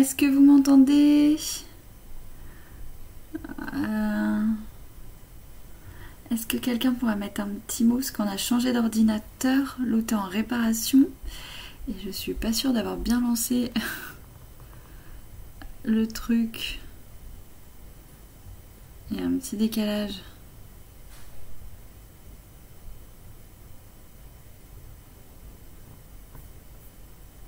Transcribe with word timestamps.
Est-ce 0.00 0.14
que 0.14 0.24
vous 0.24 0.40
m'entendez? 0.40 1.36
Euh, 3.74 4.46
Est-ce 6.30 6.46
que 6.46 6.56
quelqu'un 6.56 6.94
pourrait 6.94 7.16
mettre 7.16 7.42
un 7.42 7.48
petit 7.48 7.84
mot? 7.84 7.96
Parce 7.96 8.10
qu'on 8.10 8.26
a 8.26 8.38
changé 8.38 8.72
d'ordinateur, 8.72 9.76
l'autre 9.84 10.14
en 10.14 10.22
réparation. 10.22 11.06
Et 11.86 11.92
je 12.02 12.08
suis 12.08 12.32
pas 12.32 12.54
sûre 12.54 12.72
d'avoir 12.72 12.96
bien 12.96 13.20
lancé 13.20 13.72
le 15.84 16.08
truc. 16.08 16.80
Il 19.10 19.20
y 19.20 19.22
a 19.22 19.26
un 19.26 19.36
petit 19.36 19.58
décalage. 19.58 20.22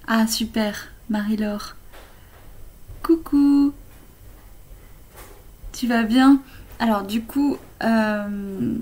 Ah 0.07 0.27
super, 0.27 0.89
Marie-Laure. 1.09 1.77
Coucou. 3.03 3.73
Tu 5.73 5.82
bien 6.03 6.41
Alors 6.79 7.03
du 7.03 7.23
coup, 7.23 7.59
euh, 7.83 8.79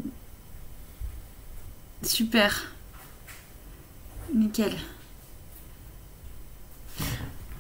super. 2.03 2.73
Nickel. 4.35 4.75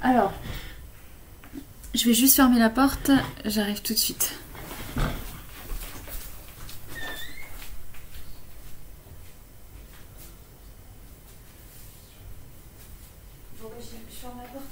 Alors, 0.03 0.33
je 1.95 2.06
vais 2.06 2.15
juste 2.15 2.37
fermer 2.37 2.59
la 2.59 2.71
porte, 2.71 3.11
j'arrive 3.45 3.83
tout 3.83 3.93
de 3.93 3.98
suite. 3.98 4.39
Bon, 13.61 13.69
bah, 13.69 13.69
je, 13.81 14.15
je 14.15 14.21
ferme 14.21 14.39
la 14.39 14.48
porte. 14.48 14.65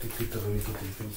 Peut-être 0.00 0.16
que 0.18 0.24
t'as 0.24 0.38
remis 0.38 0.60
ton 0.60 0.72
téléphone. 0.72 1.10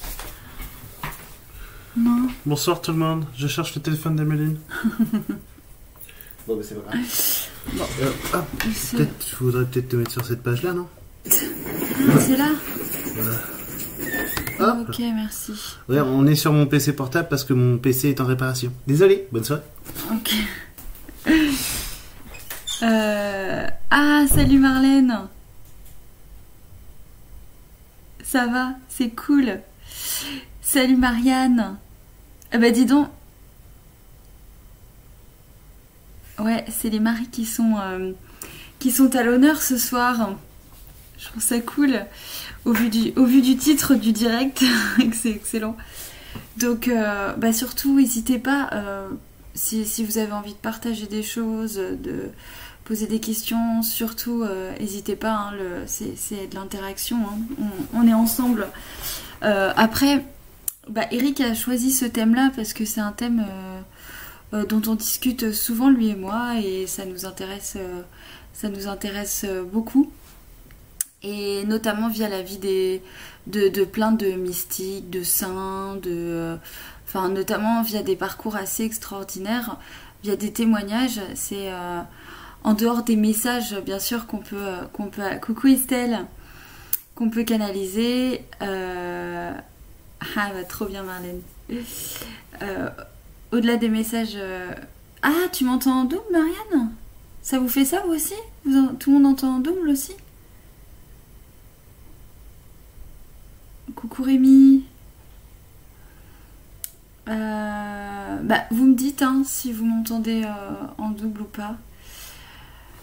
Non. 1.96 2.28
Bonsoir 2.54 2.80
tout 2.80 2.92
le 2.92 2.98
monde, 2.98 3.24
je 3.36 3.48
cherche 3.48 3.74
le 3.74 3.82
téléphone 3.82 4.14
d'Emeline. 4.14 4.58
Bon, 6.46 6.54
bah, 6.56 6.62
c'est 6.62 6.76
pas 6.76 6.92
grave. 6.92 7.02
Bon. 7.72 7.84
Euh, 8.00 8.10
ah, 8.32 8.44
peut-être, 8.60 9.18
tu 9.18 9.34
voudrais 9.40 9.64
peut-être 9.64 9.88
te 9.88 9.96
mettre 9.96 10.12
sur 10.12 10.24
cette 10.24 10.40
page-là, 10.40 10.72
non 10.72 10.86
c'est 11.24 12.36
là 12.36 12.50
Hop. 14.60 14.88
Ok, 14.88 14.98
merci. 15.00 15.52
Ouais, 15.88 15.98
on 16.00 16.24
est 16.28 16.36
sur 16.36 16.52
mon 16.52 16.66
PC 16.66 16.92
portable 16.92 17.26
parce 17.28 17.42
que 17.42 17.54
mon 17.54 17.76
PC 17.78 18.10
est 18.10 18.20
en 18.20 18.26
réparation. 18.26 18.72
Désolé, 18.86 19.26
bonne 19.32 19.42
soirée. 19.42 19.62
Ok. 20.12 20.32
Euh, 22.82 23.66
Ah, 23.90 24.26
salut 24.32 24.60
Marlène. 24.60 25.22
Ça 28.22 28.46
va, 28.46 28.74
c'est 28.88 29.10
cool. 29.10 29.58
Salut 30.62 30.96
Marianne. 30.96 31.78
Ah 32.54 32.58
bah 32.58 32.70
dis 32.70 32.86
donc. 32.86 33.08
Ouais, 36.38 36.64
c'est 36.68 36.88
les 36.88 37.00
maris 37.00 37.26
qui 37.26 37.46
sont 37.46 37.74
euh, 37.80 38.12
qui 38.78 38.92
sont 38.92 39.16
à 39.16 39.24
l'honneur 39.24 39.60
ce 39.60 39.76
soir. 39.76 40.36
Je 41.18 41.26
trouve 41.26 41.42
ça 41.42 41.58
cool. 41.58 42.06
Au 42.64 42.72
vu 42.72 42.90
du, 42.90 43.12
au 43.16 43.24
vu 43.24 43.42
du 43.42 43.56
titre 43.56 43.96
du 43.96 44.12
direct, 44.12 44.62
c'est 45.12 45.30
excellent. 45.30 45.76
Donc, 46.56 46.86
euh, 46.86 47.32
bah 47.34 47.52
surtout, 47.52 47.98
n'hésitez 47.98 48.38
pas, 48.38 48.68
euh, 48.72 49.08
si, 49.54 49.84
si 49.84 50.04
vous 50.04 50.18
avez 50.18 50.32
envie 50.32 50.52
de 50.52 50.58
partager 50.58 51.06
des 51.06 51.24
choses, 51.24 51.74
de 51.74 52.30
poser 52.84 53.08
des 53.08 53.18
questions, 53.18 53.82
surtout, 53.82 54.44
n'hésitez 54.78 55.16
pas, 55.16 55.32
hein, 55.32 55.52
c'est 55.86 56.48
de 56.50 56.54
l'interaction, 56.54 57.16
hein. 57.16 57.66
on, 57.94 58.06
est 58.06 58.14
ensemble. 58.14 58.68
Après, 59.40 60.24
bah, 60.88 61.06
Eric 61.10 61.40
a 61.40 61.54
choisi 61.54 61.92
ce 61.92 62.04
thème-là 62.04 62.50
parce 62.54 62.72
que 62.72 62.84
c'est 62.84 63.00
un 63.00 63.12
thème 63.12 63.46
euh, 63.48 63.80
euh, 64.52 64.66
dont 64.66 64.82
on 64.86 64.94
discute 64.94 65.52
souvent, 65.52 65.88
lui 65.88 66.08
et 66.08 66.14
moi, 66.14 66.60
et 66.62 66.86
ça 66.86 67.06
nous 67.06 67.24
intéresse, 67.24 67.74
euh, 67.76 68.02
ça 68.52 68.68
nous 68.68 68.86
intéresse 68.86 69.46
beaucoup. 69.72 70.12
Et 71.22 71.64
notamment 71.64 72.08
via 72.08 72.28
la 72.28 72.42
vie 72.42 72.58
des, 72.58 73.02
de, 73.46 73.84
plein 73.84 74.12
de 74.12 74.32
mystiques, 74.32 75.08
de 75.08 75.22
saints, 75.22 75.96
de, 76.02 76.58
enfin 77.06 77.30
notamment 77.30 77.82
via 77.82 78.02
des 78.02 78.14
parcours 78.14 78.56
assez 78.56 78.84
extraordinaires, 78.84 79.78
via 80.22 80.36
des 80.36 80.52
témoignages. 80.52 81.20
C'est 81.34 81.70
en 82.62 82.74
dehors 82.74 83.04
des 83.04 83.16
messages, 83.16 83.74
bien 83.86 83.98
sûr, 83.98 84.26
qu'on 84.26 84.38
peut, 84.38 84.76
qu'on 84.92 85.06
peut, 85.06 85.22
coucou 85.40 85.68
Estelle, 85.68 86.26
qu'on 87.14 87.30
peut 87.30 87.44
canaliser. 87.44 88.44
Ah, 90.20 90.50
bah, 90.52 90.64
trop 90.64 90.86
bien 90.86 91.02
Marlène. 91.02 91.40
Euh, 92.62 92.90
Au-delà 93.52 93.76
des 93.76 93.88
messages. 93.88 94.34
euh, 94.36 94.72
Ah, 95.22 95.48
tu 95.52 95.64
m'entends 95.64 96.00
en 96.00 96.04
double, 96.04 96.22
Marianne? 96.32 96.90
Ça 97.42 97.58
vous 97.58 97.68
fait 97.68 97.84
ça 97.84 98.00
vous 98.06 98.12
aussi? 98.14 98.34
Vous 98.64 98.92
Tout 98.98 99.10
le 99.12 99.18
monde 99.18 99.32
entend 99.32 99.56
en 99.56 99.58
double 99.58 99.88
aussi? 99.88 100.12
Coucou 103.94 104.22
Rémi. 104.22 104.84
Euh, 107.28 108.36
bah, 108.42 108.64
vous 108.70 108.84
me 108.84 108.94
dites 108.94 109.22
hein, 109.22 109.42
si 109.46 109.72
vous 109.72 109.84
m'entendez 109.84 110.44
en 110.98 111.10
double 111.10 111.42
ou 111.42 111.46
pas. 111.46 111.76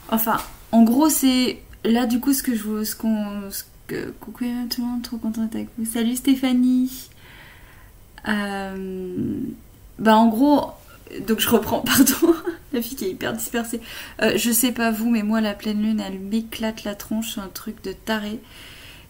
Enfin, 0.09 0.37
en 0.71 0.83
gros, 0.83 1.09
c'est 1.09 1.61
là 1.83 2.05
du 2.05 2.19
coup 2.19 2.33
ce 2.33 2.43
que 2.43 2.55
je 2.55 2.95
qu'on, 2.95 3.49
ce 3.49 3.63
que, 3.91 4.11
coucou 4.11 4.45
tout 4.69 4.81
le 4.81 4.87
monde, 4.87 5.01
trop 5.01 5.17
contente 5.17 5.53
avec 5.53 5.67
vous. 5.77 5.85
Salut 5.85 6.15
Stéphanie. 6.15 7.09
Euh, 8.27 9.41
bah 9.99 10.15
en 10.15 10.29
gros, 10.29 10.71
donc 11.27 11.39
je 11.39 11.49
reprends, 11.49 11.79
pardon, 11.85 12.35
la 12.71 12.81
fille 12.81 12.95
qui 12.95 13.05
est 13.05 13.11
hyper 13.11 13.33
dispersée. 13.33 13.81
Euh, 14.21 14.37
je 14.37 14.51
sais 14.51 14.71
pas 14.71 14.91
vous, 14.91 15.09
mais 15.09 15.23
moi 15.23 15.41
la 15.41 15.53
pleine 15.53 15.81
lune, 15.81 15.99
elle 15.99 16.19
m'éclate 16.19 16.85
la 16.85 16.95
tronche, 16.95 17.37
un 17.37 17.49
truc 17.49 17.83
de 17.83 17.91
taré. 17.91 18.39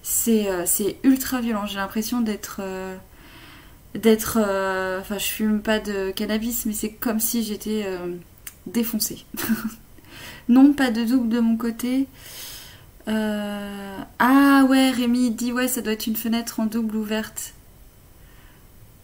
C'est 0.01 0.49
euh, 0.49 0.65
ultra 1.03 1.41
violent. 1.41 1.67
J'ai 1.67 1.77
l'impression 1.77 2.21
d'être 2.21 2.61
d'être, 3.93 4.39
enfin 4.99 5.17
je 5.17 5.25
fume 5.25 5.61
pas 5.61 5.79
de 5.79 6.11
cannabis, 6.11 6.65
mais 6.65 6.73
c'est 6.73 6.91
comme 6.91 7.19
si 7.19 7.43
j'étais 7.43 7.85
défoncée. 8.65 9.25
non, 10.49 10.73
pas 10.73 10.89
de 10.89 11.03
double 11.03 11.29
de 11.29 11.39
mon 11.39 11.55
côté. 11.55 12.07
Euh, 13.11 13.97
Ah 14.19 14.65
ouais, 14.69 14.91
Rémi 14.91 15.31
dit 15.31 15.51
ouais, 15.51 15.67
ça 15.67 15.81
doit 15.81 15.93
être 15.93 16.07
une 16.07 16.15
fenêtre 16.15 16.59
en 16.59 16.65
double 16.65 16.95
ouverte. 16.95 17.53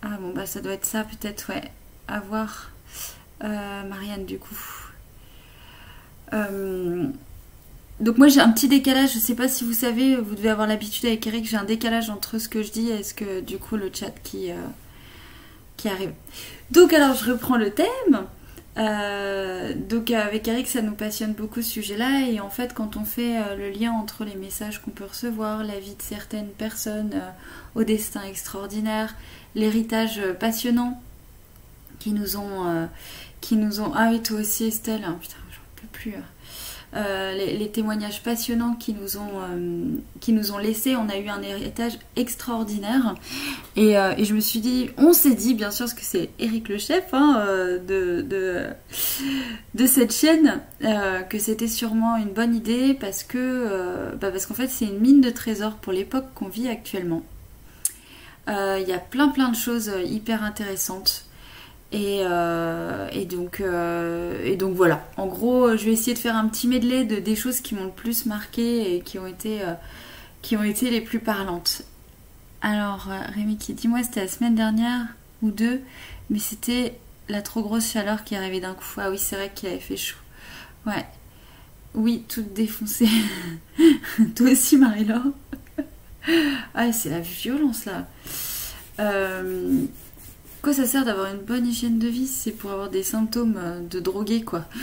Ah 0.01 0.18
bon 0.22 0.31
bah 0.34 0.45
ça 0.45 0.62
doit 0.62 0.73
être 0.73 0.85
ça 0.85 1.03
peut-être 1.03 1.50
ouais. 1.50 1.72
À 2.07 2.19
voir. 2.19 2.72
Euh, 3.44 3.84
Marianne 3.84 4.25
du 4.25 4.38
coup. 4.40 4.56
Euh, 6.34 7.07
Donc 8.00 8.17
moi 8.17 8.28
j'ai 8.28 8.40
un 8.41 8.51
petit 8.51 8.67
décalage, 8.67 9.13
je 9.13 9.19
sais 9.19 9.35
pas 9.35 9.47
si 9.47 9.63
vous 9.63 9.73
savez, 9.73 10.16
vous 10.17 10.35
devez 10.35 10.50
avoir 10.50 10.67
l'habitude 10.67 11.06
avec 11.06 11.25
Eric, 11.28 11.46
j'ai 11.46 11.57
un 11.57 11.63
décalage 11.63 12.09
entre 12.09 12.38
ce 12.40 12.50
que 12.50 12.63
je 12.63 12.72
dis 12.72 12.90
et 12.90 13.03
ce 13.03 13.13
que 13.13 13.41
du 13.41 13.57
coup 13.57 13.76
le 13.78 13.90
chat 13.93 14.11
qui, 14.23 14.49
qui 15.78 15.90
arrive. 15.90 16.11
Donc 16.72 16.93
alors 16.93 17.16
je 17.16 17.31
reprends 17.31 17.58
le 17.58 17.72
thème. 17.72 18.28
Euh, 18.78 19.74
donc 19.74 20.12
avec 20.12 20.47
Eric 20.47 20.68
ça 20.68 20.84
nous 20.84 20.94
passionne 20.94 21.34
beaucoup 21.34 21.64
ce 21.64 21.70
sujet-là 21.72 22.28
et 22.28 22.40
en 22.40 22.52
fait 22.52 22.76
quand 22.76 22.96
on 22.96 23.06
fait 23.06 23.38
euh, 23.38 23.56
le 23.56 23.72
lien 23.72 23.91
entre 23.91 24.24
les 24.24 24.35
messages 24.35 24.82
qu'on 24.82 24.91
peut 24.91 25.06
recevoir, 25.06 25.64
la 25.64 25.79
vie 25.79 25.96
de 25.96 26.02
certaines 26.02 26.50
personnes 26.50 27.14
euh, 27.16 27.29
au 27.74 27.84
destin 27.84 28.22
extraordinaire, 28.22 29.16
l'héritage 29.56 30.22
passionnant 30.40 31.02
qui 31.97 32.12
nous 32.12 32.38
ont 32.38 32.88
qui 33.41 33.58
ah 33.96 34.09
oui 34.12 34.22
toi 34.22 34.41
aussi 34.41 34.66
Estelle 34.66 35.03
hein, 35.03 35.18
putain 35.20 35.38
j'en 35.52 35.82
peux 35.82 35.88
plus 35.88 36.14
euh. 36.14 36.36
Euh, 36.95 37.34
les, 37.34 37.69
témoignages 37.69 38.23
passionnants 38.23 38.73
qui 38.73 38.93
nous 38.93 39.17
ont 39.17 39.41
euh, 39.41 39.89
qui 40.22 40.31
nous 40.31 40.53
ont 40.53 40.57
laissé 40.57 40.95
on 40.95 41.09
a 41.09 41.17
eu 41.17 41.28
un 41.28 41.41
héritage 41.41 41.99
extraordinaire. 42.16 43.13
Et, 43.75 43.97
euh, 43.97 44.13
et 44.17 44.23
je 44.23 44.34
me 44.34 44.39
suis 44.39 44.61
dit 44.61 44.89
on 44.97 45.11
s'est 45.11 45.35
dit 45.35 45.53
bien 45.53 45.69
sûr 45.69 45.85
parce 45.85 45.93
que 45.93 46.05
c'est 46.05 46.29
Eric 46.39 46.69
le 46.69 46.78
chef 46.78 47.13
hein, 47.13 47.45
de, 47.85 48.25
de 49.73 49.85
cette 49.85 50.13
chaîne 50.13 50.61
que 51.29 51.37
c'était 51.39 51.67
sûrement 51.67 52.16
une 52.16 52.31
bonne 52.31 52.55
idée 52.55 52.93
parce 52.93 53.23
que 53.23 54.16
bah 54.16 54.31
parce 54.31 54.45
qu'en 54.45 54.55
fait 54.55 54.69
c'est 54.69 54.85
une 54.85 54.99
mine 54.99 55.19
de 55.19 55.29
trésors 55.29 55.75
pour 55.75 55.91
l'époque 55.91 56.28
qu'on 56.35 56.47
vit 56.47 56.69
actuellement. 56.69 57.22
Il 58.47 58.85
y 58.87 58.93
a 58.93 58.99
plein 58.99 59.28
plein 59.28 59.49
de 59.49 59.57
choses 59.57 59.91
hyper 60.05 60.41
intéressantes 60.41 61.27
et, 61.91 62.19
euh, 62.23 63.09
euh, 63.61 64.43
et 64.43 64.55
donc 64.57 64.75
voilà. 64.75 65.07
En 65.16 65.28
gros, 65.28 65.78
je 65.78 65.85
vais 65.85 65.93
essayer 65.93 66.13
de 66.13 66.19
faire 66.19 66.35
un 66.35 66.47
petit 66.47 66.67
medley 66.67 67.05
de 67.05 67.17
des 67.17 67.35
choses 67.35 67.61
qui 67.61 67.75
m'ont 67.75 67.85
le 67.85 67.91
plus 67.91 68.25
marqué 68.25 68.95
et 68.95 69.01
qui 69.01 69.19
ont 69.19 69.28
été, 69.28 69.61
euh, 69.61 70.63
les 70.81 71.01
plus 71.01 71.19
parlantes. 71.19 71.84
Alors, 72.61 73.09
Rémi 73.35 73.57
qui 73.57 73.73
dit 73.73 73.87
moi 73.87 74.03
c'était 74.03 74.22
la 74.22 74.28
semaine 74.28 74.55
dernière 74.55 75.05
ou 75.41 75.51
deux, 75.51 75.81
mais 76.29 76.39
c'était 76.39 76.97
la 77.29 77.41
trop 77.41 77.61
grosse 77.61 77.91
chaleur 77.91 78.23
qui 78.23 78.35
arrivait 78.35 78.59
d'un 78.59 78.73
coup. 78.73 78.85
Ah 78.97 79.09
oui, 79.09 79.17
c'est 79.19 79.35
vrai 79.35 79.51
qu'il 79.53 79.69
avait 79.69 79.79
fait 79.79 79.97
chaud. 79.97 80.17
Ouais. 80.85 81.05
Oui, 81.93 82.23
toute 82.28 82.53
défoncée. 82.53 83.09
Toi 84.35 84.51
aussi, 84.51 84.78
Marie-Laure. 84.78 85.31
ah, 86.75 86.91
c'est 86.91 87.09
la 87.09 87.19
violence 87.19 87.85
là. 87.85 88.07
Euh, 88.99 89.85
ça 90.73 90.85
sert 90.85 91.05
d'avoir 91.05 91.34
une 91.34 91.41
bonne 91.41 91.66
hygiène 91.66 91.99
de 91.99 92.08
vie? 92.08 92.28
C'est 92.28 92.52
pour 92.52 92.72
avoir 92.72 92.90
des 92.90 93.03
symptômes 93.03 93.55
euh, 93.58 93.79
de 93.79 93.99
drogué, 93.99 94.43
quoi. 94.43 94.66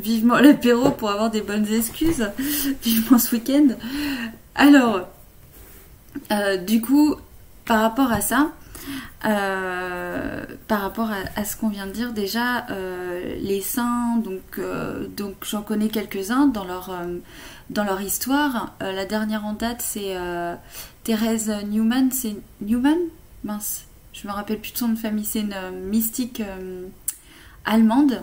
Vivement 0.00 0.38
l'apéro 0.38 0.90
pour 0.90 1.10
avoir 1.10 1.30
des 1.30 1.40
bonnes 1.40 1.66
excuses. 1.66 2.28
Vivement 2.82 3.18
ce 3.18 3.34
week-end. 3.34 3.68
Alors, 4.54 5.08
euh, 6.30 6.56
du 6.56 6.80
coup, 6.80 7.16
par 7.64 7.80
rapport 7.80 8.12
à 8.12 8.20
ça, 8.20 8.52
euh, 9.24 10.44
par 10.68 10.80
rapport 10.82 11.10
à, 11.34 11.44
ce 11.44 11.56
qu'on 11.56 11.68
vient 11.68 11.86
de 11.86 11.92
dire, 11.92 12.12
déjà, 12.12 12.66
les 13.40 13.60
saints, 13.60 14.16
donc, 14.22 14.60
donc 15.16 15.34
j'en 15.42 15.62
connais 15.62 15.88
quelques-uns 15.88 16.46
dans 16.46 16.64
leur, 16.64 16.90
dans 17.70 17.84
leur 17.84 18.00
histoire. 18.00 18.74
la 18.80 19.04
dernière 19.04 19.44
en 19.44 19.54
date, 19.54 19.82
c'est 19.82 20.16
Thérèse 21.02 21.52
Newman. 21.68 22.10
C'est 22.12 22.36
Newman? 22.60 22.98
Mince, 23.44 23.84
je 24.12 24.26
me 24.26 24.32
rappelle 24.32 24.60
plus 24.60 24.72
de 24.72 24.78
son 24.78 24.88
de 24.88 24.98
famille. 24.98 25.24
C'est 25.24 25.40
une 25.40 25.70
mystique 25.88 26.42
allemande. 27.64 28.22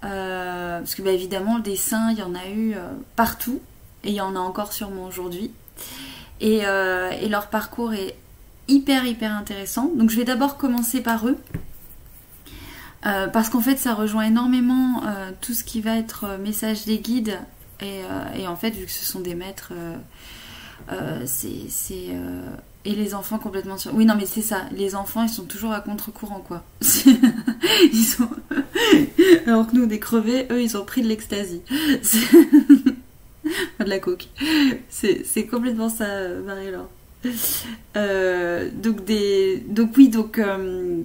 parce 0.00 0.94
que, 0.94 1.02
bah, 1.02 1.10
évidemment, 1.10 1.58
des 1.58 1.76
saints, 1.76 2.10
il 2.12 2.18
y 2.18 2.22
en 2.22 2.34
a 2.34 2.48
eu 2.48 2.74
partout. 3.16 3.60
Et 4.04 4.10
il 4.10 4.14
y 4.14 4.20
en 4.20 4.36
a 4.36 4.38
encore 4.38 4.72
sûrement 4.72 5.04
aujourd'hui. 5.04 5.50
Euh, 6.42 7.10
et, 7.10 7.28
leur 7.28 7.48
parcours 7.48 7.94
est 7.94 8.16
hyper 8.68 9.04
hyper 9.04 9.34
intéressant. 9.34 9.90
Donc 9.94 10.10
je 10.10 10.16
vais 10.16 10.24
d'abord 10.24 10.56
commencer 10.56 11.00
par 11.00 11.26
eux. 11.26 11.38
Euh, 13.04 13.28
parce 13.28 13.50
qu'en 13.50 13.60
fait 13.60 13.76
ça 13.76 13.94
rejoint 13.94 14.24
énormément 14.24 15.02
euh, 15.04 15.30
tout 15.40 15.54
ce 15.54 15.62
qui 15.62 15.80
va 15.80 15.96
être 15.96 16.38
message 16.38 16.84
des 16.84 16.98
guides. 16.98 17.38
Et, 17.80 18.46
en 18.46 18.56
fait 18.56 18.70
vu 18.70 18.86
que 18.86 18.92
ce 18.92 19.04
sont 19.04 19.20
des 19.20 19.34
maîtres, 19.34 19.72
c'est... 21.26 22.16
et 22.86 22.94
les 22.94 23.14
enfants 23.14 23.38
complètement 23.38 23.76
sur... 23.76 23.94
Oui 23.94 24.04
non 24.06 24.14
mais 24.16 24.26
c'est 24.26 24.42
ça, 24.42 24.62
les 24.72 24.94
enfants 24.94 25.24
ils 25.24 25.28
sont 25.28 25.44
toujours 25.44 25.72
à 25.72 25.80
contre-courant 25.80 26.40
quoi. 26.40 26.62
ils 26.80 28.04
sont... 28.04 28.28
Alors 29.46 29.66
que 29.66 29.76
nous 29.76 29.86
des 29.86 29.98
crevés, 29.98 30.46
eux 30.50 30.62
ils 30.62 30.76
ont 30.76 30.84
pris 30.84 31.02
de 31.02 31.08
l'ecstasy. 31.08 31.62
de 33.80 33.84
la 33.84 33.98
coke. 33.98 34.28
C'est 34.88 35.46
complètement 35.50 35.88
ça, 35.88 36.06
Marie-Laure. 36.44 36.88
Euh, 37.96 38.70
donc, 38.72 39.04
des... 39.04 39.64
donc 39.68 39.96
oui, 39.96 40.08
donc... 40.08 40.38
Euh, 40.38 41.02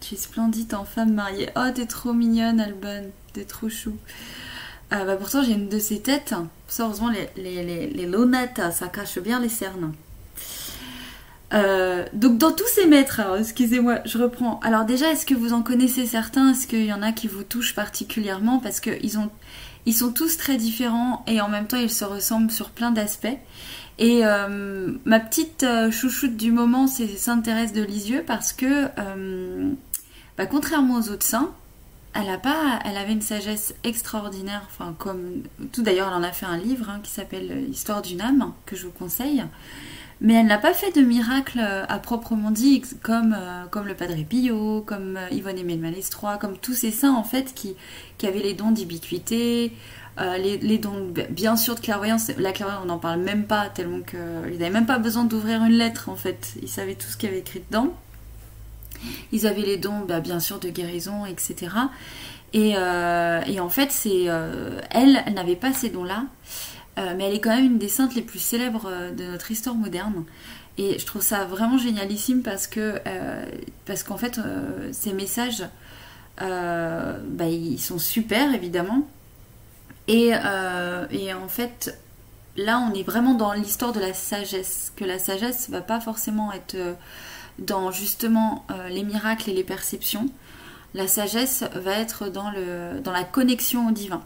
tu 0.00 0.14
es 0.14 0.18
splendide 0.18 0.74
en 0.74 0.84
femme 0.84 1.14
mariée. 1.14 1.48
Oh, 1.56 1.68
t'es 1.74 1.86
trop 1.86 2.12
mignonne, 2.12 2.60
Albon. 2.60 3.10
T'es 3.32 3.44
trop 3.44 3.68
chou. 3.68 3.96
Euh, 4.92 5.04
bah 5.04 5.16
pourtant, 5.16 5.42
j'ai 5.42 5.52
une 5.52 5.68
de 5.68 5.78
ces 5.78 6.00
têtes. 6.00 6.34
Heureusement, 6.78 7.10
les, 7.10 7.64
les, 7.64 8.72
ça 8.72 8.88
cache 8.88 9.18
bien 9.18 9.40
les 9.40 9.48
cernes. 9.48 9.92
donc 12.12 12.38
dans 12.38 12.52
tous 12.52 12.66
ces 12.66 12.86
maîtres, 12.86 13.20
excusez-moi, 13.38 14.00
je 14.04 14.18
reprends. 14.18 14.60
Alors 14.60 14.84
déjà, 14.84 15.10
est-ce 15.10 15.26
que 15.26 15.34
vous 15.34 15.52
en 15.52 15.62
connaissez 15.62 16.06
certains? 16.06 16.52
Est-ce 16.52 16.66
qu'il 16.66 16.84
y 16.84 16.92
en 16.92 17.02
a 17.02 17.12
qui 17.12 17.28
vous 17.28 17.44
touchent 17.44 17.74
particulièrement? 17.74 18.58
Parce 18.58 18.80
qu'ils 18.80 19.18
ils 19.86 19.94
sont 19.94 20.12
tous 20.12 20.36
très 20.36 20.56
différents 20.56 21.24
et 21.26 21.40
en 21.40 21.48
même 21.48 21.66
temps 21.66 21.78
ils 21.78 21.90
se 21.90 22.04
ressemblent 22.04 22.50
sur 22.50 22.70
plein 22.70 22.90
d'aspects. 22.90 23.38
Et 23.98 24.24
euh, 24.24 24.92
ma 25.04 25.18
petite 25.18 25.64
euh, 25.64 25.90
chouchoute 25.90 26.36
du 26.36 26.52
moment, 26.52 26.86
c'est 26.86 27.08
Sainte 27.08 27.44
Thérèse 27.44 27.72
de 27.72 27.82
Lisieux 27.82 28.22
parce 28.24 28.52
que, 28.52 28.86
euh, 28.98 29.72
bah, 30.36 30.46
contrairement 30.46 30.96
aux 30.96 31.10
autres 31.10 31.26
saints, 31.26 31.52
elle 32.18 32.40
pas, 32.40 32.80
elle 32.84 32.96
avait 32.96 33.12
une 33.12 33.22
sagesse 33.22 33.74
extraordinaire. 33.84 34.62
Enfin, 34.66 34.94
comme 34.98 35.42
tout 35.72 35.82
d'ailleurs, 35.82 36.08
elle 36.08 36.14
en 36.14 36.22
a 36.22 36.32
fait 36.32 36.46
un 36.46 36.58
livre 36.58 36.90
hein, 36.90 37.00
qui 37.02 37.10
s'appelle 37.10 37.66
Histoire 37.70 38.02
d'une 38.02 38.20
âme 38.20 38.52
que 38.66 38.76
je 38.76 38.86
vous 38.86 38.92
conseille 38.92 39.44
mais 40.20 40.34
elle 40.34 40.46
n'a 40.46 40.58
pas 40.58 40.74
fait 40.74 40.90
de 40.90 41.00
miracle 41.00 41.60
euh, 41.60 41.84
à 41.88 41.98
proprement 41.98 42.50
dit, 42.50 42.82
comme, 43.02 43.36
euh, 43.38 43.64
comme 43.70 43.86
le 43.86 43.94
Padre 43.94 44.16
Pio, 44.28 44.82
comme 44.82 45.16
euh, 45.16 45.28
Yvonne 45.30 45.58
Aimée 45.58 45.76
de 45.76 46.38
comme 46.38 46.58
tous 46.58 46.74
ces 46.74 46.90
saints 46.90 47.14
en 47.14 47.22
fait 47.22 47.54
qui, 47.54 47.76
qui 48.18 48.26
avaient 48.26 48.40
les 48.40 48.54
dons 48.54 48.72
d'ubiquité, 48.72 49.72
les, 50.18 50.78
dons 50.78 51.12
bien 51.30 51.56
sûr 51.56 51.76
de 51.76 51.80
clairvoyance. 51.80 52.32
La 52.38 52.50
clairvoyance, 52.50 52.82
on 52.84 52.88
n'en 52.88 52.98
parle 52.98 53.20
même 53.20 53.44
pas, 53.44 53.68
tellement 53.68 54.00
qu'ils 54.00 54.18
n'avaient 54.58 54.70
même 54.70 54.86
pas 54.86 54.98
besoin 54.98 55.22
d'ouvrir 55.22 55.62
une 55.62 55.74
lettre 55.74 56.08
en 56.08 56.16
fait, 56.16 56.54
ils 56.60 56.68
savaient 56.68 56.96
tout 56.96 57.06
ce 57.06 57.16
qu'il 57.16 57.28
y 57.28 57.32
avait 57.32 57.40
écrit 57.40 57.62
dedans. 57.70 57.94
Ils 59.32 59.46
avaient 59.46 59.62
les 59.62 59.76
dons, 59.76 60.00
bah, 60.06 60.20
bien 60.20 60.40
sûr, 60.40 60.58
de 60.58 60.68
guérison, 60.68 61.26
etc. 61.26 61.70
Et, 62.52 62.70
et 62.70 63.60
en 63.60 63.68
fait, 63.68 63.92
c'est 63.92 64.24
elle, 64.90 65.22
elle 65.26 65.34
n'avait 65.34 65.56
pas 65.56 65.72
ces 65.72 65.90
dons-là. 65.90 66.24
Euh, 66.98 67.14
mais 67.16 67.24
elle 67.24 67.34
est 67.34 67.40
quand 67.40 67.54
même 67.54 67.64
une 67.64 67.78
des 67.78 67.88
saintes 67.88 68.14
les 68.14 68.22
plus 68.22 68.38
célèbres 68.38 68.86
euh, 68.86 69.12
de 69.12 69.24
notre 69.24 69.50
histoire 69.50 69.76
moderne. 69.76 70.24
Et 70.78 70.98
je 70.98 71.06
trouve 71.06 71.22
ça 71.22 71.44
vraiment 71.44 71.78
génialissime 71.78 72.42
parce 72.42 72.66
que 72.66 73.00
euh, 73.06 73.44
parce 73.84 74.02
qu'en 74.04 74.16
fait 74.16 74.40
ces 74.92 75.12
messages 75.12 75.64
bah, 76.38 77.46
ils 77.48 77.80
sont 77.80 77.98
super 77.98 78.54
évidemment 78.54 79.08
et, 80.06 80.32
en 80.36 81.48
fait 81.48 81.98
là 82.56 82.78
on 82.78 82.94
est 82.94 83.02
vraiment 83.02 83.34
dans 83.34 83.52
l'histoire 83.54 83.92
de 83.92 83.98
la 83.98 84.14
sagesse 84.14 84.92
que 84.94 85.04
la 85.04 85.18
sagesse 85.18 85.68
va 85.68 85.80
pas 85.80 85.98
forcément 85.98 86.52
être 86.52 86.76
dans 87.58 87.90
justement 87.90 88.66
les 88.88 89.02
miracles 89.02 89.50
et 89.50 89.54
les 89.54 89.64
perceptions 89.64 90.28
la 90.94 91.06
sagesse 91.06 91.64
va 91.74 91.92
être 91.92 92.28
dans 92.28 92.50
le 92.50 93.00
dans 93.00 93.12
la 93.12 93.24
connexion 93.24 93.88
au 93.88 93.90
divin 93.90 94.22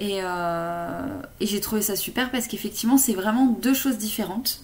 euh, 0.00 1.22
et, 1.40 1.46
j'ai 1.46 1.60
trouvé 1.60 1.82
ça 1.82 1.96
super 1.96 2.30
parce 2.30 2.46
qu'effectivement, 2.46 2.98
c'est 2.98 3.14
vraiment 3.14 3.46
deux 3.46 3.74
choses 3.74 3.98
différentes. 3.98 4.62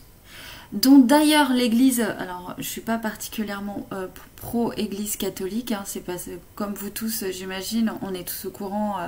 Dont 0.73 0.99
d'ailleurs 0.99 1.53
l'Église, 1.53 2.01
alors 2.01 2.55
je 2.59 2.65
suis 2.65 2.81
pas 2.81 2.99
particulièrement 2.99 3.87
euh, 3.93 4.09
pro-Église 4.37 5.17
catholique, 5.17 5.73
hein, 5.73 5.83
c'est 5.85 6.01
pas 6.01 6.17
comme 6.57 6.75
vous 6.75 6.91
tous, 6.91 7.25
j'imagine, 7.31 7.93
on 8.03 8.13
est 8.13 8.25
tous 8.25 8.47
au 8.47 8.51
courant 8.51 8.99
euh, 8.99 9.07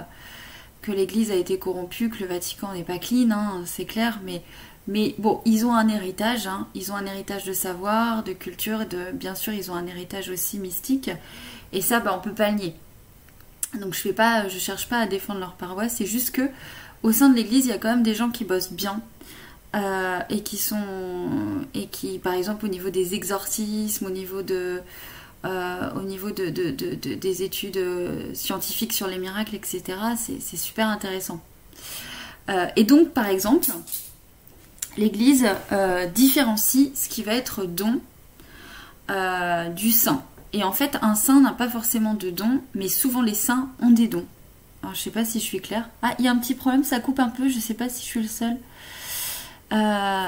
que 0.82 0.92
l'Église 0.92 1.32
a 1.32 1.34
été 1.34 1.58
corrompue, 1.58 2.08
que 2.08 2.20
le 2.20 2.26
Vatican 2.26 2.72
n'est 2.72 2.84
pas 2.84 2.98
clean, 2.98 3.30
hein, 3.32 3.62
c'est 3.64 3.84
clair, 3.84 4.20
mais 4.24 4.42
mais 4.88 5.14
bon, 5.18 5.40
ils 5.44 5.66
ont 5.66 5.74
un 5.74 5.88
héritage, 5.88 6.46
hein, 6.46 6.68
ils 6.74 6.92
ont 6.92 6.96
un 6.96 7.06
héritage 7.06 7.44
de 7.44 7.52
savoir, 7.52 8.22
de 8.22 8.32
culture, 8.32 8.86
de 8.86 9.12
bien 9.12 9.34
sûr 9.34 9.52
ils 9.52 9.70
ont 9.70 9.74
un 9.74 9.86
héritage 9.86 10.30
aussi 10.30 10.58
mystique, 10.58 11.10
et 11.72 11.80
ça, 11.80 12.00
bah, 12.00 12.14
on 12.16 12.20
peut 12.20 12.34
pas 12.34 12.50
le 12.50 12.56
nier. 12.56 12.74
Donc 13.80 13.94
je 13.94 14.00
fais 14.00 14.12
pas, 14.12 14.48
je 14.48 14.58
cherche 14.58 14.88
pas 14.88 14.98
à 14.98 15.06
défendre 15.06 15.40
leur 15.40 15.54
paroisse, 15.54 15.96
c'est 15.96 16.06
juste 16.06 16.30
que 16.30 16.48
au 17.02 17.12
sein 17.12 17.28
de 17.28 17.34
l'Église, 17.34 17.66
il 17.66 17.68
y 17.70 17.72
a 17.72 17.78
quand 17.78 17.90
même 17.90 18.02
des 18.02 18.14
gens 18.14 18.30
qui 18.30 18.44
bossent 18.44 18.72
bien 18.72 19.00
euh, 19.74 20.20
et 20.30 20.42
qui 20.42 20.56
sont 20.56 20.84
et 21.74 21.86
qui, 21.86 22.18
par 22.18 22.34
exemple, 22.34 22.64
au 22.64 22.68
niveau 22.68 22.90
des 22.90 23.14
exorcismes, 23.14 24.06
au 24.06 24.10
niveau 24.10 24.42
de 24.42 24.80
euh, 25.44 25.90
au 25.94 26.02
niveau 26.02 26.30
de, 26.30 26.48
des 26.48 27.42
études 27.42 27.78
scientifiques 28.34 28.92
sur 28.92 29.06
les 29.06 29.18
miracles, 29.18 29.54
etc. 29.54 29.82
C'est 30.16 30.56
super 30.56 30.88
intéressant. 30.88 31.40
Euh, 32.48 32.66
et 32.76 32.84
donc, 32.84 33.10
par 33.10 33.26
exemple, 33.26 33.68
l'Église 34.96 35.46
différencie 36.14 36.90
ce 36.94 37.08
qui 37.08 37.22
va 37.22 37.34
être 37.34 37.64
don 37.64 38.00
du 39.74 39.92
saint. 39.92 40.22
Et 40.52 40.64
en 40.64 40.72
fait, 40.72 40.98
un 41.02 41.14
saint 41.14 41.40
n'a 41.40 41.52
pas 41.52 41.68
forcément 41.68 42.14
de 42.14 42.30
dons, 42.30 42.60
mais 42.74 42.88
souvent 42.88 43.22
les 43.22 43.34
saints 43.34 43.68
ont 43.80 43.90
des 43.90 44.08
dons. 44.08 44.24
Alors, 44.82 44.94
je 44.94 45.00
sais 45.00 45.10
pas 45.10 45.24
si 45.24 45.40
je 45.40 45.44
suis 45.44 45.60
claire. 45.60 45.88
Ah, 46.02 46.14
il 46.18 46.24
y 46.24 46.28
a 46.28 46.30
un 46.30 46.36
petit 46.36 46.54
problème, 46.54 46.84
ça 46.84 47.00
coupe 47.00 47.18
un 47.18 47.28
peu, 47.28 47.48
je 47.48 47.58
sais 47.58 47.74
pas 47.74 47.88
si 47.88 48.02
je 48.02 48.06
suis 48.06 48.22
le 48.22 48.28
seul. 48.28 48.56
Euh, 49.72 49.76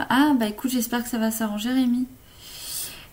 ah, 0.09 0.33
bah 0.39 0.47
écoute, 0.47 0.71
j'espère 0.71 1.05
que 1.05 1.09
ça 1.09 1.19
va 1.19 1.31
s'arranger, 1.31 1.71
Rémi. 1.71 2.07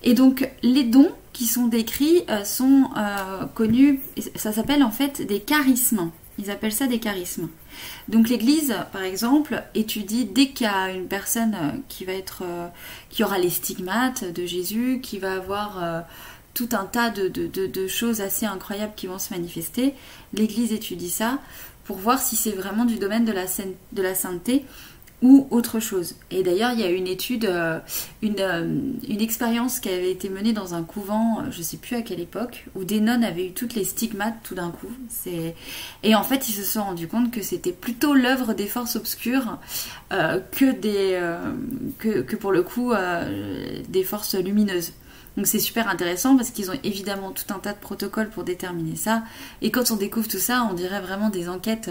Et 0.04 0.14
donc, 0.14 0.50
les 0.64 0.84
dons 0.84 1.12
qui 1.34 1.46
sont 1.46 1.68
décrits 1.68 2.24
euh, 2.30 2.44
sont 2.44 2.90
euh, 2.98 3.46
connus, 3.54 4.00
ça 4.36 4.52
s'appelle 4.52 4.84
en 4.84 4.92
fait 4.92 5.22
des 5.22 5.40
charismes. 5.40 6.12
Ils 6.40 6.50
appellent 6.50 6.74
ça 6.74 6.88
des 6.88 7.00
charismes. 7.00 7.50
Donc 8.08 8.30
l'Église, 8.30 8.76
par 8.92 9.04
exemple, 9.04 9.64
étudie 9.74 10.26
dès 10.26 10.48
qu'il 10.50 10.68
y 10.68 10.70
a 10.70 10.92
une 10.92 11.08
personne 11.08 11.84
qui 11.88 12.06
va 12.06 12.14
être, 12.14 12.44
qui 13.10 13.24
aura 13.24 13.38
les 13.38 13.50
stigmates 13.50 14.24
de 14.24 14.46
Jésus, 14.46 15.00
qui 15.02 15.20
va 15.20 15.34
avoir 15.34 16.06
tout 16.56 16.70
un 16.72 16.86
tas 16.86 17.12
de, 17.12 17.88
choses 17.88 18.22
assez 18.22 18.46
incroyables 18.46 18.94
qui 18.96 19.08
vont 19.08 19.20
se 19.20 19.34
manifester. 19.34 19.94
L'Église 20.34 20.72
étudie 20.72 21.10
ça 21.10 21.40
pour 21.84 21.98
voir 21.98 22.20
si 22.20 22.36
c'est 22.36 22.52
vraiment 22.52 22.86
du 22.86 22.96
domaine 22.96 23.26
de 23.26 23.32
la, 23.32 23.46
de 23.46 24.02
la 24.02 24.16
sainteté 24.16 24.66
ou 25.26 25.48
autre 25.50 25.80
chose. 25.80 26.14
Et 26.30 26.44
d'ailleurs, 26.44 26.74
il 26.74 26.80
y 26.80 26.84
a 26.84 26.90
une 26.92 27.08
étude, 27.08 27.46
euh, 27.46 27.80
une, 28.22 28.40
euh, 28.40 28.92
une 29.10 29.22
expérience 29.22 29.80
qui 29.80 29.90
avait 29.90 30.12
été 30.12 30.30
menée 30.30 30.54
dans 30.54 30.76
un 30.76 30.84
couvent, 30.84 31.40
euh, 31.40 31.50
je 31.50 31.58
ne 31.58 31.64
sais 31.64 31.78
plus 31.78 31.96
à 31.96 32.04
quelle 32.04 32.20
époque, 32.20 32.68
où 32.76 32.84
des 32.84 33.02
nonnes 33.02 33.24
avaient 33.24 33.48
eu 33.48 33.52
toutes 33.52 33.74
les 33.74 33.86
stigmates 33.86 34.36
tout 34.44 34.54
d'un 34.54 34.70
coup. 34.70 34.92
Et 36.04 36.14
en 36.14 36.22
fait, 36.22 36.48
ils 36.48 36.52
se 36.52 36.62
sont 36.62 36.84
rendus 36.84 37.08
compte 37.08 37.32
que 37.32 37.42
c'était 37.42 37.72
plutôt 37.72 38.14
l'œuvre 38.14 38.54
des 38.54 38.68
forces 38.68 38.96
obscures 38.96 39.58
que, 40.12 40.72
des, 40.72 41.20
que, 41.98 42.36
pour 42.36 42.52
le 42.52 42.62
coup 42.62 42.94
des 43.90 44.04
forces 44.04 44.36
lumineuses. 44.36 44.92
Donc 45.38 45.48
c'est 45.48 45.60
super 45.60 45.90
intéressant 45.90 46.38
parce 46.38 46.52
qu'ils 46.52 46.70
ont 46.70 46.80
évidemment 46.84 47.32
tout 47.32 47.52
un 47.54 47.60
tas 47.60 47.74
de 47.74 47.80
protocoles 47.80 48.30
pour 48.30 48.44
déterminer 48.44 48.96
ça. 48.96 49.24
Et 49.62 49.72
quand 49.72 49.90
on 49.92 49.96
découvre 49.96 50.28
tout 50.28 50.38
ça, 50.38 50.68
on 50.70 50.74
dirait 50.74 51.02
vraiment 51.02 51.30
des 51.30 51.50
enquêtes, 51.50 51.90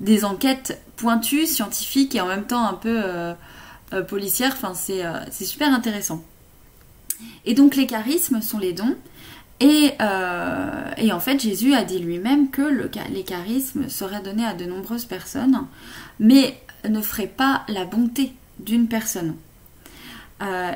des 0.00 0.24
enquêtes 0.24 0.82
pointues, 0.96 1.46
scientifiques 1.46 2.14
et 2.14 2.20
en 2.20 2.26
même 2.26 2.44
temps 2.44 2.66
un 2.66 2.74
peu 2.74 3.00
euh, 3.04 3.34
euh, 3.92 4.02
policières. 4.02 4.52
Enfin, 4.52 4.74
c'est 4.74 5.44
super 5.44 5.72
intéressant. 5.72 6.22
Et 7.44 7.54
donc 7.54 7.76
les 7.76 7.86
charismes 7.86 8.40
sont 8.40 8.58
les 8.58 8.72
dons. 8.72 8.96
Et, 9.60 9.92
en 10.00 11.20
fait, 11.20 11.40
Jésus 11.40 11.72
a 11.72 11.84
dit 11.84 12.00
lui-même 12.00 12.50
que 12.50 12.62
le, 12.62 12.90
les 13.10 13.22
charismes 13.22 13.88
seraient 13.88 14.20
donnés 14.20 14.44
à 14.44 14.54
de 14.54 14.64
nombreuses 14.64 15.04
personnes, 15.04 15.66
mais 16.18 16.60
ne 16.88 17.00
feraient 17.00 17.28
pas 17.28 17.62
la 17.68 17.84
bonté 17.84 18.32
d'une 18.58 18.88
personne. 18.88 19.36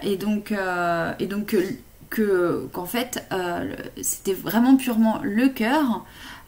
et 0.03 0.17
donc, 0.17 0.55
et 1.19 1.27
donc 1.27 1.57
que 2.11 2.69
qu'en 2.73 2.87
fait 2.87 3.25
euh, 3.33 3.75
c'était 4.01 4.33
vraiment 4.33 4.77
purement 4.77 5.21
le 5.23 5.49
cœur 5.49 6.05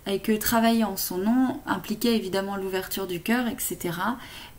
et 0.08 0.20
que 0.20 0.32
travailler 0.32 0.84
en 0.84 0.96
son 0.96 1.18
nom 1.18 1.60
impliquait 1.66 2.16
évidemment 2.16 2.56
l'ouverture 2.56 3.06
du 3.06 3.20
cœur, 3.20 3.46
etc. 3.46 3.94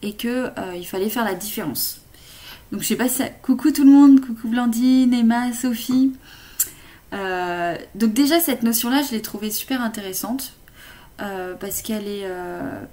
Et 0.01 0.13
que 0.13 0.51
euh, 0.57 0.75
il 0.75 0.85
fallait 0.85 1.09
faire 1.09 1.25
la 1.25 1.33
différence. 1.33 2.01
Donc 2.71 2.81
je 2.81 2.87
sais 2.87 2.95
pas 2.95 3.09
si. 3.09 3.23
Coucou 3.41 3.71
tout 3.71 3.83
le 3.83 3.91
monde, 3.91 4.21
coucou 4.21 4.47
Blandine, 4.47 5.13
Emma, 5.13 5.51
Sophie. 5.53 6.13
Euh, 7.13 7.75
donc 7.95 8.13
déjà 8.13 8.39
cette 8.39 8.63
notion-là, 8.63 9.01
je 9.01 9.11
l'ai 9.11 9.21
trouvée 9.21 9.51
super 9.51 9.81
intéressante 9.81 10.53
parce 11.59 11.81
qu'elle 11.81 12.07
est 12.07 12.25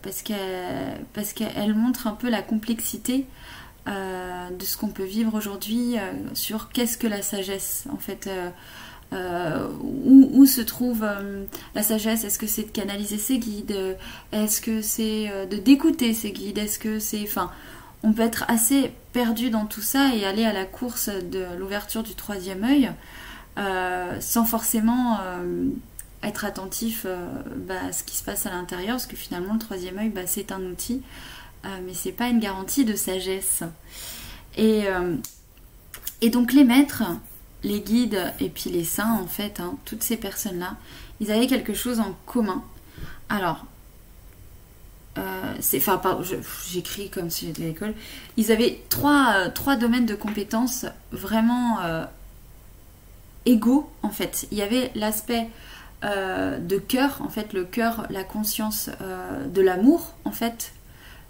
parce 0.02 0.22
qu'elle 0.22 1.00
parce 1.12 1.32
qu'elle 1.32 1.74
montre 1.74 2.08
un 2.08 2.14
peu 2.14 2.28
la 2.28 2.42
complexité 2.42 3.26
euh, 3.88 4.50
de 4.50 4.64
ce 4.64 4.76
qu'on 4.76 4.88
peut 4.88 5.04
vivre 5.04 5.34
aujourd'hui 5.34 5.96
euh, 5.96 6.10
sur 6.34 6.70
qu'est-ce 6.70 6.98
que 6.98 7.06
la 7.06 7.22
sagesse 7.22 7.84
en 7.92 7.98
fait. 7.98 8.28
Euh, 9.12 9.68
où, 9.82 10.44
se 10.46 10.60
trouve 10.60 11.06
la 11.74 11.82
sagesse? 11.82 12.24
Est-ce 12.24 12.38
que 12.38 12.46
c'est 12.46 12.64
de 12.64 12.70
canaliser 12.70 13.18
ses 13.18 13.38
guides? 13.38 13.96
Est-ce 14.32 14.60
que 14.60 14.82
c'est 14.82 15.30
de 15.50 15.56
d'écouter 15.56 16.12
ses 16.12 16.32
guides? 16.32 16.58
Est-ce 16.58 16.78
que 16.78 16.98
c'est, 16.98 17.22
enfin, 17.22 17.50
on 18.02 18.12
peut 18.12 18.22
être 18.22 18.44
assez 18.48 18.92
perdu 19.12 19.50
dans 19.50 19.66
tout 19.66 19.80
ça 19.80 20.14
et 20.14 20.24
aller 20.24 20.44
à 20.44 20.52
la 20.52 20.64
course 20.64 21.08
de 21.08 21.44
l'ouverture 21.58 22.02
du 22.02 22.14
troisième 22.14 22.64
œil 22.64 22.90
sans 24.20 24.44
forcément 24.44 25.18
être 26.22 26.44
attentif 26.44 27.06
bah, 27.66 27.74
à 27.88 27.92
ce 27.92 28.04
qui 28.04 28.16
se 28.16 28.22
passe 28.22 28.46
à 28.46 28.50
l'intérieur, 28.50 28.96
parce 28.96 29.06
que 29.06 29.16
finalement 29.16 29.54
le 29.54 29.58
troisième 29.58 29.98
œil, 29.98 30.10
bah, 30.10 30.26
c'est 30.26 30.52
un 30.52 30.62
outil 30.62 31.02
euh, 31.66 31.68
mais 31.84 31.94
c'est 31.94 32.12
pas 32.12 32.28
une 32.28 32.38
garantie 32.38 32.84
de 32.84 32.94
sagesse. 32.94 33.62
Et, 34.56 34.86
euh, 34.86 35.16
et 36.20 36.30
donc 36.30 36.52
les 36.52 36.64
maîtres, 36.64 37.02
les 37.62 37.80
guides 37.80 38.32
et 38.40 38.48
puis 38.48 38.70
les 38.70 38.84
saints, 38.84 39.18
en 39.22 39.26
fait, 39.26 39.60
hein, 39.60 39.76
toutes 39.84 40.02
ces 40.02 40.16
personnes-là, 40.16 40.76
ils 41.20 41.30
avaient 41.30 41.46
quelque 41.46 41.74
chose 41.74 42.00
en 42.00 42.14
commun. 42.26 42.62
Alors, 43.28 43.64
euh, 45.18 45.54
c'est, 45.60 45.78
enfin, 45.88 46.20
j'écris 46.70 47.08
comme 47.08 47.30
si 47.30 47.46
j'étais 47.46 47.64
à 47.64 47.66
l'école. 47.66 47.94
Ils 48.36 48.52
avaient 48.52 48.82
trois, 48.88 49.48
trois 49.50 49.76
domaines 49.76 50.06
de 50.06 50.14
compétences 50.14 50.86
vraiment 51.10 51.78
égaux, 53.46 53.90
en 54.02 54.10
fait. 54.10 54.46
Il 54.50 54.58
y 54.58 54.62
avait 54.62 54.92
l'aspect 54.94 55.48
de 56.02 56.78
cœur, 56.78 57.22
en 57.22 57.30
fait, 57.30 57.54
le 57.54 57.64
cœur, 57.64 58.06
la 58.10 58.24
conscience 58.24 58.90
de 59.46 59.60
l'amour, 59.62 60.14
en 60.24 60.32
fait, 60.32 60.72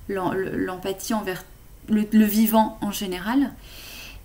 l'empathie 0.09 1.15
envers 1.15 1.45
le, 1.89 2.25
vivant 2.25 2.79
en 2.81 2.91
général. 2.91 3.53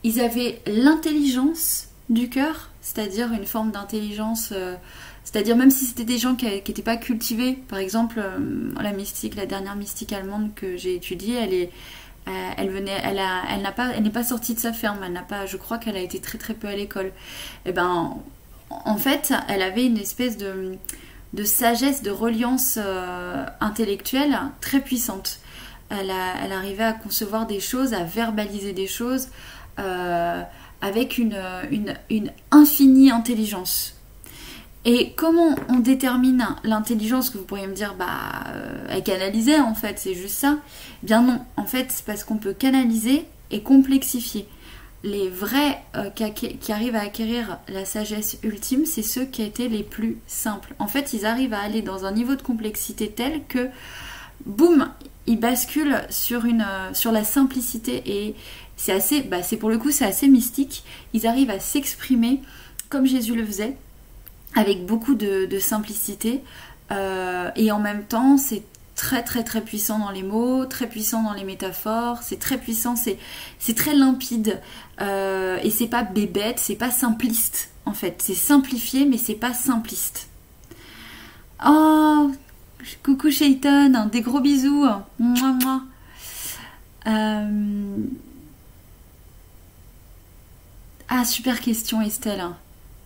Ils 0.04 0.20
avaient 0.20 0.62
l'intelligence 0.66 1.88
du 2.12 2.30
cœur, 2.30 2.70
c'est-à-dire 2.82 3.32
une 3.32 3.46
forme 3.46 3.72
d'intelligence, 3.72 4.50
euh, 4.52 4.76
c'est-à-dire 5.24 5.56
même 5.56 5.72
si 5.72 5.86
c'était 5.86 6.04
des 6.04 6.18
gens 6.18 6.36
qui 6.36 6.46
n'étaient 6.46 6.82
pas 6.82 6.98
cultivés, 6.98 7.54
par 7.54 7.80
exemple 7.80 8.20
euh, 8.20 8.72
la 8.82 8.92
mystique, 8.92 9.36
la 9.36 9.46
dernière 9.46 9.76
mystique 9.76 10.12
allemande 10.12 10.54
que 10.54 10.76
j'ai 10.76 10.94
étudiée, 10.94 11.36
elle 11.36 11.54
est, 11.54 11.72
euh, 12.28 12.52
elle 12.58 12.70
venait, 12.70 13.00
elle 13.04 13.18
a, 13.18 13.44
elle 13.50 13.62
n'a 13.62 13.72
pas, 13.72 13.92
elle 13.96 14.04
n'est 14.04 14.10
pas 14.10 14.26
sortie 14.26 14.54
de 14.54 14.60
sa 14.60 14.74
ferme, 14.74 15.00
elle 15.06 15.14
n'a 15.14 15.22
pas, 15.22 15.46
je 15.46 15.56
crois 15.56 15.78
qu'elle 15.78 15.96
a 15.96 16.02
été 16.02 16.20
très 16.20 16.38
très 16.38 16.54
peu 16.54 16.68
à 16.68 16.76
l'école. 16.76 17.08
Et 17.08 17.70
eh 17.70 17.72
ben, 17.72 18.18
en 18.70 18.98
fait, 18.98 19.34
elle 19.48 19.62
avait 19.62 19.86
une 19.86 19.98
espèce 19.98 20.36
de, 20.36 20.78
de 21.34 21.44
sagesse, 21.46 22.04
de 22.04 22.12
reliance 22.12 22.78
intellectuelle 23.60 24.38
très 24.60 24.82
puissante 24.82 25.40
elle, 25.90 26.10
arrivait 26.10 26.86
à 26.86 26.94
concevoir 26.94 27.46
des 27.48 27.60
choses, 27.60 27.94
à 27.94 28.06
verbaliser 28.06 28.72
des 28.72 28.88
choses 28.88 29.28
avec 30.82 31.18
une, 31.18 31.36
infinie 32.52 33.12
intelligence. 33.12 33.96
Et 34.84 35.14
comment 35.16 35.56
on 35.70 35.78
détermine 35.78 36.44
l'intelligence 36.64 37.30
que 37.30 37.38
vous 37.38 37.44
pourriez 37.44 37.68
me 37.68 37.76
dire, 37.76 37.94
bah, 37.94 38.08
euh, 38.48 38.88
elle 38.90 39.04
canalisait 39.04 39.60
en 39.60 39.76
fait, 39.76 40.00
c'est 40.00 40.16
juste 40.16 40.36
ça? 40.40 40.58
Eh 41.04 41.06
Bien 41.06 41.22
non, 41.22 41.40
en 41.56 41.66
fait, 41.66 41.88
c'est 41.90 42.04
parce 42.04 42.24
qu'on 42.24 42.38
peut 42.38 42.54
canaliser 42.54 43.26
et 43.52 43.62
complexifier. 43.62 44.48
Les 45.04 45.30
vrais 45.30 45.82
euh, 45.96 46.10
qui, 46.10 46.72
arrivent 46.72 46.96
à 46.96 47.02
acquérir 47.02 47.60
la 47.68 47.86
sagesse 47.86 48.38
ultime, 48.44 48.86
c'est 48.86 49.04
ceux 49.04 49.26
qui 49.26 49.44
étaient 49.44 49.68
les 49.68 49.84
plus 49.84 50.18
simples. 50.26 50.74
En 50.80 50.88
fait, 50.88 51.14
ils 51.14 51.28
arrivent 51.28 51.54
à 51.54 51.60
aller 51.60 51.84
dans 51.84 52.06
un 52.06 52.12
niveau 52.12 52.36
de 52.36 52.42
complexité 52.42 53.10
tel 53.10 53.44
que, 53.48 53.70
boum, 54.46 54.90
il 55.28 55.40
bascule 55.40 56.02
sur, 56.10 56.46
une, 56.46 56.66
euh, 56.68 56.94
sur 56.94 57.12
la 57.12 57.24
simplicité 57.24 58.02
et 58.06 58.36
c'est 58.82 58.94
assez, 58.94 59.22
bah 59.22 59.44
c'est 59.44 59.58
pour 59.58 59.70
le 59.70 59.78
coup 59.78 59.92
c'est 59.92 60.06
assez 60.06 60.28
mystique. 60.28 60.84
Ils 61.14 61.28
arrivent 61.28 61.52
à 61.52 61.60
s'exprimer 61.60 62.42
comme 62.90 63.06
Jésus 63.06 63.36
le 63.36 63.46
faisait, 63.46 63.78
avec 64.56 64.88
beaucoup 64.88 65.14
de, 65.14 65.48
simplicité 65.60 66.42
euh, 66.92 67.52
et 67.56 67.72
en 67.72 67.80
même 67.80 68.06
temps 68.06 68.38
c'est 68.38 68.64
très 68.96 69.22
très 69.22 69.44
très 69.44 69.62
puissant 69.62 70.00
dans 70.00 70.10
les 70.10 70.24
mots, 70.24 70.66
très 70.66 70.88
puissant 70.88 71.22
dans 71.22 71.34
les 71.34 71.44
métaphores, 71.44 72.24
c'est 72.24 72.40
très 72.40 72.58
puissant, 72.58 72.96
c'est, 72.96 73.20
très 73.76 73.94
limpide 73.94 74.60
euh, 75.00 75.60
et 75.62 75.70
c'est 75.70 75.86
pas 75.86 76.02
bébête, 76.02 76.58
c'est 76.58 76.76
pas 76.76 76.90
simpliste 76.90 77.70
en 77.86 77.94
fait, 77.94 78.16
c'est 78.18 78.34
simplifié 78.34 79.06
mais 79.06 79.18
c'est 79.20 79.36
pas 79.36 79.54
simpliste. 79.54 80.28
Oh, 81.64 82.32
Coucou 83.04 83.30
Shayton, 83.30 84.10
des 84.12 84.22
gros 84.22 84.40
bisous. 84.40 84.88
Euh, 87.08 87.98
ah, 91.14 91.26
super 91.26 91.60
question 91.60 92.02
Estelle. 92.02 92.44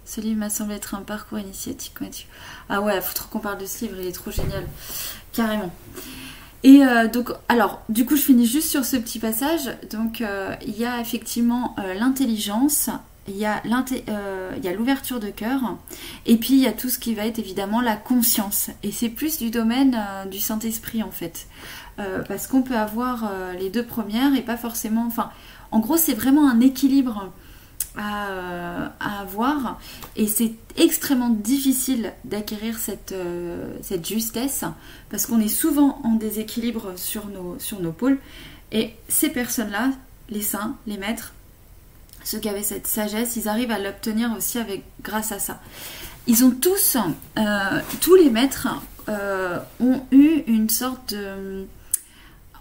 Ce 0.06 0.22
livre 0.22 0.40
m'a 0.40 0.52
semblé 0.52 0.76
être 0.76 0.94
un 0.94 1.02
parcours 1.02 1.40
initiatique. 1.40 1.94
Ah 2.70 2.82
ouais, 2.82 3.02
faut 3.02 3.16
trop 3.16 3.28
qu'on 3.28 3.40
parle 3.40 3.58
de 3.58 3.66
ce 3.66 3.86
livre, 3.86 3.98
il 4.00 4.06
est 4.06 4.12
trop 4.12 4.30
génial. 4.30 4.64
Carrément. 5.34 5.74
Et 6.62 6.84
euh, 6.84 7.08
donc, 7.08 7.32
alors, 7.50 7.82
du 7.90 8.06
coup, 8.06 8.16
je 8.16 8.22
finis 8.22 8.46
juste 8.46 8.70
sur 8.70 8.86
ce 8.86 8.98
petit 8.98 9.18
passage. 9.18 9.76
Donc, 9.92 10.22
euh, 10.22 10.56
il 10.66 10.78
y 10.78 10.86
a 10.86 11.02
effectivement 11.02 11.76
l'intelligence, 12.00 12.90
euh, 13.28 14.52
il 14.58 14.64
y 14.64 14.68
a 14.68 14.74
l'ouverture 14.74 15.20
de 15.20 15.30
cœur 15.30 15.78
et 16.28 16.38
puis 16.38 16.54
il 16.54 16.60
y 16.60 16.68
a 16.68 16.74
tout 16.74 16.90
ce 16.90 17.00
qui 17.00 17.16
va 17.16 17.26
être 17.26 17.40
évidemment 17.40 17.82
la 17.82 17.96
conscience 17.96 18.70
et 18.84 18.92
c'est 18.92 19.10
plus 19.10 19.40
du 19.40 19.50
domaine 19.50 19.98
du 20.30 20.40
Saint-Esprit 20.40 21.02
en 21.02 21.10
fait 21.10 21.48
parce 22.28 22.46
qu'on 22.46 22.62
peut 22.62 22.78
avoir 22.78 23.32
les 23.58 23.72
deux 23.72 23.84
premières 23.84 24.36
et 24.36 24.44
pas 24.44 24.58
forcément 24.58 25.08
enfin 25.08 25.32
en 25.72 25.80
gros 25.80 25.98
c'est 25.98 26.14
vraiment 26.14 26.48
un 26.48 26.60
équilibre 26.60 27.32
à, 27.98 28.92
avoir 29.00 29.80
et 30.16 30.28
c'est 30.28 30.54
extrêmement 30.78 31.30
difficile 31.30 32.14
d'acquérir 32.24 32.78
cette, 32.78 33.16
cette 33.82 34.08
justesse 34.08 34.64
parce 35.10 35.25
qu'on 35.25 35.40
est 35.40 35.48
souvent 35.48 36.00
en 36.04 36.14
déséquilibre 36.14 36.94
sur 36.98 37.28
nos, 37.28 37.58
sur 37.60 37.80
nos 37.80 37.92
pôles 37.92 38.18
et 38.72 38.94
ces 39.08 39.30
personnes 39.30 39.72
là 39.72 39.92
les 40.30 40.42
saints, 40.42 40.75
les 40.88 40.98
maîtres, 40.98 41.34
ceux 42.24 42.40
qui 42.40 42.50
avaient 42.50 42.64
cette 42.64 42.88
sagesse, 42.88 43.36
ils 43.36 43.48
arrivent 43.48 43.72
à 43.72 43.80
l'obtenir 43.80 44.34
aussi 44.36 44.58
avec 44.58 44.84
grâce 45.02 45.32
à 45.32 45.40
ça. 45.40 45.60
Ils 46.28 46.44
ont 46.44 46.52
tous, 46.52 46.98
euh, 47.38 47.42
tous 48.02 48.16
les 48.16 48.32
maîtres 48.32 48.68
euh, 49.10 49.60
ont 49.80 50.02
eu 50.12 50.44
une 50.48 50.70
sorte 50.70 51.14
de... 51.14 51.68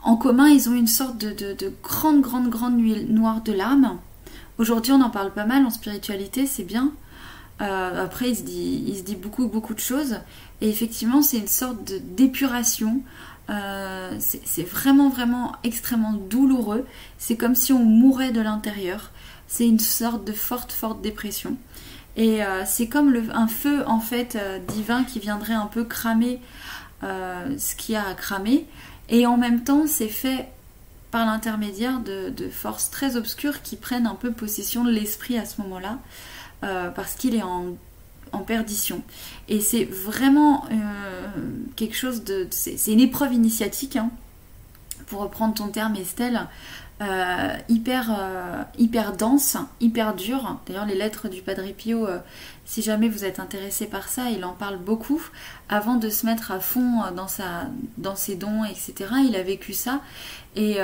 En 0.02 0.16
commun, 0.16 0.48
ils 0.48 0.68
ont 0.68 0.74
une 0.74 0.86
sorte 0.86 1.16
de, 1.16 1.54
de, 1.54 1.72
grande, 1.82 2.20
grande, 2.20 2.50
grande 2.50 2.76
nuit 2.76 3.06
noire 3.08 3.40
de 3.40 3.52
l'âme. 3.52 3.98
Aujourd'hui, 4.58 4.92
on 4.92 5.00
en 5.00 5.10
parle 5.10 5.32
pas 5.32 5.46
mal 5.46 5.64
en 5.66 5.70
spiritualité, 5.70 6.46
c'est 6.46 6.64
bien. 6.64 6.92
Euh, 7.60 8.04
après, 8.04 8.30
il 8.30 8.36
se, 8.36 8.42
dit, 8.42 9.16
beaucoup, 9.16 9.48
beaucoup 9.48 9.74
de 9.74 9.80
choses. 9.80 10.18
Et 10.60 10.68
effectivement, 10.68 11.22
c'est 11.22 11.38
une 11.38 11.48
sorte 11.48 11.92
d'épuration. 12.14 13.02
c'est 13.48 14.68
vraiment, 14.68 15.08
vraiment 15.08 15.52
extrêmement 15.64 16.12
douloureux. 16.12 16.86
C'est 17.18 17.36
comme 17.36 17.54
si 17.54 17.72
on 17.72 17.84
mourait 17.84 18.32
de 18.32 18.40
l'intérieur 18.40 19.10
c'est 19.46 19.68
une 19.68 19.78
sorte 19.78 20.24
de 20.24 20.32
forte, 20.32 20.72
forte 20.72 21.00
dépression. 21.00 21.56
Et 22.16 22.44
euh, 22.44 22.62
c'est 22.64 22.88
comme 22.88 23.14
un 23.32 23.48
feu 23.48 23.84
en 23.86 24.00
fait 24.00 24.36
euh, 24.36 24.58
divin 24.58 25.04
qui 25.04 25.18
viendrait 25.18 25.54
un 25.54 25.66
peu 25.66 25.84
cramer 25.84 26.40
euh, 27.02 27.56
ce 27.58 27.74
qu'il 27.74 27.94
y 27.94 27.96
a 27.96 28.06
à 28.06 28.14
cramer. 28.14 28.66
Et 29.08 29.26
en 29.26 29.36
même 29.36 29.64
temps, 29.64 29.86
c'est 29.86 30.08
fait 30.08 30.48
par 31.14 31.26
l'intermédiaire 31.26 32.00
de, 32.00 32.48
forces 32.50 32.90
très 32.90 33.14
obscures 33.14 33.62
qui 33.62 33.76
prennent 33.76 34.08
un 34.08 34.16
peu 34.16 34.32
possession 34.32 34.82
de 34.82 34.90
l'esprit 34.90 35.38
à 35.38 35.44
ce 35.44 35.60
moment-là. 35.60 36.00
parce 36.60 37.14
qu'il 37.14 37.36
est 37.36 37.42
en, 37.44 37.76
perdition. 38.48 39.00
Et 39.48 39.60
c'est 39.60 39.84
vraiment 39.84 40.64
quelque 41.76 41.94
chose 41.94 42.24
de... 42.24 42.48
C'est 42.50 42.92
une 42.92 42.98
épreuve 42.98 43.32
initiatique, 43.32 43.94
hein, 43.94 44.10
pour 45.06 45.20
reprendre 45.20 45.54
ton 45.54 45.68
terme 45.68 45.94
Estelle, 45.94 46.48
euh, 47.02 47.56
hyper, 47.68 48.14
euh, 48.16 48.62
hyper 48.78 49.16
dense, 49.16 49.56
hyper 49.80 50.14
dure. 50.14 50.60
D'ailleurs, 50.66 50.86
les 50.86 50.94
lettres 50.94 51.28
du 51.28 51.42
Padre 51.42 51.64
Pio, 51.76 52.06
euh, 52.06 52.18
si 52.64 52.82
jamais 52.82 53.08
vous 53.08 53.24
êtes 53.24 53.40
intéressé 53.40 53.86
par 53.86 54.08
ça, 54.08 54.30
il 54.30 54.44
en 54.44 54.52
parle 54.52 54.78
beaucoup. 54.78 55.22
Avant 55.68 55.96
de 55.96 56.08
se 56.08 56.26
mettre 56.26 56.50
à 56.50 56.60
fond 56.60 57.02
dans, 57.96 58.16
ses 58.16 58.34
dons, 58.36 58.64
etc., 58.64 58.94
il 59.26 59.36
a 59.36 59.42
vécu 59.42 59.72
ça. 59.72 60.00
Et, 60.56 60.78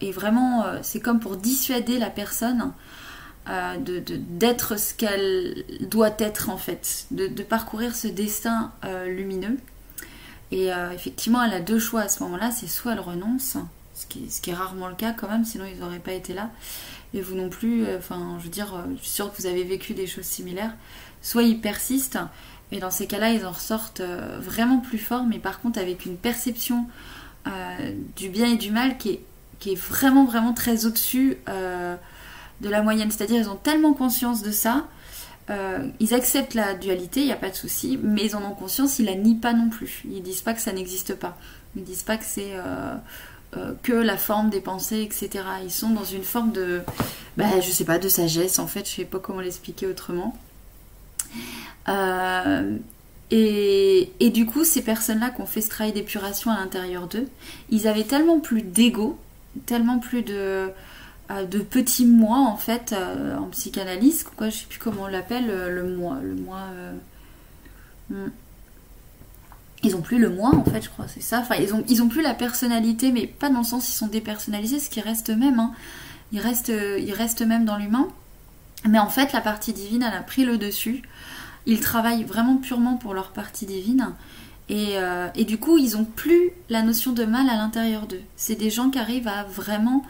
et 0.00 0.12
vraiment, 0.12 0.64
c'est 0.82 1.00
comme 1.00 1.20
pour 1.20 1.36
dissuader 1.36 1.98
la 1.98 2.10
personne 2.10 2.72
de, 3.46 4.02
d'être 4.06 4.78
ce 4.78 4.94
qu'elle 4.94 5.64
doit 5.80 6.14
être, 6.18 6.50
en 6.50 6.56
fait, 6.56 7.06
de, 7.12 7.28
de 7.28 7.42
parcourir 7.42 7.94
ce 7.94 8.08
destin 8.08 8.72
lumineux. 9.06 9.58
Et 10.50 10.70
effectivement, 10.92 11.42
elle 11.42 11.54
a 11.54 11.60
deux 11.60 11.78
choix 11.78 12.02
à 12.02 12.08
ce 12.08 12.22
moment-là, 12.24 12.50
c'est 12.50 12.66
soit 12.66 12.92
elle 12.92 13.00
renonce, 13.00 13.56
ce 13.96 14.06
qui, 14.06 14.50
est, 14.50 14.54
rarement 14.54 14.88
le 14.88 14.94
cas 14.94 15.12
quand 15.12 15.28
même, 15.28 15.44
sinon 15.44 15.64
ils 15.64 15.78
n'auraient 15.78 15.98
pas 15.98 16.12
été 16.12 16.34
là. 16.34 16.50
Et 17.16 17.22
vous 17.22 17.34
non 17.34 17.48
plus, 17.48 17.86
euh, 17.86 17.96
enfin, 17.96 18.36
je 18.38 18.44
veux 18.44 18.50
dire, 18.50 18.74
euh, 18.74 18.82
je 18.96 19.00
suis 19.00 19.08
sûre 19.08 19.32
que 19.32 19.40
vous 19.40 19.46
avez 19.46 19.64
vécu 19.64 19.94
des 19.94 20.06
choses 20.06 20.26
similaires. 20.26 20.74
Soit 21.22 21.44
ils 21.44 21.58
persistent, 21.58 22.18
et 22.72 22.78
dans 22.78 22.90
ces 22.90 23.06
cas-là, 23.06 23.30
ils 23.30 23.46
en 23.46 23.52
ressortent 23.52 24.00
euh, 24.00 24.38
vraiment 24.38 24.80
plus 24.80 24.98
forts, 24.98 25.24
mais 25.24 25.38
par 25.38 25.62
contre 25.62 25.78
avec 25.78 26.04
une 26.04 26.16
perception 26.16 26.86
du 28.16 28.28
bien 28.28 28.46
et 28.46 28.56
du 28.56 28.72
mal 28.72 28.98
qui 28.98 29.10
est, 29.10 29.20
qui 29.60 29.70
est 29.70 29.76
vraiment, 29.76 30.24
vraiment 30.24 30.52
très 30.52 30.84
au-dessus 30.84 31.38
de 31.46 32.68
la 32.68 32.82
moyenne. 32.82 33.08
C'est-à-dire, 33.12 33.36
ils 33.36 33.48
ont 33.48 33.54
tellement 33.54 33.92
conscience 33.92 34.42
de 34.42 34.50
ça, 34.50 34.88
ils 36.00 36.12
acceptent 36.12 36.54
la 36.54 36.74
dualité, 36.74 37.20
il 37.20 37.26
n'y 37.26 37.32
a 37.32 37.36
pas 37.36 37.50
de 37.50 37.54
souci, 37.54 38.00
mais 38.02 38.24
ils 38.24 38.34
en 38.34 38.42
ont 38.42 38.56
conscience, 38.56 38.98
ils 38.98 39.04
la 39.04 39.14
nient 39.14 39.38
pas 39.38 39.52
non 39.52 39.68
plus. 39.68 40.02
Ils 40.10 40.24
disent 40.24 40.40
pas 40.40 40.54
que 40.54 40.60
ça 40.60 40.72
n'existe 40.72 41.14
pas. 41.14 41.38
Ils 41.76 41.84
disent 41.84 42.02
pas 42.02 42.16
que 42.16 42.24
c'est 42.24 42.54
que 43.82 43.92
la 43.92 44.16
forme 44.16 44.50
des 44.50 44.60
pensées, 44.60 45.02
etc. 45.02 45.44
Ils 45.62 45.70
sont 45.70 45.90
dans 45.90 46.04
une 46.04 46.22
forme 46.22 46.52
de, 46.52 46.82
bah, 47.36 47.60
je 47.60 47.70
sais 47.70 47.84
pas, 47.84 47.98
de 47.98 48.08
sagesse 48.08 48.58
en 48.58 48.66
fait, 48.66 48.88
je 48.88 48.94
sais 48.96 49.04
pas 49.04 49.18
comment 49.18 49.40
l'expliquer 49.40 49.86
autrement. 49.86 50.36
Euh, 51.88 52.76
et, 53.30 54.12
et, 54.20 54.30
du 54.30 54.46
coup, 54.46 54.64
ces 54.64 54.82
personnes-là 54.82 55.30
qui 55.30 55.40
ont 55.40 55.46
fait 55.46 55.60
ce 55.60 55.68
travail 55.68 55.92
d'épuration 55.92 56.50
à 56.50 56.58
l'intérieur 56.58 57.06
d'eux, 57.06 57.28
ils 57.70 57.88
avaient 57.88 58.04
tellement 58.04 58.40
plus 58.40 58.62
d'ego, 58.62 59.18
tellement 59.66 59.98
plus 59.98 60.22
de, 60.22 60.70
euh, 61.30 61.44
de 61.44 61.58
petits 61.58 62.06
moi 62.06 62.38
en 62.38 62.56
fait 62.56 62.94
en 62.94 63.48
psychanalyse, 63.48 64.24
quoi, 64.36 64.48
je 64.48 64.58
sais 64.58 64.66
plus 64.66 64.78
comment 64.78 65.02
on 65.02 65.08
l'appelle, 65.08 65.46
le 65.46 65.96
moi, 65.96 66.18
le 66.22 66.34
moi. 66.34 66.60
Hmm 68.10 68.28
ils 69.82 69.94
ont 69.94 70.00
plus 70.00 70.18
le 70.18 70.30
moi 70.30 70.54
en 70.54 70.64
fait 70.64 70.82
je 70.82 70.88
crois 70.88 71.06
c'est 71.08 71.22
ça. 71.22 71.40
Enfin 71.40 71.56
ils 71.56 71.74
ont 71.74 71.84
ils 71.88 72.02
ont 72.02 72.08
plus 72.08 72.22
la 72.22 72.34
personnalité 72.34 73.12
mais 73.12 73.26
pas 73.26 73.50
dans 73.50 73.58
le 73.58 73.64
sens 73.64 73.88
ils 73.88 73.96
sont 73.96 74.06
dépersonnalisés 74.06 74.80
ce 74.80 74.90
qui 74.90 75.00
reste 75.00 75.30
même 75.30 75.60
hein. 75.60 75.72
ils 76.32 76.40
restent 76.40 76.72
ils 76.98 77.12
restent 77.12 77.42
même 77.42 77.64
dans 77.64 77.76
l'humain. 77.76 78.08
Mais 78.84 78.98
en 78.98 79.08
fait 79.08 79.32
la 79.32 79.40
partie 79.40 79.72
divine 79.72 80.02
elle 80.02 80.16
a 80.16 80.22
pris 80.22 80.44
le 80.44 80.58
dessus. 80.58 81.02
Ils 81.66 81.80
travaillent 81.80 82.24
vraiment 82.24 82.56
purement 82.56 82.96
pour 82.96 83.12
leur 83.12 83.32
partie 83.32 83.66
divine. 83.66 84.12
Et, 84.68 84.98
euh, 84.98 85.28
et 85.34 85.44
du 85.44 85.58
coup 85.58 85.78
ils 85.78 85.96
ont 85.96 86.04
plus 86.04 86.50
la 86.68 86.82
notion 86.82 87.12
de 87.12 87.24
mal 87.24 87.48
à 87.48 87.56
l'intérieur 87.56 88.06
d'eux. 88.06 88.22
C'est 88.36 88.56
des 88.56 88.70
gens 88.70 88.90
qui 88.90 88.98
arrivent 88.98 89.28
à 89.28 89.44
vraiment 89.44 90.04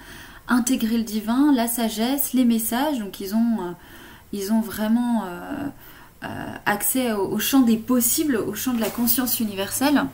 intégrer 0.49 0.97
le 0.97 1.03
divin 1.03 1.53
la 1.53 1.67
sagesse 1.67 2.33
les 2.33 2.45
messages. 2.45 2.99
Donc 2.99 3.21
ils 3.21 3.35
ont 3.35 3.61
euh, 3.61 3.73
ils 4.33 4.53
ont 4.53 4.61
vraiment 4.61 5.25
euh, 5.25 5.69
accès 6.67 7.13
au, 7.13 7.39
champ 7.39 7.61
des 7.61 7.77
possibles, 7.77 8.37
au 8.37 8.55
champ 8.55 8.73
de 8.73 8.81
la 8.81 8.91
conscience 8.91 9.41
universelle. 9.41 10.05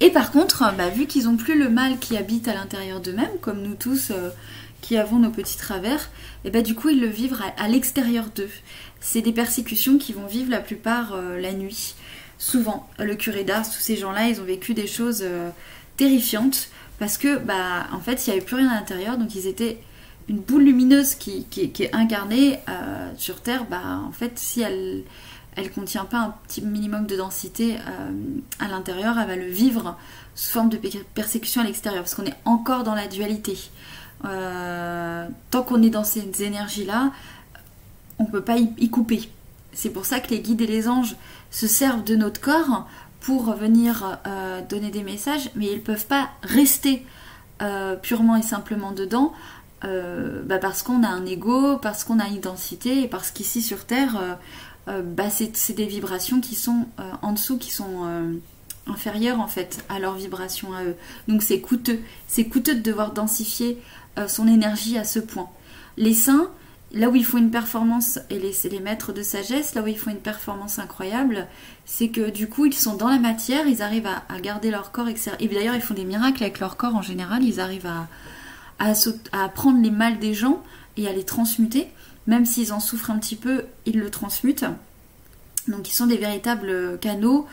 Et 0.00 0.10
par 0.10 0.30
contre, 0.30 0.64
bah, 0.76 0.88
vu 0.88 1.06
qu'ils 1.06 1.24
n'ont 1.24 1.36
plus 1.36 1.58
le 1.58 1.68
mal 1.68 1.98
qui 1.98 2.16
habite 2.16 2.48
à 2.48 2.54
l'intérieur 2.54 3.00
d'eux-mêmes, 3.00 3.38
comme 3.40 3.62
nous 3.62 3.74
tous 3.74 4.10
euh, 4.10 4.30
qui 4.80 4.96
avons 4.96 5.18
nos 5.18 5.30
petits 5.30 5.56
travers, 5.56 6.08
et 6.44 6.50
bah, 6.50 6.62
du 6.62 6.74
coup 6.74 6.88
ils 6.90 7.00
le 7.00 7.08
vivent 7.08 7.36
à, 7.56 7.68
l'extérieur 7.68 8.26
d'eux. 8.34 8.50
C'est 9.00 9.22
des 9.22 9.32
persécutions 9.32 9.98
qui 9.98 10.12
vont 10.12 10.26
vivre 10.26 10.50
la 10.50 10.60
plupart 10.60 11.14
euh, 11.14 11.40
la 11.40 11.52
nuit. 11.52 11.94
Souvent, 12.38 12.88
le 13.00 13.16
curé 13.16 13.42
d'Ars, 13.42 13.68
tous 13.68 13.80
ces 13.80 13.96
gens-là, 13.96 14.28
ils 14.28 14.40
ont 14.40 14.44
vécu 14.44 14.72
des 14.72 14.86
choses 14.86 15.24
terrifiantes 15.96 16.68
parce 17.00 17.18
que, 17.18 17.38
bah, 17.38 17.88
en 17.92 17.98
fait, 17.98 18.26
il 18.26 18.30
n'y 18.30 18.36
avait 18.36 18.44
plus 18.44 18.56
rien 18.56 18.68
à 18.68 18.74
l'intérieur, 18.74 19.18
donc 19.18 19.34
ils 19.34 19.48
étaient 19.48 19.78
une 20.28 20.40
boule 20.40 20.62
lumineuse 20.62 21.14
qui, 21.14 21.46
est 21.56 21.94
incarnée 21.94 22.58
euh, 22.68 23.10
sur 23.16 23.40
Terre, 23.40 23.64
bah, 23.68 24.00
en 24.06 24.12
fait, 24.12 24.38
si 24.38 24.60
elle 24.60 25.04
elle 25.56 25.72
contient 25.72 26.04
pas 26.04 26.18
un 26.18 26.34
petit 26.46 26.62
minimum 26.62 27.06
de 27.06 27.16
densité 27.16 27.78
euh, 27.78 28.12
à 28.60 28.68
l'intérieur, 28.68 29.18
elle 29.18 29.26
va 29.26 29.34
le 29.34 29.48
vivre 29.48 29.96
sous 30.36 30.52
forme 30.52 30.68
de 30.68 30.78
persécution 31.14 31.62
à 31.62 31.64
l'extérieur, 31.64 32.04
parce 32.04 32.14
qu'on 32.14 32.26
est 32.26 32.36
encore 32.44 32.84
dans 32.84 32.94
la 32.94 33.08
dualité. 33.08 33.58
Euh, 34.24 35.26
tant 35.50 35.62
qu'on 35.64 35.82
est 35.82 35.90
dans 35.90 36.04
ces 36.04 36.44
énergies-là, 36.44 37.10
on 38.20 38.24
ne 38.24 38.28
peut 38.28 38.42
pas 38.42 38.56
y, 38.58 38.88
couper. 38.88 39.28
C'est 39.72 39.90
pour 39.90 40.06
ça 40.06 40.20
que 40.20 40.30
les 40.30 40.38
guides 40.38 40.60
et 40.60 40.66
les 40.68 40.88
anges 40.88 41.16
se 41.50 41.66
servent 41.66 42.04
de 42.04 42.14
notre 42.14 42.40
corps 42.40 42.86
pour 43.18 43.52
venir 43.54 44.20
donner 44.68 44.90
des 44.90 45.02
messages, 45.02 45.50
mais 45.56 45.66
ils 45.66 45.76
ne 45.76 45.80
peuvent 45.80 46.06
pas 46.06 46.30
rester 46.42 47.04
purement 48.02 48.36
et 48.36 48.42
simplement 48.42 48.92
dedans 48.92 49.32
euh, 49.84 50.42
bah 50.44 50.58
parce 50.58 50.82
qu'on 50.82 51.02
a 51.04 51.08
un 51.08 51.24
ego, 51.24 51.76
parce 51.78 52.04
qu'on 52.04 52.18
a 52.18 52.26
une 52.26 52.34
identité, 52.34 53.02
et 53.02 53.08
parce 53.08 53.30
qu'ici 53.30 53.62
sur 53.62 53.84
Terre, 53.84 54.16
euh, 54.20 54.34
euh, 54.88 55.02
bah 55.02 55.30
c'est 55.30 55.72
des 55.72 55.86
vibrations 55.86 56.40
qui 56.40 56.54
sont 56.54 56.86
en 57.22 57.32
dessous, 57.32 57.58
qui 57.58 57.70
sont 57.70 58.08
inférieures 58.86 59.40
en 59.40 59.48
fait 59.48 59.84
à 59.88 59.98
leurs 59.98 60.14
vibrations 60.14 60.74
à 60.74 60.84
eux. 60.84 60.96
Donc 61.28 61.42
c'est 61.42 61.60
coûteux, 61.60 62.00
c'est 62.26 62.44
coûteux 62.44 62.74
de 62.74 62.80
devoir 62.80 63.12
densifier 63.12 63.78
son 64.26 64.48
énergie 64.48 64.98
à 64.98 65.04
ce 65.04 65.20
point. 65.20 65.48
Les 65.96 66.14
saints, 66.14 66.50
là 66.92 67.10
où 67.10 67.14
ils 67.14 67.24
font 67.24 67.38
une 67.38 67.50
performance, 67.50 68.18
et 68.30 68.38
les, 68.38 68.52
les 68.70 68.80
maîtres 68.80 69.12
de 69.12 69.22
sagesse, 69.22 69.74
là 69.74 69.82
où 69.82 69.86
ils 69.86 69.98
font 69.98 70.10
une 70.10 70.16
performance 70.16 70.78
incroyable, 70.78 71.46
c'est 71.84 72.08
que 72.08 72.30
du 72.30 72.48
coup 72.48 72.66
ils 72.66 72.74
sont 72.74 72.96
dans 72.96 73.08
la 73.08 73.18
matière, 73.18 73.68
ils 73.68 73.82
arrivent 73.82 74.06
à, 74.06 74.24
à 74.28 74.40
garder 74.40 74.70
leur 74.70 74.90
corps, 74.90 75.08
etc. 75.08 75.32
Et 75.38 75.48
d'ailleurs 75.48 75.74
ils 75.74 75.82
font 75.82 75.94
des 75.94 76.04
miracles 76.04 76.42
avec 76.42 76.58
leur 76.58 76.76
corps 76.76 76.96
en 76.96 77.02
général, 77.02 77.44
ils 77.44 77.60
arrivent 77.60 77.86
à 77.86 78.08
à, 78.78 79.48
prendre 79.48 79.82
les 79.82 79.90
mal 79.90 80.18
des 80.18 80.34
gens 80.34 80.62
et 80.96 81.08
à 81.08 81.12
les 81.12 81.24
transmuter. 81.24 81.88
Même 82.26 82.44
s'ils 82.44 82.72
en 82.72 82.80
souffrent 82.80 83.10
un 83.10 83.18
petit 83.18 83.36
peu, 83.36 83.64
ils 83.86 83.98
le 83.98 84.10
transmutent. 84.10 84.66
Donc 85.66 85.88
ils 85.88 85.94
sont 85.94 86.06
des 86.06 86.16
véritables 86.16 86.98
canaux 87.00 87.46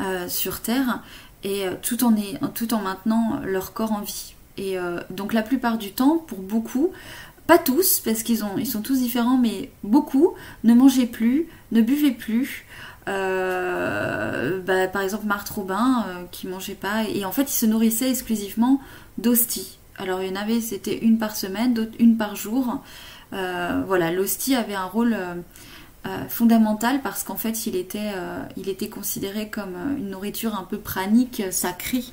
euh, 0.00 0.28
sur 0.28 0.60
Terre 0.60 1.02
et 1.44 1.66
euh, 1.66 1.74
tout, 1.80 2.04
en 2.04 2.80
maintenant 2.80 3.40
leur 3.44 3.72
corps 3.72 3.92
en 3.92 4.00
vie. 4.00 4.34
Et 4.56 4.78
euh, 4.78 5.00
donc 5.10 5.32
la 5.32 5.42
plupart 5.42 5.78
du 5.78 5.92
temps, 5.92 6.18
pour 6.18 6.38
beaucoup, 6.38 6.92
pas 7.46 7.58
tous, 7.58 8.00
parce 8.00 8.22
qu'ils 8.22 8.42
ils 8.58 8.66
sont 8.66 8.82
tous 8.82 8.98
différents, 8.98 9.38
mais 9.38 9.70
beaucoup 9.82 10.34
ne 10.64 10.74
mangeaient 10.74 11.06
plus, 11.06 11.48
ne 11.72 11.80
buvaient 11.80 12.12
plus. 12.12 12.66
Bah, 13.06 14.86
par 14.92 15.02
exemple, 15.02 15.26
Marthe 15.26 15.48
Robin 15.48 16.06
qui 16.30 16.46
mangeait 16.46 16.74
pas, 16.74 17.04
et 17.04 17.24
en 17.24 17.32
fait, 17.32 17.42
ils 17.42 17.56
se 17.56 17.66
nourrissaient 17.66 18.10
exclusivement 18.10 18.80
d'hosties. 19.18 19.78
Alors 19.96 20.22
il 20.22 20.28
y 20.28 20.32
en 20.32 20.40
avait, 20.40 20.60
c'était 20.60 20.98
une 20.98 21.18
par 21.18 21.36
semaine, 21.36 21.74
d'autres 21.74 21.96
une 21.98 22.16
par 22.16 22.36
jour. 22.36 22.82
Euh, 23.32 23.82
voilà, 23.86 24.12
l'hostie 24.12 24.54
avait 24.54 24.74
un 24.74 24.84
rôle 24.84 25.14
euh, 25.14 25.34
euh, 26.06 26.28
fondamental 26.28 27.00
parce 27.02 27.22
qu'en 27.22 27.36
fait 27.36 27.66
il 27.66 27.76
était, 27.76 28.12
il 28.56 28.68
était 28.68 28.88
considéré 28.88 29.48
comme 29.48 29.74
une 29.98 30.10
nourriture 30.10 30.54
un 30.54 30.64
peu 30.64 30.78
pranique, 30.78 31.42
sacrée. 31.50 32.04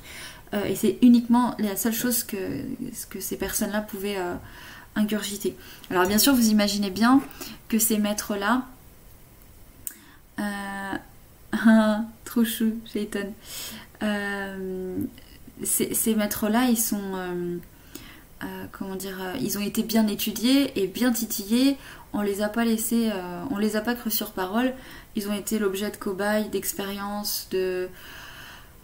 et 0.52 0.74
c'est 0.76 0.98
uniquement 1.02 1.54
la 1.58 1.76
seule 1.76 1.92
chose 1.92 2.24
que, 2.24 2.36
ces 3.18 3.36
personnes-là 3.36 3.82
pouvaient 3.82 4.18
ingurgiter. 4.94 5.56
Alors 5.90 6.06
bien 6.06 6.18
sûr, 6.18 6.34
vous 6.34 6.48
imaginez 6.48 6.90
bien 6.90 7.20
que 7.68 7.78
ces 7.78 7.98
maîtres-là... 7.98 8.66
trop 12.24 12.44
chou, 12.44 12.74
Jayton. 12.94 13.32
Ces, 15.64 16.14
maîtres-là, 16.14 16.68
ils 16.70 16.78
sont 16.78 17.50
euh, 18.42 18.64
comment 18.72 18.96
dire, 18.96 19.18
euh, 19.20 19.34
ils 19.38 19.58
ont 19.58 19.60
été 19.60 19.82
bien 19.82 20.06
étudiés 20.06 20.72
et 20.80 20.86
bien 20.86 21.12
titillés. 21.12 21.76
On 22.14 22.22
les 22.22 22.40
a 22.40 22.48
pas 22.48 22.64
laissés, 22.64 23.10
euh, 23.12 23.42
on 23.50 23.58
les 23.58 23.76
a 23.76 23.82
pas 23.82 23.94
cru 23.94 24.10
sur 24.10 24.30
parole. 24.32 24.72
Ils 25.14 25.28
ont 25.28 25.34
été 25.34 25.58
l'objet 25.58 25.90
de 25.90 25.96
cobayes, 25.96 26.48
d'expériences, 26.48 27.48
de. 27.50 27.88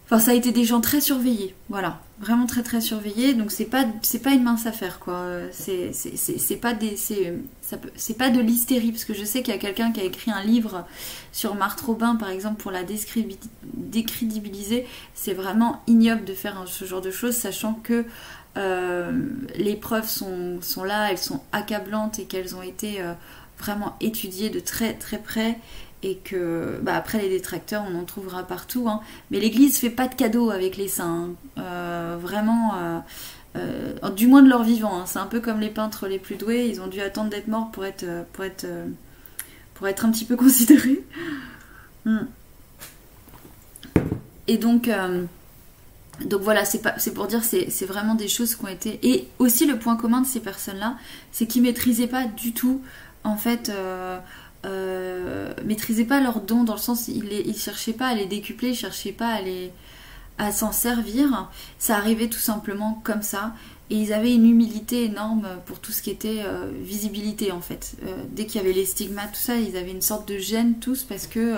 Enfin, 0.09 0.19
ça 0.19 0.31
a 0.31 0.35
été 0.35 0.53
des 0.53 0.63
gens 0.63 0.79
très 0.79 1.01
surveillés, 1.01 1.53
voilà, 1.67 1.99
vraiment 2.21 2.45
très 2.45 2.63
très 2.63 2.79
surveillés. 2.79 3.33
Donc 3.33 3.51
c'est 3.51 3.65
pas 3.65 3.83
c'est 4.01 4.21
pas 4.21 4.31
une 4.31 4.43
mince 4.43 4.65
affaire 4.65 4.99
quoi. 4.99 5.25
C'est 5.51 5.91
pas 6.61 6.73
des 6.73 6.95
c'est 6.95 8.17
pas 8.17 8.29
de 8.29 8.39
l'hystérie 8.39 8.91
parce 8.91 9.03
que 9.03 9.13
je 9.13 9.25
sais 9.25 9.43
qu'il 9.43 9.53
y 9.53 9.57
a 9.57 9.59
quelqu'un 9.59 9.91
qui 9.91 9.99
a 9.99 10.05
écrit 10.05 10.31
un 10.31 10.43
livre 10.43 10.85
sur 11.33 11.55
Marthe 11.55 11.81
Robin 11.81 12.15
par 12.15 12.29
exemple 12.29 12.61
pour 12.61 12.71
la 12.71 12.83
décrédibiliser. 12.83 14.87
C'est 15.13 15.33
vraiment 15.33 15.83
ignoble 15.87 16.23
de 16.23 16.33
faire 16.33 16.63
ce 16.67 16.85
genre 16.85 17.01
de 17.01 17.11
choses, 17.11 17.35
sachant 17.35 17.73
que 17.73 18.05
euh, 18.57 19.11
les 19.55 19.75
preuves 19.75 20.09
sont, 20.09 20.59
là, 20.83 21.11
elles 21.11 21.17
sont 21.17 21.41
accablantes 21.51 22.19
et 22.19 22.23
qu'elles 22.23 22.55
ont 22.55 22.63
été 22.63 23.01
euh, 23.01 23.13
vraiment 23.59 23.95
étudié 24.01 24.49
de 24.49 24.59
très 24.59 24.93
très 24.93 25.19
près 25.19 25.59
et 26.07 26.15
que 26.15 26.79
bah, 26.81 26.95
après 26.95 27.21
les 27.21 27.29
détracteurs 27.29 27.83
on 27.91 27.99
en 27.99 28.05
trouvera 28.05 28.43
partout 28.43 28.87
hein. 28.87 29.01
mais 29.29 29.39
l'église 29.39 29.77
fait 29.77 29.89
pas 29.89 30.07
de 30.07 30.15
cadeaux 30.15 30.51
avec 30.51 30.77
les 30.77 30.87
saints 30.87 31.29
hein. 31.57 31.61
euh, 31.61 32.17
vraiment 32.19 32.71
euh, 33.55 34.09
du 34.15 34.27
moins 34.27 34.41
de 34.41 34.49
leur 34.49 34.63
vivant 34.63 35.01
hein. 35.01 35.05
c'est 35.05 35.19
un 35.19 35.25
peu 35.25 35.41
comme 35.41 35.59
les 35.59 35.69
peintres 35.69 36.07
les 36.07 36.19
plus 36.19 36.35
doués 36.35 36.67
ils 36.67 36.79
ont 36.81 36.87
dû 36.87 37.01
attendre 37.01 37.29
d'être 37.29 37.47
morts 37.47 37.71
pour 37.71 37.85
être 37.85 38.05
pour 38.31 38.45
être 38.45 38.65
pour 39.73 39.87
être 39.87 40.05
un 40.05 40.11
petit 40.11 40.25
peu 40.25 40.35
considérés 40.37 41.03
hmm. 42.05 42.19
et 44.47 44.57
donc 44.57 44.89
donc 46.25 46.41
voilà, 46.41 46.65
c'est 46.65 47.13
pour 47.13 47.27
dire, 47.27 47.43
c'est 47.43 47.85
vraiment 47.85 48.15
des 48.15 48.27
choses 48.27 48.55
qui 48.55 48.65
ont 48.65 48.67
été. 48.67 48.97
Et 49.03 49.27
aussi 49.37 49.67
le 49.67 49.77
point 49.77 49.95
commun 49.95 50.21
de 50.21 50.25
ces 50.25 50.39
personnes-là, 50.39 50.95
c'est 51.31 51.45
qu'ils 51.45 51.61
maîtrisaient 51.61 52.07
pas 52.07 52.25
du 52.25 52.53
tout, 52.53 52.81
en 53.23 53.37
fait, 53.37 53.71
euh, 54.67 55.27
euh, 55.27 55.53
maîtrisaient 55.65 56.05
pas 56.05 56.19
leurs 56.19 56.41
dons 56.41 56.63
dans 56.63 56.73
le 56.73 56.79
sens, 56.79 57.07
ils, 57.07 57.23
ne 57.23 57.53
cherchaient 57.53 57.93
pas 57.93 58.07
à 58.07 58.15
les 58.15 58.25
décupler, 58.25 58.69
ils 58.69 58.75
cherchaient 58.75 59.11
pas 59.11 59.29
à 59.29 59.41
les 59.41 59.71
à 60.39 60.51
s'en 60.51 60.71
servir. 60.71 61.49
Ça 61.79 61.97
arrivait 61.97 62.27
tout 62.27 62.39
simplement 62.39 63.01
comme 63.03 63.23
ça. 63.23 63.53
Et 63.89 63.95
ils 63.95 64.13
avaient 64.13 64.35
une 64.35 64.45
humilité 64.45 65.05
énorme 65.05 65.47
pour 65.65 65.79
tout 65.79 65.91
ce 65.91 66.01
qui 66.03 66.11
était 66.11 66.43
euh, 66.45 66.69
visibilité 66.83 67.51
en 67.51 67.61
fait. 67.61 67.95
dès 68.31 68.45
qu'il 68.45 68.61
y 68.61 68.63
avait 68.63 68.73
les 68.73 68.85
stigmates, 68.85 69.31
tout 69.31 69.39
ça, 69.39 69.55
ils 69.55 69.77
avaient 69.77 69.91
une 69.91 70.01
sorte 70.01 70.27
de 70.27 70.37
gêne 70.37 70.75
tous 70.79 71.03
parce 71.03 71.25
que 71.25 71.55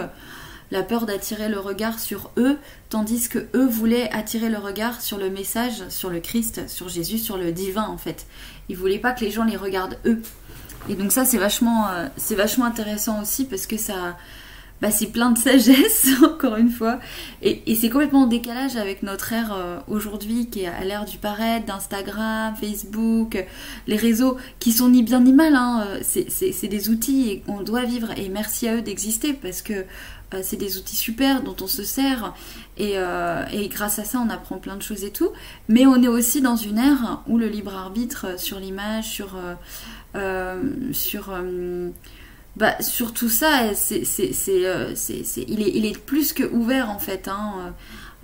la 0.71 0.83
peur 0.83 1.05
d'attirer 1.05 1.49
le 1.49 1.59
regard 1.59 1.99
sur 1.99 2.29
eux, 2.37 2.57
tandis 2.89 3.27
que 3.27 3.47
eux 3.55 3.65
voulaient 3.65 4.09
attirer 4.11 4.49
le 4.49 4.59
regard 4.59 5.01
sur 5.01 5.17
le 5.17 5.29
message, 5.29 5.89
sur 5.89 6.09
le 6.09 6.19
Christ, 6.19 6.69
sur 6.69 6.87
Jésus, 6.87 7.17
sur 7.17 7.37
le 7.37 7.51
divin 7.51 7.87
en 7.87 7.97
fait. 7.97 8.27
Ils 8.69 8.77
voulaient 8.77 8.99
pas 8.99 9.11
que 9.11 9.25
les 9.25 9.31
gens 9.31 9.43
les 9.43 9.57
regardent 9.57 9.97
eux. 10.05 10.21
Et 10.87 10.95
donc 10.95 11.11
ça 11.11 11.25
c'est 11.25 11.37
vachement, 11.37 11.89
euh, 11.89 12.07
c'est 12.17 12.35
vachement 12.35 12.65
intéressant 12.65 13.21
aussi 13.21 13.45
parce 13.45 13.67
que 13.67 13.77
ça, 13.77 14.15
bah, 14.81 14.91
c'est 14.91 15.07
plein 15.07 15.31
de 15.31 15.37
sagesse, 15.37 16.07
encore 16.23 16.55
une 16.55 16.69
fois. 16.69 16.99
Et, 17.41 17.75
c'est 17.75 17.89
complètement 17.89 18.23
en 18.23 18.27
décalage 18.27 18.75
avec 18.75 19.03
notre 19.03 19.33
ère 19.33 19.53
euh, 19.53 19.79
aujourd'hui, 19.87 20.47
qui 20.49 20.61
est 20.61 20.67
à 20.67 20.83
l'ère 20.83 21.05
du 21.05 21.17
paraître, 21.17 21.65
d'Instagram, 21.65 22.55
Facebook, 22.55 23.45
les 23.87 23.97
réseaux, 23.97 24.37
qui 24.59 24.71
sont 24.71 24.89
ni 24.89 25.03
bien 25.03 25.19
ni 25.19 25.33
mal. 25.33 25.55
Hein. 25.55 25.85
C'est 26.01 26.67
des 26.67 26.89
outils 26.89 27.29
et 27.29 27.43
on 27.47 27.61
doit 27.61 27.83
vivre. 27.83 28.11
Et 28.17 28.29
merci 28.29 28.67
à 28.67 28.75
eux 28.75 28.81
d'exister, 28.81 29.33
parce 29.33 29.61
que 29.61 29.85
euh, 30.33 30.41
c'est 30.43 30.57
des 30.57 30.77
outils 30.77 30.95
super 30.95 31.41
dont 31.41 31.55
on 31.61 31.67
se 31.67 31.83
sert. 31.83 32.33
Euh, 32.79 33.45
et, 33.51 33.67
grâce 33.67 33.99
à 33.99 34.03
ça, 34.03 34.21
on 34.25 34.29
apprend 34.29 34.57
plein 34.57 34.75
de 34.75 34.81
choses 34.81 35.03
et 35.03 35.11
tout. 35.11 35.29
Mais 35.67 35.85
on 35.85 36.01
est 36.01 36.07
aussi 36.07 36.41
dans 36.41 36.55
une 36.55 36.77
ère 36.77 37.21
où 37.27 37.37
le 37.37 37.47
libre 37.47 37.75
arbitre 37.75 38.39
sur 38.39 38.59
l'image, 38.59 39.05
sur... 39.05 39.37
sur 40.91 41.33
bah, 42.59 42.75
sur 42.81 43.13
tout 43.13 43.29
ça, 43.29 43.69
euh, 43.69 44.93
il, 45.47 45.85
est, 45.85 45.97
plus 45.97 46.33
que 46.33 46.43
ouvert 46.43 46.89
en 46.89 46.99
fait. 46.99 47.29
Hein. 47.29 47.73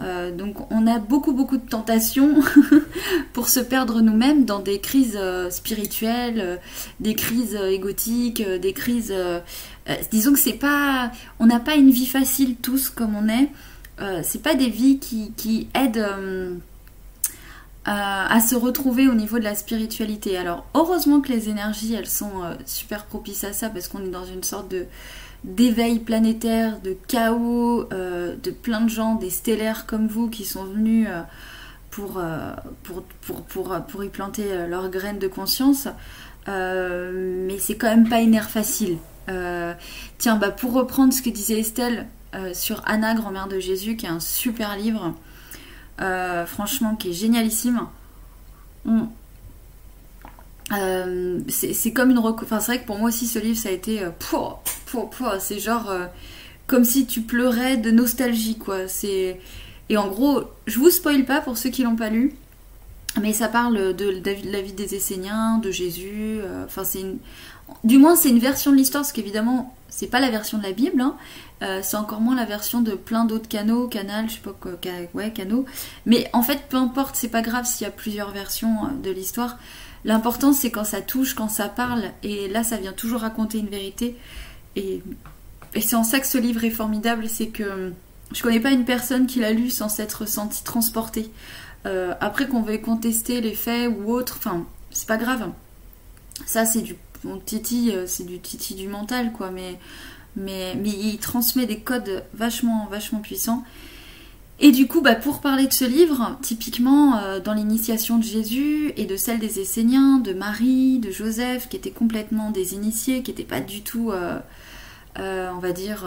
Euh, 0.01 0.35
donc 0.35 0.69
on 0.73 0.87
a 0.87 0.99
beaucoup 0.99 1.31
beaucoup 1.31 1.55
de 1.55 1.65
tentations 1.65 2.41
pour 3.33 3.47
se 3.47 3.61
perdre 3.61 4.01
nous-mêmes 4.01 4.43
dans 4.43 4.59
des 4.59 4.79
crises 4.79 5.17
euh, 5.17 5.49
spirituelles, 5.49 6.59
des 6.99 7.15
crises 7.15 7.55
égotiques, 7.55 8.43
des 8.45 8.73
crises. 8.73 9.13
disons 10.11 10.33
que 10.33 10.39
c'est 10.39 10.53
pas, 10.53 11.13
on 11.39 11.45
n'a 11.45 11.61
pas 11.61 11.75
une 11.75 11.91
vie 11.91 12.07
facile 12.07 12.55
tous 12.57 12.89
comme 12.89 13.15
on 13.15 13.29
est. 13.29 13.49
c'est 14.23 14.41
pas 14.41 14.55
des 14.55 14.69
vies 14.69 14.99
qui, 14.99 15.31
qui 15.37 15.69
aident 15.73 16.59
à 17.87 18.39
se 18.39 18.55
retrouver 18.55 19.07
au 19.07 19.13
niveau 19.13 19.37
de 19.37 19.43
la 19.43 19.53
spiritualité. 19.53 20.37
Alors 20.37 20.65
heureusement 20.73 21.21
que 21.21 21.31
les 21.31 21.49
énergies 21.49 21.93
elles 21.93 22.07
sont 22.07 22.43
euh, 22.43 22.55
super 22.65 23.05
propices 23.05 23.43
à 23.43 23.53
ça 23.53 23.69
parce 23.69 23.87
qu'on 23.87 24.03
est 24.03 24.09
dans 24.09 24.25
une 24.25 24.43
sorte 24.43 24.69
de 24.69 24.85
d'éveil 25.43 25.99
planétaire, 25.99 26.81
de 26.81 26.97
chaos, 27.07 27.87
euh, 27.93 28.35
de 28.41 28.49
plein 28.49 28.81
de 28.81 28.89
gens, 28.89 29.13
des 29.13 29.29
stellaires 29.29 29.85
comme 29.85 30.07
vous 30.07 30.27
qui 30.27 30.43
sont 30.43 30.63
venus 30.63 31.07
euh, 31.07 31.21
pour, 31.91 32.19
y 34.03 34.09
planter 34.09 34.67
leurs 34.67 34.89
graines 34.89 35.19
de 35.19 35.27
conscience. 35.27 35.87
mais 36.47 37.59
c'est 37.59 37.77
quand 37.77 37.89
même 37.89 38.09
pas 38.09 38.21
une 38.21 38.33
ère 38.33 38.49
facile. 38.49 38.97
tiens, 40.17 40.35
bah 40.35 40.49
pour 40.49 40.73
reprendre 40.73 41.13
ce 41.13 41.21
que 41.21 41.29
disait 41.29 41.59
Estelle 41.59 42.07
sur 42.53 42.81
Anna, 42.85 43.13
grand-mère 43.13 43.47
de 43.47 43.59
Jésus, 43.59 43.95
qui 43.95 44.07
est 44.07 44.09
un 44.09 44.19
super 44.19 44.75
livre, 44.75 45.13
euh, 46.01 46.45
franchement, 46.45 46.95
qui 46.95 47.09
est 47.09 47.13
génialissime. 47.13 47.81
Euh, 50.73 51.39
c'est 51.47 51.91
comme 51.93 52.11
une 52.11 52.17
enfin 52.17 52.59
c'est 52.59 52.71
vrai 52.71 52.81
que 52.81 52.87
pour 52.87 52.97
moi 52.97 53.09
aussi 53.09 53.27
ce 53.27 53.37
livre 53.37 53.57
ça 53.57 53.69
a 53.69 53.71
été 53.71 54.01
euh, 54.01 54.09
c'est 55.39 55.59
genre 55.59 55.91
comme 56.65 56.83
si 56.83 57.05
tu 57.05 57.21
pleurais 57.21 57.77
de 57.77 57.91
nostalgie 57.91 58.57
quoi 58.57 58.87
c'est 58.87 59.39
et 59.89 59.97
en 59.97 60.07
gros 60.07 60.43
je 60.65 60.79
vous 60.79 60.89
spoil 60.89 61.25
pas 61.25 61.41
pour 61.41 61.57
ceux 61.57 61.69
qui 61.69 61.83
l'ont 61.83 61.95
pas 61.95 62.09
lu 62.09 62.33
mais 63.21 63.31
ça 63.31 63.47
parle 63.47 63.95
de, 63.95 64.21
la 64.51 64.61
vie 64.61 64.73
des 64.73 64.95
Esséniens 64.95 65.59
de 65.59 65.69
Jésus 65.69 66.39
enfin 66.65 66.83
c'est 66.83 67.01
une 67.01 67.19
du 67.83 67.97
moins 67.97 68.15
c'est 68.15 68.29
une 68.29 68.39
version 68.39 68.71
de 68.71 68.77
l'histoire 68.77 69.03
parce 69.03 69.11
qu'évidemment 69.11 69.75
c'est 69.89 70.07
pas 70.07 70.19
la 70.19 70.29
version 70.29 70.57
de 70.57 70.63
la 70.63 70.71
Bible 70.71 71.01
hein, 71.01 71.15
euh, 71.61 71.79
c'est 71.81 71.97
encore 71.97 72.19
moins 72.19 72.35
la 72.35 72.45
version 72.45 72.81
de 72.81 72.91
plein 72.91 73.23
d'autres 73.23 73.47
canaux, 73.47 73.87
canal, 73.87 74.29
je 74.29 74.35
sais 74.35 74.41
pas 74.41 74.53
quoi, 74.59 74.73
ouais, 75.13 75.31
canaux. 75.31 75.65
Mais 76.05 76.29
en 76.33 76.41
fait, 76.43 76.63
peu 76.69 76.77
importe, 76.77 77.15
c'est 77.15 77.29
pas 77.29 77.41
grave 77.41 77.65
s'il 77.65 77.85
y 77.85 77.87
a 77.87 77.91
plusieurs 77.91 78.31
versions 78.31 78.85
euh, 78.85 78.89
de 79.01 79.09
l'histoire. 79.09 79.57
L'important, 80.03 80.51
c'est 80.53 80.69
quand 80.69 80.83
ça 80.83 81.01
touche, 81.01 81.33
quand 81.33 81.47
ça 81.47 81.69
parle, 81.69 82.11
et 82.23 82.49
là, 82.49 82.63
ça 82.63 82.77
vient 82.77 82.91
toujours 82.91 83.21
raconter 83.21 83.59
une 83.59 83.69
vérité. 83.69 84.17
Et, 84.75 85.01
c'est 85.81 85.95
en 85.95 86.03
ça 86.03 86.19
que 86.19 86.27
ce 86.27 86.37
livre 86.37 86.63
est 86.63 86.69
formidable, 86.69 87.27
c'est 87.27 87.47
que 87.47 87.91
je 88.33 88.41
connais 88.41 88.61
pas 88.61 88.71
une 88.71 88.85
personne 88.85 89.27
qui 89.27 89.39
l'a 89.39 89.51
lu 89.51 89.69
sans 89.69 89.89
s'être 89.89 90.25
sentie 90.25 90.63
transportée. 90.63 91.29
Euh, 91.85 92.13
après 92.21 92.47
qu'on 92.47 92.61
veuille 92.61 92.81
contester 92.81 93.41
les 93.41 93.53
faits 93.53 93.91
ou 93.91 94.11
autre, 94.11 94.35
enfin, 94.37 94.65
c'est 94.91 95.07
pas 95.07 95.17
grave. 95.17 95.49
Ça, 96.45 96.65
c'est 96.65 96.81
du 96.81 96.95
titi, 97.45 97.91
c'est 98.05 98.25
du 98.25 98.39
titi 98.39 98.75
du 98.75 98.87
mental, 98.87 99.31
quoi. 99.31 99.51
Mais 99.51 99.77
mais, 100.35 100.75
il 100.83 101.17
transmet 101.17 101.65
des 101.65 101.79
codes 101.79 102.23
vachement, 102.33 102.87
vachement 102.89 103.19
puissants. 103.19 103.63
Et 104.59 104.71
du 104.71 104.87
coup, 104.87 105.01
bah, 105.01 105.15
pour 105.15 105.41
parler 105.41 105.67
de 105.67 105.73
ce 105.73 105.83
livre, 105.83 106.37
typiquement 106.41 107.17
euh, 107.17 107.39
dans 107.41 107.53
l'initiation 107.53 108.17
de 108.17 108.23
Jésus 108.23 108.93
et 108.95 109.05
de 109.05 109.17
celle 109.17 109.39
des 109.39 109.59
Esséniens, 109.59 110.19
de 110.19 110.33
Marie, 110.33 110.99
de 110.99 111.11
Joseph, 111.11 111.67
qui 111.67 111.75
étaient 111.75 111.91
complètement 111.91 112.51
des 112.51 112.73
initiés, 112.73 113.21
qui 113.21 113.31
n'étaient 113.31 113.43
pas 113.43 113.59
du 113.59 113.81
tout, 113.81 114.11
euh, 114.11 114.39
euh, 115.19 115.49
on 115.53 115.59
va 115.59 115.73
dire, 115.73 116.05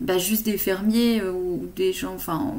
bah, 0.00 0.18
juste 0.18 0.44
des 0.44 0.58
fermiers 0.58 1.22
ou 1.22 1.68
des 1.74 1.94
gens, 1.94 2.14
enfin, 2.14 2.54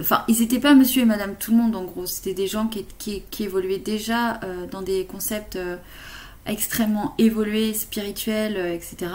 enfin, 0.00 0.24
ils 0.28 0.40
n'étaient 0.40 0.58
pas 0.58 0.74
Monsieur 0.74 1.02
et 1.02 1.06
Madame 1.06 1.34
tout 1.38 1.50
le 1.50 1.58
monde 1.58 1.76
en 1.76 1.84
gros. 1.84 2.06
C'était 2.06 2.34
des 2.34 2.46
gens 2.46 2.66
qui, 2.66 3.22
qui 3.30 3.44
évoluaient 3.44 3.78
déjà 3.78 4.40
dans 4.70 4.82
des 4.82 5.04
concepts 5.04 5.58
extrêmement 6.46 7.14
évolué, 7.18 7.74
spirituel, 7.74 8.56
euh, 8.56 8.74
etc. 8.74 9.12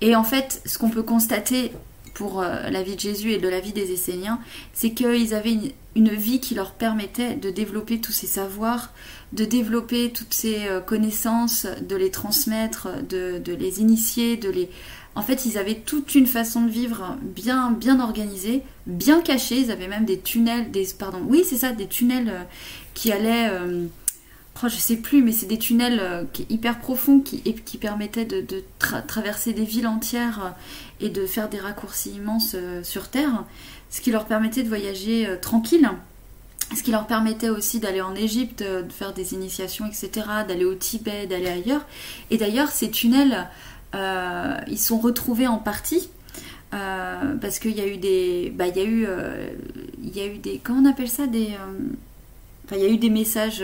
Et 0.00 0.14
en 0.16 0.24
fait, 0.24 0.62
ce 0.66 0.78
qu'on 0.78 0.90
peut 0.90 1.02
constater 1.02 1.72
pour 2.14 2.40
euh, 2.40 2.70
la 2.70 2.82
vie 2.82 2.94
de 2.94 3.00
Jésus 3.00 3.32
et 3.32 3.38
de 3.38 3.48
la 3.48 3.60
vie 3.60 3.72
des 3.72 3.92
Esséniens, 3.92 4.38
c'est 4.72 4.92
qu'ils 4.92 5.34
avaient 5.34 5.56
une, 5.96 6.08
vie 6.08 6.40
qui 6.40 6.54
leur 6.54 6.72
permettait 6.72 7.34
de 7.34 7.50
développer 7.50 8.00
tous 8.00 8.12
ces 8.12 8.26
savoirs, 8.26 8.92
de 9.32 9.44
développer 9.44 10.10
toutes 10.12 10.34
ces 10.34 10.66
euh, 10.66 10.80
connaissances, 10.80 11.66
de 11.80 11.96
les 11.96 12.10
transmettre, 12.10 12.88
de, 13.08 13.40
les 13.46 13.80
initier, 13.80 14.36
de 14.36 14.50
les... 14.50 14.70
En 15.16 15.22
fait, 15.22 15.46
ils 15.46 15.58
avaient 15.58 15.76
toute 15.76 16.14
une 16.14 16.26
façon 16.26 16.62
de 16.62 16.70
vivre 16.70 17.16
bien, 17.22 17.70
bien 17.70 18.00
organisée, 18.00 18.62
bien 18.86 19.20
cachée. 19.20 19.60
Ils 19.60 19.70
avaient 19.70 19.88
même 19.88 20.04
des 20.04 20.18
tunnels, 20.18 20.70
des... 20.70 20.86
Pardon, 20.98 21.20
oui, 21.26 21.44
c'est 21.48 21.58
ça, 21.58 21.72
des 21.72 21.86
tunnels 21.86 22.32
qui 22.94 23.12
allaient... 23.12 23.50
Oh, 24.62 24.68
je 24.68 24.76
sais 24.76 24.96
plus, 24.96 25.22
mais 25.22 25.32
c'est 25.32 25.46
des 25.46 25.58
tunnels 25.58 25.98
euh, 26.00 26.24
hyper 26.48 26.78
profonds 26.78 27.20
qui, 27.20 27.42
qui 27.42 27.76
permettaient 27.76 28.24
de, 28.24 28.62
traverser 28.78 29.52
des 29.52 29.64
villes 29.64 29.88
entières 29.88 30.40
euh, 30.44 31.04
et 31.06 31.08
de 31.10 31.26
faire 31.26 31.48
des 31.48 31.58
raccourcis 31.58 32.12
immenses 32.12 32.52
euh, 32.54 32.82
sur 32.84 33.08
Terre, 33.08 33.44
ce 33.90 34.00
qui 34.00 34.12
leur 34.12 34.26
permettait 34.26 34.62
de 34.62 34.68
voyager 34.68 35.28
tranquille, 35.42 35.90
ce 36.74 36.82
qui 36.82 36.92
leur 36.92 37.06
permettait 37.06 37.50
aussi 37.50 37.80
d'aller 37.80 38.00
en 38.00 38.14
Égypte, 38.14 38.62
de 38.62 38.90
faire 38.90 39.12
des 39.12 39.34
initiations, 39.34 39.86
etc., 39.86 40.10
d'aller 40.48 40.64
au 40.64 40.74
Tibet, 40.74 41.26
d'aller 41.26 41.48
ailleurs. 41.48 41.84
Et 42.30 42.38
d'ailleurs, 42.38 42.70
ces 42.70 42.90
tunnels, 42.90 43.48
ils 43.94 44.78
sont 44.78 44.98
retrouvés 44.98 45.46
en 45.46 45.58
partie. 45.58 46.08
parce 46.70 47.58
qu'il 47.58 47.76
y 47.76 47.80
a 47.80 47.86
eu 47.86 47.96
des, 47.96 48.52
bah, 48.54 48.66
il 48.68 48.76
y 48.76 48.80
a 48.80 48.84
eu, 48.84 49.06
il 50.02 50.16
y 50.16 50.20
a 50.20 50.26
eu 50.26 50.38
des, 50.38 50.60
comment 50.62 50.80
on 50.80 50.90
appelle 50.90 51.08
ça, 51.08 51.26
des, 51.26 51.50
enfin, 52.64 52.76
il 52.76 52.82
y 52.82 52.86
a 52.86 52.88
eu 52.88 52.98
des 52.98 53.10
messages 53.10 53.62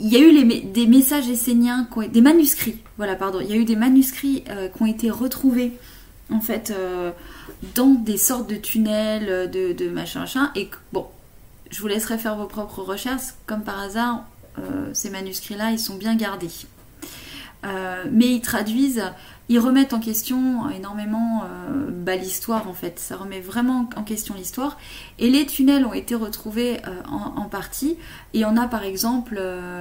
il 0.00 0.08
y 0.08 0.16
a 0.16 0.20
eu 0.20 0.62
des 0.62 0.86
messages 0.86 1.28
esséniens, 1.28 1.88
des 2.12 2.20
manuscrits, 2.20 2.78
voilà, 2.96 3.14
pardon, 3.14 3.40
il 3.40 3.48
y 3.48 3.52
a 3.52 3.56
eu 3.56 3.64
des 3.64 3.76
manuscrits 3.76 4.44
euh, 4.48 4.68
qui 4.68 4.82
ont 4.82 4.86
été 4.86 5.10
retrouvés, 5.10 5.72
en 6.30 6.40
fait, 6.40 6.70
euh, 6.70 7.12
dans 7.74 7.94
des 7.94 8.16
sortes 8.16 8.48
de 8.50 8.56
tunnels, 8.56 9.28
euh, 9.28 9.46
de, 9.46 9.88
machin, 9.88 10.20
machin, 10.20 10.50
et 10.56 10.68
bon, 10.92 11.06
je 11.70 11.80
vous 11.80 11.86
laisserai 11.86 12.18
faire 12.18 12.36
vos 12.36 12.46
propres 12.46 12.82
recherches, 12.82 13.34
comme 13.46 13.62
par 13.62 13.78
hasard, 13.78 14.24
ces 14.92 15.08
manuscrits-là, 15.08 15.70
ils 15.70 15.78
sont 15.78 15.94
bien 15.94 16.16
gardés. 16.16 16.50
Mais 17.64 18.26
ils 18.26 18.40
traduisent, 18.40 19.02
ils 19.48 19.58
remettent 19.58 19.92
en 19.92 20.00
question 20.00 20.70
énormément 20.70 21.42
bah, 21.90 22.16
l'histoire 22.16 22.68
en 22.68 22.72
fait. 22.72 22.98
Ça 22.98 23.16
remet 23.16 23.40
vraiment 23.40 23.88
en 23.96 24.02
question 24.04 24.34
l'histoire. 24.34 24.78
Et 25.18 25.28
les 25.28 25.46
tunnels 25.46 25.84
ont 25.84 25.92
été 25.92 26.14
retrouvés 26.14 26.78
en, 27.08 27.48
partie. 27.48 27.96
Et 28.34 28.44
on 28.44 28.56
a 28.56 28.68
par 28.68 28.84
exemple, 28.84 29.38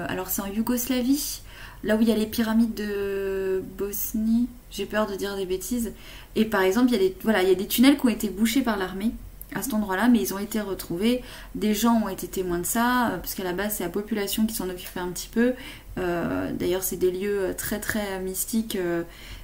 alors 0.07 0.29
c'est 0.29 0.41
en 0.41 0.47
Yougoslavie, 0.47 1.41
là 1.83 1.95
où 1.95 2.01
il 2.01 2.07
y 2.07 2.11
a 2.11 2.15
les 2.15 2.25
pyramides 2.25 2.73
de 2.73 3.63
Bosnie, 3.77 4.47
j'ai 4.71 4.85
peur 4.85 5.07
de 5.07 5.15
dire 5.15 5.35
des 5.35 5.45
bêtises. 5.45 5.93
Et 6.35 6.45
par 6.45 6.61
exemple, 6.61 6.89
il 6.89 6.93
y 6.93 6.95
a 6.95 7.09
des, 7.09 7.15
voilà, 7.23 7.43
il 7.43 7.49
y 7.49 7.51
a 7.51 7.55
des 7.55 7.67
tunnels 7.67 7.97
qui 7.97 8.05
ont 8.05 8.09
été 8.09 8.29
bouchés 8.29 8.61
par 8.61 8.77
l'armée 8.77 9.11
à 9.55 9.61
cet 9.61 9.73
endroit-là, 9.73 10.07
mais 10.07 10.19
ils 10.19 10.33
ont 10.33 10.39
été 10.39 10.59
retrouvés. 10.59 11.23
Des 11.55 11.73
gens 11.73 12.01
ont 12.03 12.09
été 12.09 12.27
témoins 12.27 12.59
de 12.59 12.65
ça, 12.65 13.07
euh, 13.07 13.17
parce 13.17 13.33
qu'à 13.33 13.43
la 13.43 13.53
base, 13.53 13.75
c'est 13.75 13.83
la 13.83 13.89
population 13.89 14.45
qui 14.45 14.53
s'en 14.53 14.69
occupait 14.69 14.99
un 14.99 15.07
petit 15.07 15.29
peu. 15.29 15.53
Euh, 15.97 16.51
d'ailleurs, 16.53 16.83
c'est 16.83 16.97
des 16.97 17.11
lieux 17.11 17.53
très 17.57 17.79
très 17.79 18.19
mystiques, 18.19 18.75
euh, 18.75 19.03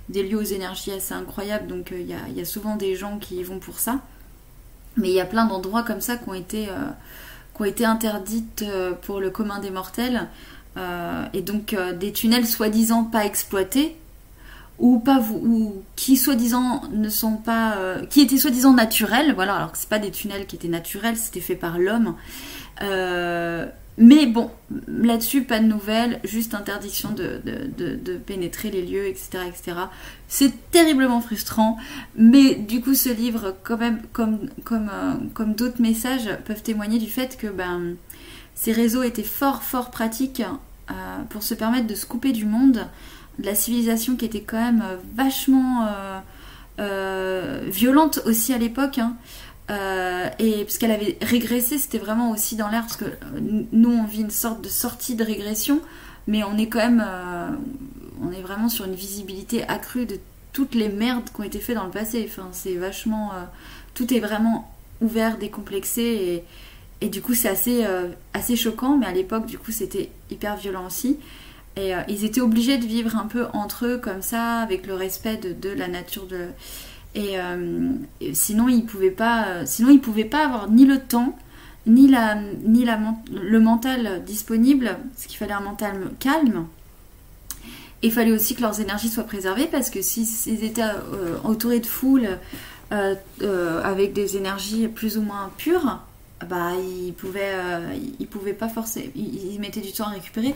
des 0.09 0.23
lieux 0.23 0.37
aux 0.37 0.43
énergies 0.43 0.91
assez 0.91 1.13
incroyables, 1.13 1.67
donc 1.67 1.91
il 1.91 2.05
y, 2.07 2.41
a, 2.41 2.45
souvent 2.45 2.75
des 2.75 2.95
gens 2.95 3.17
qui 3.17 3.37
y 3.37 3.43
vont 3.43 3.59
pour 3.59 3.79
ça. 3.79 3.99
Mais 4.97 5.09
il 5.09 5.15
y 5.15 5.21
a 5.21 5.25
plein 5.25 5.45
d'endroits 5.45 5.83
comme 5.83 6.01
ça 6.01 6.17
qui 6.17 6.29
ont 6.29 6.33
été, 6.33 6.67
qui 7.57 7.85
interdites 7.85 8.63
pour 9.01 9.19
le 9.19 9.31
commun 9.31 9.59
des 9.59 9.71
mortels. 9.71 10.27
et 11.33 11.41
donc 11.41 11.75
des 11.99 12.11
tunnels 12.11 12.45
soi-disant 12.45 13.05
pas 13.05 13.25
exploités, 13.25 13.95
ou 14.79 14.99
pas 14.99 15.19
ou 15.19 15.83
qui 15.95 16.17
soi-disant 16.17 16.83
ne 16.91 17.09
sont 17.09 17.37
pas 17.37 17.75
euh, 17.77 18.05
qui 18.05 18.21
étaient 18.21 18.37
soi-disant 18.37 18.73
naturels 18.73 19.33
voilà 19.33 19.55
alors 19.55 19.71
que 19.71 19.77
c'est 19.77 19.89
pas 19.89 19.99
des 19.99 20.11
tunnels 20.11 20.47
qui 20.47 20.55
étaient 20.55 20.67
naturels 20.67 21.15
c'était 21.15 21.41
fait 21.41 21.55
par 21.55 21.77
l'homme 21.77 22.15
euh, 22.81 23.67
mais 23.97 24.25
bon 24.25 24.49
là-dessus 24.87 25.43
pas 25.43 25.59
de 25.59 25.65
nouvelles 25.65 26.19
juste 26.23 26.55
interdiction 26.55 27.11
de, 27.11 27.41
de, 27.43 28.17
pénétrer 28.17 28.71
les 28.71 28.83
lieux 28.83 29.05
etc 29.05 29.43
etc 29.47 29.77
c'est 30.27 30.71
terriblement 30.71 31.21
frustrant 31.21 31.77
mais 32.15 32.55
du 32.55 32.81
coup 32.81 32.95
ce 32.95 33.09
livre 33.09 33.55
quand 33.63 33.77
même 33.77 34.01
comme 34.11 34.49
comme 34.63 34.89
euh, 34.91 35.13
comme 35.33 35.53
d'autres 35.53 35.81
messages 35.81 36.29
peuvent 36.45 36.63
témoigner 36.63 36.97
du 36.97 37.09
fait 37.09 37.37
que 37.37 37.47
ben 37.47 37.95
ces 38.55 38.71
réseaux 38.71 39.03
étaient 39.03 39.23
fort 39.23 39.63
fort 39.63 39.91
pratiques 39.91 40.43
pour 41.29 41.43
se 41.43 41.53
permettre 41.53 41.87
de 41.87 41.95
se 41.95 42.05
couper 42.05 42.33
du 42.33 42.45
monde 42.45 42.85
de 43.39 43.45
la 43.45 43.55
civilisation 43.55 44.15
qui 44.15 44.25
était 44.25 44.41
quand 44.41 44.59
même 44.59 44.83
euh, 44.83 44.97
vachement 45.15 45.87
euh, 45.87 46.19
euh, 46.79 47.61
violente 47.67 48.19
aussi 48.25 48.53
à 48.53 48.57
l'époque. 48.57 48.99
Hein. 48.99 49.15
Et 49.69 50.63
puisqu'elle 50.65 50.91
avait 50.91 51.17
régressé, 51.21 51.77
c'était 51.77 51.97
vraiment 51.97 52.31
aussi 52.31 52.55
dans 52.55 52.69
l'air, 52.69 52.81
parce 52.81 52.97
que 52.97 53.05
nous 53.71 53.91
on 53.91 54.03
vit 54.05 54.21
une 54.21 54.29
sorte 54.29 54.61
de 54.61 54.69
sortie 54.69 55.15
de 55.15 55.23
régression, 55.23 55.81
mais 56.27 56.43
on 56.43 56.57
est 56.57 56.67
quand 56.67 56.79
même, 56.79 57.05
on 58.21 58.31
est 58.31 58.41
vraiment 58.41 58.69
sur 58.69 58.85
une 58.85 58.95
visibilité 58.95 59.63
accrue 59.67 60.05
de 60.05 60.17
toutes 60.51 60.75
les 60.75 60.89
merdes 60.89 61.29
qui 61.33 61.41
ont 61.41 61.43
été 61.43 61.59
faites 61.59 61.75
dans 61.75 61.85
le 61.85 61.91
passé. 61.91 62.27
Enfin, 62.29 62.49
c'est 62.51 62.75
vachement, 62.75 63.31
tout 63.93 64.13
est 64.13 64.19
vraiment 64.19 64.71
ouvert, 65.01 65.37
décomplexé, 65.37 66.01
et, 66.01 66.43
et 67.05 67.09
du 67.09 67.21
coup 67.21 67.33
c'est 67.33 67.49
assez, 67.49 67.85
assez 68.33 68.55
choquant, 68.55 68.97
mais 68.97 69.05
à 69.05 69.13
l'époque 69.13 69.45
du 69.45 69.57
coup 69.57 69.71
c'était 69.71 70.11
hyper 70.29 70.57
violent 70.57 70.85
aussi. 70.85 71.17
Et 71.75 71.95
euh, 71.95 72.01
ils 72.07 72.23
étaient 72.23 72.41
obligés 72.41 72.77
de 72.77 72.85
vivre 72.85 73.15
un 73.17 73.25
peu 73.25 73.47
entre 73.53 73.85
eux 73.85 73.97
comme 73.97 74.21
ça, 74.21 74.59
avec 74.59 74.85
le 74.85 74.93
respect 74.93 75.37
de, 75.37 75.69
la 75.69 75.87
nature 75.87 76.27
de. 76.27 76.47
Et, 77.15 77.39
euh, 77.39 77.91
sinon, 78.33 78.67
ils 78.67 78.85
pouvaient 78.85 79.11
pas. 79.11 79.45
Euh, 79.47 79.63
sinon, 79.65 79.89
ils 79.89 79.99
pouvaient 79.99 80.25
pas 80.25 80.45
avoir 80.45 80.69
ni 80.69 80.85
le 80.85 80.99
temps, 80.99 81.37
ni 81.85 82.07
la, 82.07 82.35
ni 82.65 82.85
la, 82.85 82.99
le 83.31 83.59
mental 83.59 84.23
disponible, 84.25 84.97
parce 85.13 85.27
qu'il 85.27 85.37
fallait 85.37 85.53
un 85.53 85.61
mental 85.61 85.95
calme. 86.19 86.65
il 88.01 88.11
fallait 88.11 88.31
aussi 88.31 88.55
que 88.55 88.61
leurs 88.61 88.79
énergies 88.79 89.09
soient 89.09 89.23
préservées, 89.23 89.67
parce 89.67 89.89
que 89.89 90.01
s'ils 90.01 90.63
étaient 90.63 90.83
entourés 91.43 91.79
de 91.79 91.85
foules 91.85 92.37
avec 92.91 94.13
des 94.13 94.37
énergies 94.37 94.87
plus 94.87 95.17
ou 95.17 95.21
moins 95.21 95.51
pures, 95.57 95.99
bah 96.49 96.71
ils 96.75 97.13
pouvaient, 97.13 97.55
ils 98.19 98.27
pouvaient 98.27 98.53
pas 98.53 98.67
forcer, 98.67 99.11
ils 99.15 99.59
mettaient 99.59 99.81
du 99.81 99.93
temps 99.93 100.07
à 100.07 100.11
récupérer. 100.11 100.55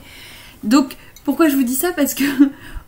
Donc, 0.64 0.98
pourquoi 1.24 1.50
je 1.50 1.56
vous 1.56 1.64
dis 1.64 1.76
ça? 1.76 1.92
Parce 1.92 2.14
que 2.14 2.24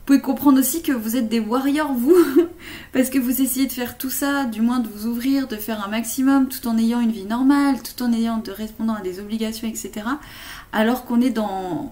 pouvez 0.09 0.21
comprendre 0.21 0.57
aussi 0.57 0.81
que 0.81 0.91
vous 0.91 1.17
êtes 1.17 1.29
des 1.29 1.39
warriors, 1.39 1.93
vous. 1.93 2.17
Parce 2.93 3.11
que 3.11 3.19
vous 3.19 3.43
essayez 3.43 3.67
de 3.67 3.71
faire 3.71 3.95
tout 3.95 4.09
ça, 4.09 4.45
du 4.45 4.59
moins 4.59 4.79
de 4.79 4.87
vous 4.87 5.05
ouvrir, 5.05 5.47
de 5.47 5.55
faire 5.55 5.85
un 5.85 5.87
maximum, 5.87 6.47
tout 6.47 6.67
en 6.67 6.79
ayant 6.79 6.99
une 6.99 7.11
vie 7.11 7.25
normale, 7.25 7.75
tout 7.83 8.01
en 8.01 8.11
ayant 8.11 8.39
de 8.39 8.49
répondant 8.51 8.95
à 8.95 9.01
des 9.01 9.19
obligations, 9.19 9.67
etc. 9.67 10.07
Alors 10.71 11.05
qu'on 11.05 11.21
est 11.21 11.29
dans. 11.29 11.91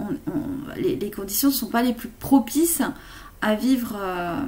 les, 0.78 1.12
conditions 1.12 1.50
ne 1.50 1.54
sont 1.54 1.68
pas 1.68 1.84
les 1.84 1.94
plus 1.94 2.10
propices 2.10 2.82
à 3.44 3.54
vivre. 3.54 3.96
Euh, 3.96 4.42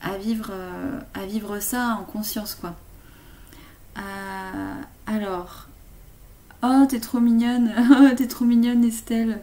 à 0.00 0.16
vivre, 0.16 0.50
euh, 0.52 1.00
à 1.12 1.26
vivre 1.26 1.58
ça 1.58 1.98
en 2.00 2.04
conscience, 2.04 2.54
quoi. 2.54 2.76
Euh, 3.96 4.74
alors. 5.08 5.66
Oh, 6.62 6.84
t'es 6.88 7.00
trop 7.00 7.18
mignonne. 7.18 7.72
t'es 8.16 8.28
trop 8.28 8.44
mignonne, 8.44 8.84
Estelle. 8.84 9.40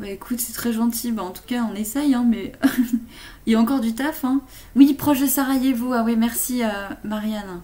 Bah 0.00 0.08
écoute, 0.08 0.40
c'est 0.40 0.54
très 0.54 0.72
gentil. 0.72 1.12
Bah, 1.12 1.22
en 1.22 1.30
tout 1.30 1.42
cas, 1.46 1.62
on 1.70 1.74
essaye, 1.74 2.14
hein, 2.14 2.24
mais 2.26 2.52
il 3.46 3.52
y 3.52 3.54
a 3.56 3.60
encore 3.60 3.80
du 3.80 3.94
taf. 3.94 4.24
Hein. 4.24 4.40
Oui, 4.74 4.94
proche 4.94 5.20
de 5.20 5.26
Sarajevo. 5.26 5.92
Ah 5.92 6.02
oui, 6.06 6.16
merci 6.16 6.64
euh, 6.64 6.68
Marianne. 7.04 7.60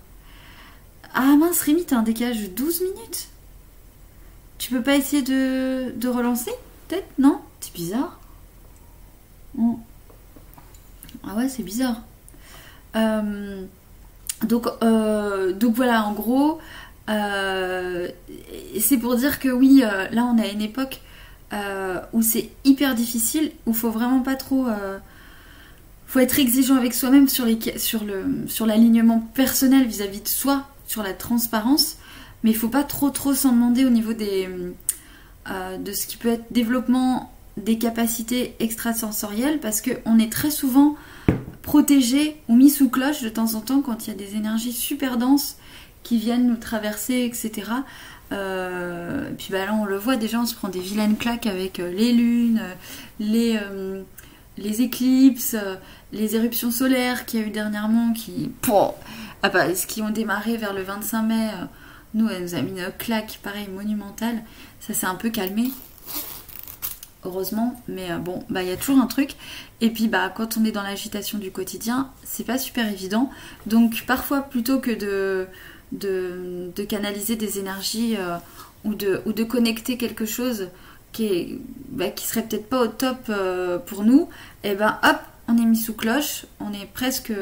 Ah 1.14 1.34
mince, 1.38 1.62
Rémi, 1.62 1.86
t'as 1.86 1.96
un 1.96 2.02
décalage 2.02 2.42
de 2.42 2.48
12 2.48 2.82
minutes. 2.82 3.28
Tu 4.58 4.70
peux 4.70 4.82
pas 4.82 4.96
essayer 4.96 5.22
de, 5.22 5.94
de 5.96 6.08
relancer 6.08 6.50
Peut-être? 6.88 7.08
Non? 7.18 7.40
C'est 7.60 7.72
bizarre. 7.72 8.20
Ah 11.24 11.34
ouais, 11.36 11.48
c'est 11.48 11.62
bizarre. 11.62 12.02
Euh, 12.96 13.64
donc, 14.46 14.66
euh, 14.82 15.54
donc 15.54 15.74
voilà, 15.74 16.04
en 16.04 16.12
gros, 16.12 16.60
c'est 17.08 18.98
pour 18.98 19.16
dire 19.16 19.38
que 19.38 19.48
oui, 19.48 19.80
là 19.80 20.24
on 20.24 20.38
a 20.38 20.46
une 20.48 20.60
époque 20.60 21.00
euh, 21.52 22.00
où 22.12 22.22
c'est 22.22 22.50
hyper 22.64 22.94
difficile, 22.94 23.52
où 23.66 23.72
faut 23.72 23.90
vraiment 23.90 24.20
pas 24.20 24.34
trop. 24.34 24.66
Euh, 24.66 24.98
faut 26.06 26.20
être 26.20 26.38
exigeant 26.38 26.76
avec 26.76 26.94
soi-même 26.94 27.28
sur, 27.28 27.46
sur, 27.76 28.04
le, 28.04 28.24
sur 28.46 28.64
l'alignement 28.64 29.20
personnel 29.34 29.86
vis-à-vis 29.86 30.20
de 30.20 30.28
soi, 30.28 30.68
sur 30.86 31.02
la 31.02 31.12
transparence, 31.12 31.96
mais 32.42 32.50
il 32.50 32.56
faut 32.56 32.68
pas 32.68 32.84
trop 32.84 33.10
trop 33.10 33.34
s'en 33.34 33.52
demander 33.52 33.84
au 33.84 33.90
niveau 33.90 34.12
des, 34.12 34.48
euh, 35.50 35.78
de 35.78 35.92
ce 35.92 36.06
qui 36.06 36.16
peut 36.16 36.28
être 36.28 36.44
développement 36.52 37.32
des 37.56 37.76
capacités 37.78 38.54
extrasensorielles, 38.60 39.58
parce 39.58 39.80
qu'on 39.80 40.18
est 40.18 40.30
très 40.30 40.50
souvent 40.50 40.94
protégé 41.62 42.36
ou 42.48 42.54
mis 42.54 42.70
sous 42.70 42.88
cloche 42.88 43.22
de 43.22 43.28
temps 43.28 43.54
en 43.54 43.60
temps 43.60 43.82
quand 43.82 44.06
il 44.06 44.10
y 44.10 44.12
a 44.12 44.16
des 44.16 44.36
énergies 44.36 44.72
super 44.72 45.16
denses 45.16 45.56
qui 46.04 46.18
viennent 46.18 46.46
nous 46.46 46.56
traverser, 46.56 47.24
etc. 47.24 47.72
Euh, 48.32 49.30
puis 49.38 49.48
bah 49.50 49.66
là, 49.66 49.74
on 49.74 49.84
le 49.84 49.96
voit 49.96 50.16
déjà, 50.16 50.40
on 50.40 50.46
se 50.46 50.54
prend 50.54 50.68
des 50.68 50.80
vilaines 50.80 51.16
claques 51.16 51.46
avec 51.46 51.78
euh, 51.78 51.90
les 51.92 52.12
lunes, 52.12 52.62
les, 53.20 53.58
euh, 53.62 54.02
les 54.56 54.82
éclipses, 54.82 55.56
les 56.12 56.34
éruptions 56.34 56.70
solaires 56.70 57.26
qu'il 57.26 57.40
y 57.40 57.42
a 57.42 57.46
eu 57.46 57.50
dernièrement 57.50 58.12
qui, 58.12 58.50
ah 59.42 59.48
bah, 59.48 59.66
qui 59.72 60.02
ont 60.02 60.10
démarré 60.10 60.56
vers 60.56 60.72
le 60.72 60.82
25 60.82 61.22
mai. 61.22 61.50
nous, 62.14 62.28
elle 62.28 62.42
nous 62.42 62.54
a 62.54 62.62
mis 62.62 62.70
une 62.70 62.90
claque, 62.98 63.38
pareil, 63.42 63.68
monumentale. 63.68 64.42
Ça 64.80 64.94
s'est 64.94 65.06
un 65.06 65.14
peu 65.14 65.30
calmé, 65.30 65.70
heureusement. 67.24 67.80
Mais 67.86 68.08
bon, 68.18 68.44
bah 68.48 68.62
il 68.62 68.68
y 68.68 68.72
a 68.72 68.76
toujours 68.76 68.98
un 68.98 69.06
truc. 69.06 69.34
Et 69.80 69.90
puis 69.90 70.08
bah 70.08 70.32
quand 70.34 70.56
on 70.56 70.64
est 70.64 70.72
dans 70.72 70.82
l'agitation 70.82 71.38
du 71.38 71.50
quotidien, 71.50 72.10
c'est 72.24 72.44
pas 72.44 72.58
super 72.58 72.88
évident. 72.90 73.30
Donc 73.66 74.04
parfois 74.06 74.40
plutôt 74.40 74.80
que 74.80 74.90
de 74.90 75.46
de, 75.92 76.72
canaliser 76.88 77.36
des 77.36 77.58
énergies 77.58 78.16
euh, 78.18 78.36
ou, 78.84 78.94
de, 78.94 79.22
ou 79.26 79.32
de 79.32 79.44
connecter 79.44 79.96
quelque 79.96 80.26
chose 80.26 80.68
qui, 81.12 81.58
bah, 81.88 82.08
qui 82.08 82.26
serait 82.26 82.42
peut-être 82.42 82.68
pas 82.68 82.82
au 82.82 82.88
top 82.88 83.18
euh, 83.28 83.78
pour 83.78 84.04
nous, 84.04 84.28
et 84.64 84.70
eh 84.70 84.74
ben 84.74 84.98
hop, 85.02 85.16
on 85.48 85.56
est 85.56 85.64
mis 85.64 85.76
sous 85.76 85.94
cloche, 85.94 86.44
on 86.60 86.72
est 86.72 86.86
presque 86.92 87.32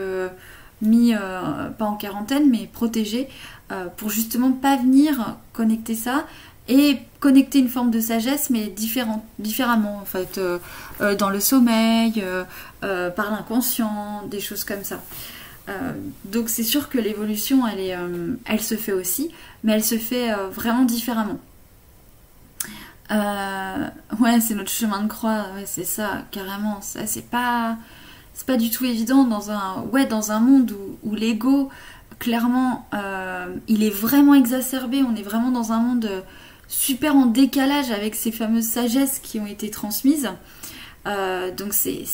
mis, 0.83 1.15
euh, 1.15 1.71
pas 1.71 1.87
en 1.87 1.97
quarantaine, 1.97 2.51
mais 2.51 2.69
protégé, 2.73 3.29
pour 3.97 4.09
justement 4.09 4.53
pas 4.53 4.77
venir 4.77 5.37
connecter 5.53 5.97
ça 5.97 6.27
et 6.69 6.99
connecter 7.19 7.59
une 7.59 7.69
forme 7.69 7.91
de 7.91 7.99
sagesse, 7.99 8.51
mais 8.51 8.67
différent, 8.67 9.25
différemment, 9.41 9.97
en 9.97 10.05
fait, 10.05 10.39
dans 11.19 11.31
le 11.31 11.41
sommeil, 11.41 12.23
par 12.81 13.31
l'inconscient, 13.33 14.23
des 14.31 14.39
choses 14.39 14.63
comme 14.63 14.85
ça. 14.85 15.01
Euh, 15.69 15.93
donc 16.25 16.49
c'est 16.49 16.63
sûr 16.63 16.89
que 16.89 16.99
l'évolution, 16.99 17.67
elle, 17.67 17.79
euh, 17.81 18.35
elle 18.45 18.61
se 18.61 18.77
fait 18.77 18.93
aussi, 18.93 19.31
mais 19.63 19.73
elle 19.73 19.85
se 19.85 19.97
fait 19.97 20.33
euh, 20.33 20.49
vraiment 20.49 20.85
différemment. 20.85 21.39
ouais, 23.11 24.41
c'est 24.41 24.55
notre 24.55 24.71
chemin 24.71 25.03
de 25.03 25.09
croix, 25.09 25.47
c'est 25.67 25.85
ça, 25.85 26.25
carrément. 26.31 26.81
Ça, 26.81 27.07
c'est 27.07 27.29
pas, 27.29 27.77
c'est 28.35 28.47
pas 28.47 28.57
du 28.57 28.71
tout 28.71 28.85
évident 28.85 29.25
dans 29.25 29.51
un, 29.51 29.83
ouais, 29.93 30.07
dans 30.07 30.33
un 30.33 30.41
monde 30.41 30.73
où, 30.73 31.11
où 31.11 31.15
l'ego, 31.15 31.71
clairement, 32.19 32.89
il 33.69 33.83
est 33.83 33.91
vraiment 33.91 34.35
exacerbé. 34.35 35.03
On 35.03 35.15
est 35.17 35.23
vraiment 35.23 35.51
dans 35.51 35.73
un 35.73 35.79
monde 35.79 36.25
super 36.69 37.15
en 37.15 37.27
décalage 37.27 37.91
avec 37.91 38.15
ces 38.15 38.33
fameuses 38.33 38.67
sagesses 38.67 39.19
qui 39.19 39.39
ont 39.39 39.47
été 39.47 39.71
transmises. 39.71 40.31
Euh, 41.07 41.51
donc 41.51 41.75
c'est 41.75 42.07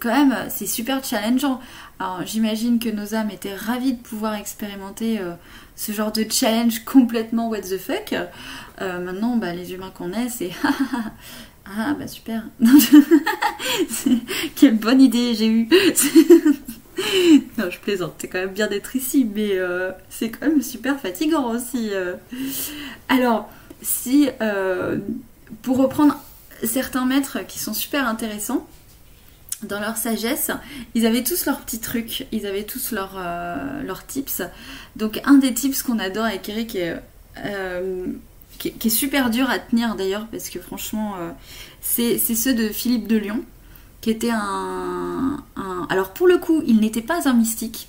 quand 0.00 0.10
même 0.10 0.36
c'est 0.48 0.66
super 0.66 1.04
challengeant. 1.04 1.60
Alors 1.98 2.22
j'imagine 2.26 2.78
que 2.78 2.88
nos 2.88 3.14
âmes 3.14 3.30
étaient 3.30 3.54
ravies 3.54 3.94
de 3.94 4.02
pouvoir 4.02 4.34
expérimenter 4.34 5.20
euh, 5.20 5.32
ce 5.76 5.92
genre 5.92 6.10
de 6.12 6.24
challenge 6.28 6.80
complètement 6.84 7.48
what 7.48 7.60
the 7.60 7.78
fuck. 7.78 8.14
Euh, 8.80 8.98
maintenant 9.00 9.36
bah, 9.36 9.52
les 9.52 9.72
humains 9.72 9.92
qu'on 9.94 10.12
est 10.12 10.28
c'est 10.28 10.50
ah 11.66 11.94
bah 11.98 12.08
super. 12.08 12.44
Quelle 14.56 14.76
bonne 14.76 15.00
idée 15.00 15.34
j'ai 15.34 15.46
eue. 15.46 15.68
non, 17.58 17.70
je 17.70 17.78
plaisante, 17.78 18.14
c'est 18.18 18.28
quand 18.28 18.40
même 18.40 18.52
bien 18.52 18.66
d'être 18.66 18.96
ici, 18.96 19.28
mais 19.32 19.52
c'est 20.08 20.30
quand 20.30 20.46
même 20.46 20.62
super 20.62 20.98
fatigant 21.00 21.50
aussi. 21.52 21.90
Alors, 23.08 23.48
si, 23.80 24.28
pour 25.62 25.78
reprendre 25.78 26.16
certains 26.64 27.04
maîtres 27.04 27.46
qui 27.46 27.58
sont 27.58 27.74
super 27.74 28.06
intéressants 28.06 28.66
dans 29.62 29.80
leur 29.80 29.96
sagesse, 29.96 30.50
ils 30.94 31.06
avaient 31.06 31.22
tous 31.22 31.46
leurs 31.46 31.60
petits 31.60 31.78
trucs, 31.78 32.26
ils 32.32 32.46
avaient 32.46 32.64
tous 32.64 32.92
leurs, 32.92 33.14
euh, 33.16 33.94
tips. 34.06 34.42
Donc 34.96 35.20
un 35.24 35.34
des 35.34 35.54
tips 35.54 35.82
qu'on 35.82 35.98
adore 35.98 36.24
avec 36.24 36.48
Eric 36.48 36.76
euh, 37.38 38.06
qui 38.58 38.68
est, 38.68 38.88
super 38.90 39.30
dur 39.30 39.48
à 39.48 39.58
tenir 39.58 39.94
d'ailleurs 39.94 40.26
parce 40.28 40.48
que 40.48 40.60
franchement 40.60 41.14
euh, 41.18 41.30
c'est, 41.80 42.18
ceux 42.18 42.54
de 42.54 42.68
Philippe 42.68 43.08
de 43.08 43.16
Lyon 43.16 43.42
qui 44.00 44.10
était 44.10 44.30
un, 44.30 45.42
Alors 45.88 46.12
pour 46.12 46.26
le 46.26 46.38
coup 46.38 46.62
il 46.66 46.80
n'était 46.80 47.02
pas 47.02 47.28
un 47.28 47.32
mystique, 47.32 47.88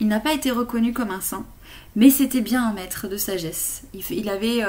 il 0.00 0.08
n'a 0.08 0.20
pas 0.20 0.32
été 0.32 0.50
reconnu 0.50 0.92
comme 0.92 1.10
un 1.10 1.20
saint, 1.20 1.44
mais 1.94 2.10
c'était 2.10 2.40
bien 2.40 2.66
un 2.66 2.72
maître 2.72 3.06
de 3.08 3.16
sagesse. 3.16 3.82
Il 4.10 4.28
avait 4.28 4.62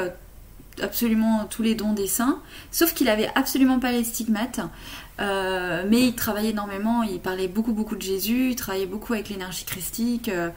absolument 0.82 1.46
tous 1.50 1.62
les 1.62 1.76
dons 1.76 1.94
des 1.94 2.08
saints, 2.08 2.40
sauf 2.72 2.94
qu'il 2.94 3.10
avait 3.10 3.30
absolument 3.36 3.80
pas 3.80 3.92
les 3.92 4.04
stigmates. 4.04 4.60
Euh, 5.20 5.84
mais 5.88 6.08
il 6.08 6.16
travaillait 6.16 6.50
énormément, 6.50 7.04
il 7.04 7.20
parlait 7.20 7.48
beaucoup 7.48 7.74
beaucoup 7.74 7.96
de 7.96 8.02
Jésus, 8.02 8.50
il 8.50 8.56
travaillait 8.56 8.88
beaucoup 8.88 9.14
avec 9.14 9.30
l'énergie 9.30 9.66
christique, 9.66 10.28
euh, 10.30 10.50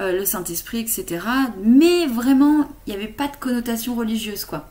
euh, 0.00 0.12
le 0.12 0.24
Saint-Esprit, 0.24 0.80
etc. 0.80 1.22
Mais 1.62 2.06
vraiment, 2.06 2.70
il 2.86 2.90
n'y 2.90 2.96
avait 2.96 3.12
pas 3.12 3.28
de 3.28 3.36
connotation 3.36 3.94
religieuse, 3.94 4.44
quoi. 4.44 4.70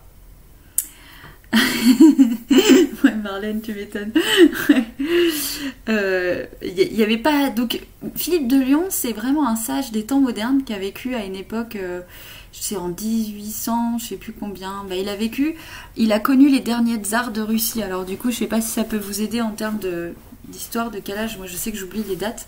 ouais, 3.03 3.15
Marlène, 3.23 3.61
tu 3.61 3.73
m'étonnes. 3.73 4.11
Il 5.87 6.95
n'y 6.95 7.01
avait 7.01 7.17
pas. 7.17 7.49
Donc, 7.49 7.81
Philippe 8.15 8.47
de 8.47 8.57
Lyon, 8.57 8.85
c'est 8.89 9.13
vraiment 9.13 9.47
un 9.47 9.55
sage 9.55 9.91
des 9.91 10.05
temps 10.05 10.19
modernes 10.19 10.63
qui 10.63 10.73
a 10.73 10.77
vécu 10.77 11.15
à 11.15 11.25
une 11.25 11.35
époque 11.35 11.75
c'est 12.61 12.77
en 12.77 12.89
1800, 12.89 13.99
je 13.99 14.05
sais 14.05 14.15
plus 14.15 14.33
combien. 14.33 14.83
Bah, 14.87 14.95
il 14.95 15.09
a 15.09 15.15
vécu, 15.15 15.55
il 15.95 16.11
a 16.11 16.19
connu 16.19 16.49
les 16.49 16.59
derniers 16.59 16.97
tsars 16.97 17.31
de 17.31 17.41
Russie. 17.41 17.81
Alors 17.81 18.05
du 18.05 18.17
coup, 18.17 18.31
je 18.31 18.37
sais 18.37 18.47
pas 18.47 18.61
si 18.61 18.69
ça 18.69 18.83
peut 18.83 18.97
vous 18.97 19.21
aider 19.21 19.41
en 19.41 19.51
termes 19.51 19.79
d'histoire, 20.45 20.91
de 20.91 20.99
quel 20.99 21.17
âge. 21.17 21.37
Moi, 21.37 21.47
je 21.47 21.55
sais 21.55 21.71
que 21.71 21.77
j'oublie 21.77 22.03
les 22.07 22.15
dates. 22.15 22.47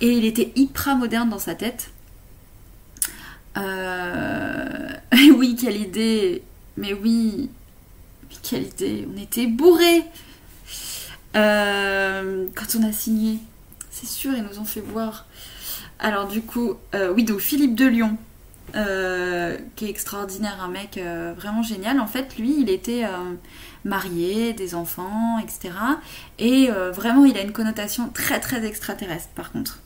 Et 0.00 0.08
il 0.08 0.24
était 0.24 0.52
hyper 0.56 0.96
moderne 0.96 1.28
dans 1.28 1.38
sa 1.38 1.54
tête. 1.54 1.90
Euh... 3.56 4.88
oui, 5.36 5.56
quelle 5.60 5.80
idée. 5.80 6.42
Mais 6.76 6.92
oui, 6.92 7.50
mais 8.28 8.36
quelle 8.42 8.64
idée. 8.64 9.06
On 9.12 9.20
était 9.20 9.46
bourrés 9.46 10.04
euh, 11.36 12.46
quand 12.54 12.78
on 12.78 12.82
a 12.82 12.92
signé. 12.92 13.38
C'est 13.90 14.08
sûr, 14.08 14.32
ils 14.34 14.42
nous 14.42 14.58
ont 14.58 14.64
fait 14.64 14.80
voir. 14.80 15.26
Alors 16.00 16.26
du 16.26 16.42
coup, 16.42 16.74
euh, 16.94 17.12
oui, 17.12 17.24
donc 17.24 17.40
Philippe 17.40 17.74
de 17.74 17.86
Lyon, 17.86 18.16
euh, 18.76 19.56
qui 19.76 19.84
est 19.84 19.90
extraordinaire, 19.90 20.60
un 20.60 20.68
mec 20.68 20.98
euh, 20.98 21.32
vraiment 21.36 21.62
génial. 21.62 22.00
En 22.00 22.08
fait, 22.08 22.36
lui, 22.38 22.56
il 22.58 22.68
était 22.68 23.04
euh, 23.04 23.34
marié, 23.84 24.52
des 24.52 24.74
enfants, 24.74 25.38
etc. 25.38 25.74
Et 26.40 26.68
vraiment, 26.92 27.24
il 27.24 27.36
a 27.38 27.42
une 27.42 27.52
connotation 27.52 28.08
très 28.08 28.40
très 28.40 28.64
extraterrestre, 28.64 29.28
par 29.36 29.52
contre. 29.52 29.80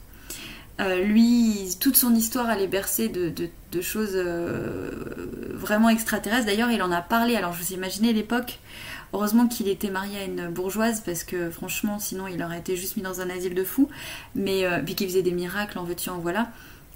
lui, 1.05 1.77
toute 1.81 1.97
son 1.97 2.15
histoire, 2.15 2.51
elle 2.51 2.63
est 2.63 2.69
bercée 2.69 3.09
de, 3.09 3.81
choses 3.83 4.17
vraiment 5.55 5.91
extraterrestres. 5.91 6.47
D'ailleurs, 6.47 6.71
il 6.71 6.83
en 6.83 6.93
a 6.93 7.03
parlé. 7.03 7.37
Alors, 7.37 7.53
je 7.53 7.63
vous 7.63 7.73
imaginez 7.73 8.13
l'époque. 8.13 8.59
Heureusement 9.13 9.49
qu'il 9.49 9.69
était 9.69 9.91
marié 9.91 10.19
à 10.19 10.25
une 10.25 10.49
bourgeoise 10.49 11.01
parce 11.01 11.25
que 11.25 11.51
franchement, 11.51 11.99
sinon, 11.99 12.27
il 12.27 12.43
aurait 12.43 12.59
été 12.59 12.77
juste 12.77 12.97
mis 12.97 13.03
dans 13.03 13.21
un 13.21 13.29
asile 13.29 13.55
de 13.55 13.65
fous. 13.65 13.89
Mais 14.35 14.65
puis 14.87 14.95
qu'il 14.95 15.09
faisait 15.09 15.23
des 15.23 15.33
miracles, 15.33 15.79
en 15.79 15.85
veux-tu, 15.85 16.09
en 16.09 16.19
voilà 16.19 16.49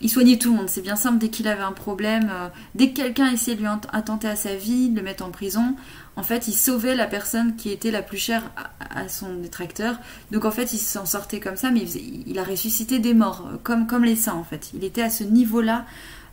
il 0.03 0.11
soignait 0.11 0.37
tout 0.37 0.51
le 0.51 0.59
monde. 0.59 0.69
C'est 0.69 0.83
bien 0.83 0.97
simple, 0.97 1.19
dès 1.19 1.29
qu'il 1.29 1.49
avait 1.49 1.62
un 1.62 1.73
problème, 1.73 2.29
euh, 2.31 2.49
dès 2.75 2.91
que 2.91 2.97
quelqu'un 2.97 3.31
essayait 3.31 3.57
de 3.57 3.62
lui 3.62 3.69
attenter 3.93 4.29
à 4.29 4.37
sa 4.37 4.55
vie, 4.55 4.91
de 4.91 4.97
le 4.97 5.03
mettre 5.03 5.25
en 5.25 5.31
prison, 5.31 5.77
en 6.17 6.25
fait, 6.25 6.49
il 6.49 6.55
sauvait 6.55 6.95
la 6.95 7.07
personne 7.07 7.57
qui 7.57 7.71
était 7.71 7.93
la 7.93 8.03
plus 8.03 8.19
chère 8.19 8.51
à, 8.81 9.09
son 9.09 9.35
détracteur. 9.37 9.99
Donc 10.31 10.45
en 10.45 10.51
fait, 10.51 10.73
il 10.73 10.79
s'en 10.79 11.07
sortait 11.07 11.41
comme 11.41 11.57
ça, 11.57 11.71
mais 11.71 11.85
il, 12.27 12.38
a 12.38 12.45
ressuscité 12.45 12.99
des 12.99 13.15
morts, 13.15 13.49
euh, 13.53 13.57
comme, 13.62 14.05
les 14.05 14.17
saints 14.17 14.35
en 14.35 14.45
fait. 14.45 14.73
Il 14.75 14.85
était 14.85 15.03
à 15.03 15.11
ce 15.11 15.25
niveau-là 15.25 15.87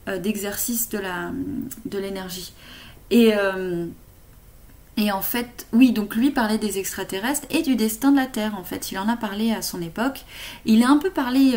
euh, 0.07 0.17
d'exercice 0.17 0.89
de 0.89 1.97
l'énergie. 1.97 2.53
et 3.11 3.33
en 5.11 5.21
fait, 5.21 5.67
oui, 5.71 5.91
donc 5.91 6.15
lui 6.15 6.31
parlait 6.31 6.57
des 6.57 6.77
extraterrestres 6.77 7.47
et 7.51 7.61
du 7.61 7.75
destin 7.75 8.11
de 8.11 8.17
la 8.17 8.25
Terre, 8.25 8.55
en 8.57 8.63
fait. 8.63 8.91
Il 8.91 8.97
en 8.97 9.07
a 9.07 9.15
parlé 9.15 9.53
à 9.53 9.61
son 9.61 9.81
époque. 9.81 10.25
Il 10.65 10.83
a 10.83 10.89
un 10.89 10.97
peu 10.97 11.09
parlé 11.09 11.53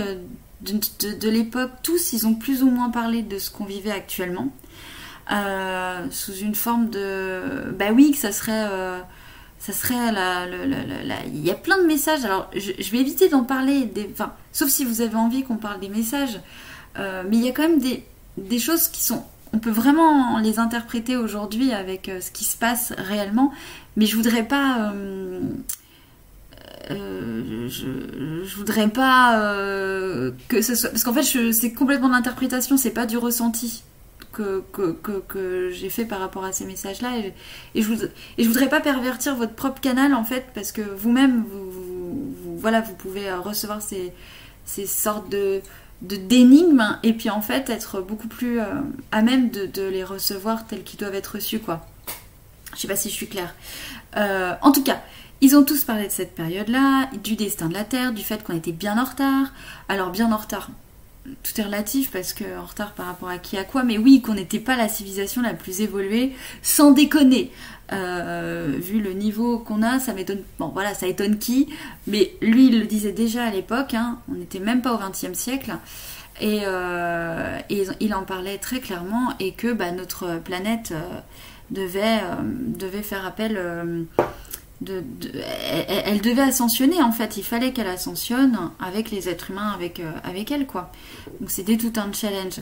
de, 0.62 1.28
l'époque, 1.28 1.70
tous, 1.82 2.12
ils 2.12 2.26
ont 2.26 2.34
plus 2.34 2.62
ou 2.62 2.70
moins 2.70 2.90
parlé 2.90 3.22
de 3.22 3.38
ce 3.38 3.50
qu'on 3.50 3.64
vivait 3.64 3.90
actuellement. 3.90 4.48
Euh, 5.32 6.06
sous 6.10 6.34
une 6.34 6.54
forme 6.54 6.90
de... 6.90 7.72
Bah 7.78 7.92
oui, 7.92 8.12
que 8.12 8.18
ça 8.18 8.32
serait... 8.32 8.66
Euh, 8.70 9.00
ça 9.58 9.72
serait 9.72 10.10
la, 10.10 10.46
Il 11.26 11.44
y 11.44 11.50
a 11.50 11.54
plein 11.54 11.78
de 11.78 11.86
messages. 11.86 12.24
Alors, 12.24 12.50
je, 12.54 12.90
vais 12.90 12.98
éviter 12.98 13.28
d'en 13.28 13.44
parler, 13.44 13.84
des... 13.84 14.08
enfin, 14.12 14.32
sauf 14.50 14.68
si 14.68 14.84
vous 14.84 15.00
avez 15.02 15.14
envie 15.14 15.44
qu'on 15.44 15.56
parle 15.56 15.78
des 15.78 15.88
messages. 15.88 16.40
Euh, 16.98 17.22
mais 17.28 17.36
il 17.36 17.44
y 17.44 17.48
a 17.48 17.52
quand 17.52 17.62
même 17.62 17.78
des, 17.78 18.04
des 18.36 18.58
choses 18.58 18.88
qui 18.88 19.04
sont 19.04 19.24
on 19.54 19.58
peut 19.58 19.70
vraiment 19.70 20.38
les 20.38 20.58
interpréter 20.58 21.14
aujourd'hui 21.14 21.72
avec 21.72 22.10
ce 22.22 22.30
qui 22.30 22.44
se 22.44 22.56
passe 22.56 22.94
réellement, 22.96 23.52
mais 23.96 24.06
je 24.06 24.16
voudrais 24.16 24.44
pas 24.44 24.94
euh, 26.90 27.68
je, 27.68 28.56
voudrais 28.56 28.88
pas 28.88 29.40
euh, 29.40 30.32
que 30.48 30.62
ce 30.62 30.74
soit 30.74 30.90
parce 30.90 31.04
qu'en 31.04 31.12
fait 31.12 31.52
c'est 31.52 31.72
complètement 31.72 32.08
d'interprétation 32.08 32.76
c'est 32.76 32.90
pas 32.90 33.06
du 33.06 33.18
ressenti 33.18 33.84
que, 34.32 34.64
que, 34.72 34.96
que, 35.28 35.70
j'ai 35.70 35.90
fait 35.90 36.06
par 36.06 36.18
rapport 36.18 36.44
à 36.44 36.52
ces 36.52 36.64
messages 36.64 37.02
là 37.02 37.10
et, 37.18 37.82
je, 37.82 37.92
et 38.38 38.46
voudrais 38.46 38.68
pas 38.68 38.80
pervertir 38.80 39.36
votre 39.36 39.52
propre 39.52 39.80
canal 39.80 40.14
en 40.14 40.24
fait 40.24 40.46
parce 40.54 40.72
que 40.72 40.80
vous-même 40.80 41.44
vous, 41.46 42.34
voilà 42.56 42.80
vous 42.80 42.94
pouvez 42.94 43.32
recevoir 43.32 43.82
ces, 43.82 44.12
ces 44.64 44.86
sortes 44.86 45.28
de 45.28 45.60
d'énigmes 46.00 46.98
et 47.04 47.12
puis 47.12 47.30
en 47.30 47.42
fait 47.42 47.70
être 47.70 48.00
beaucoup 48.00 48.26
plus 48.26 48.58
euh, 48.58 48.64
à 49.12 49.22
même 49.22 49.50
de, 49.50 49.66
de, 49.66 49.82
les 49.82 50.02
recevoir 50.02 50.66
tels 50.66 50.82
qu'ils 50.82 50.98
doivent 50.98 51.14
être 51.14 51.34
reçus 51.36 51.60
quoi. 51.60 51.86
Je 52.74 52.80
sais 52.80 52.88
pas 52.88 52.96
si 52.96 53.08
je 53.08 53.14
suis 53.14 53.28
claire. 53.28 53.54
En 54.16 54.72
tout 54.72 54.82
cas 54.82 55.02
ils 55.42 55.56
ont 55.56 55.64
tous 55.64 55.82
parlé 55.82 56.06
de 56.06 56.12
cette 56.12 56.36
période-là, 56.36 57.10
du 57.24 57.34
destin 57.34 57.68
de 57.68 57.74
la 57.74 57.82
Terre, 57.82 58.12
du 58.12 58.22
fait 58.22 58.44
qu'on 58.44 58.56
était 58.56 58.70
bien 58.70 58.96
en 58.96 59.04
retard. 59.04 59.52
Alors 59.88 60.10
bien 60.10 60.30
en 60.30 60.36
retard, 60.36 60.70
tout 61.42 61.60
est 61.60 61.64
relatif 61.64 62.12
parce 62.12 62.32
que 62.32 62.44
en 62.56 62.64
retard 62.64 62.92
par 62.92 63.06
rapport 63.06 63.28
à 63.28 63.38
qui 63.38 63.58
à 63.58 63.64
quoi, 63.64 63.82
mais 63.82 63.98
oui, 63.98 64.22
qu'on 64.22 64.34
n'était 64.34 64.60
pas 64.60 64.76
la 64.76 64.88
civilisation 64.88 65.42
la 65.42 65.52
plus 65.52 65.80
évoluée, 65.80 66.32
sans 66.62 66.92
déconner. 66.92 67.50
Euh, 67.92 68.78
vu 68.78 69.00
le 69.00 69.14
niveau 69.14 69.58
qu'on 69.58 69.82
a, 69.82 69.98
ça 69.98 70.14
m'étonne. 70.14 70.42
Bon, 70.60 70.68
voilà, 70.68 70.94
ça 70.94 71.08
étonne 71.08 71.38
qui, 71.38 71.68
mais 72.06 72.34
lui, 72.40 72.68
il 72.68 72.78
le 72.78 72.86
disait 72.86 73.12
déjà 73.12 73.44
à 73.44 73.50
l'époque. 73.50 73.94
Hein, 73.94 74.20
on 74.30 74.34
n'était 74.34 74.60
même 74.60 74.80
pas 74.80 74.94
au 74.94 74.98
XXe 74.98 75.36
siècle. 75.36 75.74
Et, 76.40 76.60
euh, 76.64 77.58
il 77.68 78.14
en 78.14 78.22
parlait 78.22 78.58
très 78.58 78.78
clairement 78.78 79.34
et 79.40 79.52
que 79.52 79.72
bah, 79.72 79.90
notre 79.90 80.38
planète 80.38 80.92
euh, 80.92 81.20
devait, 81.72 82.20
devait 82.78 83.02
faire 83.02 83.26
appel 83.26 83.58
elle, 84.88 86.20
devait 86.20 86.42
ascensionner 86.42 87.02
en 87.02 87.12
fait. 87.12 87.36
Il 87.36 87.44
fallait 87.44 87.72
qu'elle 87.72 87.86
ascensionne 87.86 88.58
avec 88.80 89.10
les 89.10 89.28
êtres 89.28 89.50
humains, 89.50 89.72
avec, 89.74 90.00
euh, 90.00 90.10
avec 90.24 90.50
elle 90.50 90.66
quoi. 90.66 90.90
Donc 91.40 91.50
c'était 91.50 91.76
tout 91.76 91.92
un 91.96 92.12
challenge. 92.12 92.60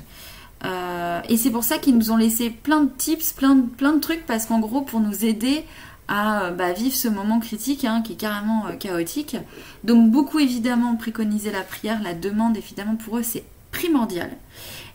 Euh, 0.64 1.20
et 1.28 1.36
c'est 1.36 1.50
pour 1.50 1.64
ça 1.64 1.78
qu'ils 1.78 1.96
nous 1.96 2.10
ont 2.10 2.16
laissé 2.16 2.50
plein 2.50 2.82
de 2.82 2.90
tips, 2.90 3.32
plein 3.32 3.54
de, 3.54 3.66
plein 3.66 3.92
de 3.94 4.00
trucs, 4.00 4.26
parce 4.26 4.46
qu'en 4.46 4.60
gros, 4.60 4.82
pour 4.82 5.00
nous 5.00 5.24
aider 5.24 5.64
à 6.08 6.50
bah, 6.50 6.72
vivre 6.72 6.94
ce 6.94 7.08
moment 7.08 7.38
critique 7.38 7.84
hein, 7.84 8.02
qui 8.02 8.12
est 8.14 8.16
carrément 8.16 8.66
euh, 8.66 8.76
chaotique. 8.76 9.36
Donc 9.84 10.10
beaucoup 10.10 10.38
évidemment 10.38 10.96
préconiser 10.96 11.50
la 11.50 11.62
prière, 11.62 12.02
la 12.02 12.14
demande 12.14 12.56
évidemment 12.56 12.96
pour 12.96 13.18
eux 13.18 13.22
c'est 13.22 13.44
primordial. 13.70 14.30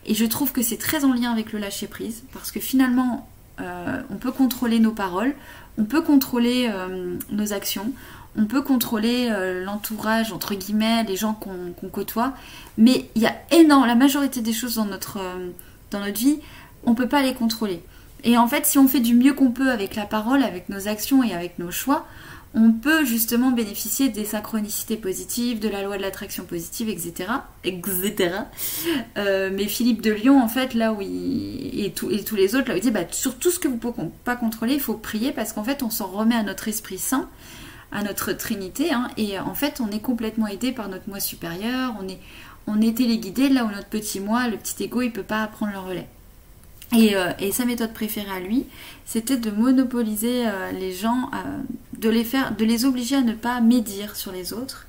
Et 0.04 0.14
je 0.14 0.24
trouve 0.24 0.52
que 0.52 0.62
c'est 0.62 0.76
très 0.76 1.04
en 1.04 1.12
lien 1.12 1.32
avec 1.32 1.52
le 1.52 1.58
lâcher 1.58 1.88
prise, 1.88 2.22
parce 2.32 2.52
que 2.52 2.60
finalement 2.60 3.28
on 4.10 4.16
peut 4.16 4.32
contrôler 4.32 4.80
nos 4.80 4.92
paroles, 4.92 5.34
on 5.78 5.84
peut 5.84 6.02
contrôler 6.02 6.68
euh, 6.72 7.16
nos 7.30 7.52
actions, 7.52 7.92
on 8.38 8.44
peut 8.44 8.62
contrôler 8.62 9.28
euh, 9.30 9.64
l'entourage, 9.64 10.32
entre 10.32 10.54
guillemets, 10.54 11.04
les 11.04 11.16
gens 11.16 11.34
qu'on 11.34 11.88
côtoie, 11.88 12.34
mais 12.76 13.08
il 13.14 13.22
y 13.22 13.26
a 13.26 13.34
énormément, 13.50 13.86
la 13.86 13.94
majorité 13.94 14.40
des 14.40 14.52
choses 14.52 14.76
dans 14.76 14.84
notre, 14.84 15.18
euh, 15.18 15.50
dans 15.90 16.00
notre 16.00 16.18
vie, 16.18 16.38
on 16.84 16.90
ne 16.90 16.96
peut 16.96 17.08
pas 17.08 17.22
les 17.22 17.34
contrôler. 17.34 17.82
Et 18.24 18.36
en 18.36 18.48
fait, 18.48 18.66
si 18.66 18.78
on 18.78 18.88
fait 18.88 19.00
du 19.00 19.14
mieux 19.14 19.34
qu'on 19.34 19.50
peut 19.50 19.70
avec 19.70 19.94
la 19.94 20.04
parole, 20.04 20.42
avec 20.42 20.68
nos 20.68 20.88
actions 20.88 21.22
et 21.22 21.32
avec 21.32 21.58
nos 21.58 21.70
choix, 21.70 22.06
on 22.56 22.72
peut 22.72 23.04
justement 23.04 23.50
bénéficier 23.50 24.08
des 24.08 24.24
synchronicités 24.24 24.96
positives, 24.96 25.60
de 25.60 25.68
la 25.68 25.82
loi 25.82 25.98
de 25.98 26.02
l'attraction 26.02 26.44
positive, 26.44 26.88
etc. 26.88 27.28
etc. 27.64 28.34
Euh, 29.18 29.50
mais 29.52 29.68
Philippe 29.68 30.00
de 30.00 30.10
Lyon, 30.10 30.42
en 30.42 30.48
fait, 30.48 30.72
là 30.72 30.94
où 30.94 31.02
il. 31.02 31.84
et, 31.84 31.92
tous 31.92 32.08
les 32.08 32.56
autres, 32.56 32.68
là 32.68 32.74
où 32.74 32.78
il 32.78 32.82
dit 32.82 32.90
bah, 32.90 33.04
sur 33.10 33.36
tout 33.36 33.50
ce 33.50 33.58
que 33.58 33.68
vous 33.68 33.74
ne 33.74 33.80
pouvez 33.80 34.08
pas 34.24 34.36
contrôler, 34.36 34.72
il 34.72 34.80
faut 34.80 34.94
prier 34.94 35.32
parce 35.32 35.52
qu'en 35.52 35.64
fait, 35.64 35.82
on 35.82 35.90
s'en 35.90 36.06
remet 36.06 36.34
à 36.34 36.42
notre 36.42 36.66
Esprit 36.66 36.96
Saint, 36.96 37.28
à 37.92 38.02
notre 38.02 38.32
Trinité, 38.32 38.90
hein, 38.90 39.10
et 39.18 39.38
en 39.38 39.54
fait, 39.54 39.82
on 39.82 39.90
est 39.90 40.00
complètement 40.00 40.46
aidé 40.46 40.72
par 40.72 40.88
notre 40.88 41.08
moi 41.10 41.20
supérieur, 41.20 41.94
on 42.00 42.08
est, 42.08 42.18
on 42.66 42.80
est 42.80 42.96
téléguidé 42.96 43.50
là 43.50 43.66
où 43.66 43.70
notre 43.70 43.88
petit 43.88 44.18
moi, 44.18 44.48
le 44.48 44.56
petit 44.56 44.82
ego, 44.82 45.02
il 45.02 45.12
peut 45.12 45.22
pas 45.22 45.46
prendre 45.46 45.72
le 45.72 45.78
relais. 45.78 46.08
Euh, 46.94 47.32
et, 47.38 47.52
sa 47.52 47.64
méthode 47.64 47.92
préférée 47.92 48.30
à 48.30 48.40
lui, 48.40 48.66
c'était 49.04 49.36
de 49.36 49.50
monopoliser 49.50 50.46
euh, 50.46 50.70
les 50.72 50.92
gens, 50.92 51.30
euh, 51.34 51.58
de 51.98 52.08
les 52.08 52.24
faire, 52.24 52.54
de 52.54 52.64
les 52.64 52.84
obliger 52.84 53.16
à 53.16 53.22
ne 53.22 53.32
pas 53.32 53.60
médire 53.60 54.16
sur 54.16 54.32
les 54.32 54.52
autres 54.52 54.86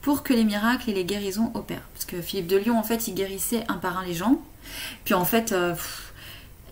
pour 0.00 0.22
que 0.22 0.32
les 0.32 0.44
miracles 0.44 0.90
et 0.90 0.94
les 0.94 1.04
guérisons 1.04 1.50
opèrent. 1.54 1.88
Parce 1.92 2.04
que 2.04 2.20
Philippe 2.22 2.46
de 2.46 2.56
Lyon, 2.56 2.78
en 2.78 2.82
fait, 2.82 3.08
il 3.08 3.14
guérissait 3.14 3.64
un 3.68 3.74
par 3.74 3.98
un 3.98 4.04
les 4.04 4.14
gens. 4.14 4.40
Puis 5.04 5.14
en 5.14 5.24
fait, 5.24 5.54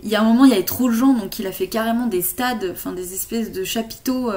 il 0.03 0.09
y 0.09 0.15
a 0.15 0.21
un 0.21 0.25
moment, 0.25 0.45
il 0.45 0.51
y 0.51 0.55
avait 0.55 0.63
trop 0.63 0.89
de 0.89 0.95
gens, 0.95 1.13
donc 1.13 1.39
il 1.39 1.47
a 1.47 1.53
fait 1.53 1.67
carrément 1.67 2.07
des 2.07 2.23
stades, 2.23 2.71
enfin 2.73 2.93
des 2.93 3.13
espèces 3.13 3.53
de 3.53 3.65
chapiteaux 3.65 4.31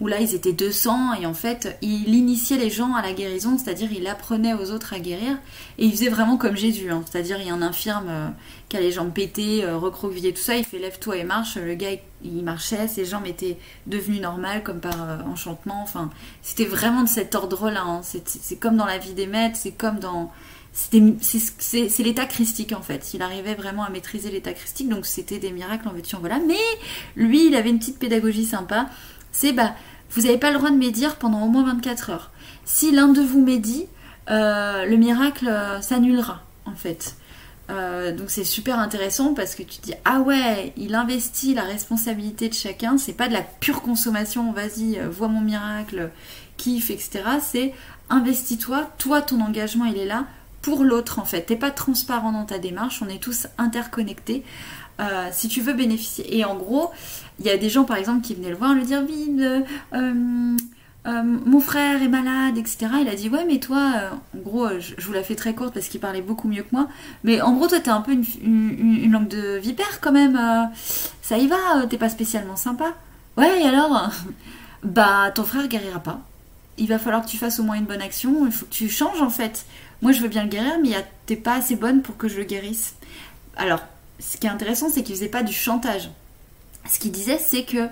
où 0.00 0.06
là 0.06 0.20
ils 0.20 0.34
étaient 0.34 0.52
200 0.52 1.14
et 1.20 1.26
en 1.26 1.34
fait 1.34 1.76
il 1.82 2.14
initiait 2.14 2.56
les 2.56 2.70
gens 2.70 2.94
à 2.94 3.02
la 3.02 3.12
guérison, 3.12 3.58
c'est-à-dire 3.58 3.92
il 3.92 4.06
apprenait 4.06 4.54
aux 4.54 4.70
autres 4.70 4.94
à 4.94 4.98
guérir 4.98 5.36
et 5.78 5.84
il 5.84 5.92
faisait 5.92 6.08
vraiment 6.08 6.36
comme 6.36 6.56
Jésus, 6.56 6.90
hein. 6.90 7.02
c'est-à-dire 7.10 7.38
il 7.40 7.46
y 7.46 7.50
a 7.50 7.54
un 7.54 7.62
infirme 7.62 8.08
euh, 8.08 8.28
qui 8.68 8.76
a 8.76 8.80
les 8.80 8.92
jambes 8.92 9.12
pétées, 9.12 9.64
euh, 9.64 9.76
recroquevillées, 9.76 10.32
tout 10.32 10.40
ça, 10.40 10.56
il 10.56 10.64
fait 10.64 10.78
lève-toi 10.78 11.18
et 11.18 11.24
marche, 11.24 11.56
le 11.56 11.74
gars 11.74 11.90
il 12.22 12.42
marchait, 12.42 12.88
ses 12.88 13.04
jambes 13.04 13.26
étaient 13.26 13.58
devenues 13.86 14.20
normales 14.20 14.62
comme 14.62 14.80
par 14.80 15.02
euh, 15.02 15.18
enchantement, 15.30 15.82
enfin 15.82 16.10
c'était 16.42 16.64
vraiment 16.64 17.02
de 17.02 17.08
cet 17.08 17.34
ordre-là, 17.34 17.82
hein. 17.82 18.00
c'est 18.02 18.56
comme 18.56 18.76
dans 18.76 18.86
la 18.86 18.98
vie 18.98 19.12
des 19.12 19.26
maîtres, 19.26 19.56
c'est 19.56 19.72
comme 19.72 19.98
dans... 19.98 20.32
C'est 20.72 22.02
l'état 22.02 22.26
christique 22.26 22.72
en 22.72 22.80
fait. 22.80 23.12
Il 23.12 23.22
arrivait 23.22 23.56
vraiment 23.56 23.82
à 23.82 23.90
maîtriser 23.90 24.30
l'état 24.30 24.52
christique, 24.52 24.88
donc 24.88 25.04
c'était 25.04 25.40
des 25.40 25.50
miracles 25.50 25.88
en 25.88 25.92
veux-tu 25.92 26.14
en 26.14 26.20
voilà. 26.20 26.38
Mais 26.46 26.54
lui, 27.16 27.48
il 27.48 27.56
avait 27.56 27.70
une 27.70 27.80
petite 27.80 27.98
pédagogie 27.98 28.44
sympa. 28.44 28.88
C'est 29.32 29.52
bah, 29.52 29.74
vous 30.10 30.22
n'avez 30.22 30.38
pas 30.38 30.50
le 30.50 30.58
droit 30.58 30.70
de 30.70 30.76
médire 30.76 31.16
pendant 31.16 31.42
au 31.42 31.48
moins 31.48 31.64
24 31.64 32.10
heures. 32.10 32.30
Si 32.64 32.90
l'un 32.90 33.08
de 33.08 33.20
vous 33.20 33.40
médit, 33.40 33.86
euh, 34.30 34.84
le 34.84 34.96
miracle 34.96 35.48
euh, 35.48 35.80
s'annulera, 35.80 36.42
en 36.66 36.74
fait. 36.74 37.16
Euh, 37.70 38.12
donc 38.12 38.30
c'est 38.30 38.44
super 38.44 38.78
intéressant 38.78 39.32
parce 39.32 39.54
que 39.54 39.62
tu 39.62 39.80
dis 39.80 39.94
ah 40.04 40.18
ouais 40.18 40.72
il 40.76 40.96
investit 40.96 41.54
la 41.54 41.62
responsabilité 41.62 42.48
de 42.48 42.54
chacun 42.54 42.98
c'est 42.98 43.12
pas 43.12 43.28
de 43.28 43.32
la 43.32 43.42
pure 43.42 43.80
consommation 43.82 44.50
vas-y 44.50 44.98
vois 45.08 45.28
mon 45.28 45.40
miracle 45.40 46.10
kiffe 46.56 46.90
etc 46.90 47.22
c'est 47.40 47.72
investis-toi 48.08 48.90
toi 48.98 49.22
ton 49.22 49.40
engagement 49.40 49.84
il 49.84 49.98
est 49.98 50.04
là 50.04 50.24
pour 50.62 50.82
l'autre 50.82 51.20
en 51.20 51.24
fait 51.24 51.42
t'es 51.42 51.54
pas 51.54 51.70
transparent 51.70 52.32
dans 52.32 52.44
ta 52.44 52.58
démarche 52.58 53.02
on 53.02 53.08
est 53.08 53.22
tous 53.22 53.46
interconnectés 53.56 54.42
si 55.32 55.48
tu 55.48 55.60
veux 55.60 55.72
bénéficier 55.72 56.36
et 56.36 56.44
en 56.44 56.56
gros 56.56 56.90
il 57.40 57.46
y 57.46 57.50
a 57.50 57.56
des 57.56 57.70
gens, 57.70 57.84
par 57.84 57.96
exemple, 57.96 58.20
qui 58.20 58.34
venaient 58.34 58.50
le 58.50 58.56
voir, 58.56 58.74
lui 58.74 58.84
dire 58.84 59.02
Oui, 59.08 59.34
euh, 59.40 59.60
euh, 59.94 61.22
mon 61.22 61.60
frère 61.60 62.02
est 62.02 62.08
malade, 62.08 62.58
etc. 62.58 62.86
Il 63.00 63.08
a 63.08 63.14
dit 63.14 63.30
Ouais, 63.30 63.46
mais 63.46 63.58
toi, 63.58 63.92
euh, 63.96 64.10
en 64.36 64.42
gros, 64.42 64.68
je, 64.78 64.94
vous 65.02 65.12
la 65.12 65.22
fais 65.22 65.34
très 65.34 65.54
courte 65.54 65.72
parce 65.72 65.88
qu'il 65.88 66.00
parlait 66.00 66.20
beaucoup 66.20 66.48
mieux 66.48 66.62
que 66.62 66.72
moi. 66.72 66.88
Mais 67.24 67.40
en 67.40 67.54
gros, 67.54 67.66
toi, 67.66 67.80
t'es 67.80 67.90
un 67.90 68.02
peu 68.02 68.12
une, 68.12 69.10
langue 69.10 69.28
de 69.28 69.56
vipère 69.56 70.00
quand 70.02 70.12
même. 70.12 70.38
ça 71.22 71.38
y 71.38 71.46
va, 71.46 71.86
t'es 71.88 71.96
pas 71.96 72.10
spécialement 72.10 72.56
sympa. 72.56 72.94
Ouais, 73.36 73.64
alors 73.64 74.10
Bah, 74.82 75.30
ton 75.34 75.44
frère 75.44 75.68
guérira 75.68 76.00
pas. 76.00 76.20
Il 76.78 76.88
va 76.88 76.98
falloir 76.98 77.22
que 77.22 77.28
tu 77.28 77.36
fasses 77.36 77.58
au 77.58 77.62
moins 77.62 77.76
une 77.76 77.84
bonne 77.84 78.00
action. 78.02 78.46
Il 78.46 78.52
faut 78.52 78.66
que 78.66 78.70
tu 78.70 78.88
changes 78.88 79.20
en 79.22 79.30
fait. 79.30 79.64
Moi, 80.02 80.12
je 80.12 80.20
veux 80.20 80.28
bien 80.28 80.42
le 80.44 80.48
guérir, 80.48 80.78
mais 80.82 80.90
t'es 81.26 81.36
pas 81.36 81.54
assez 81.54 81.76
bonne 81.76 82.02
pour 82.02 82.16
que 82.16 82.28
je 82.28 82.36
le 82.36 82.44
guérisse. 82.44 82.94
Alors, 83.56 83.80
ce 84.20 84.36
qui 84.36 84.46
est 84.46 84.50
intéressant, 84.50 84.88
c'est 84.90 85.02
qu'il 85.02 85.14
faisait 85.14 85.28
pas 85.28 85.42
du 85.42 85.52
chantage 85.52 86.10
ce 86.88 86.98
qu'il 86.98 87.12
disait, 87.12 87.38
c'est 87.38 87.64
que 87.64 87.88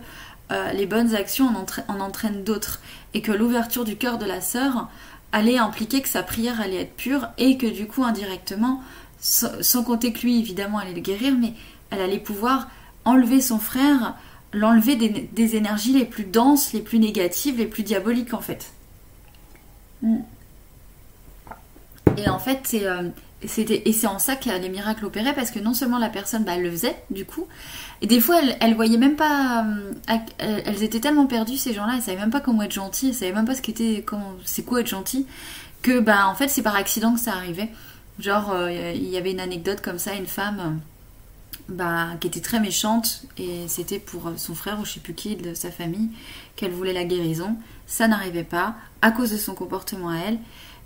euh, 0.51 0.73
les 0.73 0.87
bonnes 0.87 1.15
actions 1.15 1.47
en, 1.89 2.01
entraînent 2.01 2.45
d'autres 2.45 2.81
et 3.15 3.23
que 3.23 3.33
l'ouverture 3.33 3.85
du 3.85 3.97
cœur 3.97 4.19
de 4.19 4.25
la 4.25 4.41
sœur 4.41 4.89
allait 5.33 5.59
impliquer 5.59 6.01
que 6.01 6.09
sa 6.09 6.23
prière 6.23 6.61
allait 6.61 6.83
être 6.83 6.97
pure 6.97 7.29
et 7.37 7.59
que 7.59 7.67
du 7.67 7.87
coup 7.87 8.05
indirectement, 8.05 8.83
sans, 9.21 9.83
compter 9.85 10.13
que 10.13 10.21
lui 10.21 10.39
évidemment 10.39 10.79
allait 10.79 10.95
le 10.95 11.01
guérir, 11.01 11.35
mais 11.39 11.53
elle 11.91 12.01
allait 12.01 12.19
pouvoir 12.19 12.69
enlever 13.05 13.41
son 13.41 13.59
frère, 13.59 14.15
l'enlever 14.53 14.97
des, 14.97 15.57
énergies 15.57 15.93
les 15.93 16.07
plus 16.07 16.25
denses, 16.25 16.73
les 16.73 16.81
plus 16.81 16.99
négatives, 16.99 17.59
les 17.59 17.67
plus 17.67 17.83
diaboliques 17.83 18.33
en 18.33 18.41
fait. 18.41 18.73
Mm. 20.03 20.19
Et 22.17 22.29
en 22.29 22.39
fait, 22.39 22.61
c'est 22.65 22.87
euh, 22.87 23.11
et 23.41 23.93
c'est 23.93 24.07
en 24.09 24.19
ça 24.19 24.35
que 24.35 24.51
les 24.51 24.69
miracles 24.69 25.05
opéraient 25.05 25.35
parce 25.35 25.53
que 25.53 25.61
non 25.61 25.73
seulement 25.73 25.99
la 25.99 26.09
personne 26.09 26.43
bah, 26.43 26.53
elle 26.57 26.65
le 26.65 26.73
faisait 26.73 26.97
du 27.11 27.25
coup 27.25 27.47
et 28.03 28.09
des 28.09 28.19
fois 28.19 28.41
elles, 28.43 28.57
elles 28.61 28.75
voyaient 28.75 28.97
même 28.99 29.15
pas 29.15 29.65
euh, 29.65 30.61
elles 30.65 30.83
étaient 30.83 30.99
tellement 30.99 31.27
perdues 31.27 31.57
ces 31.57 31.73
gens-là 31.73 31.93
elles 31.95 32.03
savaient 32.03 32.19
même 32.19 32.31
pas 32.31 32.41
comment 32.41 32.63
être 32.63 32.73
gentilles 32.73 33.11
elles 33.11 33.15
savaient 33.15 33.33
même 33.33 33.47
pas 33.47 33.55
ce 33.55 33.63
qu'était 33.63 34.05
c'est 34.45 34.65
quoi 34.65 34.81
être 34.81 34.89
gentil 34.89 35.25
que 35.83 36.01
bah 36.01 36.27
en 36.29 36.35
fait 36.35 36.49
c'est 36.49 36.63
par 36.63 36.77
accident 36.77 37.15
que 37.15 37.21
ça 37.21 37.33
arrivait. 37.33 37.71
Genre 38.19 38.51
euh, 38.53 38.93
il 38.95 39.09
y 39.09 39.17
avait 39.17 39.31
une 39.31 39.41
anecdote 39.41 39.81
comme 39.81 39.99
ça 39.99 40.15
une 40.15 40.27
femme 40.27 40.81
bah, 41.69 42.09
qui 42.21 42.27
était 42.27 42.41
très 42.41 42.61
méchante 42.61 43.23
et 43.37 43.69
c'était 43.69 43.99
pour 43.99 44.33
son 44.37 44.55
frère 44.55 44.81
ou 44.81 44.85
je 44.85 44.93
sais 44.93 45.01
plus 45.01 45.15
qui 45.15 45.37
de 45.37 45.55
sa 45.55 45.71
famille 45.71 46.09
qu'elle 46.57 46.73
voulait 46.73 46.93
la 46.93 47.05
guérison. 47.05 47.57
Ça 47.87 48.09
n'arrivait 48.09 48.45
pas 48.45 48.75
à 49.03 49.13
cause 49.13 49.31
de 49.31 49.37
son 49.37 49.55
comportement 49.55 50.11
à 50.11 50.17
elle 50.17 50.39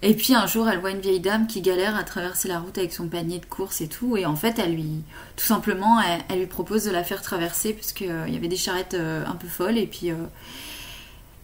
et 0.04 0.14
puis 0.14 0.34
un 0.34 0.46
jour, 0.48 0.68
elle 0.68 0.80
voit 0.80 0.90
une 0.90 1.00
vieille 1.00 1.20
dame 1.20 1.46
qui 1.46 1.60
galère 1.60 1.96
à 1.96 2.02
traverser 2.02 2.48
la 2.48 2.58
route 2.58 2.76
avec 2.76 2.92
son 2.92 3.06
panier 3.06 3.38
de 3.38 3.46
courses 3.46 3.80
et 3.80 3.86
tout. 3.86 4.16
Et 4.16 4.26
en 4.26 4.34
fait, 4.34 4.58
elle 4.58 4.74
lui, 4.74 5.02
tout 5.36 5.44
simplement, 5.44 6.00
elle, 6.28 6.40
lui 6.40 6.46
propose 6.46 6.84
de 6.84 6.90
la 6.90 7.04
faire 7.04 7.22
traverser 7.22 7.72
parce 7.72 7.92
qu'il 7.92 8.10
euh, 8.10 8.28
y 8.28 8.36
avait 8.36 8.48
des 8.48 8.56
charrettes 8.56 8.94
euh, 8.94 9.24
un 9.24 9.36
peu 9.36 9.46
folles. 9.46 9.78
Et 9.78 9.86
puis, 9.86 10.10
euh, 10.10 10.16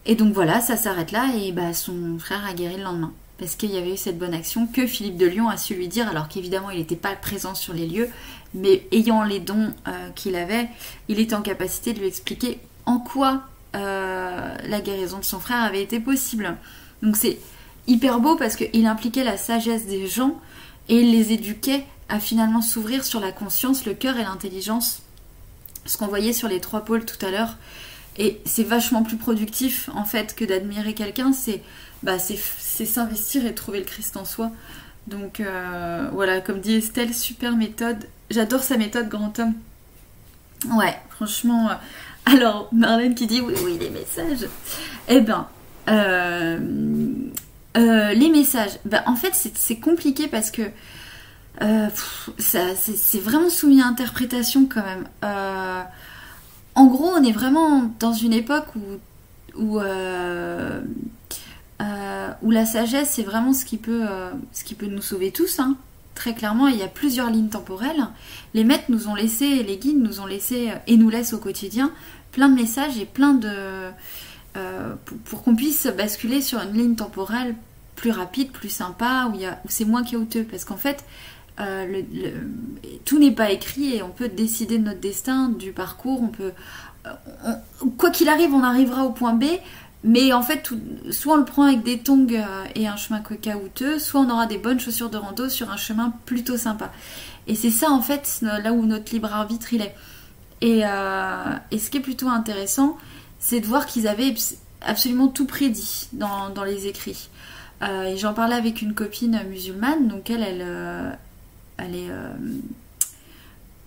et 0.07 0.17
donc 0.17 0.35
voilà, 0.35 0.61
ça 0.61 0.77
s'arrête 0.77 1.13
là. 1.13 1.29
Et 1.37 1.53
bah, 1.53 1.73
son 1.73 2.19
frère 2.19 2.45
a 2.45 2.53
guéri 2.53 2.79
le 2.79 2.83
lendemain 2.83 3.13
parce 3.39 3.55
qu'il 3.55 3.71
y 3.71 3.79
avait 3.79 3.95
eu 3.95 3.97
cette 3.97 4.19
bonne 4.19 4.35
action 4.35 4.67
que 4.67 4.89
Philippe 4.89 5.19
de 5.19 5.27
Lyon 5.27 5.49
a 5.49 5.57
su 5.57 5.75
lui 5.75 5.87
dire, 5.87 6.09
alors 6.09 6.27
qu'évidemment, 6.27 6.71
il 6.71 6.81
n'était 6.81 6.97
pas 6.97 7.15
présent 7.15 7.55
sur 7.55 7.73
les 7.73 7.87
lieux, 7.87 8.09
mais 8.53 8.89
ayant 8.91 9.23
les 9.23 9.39
dons 9.39 9.73
qu'il 10.17 10.35
avait, 10.35 10.69
il 11.07 11.21
était 11.21 11.37
en 11.37 11.43
capacité 11.43 11.93
de 11.93 12.01
lui 12.01 12.09
expliquer 12.09 12.59
en 12.85 12.99
quoi 12.99 13.43
la 13.75 14.81
guérison 14.83 15.21
de 15.21 15.25
son 15.25 15.39
frère 15.39 15.63
avait 15.63 15.85
été 15.85 16.01
possible. 16.01 16.57
Donc 17.01 17.17
c'est 17.17 17.39
hyper 17.89 18.21
beau 18.21 18.37
parce 18.37 18.55
qu'il 18.55 18.87
impliquait 18.87 19.25
la 19.25 19.37
sagesse 19.37 19.87
des 19.87 20.07
gens 20.07 20.39
et 20.89 21.01
il 21.01 21.11
les 21.11 21.33
éduquait 21.33 21.85
à 22.09 22.21
finalement 22.21 22.63
s'ouvrir 22.63 23.05
sur 23.05 23.21
la 23.21 23.33
conscience, 23.33 23.85
le 23.85 23.95
cœur 23.95 24.17
et 24.17 24.23
l'intelligence. 24.23 25.03
Ce 25.85 25.99
qu'on 25.99 26.07
voyait 26.07 26.33
sur 26.33 26.49
les 26.49 26.61
trois 26.61 26.85
pôles 26.85 27.05
tout 27.05 27.25
à 27.25 27.31
l'heure. 27.31 27.57
Et 28.19 28.41
c'est 28.45 28.65
vachement 28.65 29.03
plus 29.03 29.17
productif 29.17 29.91
en 29.95 30.05
fait 30.05 30.35
que 30.35 30.45
d'admirer 30.45 30.93
quelqu'un, 30.95 31.33
c'est 31.33 31.63
bah, 32.03 32.19
s'investir 32.19 33.47
et 33.47 33.55
trouver 33.55 33.81
le 33.81 33.85
Christ 33.85 34.17
en 34.17 34.25
soi. 34.25 34.51
Donc 35.07 35.41
euh, 35.41 36.09
voilà, 36.13 36.41
comme 36.41 36.61
dit 36.61 36.75
Estelle, 36.75 37.15
super 37.15 37.57
méthode. 37.57 38.05
J'adore 38.31 38.63
sa 38.63 38.77
méthode, 38.77 39.09
grand 39.09 39.39
homme. 39.39 39.55
Ouais, 40.77 40.97
franchement. 41.11 41.71
Euh, 41.71 41.75
alors, 42.27 42.69
Marlène 42.73 43.15
qui 43.15 43.27
dit 43.27 43.41
oui, 43.41 43.55
oui, 43.65 43.79
les 43.81 43.91
messages. 43.91 44.49
Eh 45.09 45.21
ben, 45.21 45.47
euh, 45.89 46.59
euh, 47.79 48.13
les 48.13 48.29
messages, 48.29 48.79
bah, 48.85 49.03
en 49.07 49.15
fait 49.15 49.33
c'est 49.55 49.79
compliqué 49.79 50.27
parce 50.27 50.51
que 50.51 50.63
euh, 51.63 51.89
c'est 52.39 53.21
vraiment 53.21 53.51
soumis 53.51 53.81
à 53.81 53.87
interprétation 53.87 54.67
quand 54.67 54.85
même. 54.85 55.07
Euh, 55.25 55.83
en 56.75 56.87
gros, 56.87 57.09
on 57.09 57.23
est 57.23 57.33
vraiment 57.33 57.91
dans 58.01 58.13
une 58.13 58.33
époque 58.33 58.67
où, 59.57 59.79
la 62.51 62.67
sagesse 62.67 63.11
c'est 63.11 63.23
vraiment 63.23 63.53
ce 63.53 63.65
qui, 63.65 63.77
peut, 63.77 64.07
nous 64.83 65.03
sauver 65.03 65.31
tous. 65.31 65.61
Hein. 65.61 65.77
Très 66.15 66.35
clairement, 66.35 66.67
il 66.67 66.77
y 66.77 66.83
a 66.83 66.89
plusieurs 66.89 67.31
lignes 67.31 67.49
temporelles. 67.49 68.07
Les 68.55 68.65
maîtres 68.65 68.87
nous 68.89 69.07
ont 69.07 69.15
laissé, 69.15 69.63
les 69.63 69.77
guides 69.77 70.03
nous 70.03 70.21
ont 70.21 70.27
laissé 70.27 70.73
et 70.89 70.97
nous 70.97 71.11
laissent 71.11 71.33
au 71.33 71.39
quotidien 71.39 71.93
plein 72.33 72.49
de 72.49 72.55
messages 72.55 72.99
et 72.99 73.07
plein 73.07 73.35
de... 73.35 73.91
pour 75.25 75.43
qu'on 75.45 75.55
puisse 75.55 75.87
basculer 75.87 76.41
sur 76.41 76.61
une 76.61 76.73
ligne 76.73 76.97
temporelle 76.97 77.55
plus 77.99 78.11
rapide, 78.13 78.53
plus 78.53 78.69
sympa, 78.69 79.31
où, 79.35 79.39
c'est 79.69 79.85
moins 79.85 80.05
chaotique. 80.05 80.49
Parce 80.51 80.65
qu'en 80.65 80.77
fait, 80.77 81.05
euh, 81.61 82.03
tout 83.05 83.19
n'est 83.19 83.33
pas 83.33 83.51
écrit 83.51 83.97
et 83.97 84.03
on 84.03 84.11
peut 84.11 84.29
décider 84.29 84.79
de 84.79 84.85
notre 84.85 85.01
destin, 85.01 85.49
du 85.49 85.73
parcours. 85.73 86.23
On 86.23 86.29
peut, 86.29 86.53
euh, 87.07 87.11
quoi 87.99 88.11
qu'il 88.11 88.29
arrive, 88.29 88.55
on 88.55 88.63
arrivera 88.63 89.05
au 89.05 89.11
point 89.11 89.35
B. 89.35 89.45
Mais 90.05 90.33
en 90.33 90.43
fait, 90.43 90.71
soit 91.11 91.35
on 91.35 91.39
le 91.39 91.45
prend 91.45 91.65
avec 91.65 91.83
des 91.83 91.99
tongs 91.99 92.29
euh, 92.31 92.65
et 92.77 92.87
un 92.87 92.97
chemin 92.97 93.21
caouteux, 93.21 93.99
soit 93.99 94.21
on 94.21 94.31
aura 94.31 94.47
des 94.47 94.59
bonnes 94.59 94.79
chaussures 94.79 95.11
de 95.11 95.17
rando 95.17 95.49
sur 95.49 95.71
un 95.71 95.77
chemin 95.77 96.15
plutôt 96.25 96.57
sympa. 96.57 96.93
Et 97.49 97.57
c'est 97.57 97.73
ça, 97.73 97.91
en 97.91 98.01
fait, 98.01 98.39
là 98.43 98.73
où 98.73 98.87
notre 98.87 99.13
libre 99.13 99.33
arbitre 99.33 99.73
il 99.73 99.83
est. 99.83 99.95
Et, 100.61 100.81
et, 101.71 101.79
ce 101.79 101.89
qui 101.91 101.97
est 101.97 102.01
plutôt 102.01 102.29
intéressant, 102.29 102.99
c'est 103.39 103.61
de 103.61 103.67
voir 103.67 103.87
qu'ils 103.87 104.07
avaient 104.07 104.35
absolument 104.83 105.29
tout 105.29 105.47
prédit 105.47 106.09
dans 106.13 106.65
les 106.65 106.87
écrits. 106.87 107.29
Et 107.83 108.17
j'en 108.17 108.35
parlais 108.35 108.57
avec 108.57 108.83
une 108.83 108.95
copine 108.95 109.41
musulmane, 109.49 110.09
donc 110.09 110.31
elle, 110.31 110.43
elle, 110.43 111.19
elle 111.77 111.95
est 111.95 112.11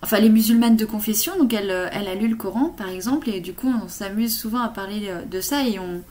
enfin 0.02 0.18
les 0.18 0.30
musulmanes 0.30 0.76
de 0.76 0.84
confession, 0.84 1.36
donc 1.38 1.52
elle, 1.52 1.70
elle 1.92 2.08
a 2.08 2.14
lu 2.14 2.28
le 2.28 2.36
Coran 2.36 2.70
par 2.70 2.88
exemple, 2.88 3.28
et 3.28 3.40
du 3.40 3.52
coup 3.52 3.72
on 3.84 3.88
s'amuse 3.88 4.36
souvent 4.36 4.60
à 4.60 4.68
parler 4.68 5.10
de 5.30 5.40
ça 5.40 5.66
et 5.66 5.78
on, 5.78 6.02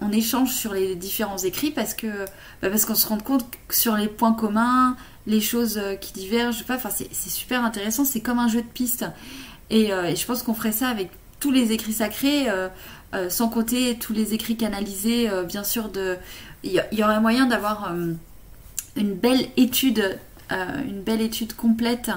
on, 0.00 0.12
échange 0.12 0.52
sur 0.52 0.72
les 0.72 0.94
différents 0.94 1.38
écrits 1.38 1.70
parce 1.70 1.94
que 1.94 2.24
bah, 2.62 2.70
parce 2.70 2.84
qu'on 2.84 2.94
se 2.94 3.06
rend 3.06 3.18
compte 3.18 3.46
sur 3.70 3.96
les 3.96 4.08
points 4.08 4.32
communs, 4.32 4.96
les 5.26 5.40
choses 5.40 5.78
euh, 5.78 5.94
qui 5.94 6.12
divergent, 6.12 6.64
pas, 6.64 6.76
enfin 6.76 6.90
c'est 6.90 7.30
super 7.30 7.64
intéressant, 7.64 8.04
c'est 8.04 8.20
comme 8.20 8.38
un 8.38 8.48
jeu 8.48 8.62
de 8.62 8.66
pistes. 8.66 9.04
Euh, 9.72 10.04
et, 10.04 10.16
je 10.16 10.26
pense 10.26 10.42
qu'on 10.42 10.54
ferait 10.54 10.72
ça 10.72 10.88
avec 10.88 11.10
tous 11.40 11.50
les 11.50 11.72
écrits 11.72 11.92
sacrés, 11.92 12.48
euh, 12.48 12.68
sans 13.28 13.48
compter 13.48 13.96
tous 13.98 14.12
les 14.12 14.34
écrits 14.34 14.56
canalisés, 14.56 15.30
bien 15.48 15.64
sûr. 15.64 15.90
Il 16.62 16.84
y, 16.92 17.02
aurait 17.02 17.20
moyen 17.20 17.46
d'avoir 17.46 17.92
une 18.96 19.14
belle 19.14 19.48
étude, 19.56 20.18
une 20.50 21.02
belle 21.02 21.20
étude 21.20 21.54
complète 21.54 22.10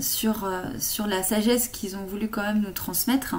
sur 0.00 0.48
sur 0.78 1.06
la 1.06 1.22
sagesse 1.22 1.68
qu'ils 1.68 1.96
ont 1.96 2.04
voulu 2.04 2.28
quand 2.28 2.42
même 2.42 2.60
nous 2.60 2.72
transmettre. 2.72 3.34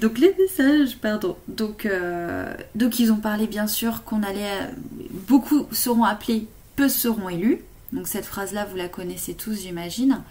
Donc 0.00 0.18
les 0.18 0.34
messages, 0.38 0.96
pardon. 0.96 1.36
Donc, 1.48 1.84
euh, 1.84 2.54
donc 2.74 2.98
ils 2.98 3.12
ont 3.12 3.18
parlé 3.18 3.46
bien 3.46 3.66
sûr 3.66 4.02
qu'on 4.04 4.22
allait... 4.22 4.70
Beaucoup 5.28 5.66
seront 5.72 6.04
appelés, 6.04 6.46
peu 6.76 6.88
seront 6.88 7.28
élus. 7.28 7.60
Donc 7.92 8.08
cette 8.08 8.24
phrase-là, 8.24 8.64
vous 8.64 8.76
la 8.76 8.88
connaissez 8.88 9.34
tous, 9.34 9.60
j'imagine. 9.60 10.22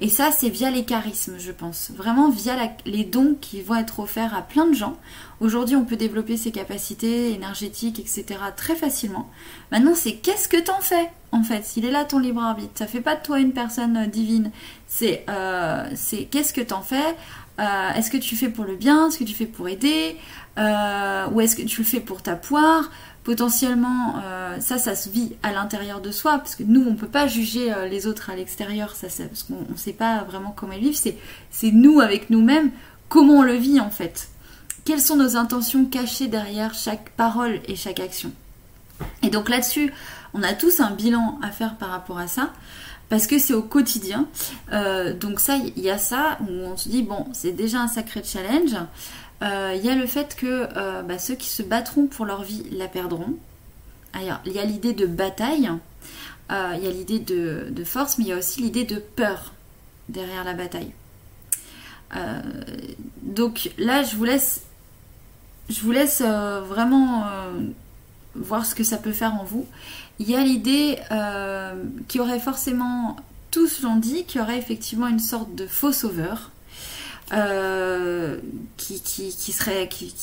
Et 0.00 0.08
ça, 0.08 0.30
c'est 0.32 0.48
via 0.48 0.70
les 0.70 0.84
charismes, 0.84 1.36
je 1.38 1.52
pense. 1.52 1.92
Vraiment 1.94 2.28
via 2.28 2.54
les 2.84 3.04
dons 3.04 3.36
qui 3.40 3.62
vont 3.62 3.76
être 3.76 4.00
offerts 4.00 4.34
à 4.34 4.42
plein 4.42 4.66
de 4.66 4.74
gens. 4.74 4.96
Aujourd'hui, 5.40 5.76
on 5.76 5.84
peut 5.84 5.96
développer 5.96 6.36
ses 6.36 6.50
capacités 6.50 7.32
énergétiques, 7.32 8.00
etc. 8.00 8.24
très 8.56 8.74
facilement. 8.74 9.30
Maintenant, 9.70 9.94
c'est 9.94 10.14
qu'est-ce 10.14 10.48
que 10.48 10.56
t'en 10.56 10.80
fais 10.80 11.10
En 11.30 11.42
fait, 11.42 11.76
il 11.76 11.84
est 11.84 11.90
là 11.90 12.04
ton 12.04 12.18
libre 12.18 12.42
arbitre. 12.42 12.72
Ça 12.74 12.86
fait 12.86 13.00
pas 13.00 13.14
de 13.14 13.22
toi 13.22 13.38
une 13.38 13.52
personne 13.52 13.96
euh, 13.96 14.06
divine. 14.06 14.50
C'est 14.88 15.24
euh, 15.28 15.84
qu'est-ce 16.30 16.52
que 16.52 16.60
t'en 16.60 16.82
fais? 16.82 17.16
Euh, 17.60 17.92
est-ce 17.94 18.10
que 18.10 18.16
tu 18.16 18.34
fais 18.34 18.48
pour 18.48 18.64
le 18.64 18.74
bien? 18.74 19.08
Est-ce 19.08 19.18
que 19.18 19.24
tu 19.24 19.34
fais 19.34 19.46
pour 19.46 19.68
aider? 19.68 20.16
Ou 20.56 21.40
est-ce 21.40 21.54
que 21.56 21.62
tu 21.62 21.82
le 21.82 21.86
fais 21.86 22.00
pour 22.00 22.20
ta 22.22 22.34
poire? 22.34 22.90
Potentiellement, 23.24 24.16
euh, 24.22 24.60
ça, 24.60 24.78
ça 24.78 24.94
se 24.94 25.08
vit 25.08 25.32
à 25.42 25.52
l'intérieur 25.52 26.00
de 26.00 26.10
soi, 26.10 26.38
parce 26.38 26.54
que 26.54 26.62
nous, 26.62 26.86
on 26.86 26.94
peut 26.94 27.08
pas 27.08 27.26
juger 27.26 27.74
les 27.90 28.06
autres 28.06 28.30
à 28.30 28.36
l'extérieur, 28.36 28.94
ça, 28.94 29.08
parce 29.08 29.42
qu'on 29.44 29.66
ne 29.68 29.76
sait 29.76 29.94
pas 29.94 30.22
vraiment 30.24 30.52
comment 30.54 30.74
ils 30.74 30.90
vivent. 30.90 31.14
C'est 31.50 31.72
nous 31.72 32.00
avec 32.00 32.28
nous-mêmes, 32.30 32.70
comment 33.08 33.34
on 33.34 33.42
le 33.42 33.54
vit 33.54 33.80
en 33.80 33.90
fait. 33.90 34.28
Quelles 34.84 35.00
sont 35.00 35.16
nos 35.16 35.36
intentions 35.36 35.86
cachées 35.86 36.28
derrière 36.28 36.74
chaque 36.74 37.10
parole 37.10 37.60
et 37.66 37.76
chaque 37.76 38.00
action? 38.00 38.30
Et 39.22 39.30
donc 39.30 39.48
là-dessus, 39.48 39.92
on 40.34 40.42
a 40.42 40.52
tous 40.52 40.80
un 40.80 40.90
bilan 40.90 41.38
à 41.42 41.50
faire 41.50 41.76
par 41.76 41.88
rapport 41.90 42.18
à 42.18 42.26
ça 42.26 42.52
parce 43.08 43.26
que 43.26 43.38
c'est 43.38 43.54
au 43.54 43.62
quotidien. 43.62 44.28
Euh, 44.72 45.14
donc 45.14 45.40
ça, 45.40 45.56
il 45.56 45.82
y 45.82 45.90
a 45.90 45.98
ça 45.98 46.38
où 46.42 46.50
on 46.50 46.76
se 46.76 46.88
dit, 46.88 47.02
bon, 47.02 47.26
c'est 47.32 47.52
déjà 47.52 47.80
un 47.80 47.88
sacré 47.88 48.22
challenge. 48.24 48.76
Euh, 49.42 49.74
il 49.76 49.84
y 49.84 49.90
a 49.90 49.94
le 49.94 50.06
fait 50.06 50.36
que 50.36 50.68
euh, 50.76 51.02
bah, 51.02 51.18
ceux 51.18 51.34
qui 51.34 51.48
se 51.48 51.62
battront 51.62 52.06
pour 52.06 52.24
leur 52.24 52.42
vie 52.42 52.64
la 52.72 52.88
perdront. 52.88 53.34
Alors, 54.12 54.38
il 54.46 54.52
y 54.52 54.58
a 54.58 54.64
l'idée 54.64 54.92
de 54.92 55.06
bataille, 55.06 55.70
il 56.50 56.84
y 56.84 56.86
a 56.86 56.90
l'idée 56.90 57.18
de, 57.18 57.84
force, 57.84 58.16
mais 58.18 58.24
il 58.24 58.28
y 58.28 58.32
a 58.32 58.38
aussi 58.38 58.62
l'idée 58.62 58.84
de 58.84 58.96
peur 58.96 59.52
derrière 60.08 60.44
la 60.44 60.54
bataille. 60.54 60.92
donc 63.22 63.72
là, 63.76 64.04
je 64.04 64.14
vous 64.14 64.22
laisse, 64.22 64.62
je 65.68 65.80
vous 65.80 65.90
laisse 65.90 66.22
vraiment 66.22 67.24
voir 68.36 68.66
ce 68.66 68.76
que 68.76 68.84
ça 68.84 68.98
peut 68.98 69.12
faire 69.12 69.34
en 69.34 69.42
vous 69.42 69.66
il 70.18 70.30
y 70.30 70.36
a 70.36 70.44
l'idée 70.44 70.98
euh, 71.10 71.74
qu'il 72.08 72.20
y 72.20 72.24
aurait 72.24 72.40
forcément, 72.40 73.16
tous 73.50 73.82
l'ont 73.82 73.96
dit, 73.96 74.24
qu'il 74.24 74.40
y 74.40 74.44
aurait 74.44 74.58
effectivement 74.58 75.08
une 75.08 75.18
sorte 75.18 75.54
de 75.54 75.66
faux 75.66 75.92
sauveur 75.92 76.50
euh, 77.32 78.38
qui, 78.76 78.98
serait, 79.52 79.88
qui, 79.88 80.14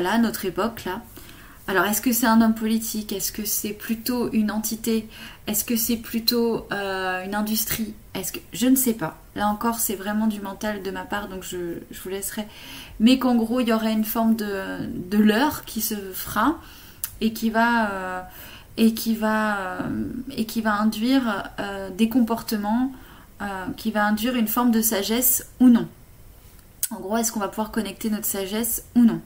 là, 0.00 0.18
notre 0.18 0.44
époque, 0.44 0.84
là. 0.84 1.02
Alors, 1.68 1.84
est-ce 1.84 2.00
que 2.00 2.12
c'est 2.12 2.26
un 2.26 2.40
homme 2.42 2.54
politique? 2.54 3.12
Est-ce 3.12 3.32
que 3.32 3.44
c'est 3.44 3.72
plutôt 3.72 4.30
une 4.32 4.52
entité? 4.52 5.08
Est-ce 5.48 5.64
que 5.64 5.74
c'est 5.74 5.96
plutôt 5.96 6.68
euh, 6.72 7.24
une 7.24 7.34
industrie? 7.34 7.92
Est-ce 8.14 8.32
que 8.32 8.38
je 8.52 8.68
ne 8.68 8.76
sais 8.76 8.94
pas. 8.94 9.18
Là 9.34 9.48
encore, 9.48 9.80
c'est 9.80 9.96
vraiment 9.96 10.28
du 10.28 10.40
mental 10.40 10.84
de 10.84 10.90
ma 10.92 11.02
part, 11.02 11.26
donc 11.26 11.42
je, 11.42 11.80
vous 11.90 12.08
laisserai. 12.08 12.46
Mais 13.00 13.18
qu'en 13.18 13.34
gros, 13.34 13.58
il 13.58 13.68
y 13.68 13.72
aurait 13.72 13.92
une 13.92 14.04
forme 14.04 14.36
de, 14.36 14.86
de 14.86 15.18
leurre 15.18 15.64
qui 15.64 15.80
se 15.80 15.96
fera 15.96 16.56
et 17.20 17.32
qui 17.32 17.50
va 17.50 18.28
et 18.76 18.94
qui 18.94 19.14
va, 19.14 19.58
euh, 19.58 19.88
et 20.36 20.44
qui 20.44 20.60
va 20.60 20.74
induire 20.74 21.50
euh, 21.60 21.90
des 21.90 22.08
comportements, 22.08 22.92
euh, 23.42 23.66
qui 23.76 23.90
va 23.90 24.06
induire 24.06 24.36
une 24.36 24.48
forme 24.48 24.70
de 24.70 24.82
sagesse 24.82 25.48
ou 25.60 25.68
non. 25.68 25.88
En 26.90 27.00
gros, 27.00 27.16
est-ce 27.16 27.32
qu'on 27.32 27.40
va 27.40 27.48
pouvoir 27.48 27.70
connecter 27.70 28.10
notre 28.10 28.26
sagesse 28.26 28.84
ou 28.94 29.00
non? 29.00 29.20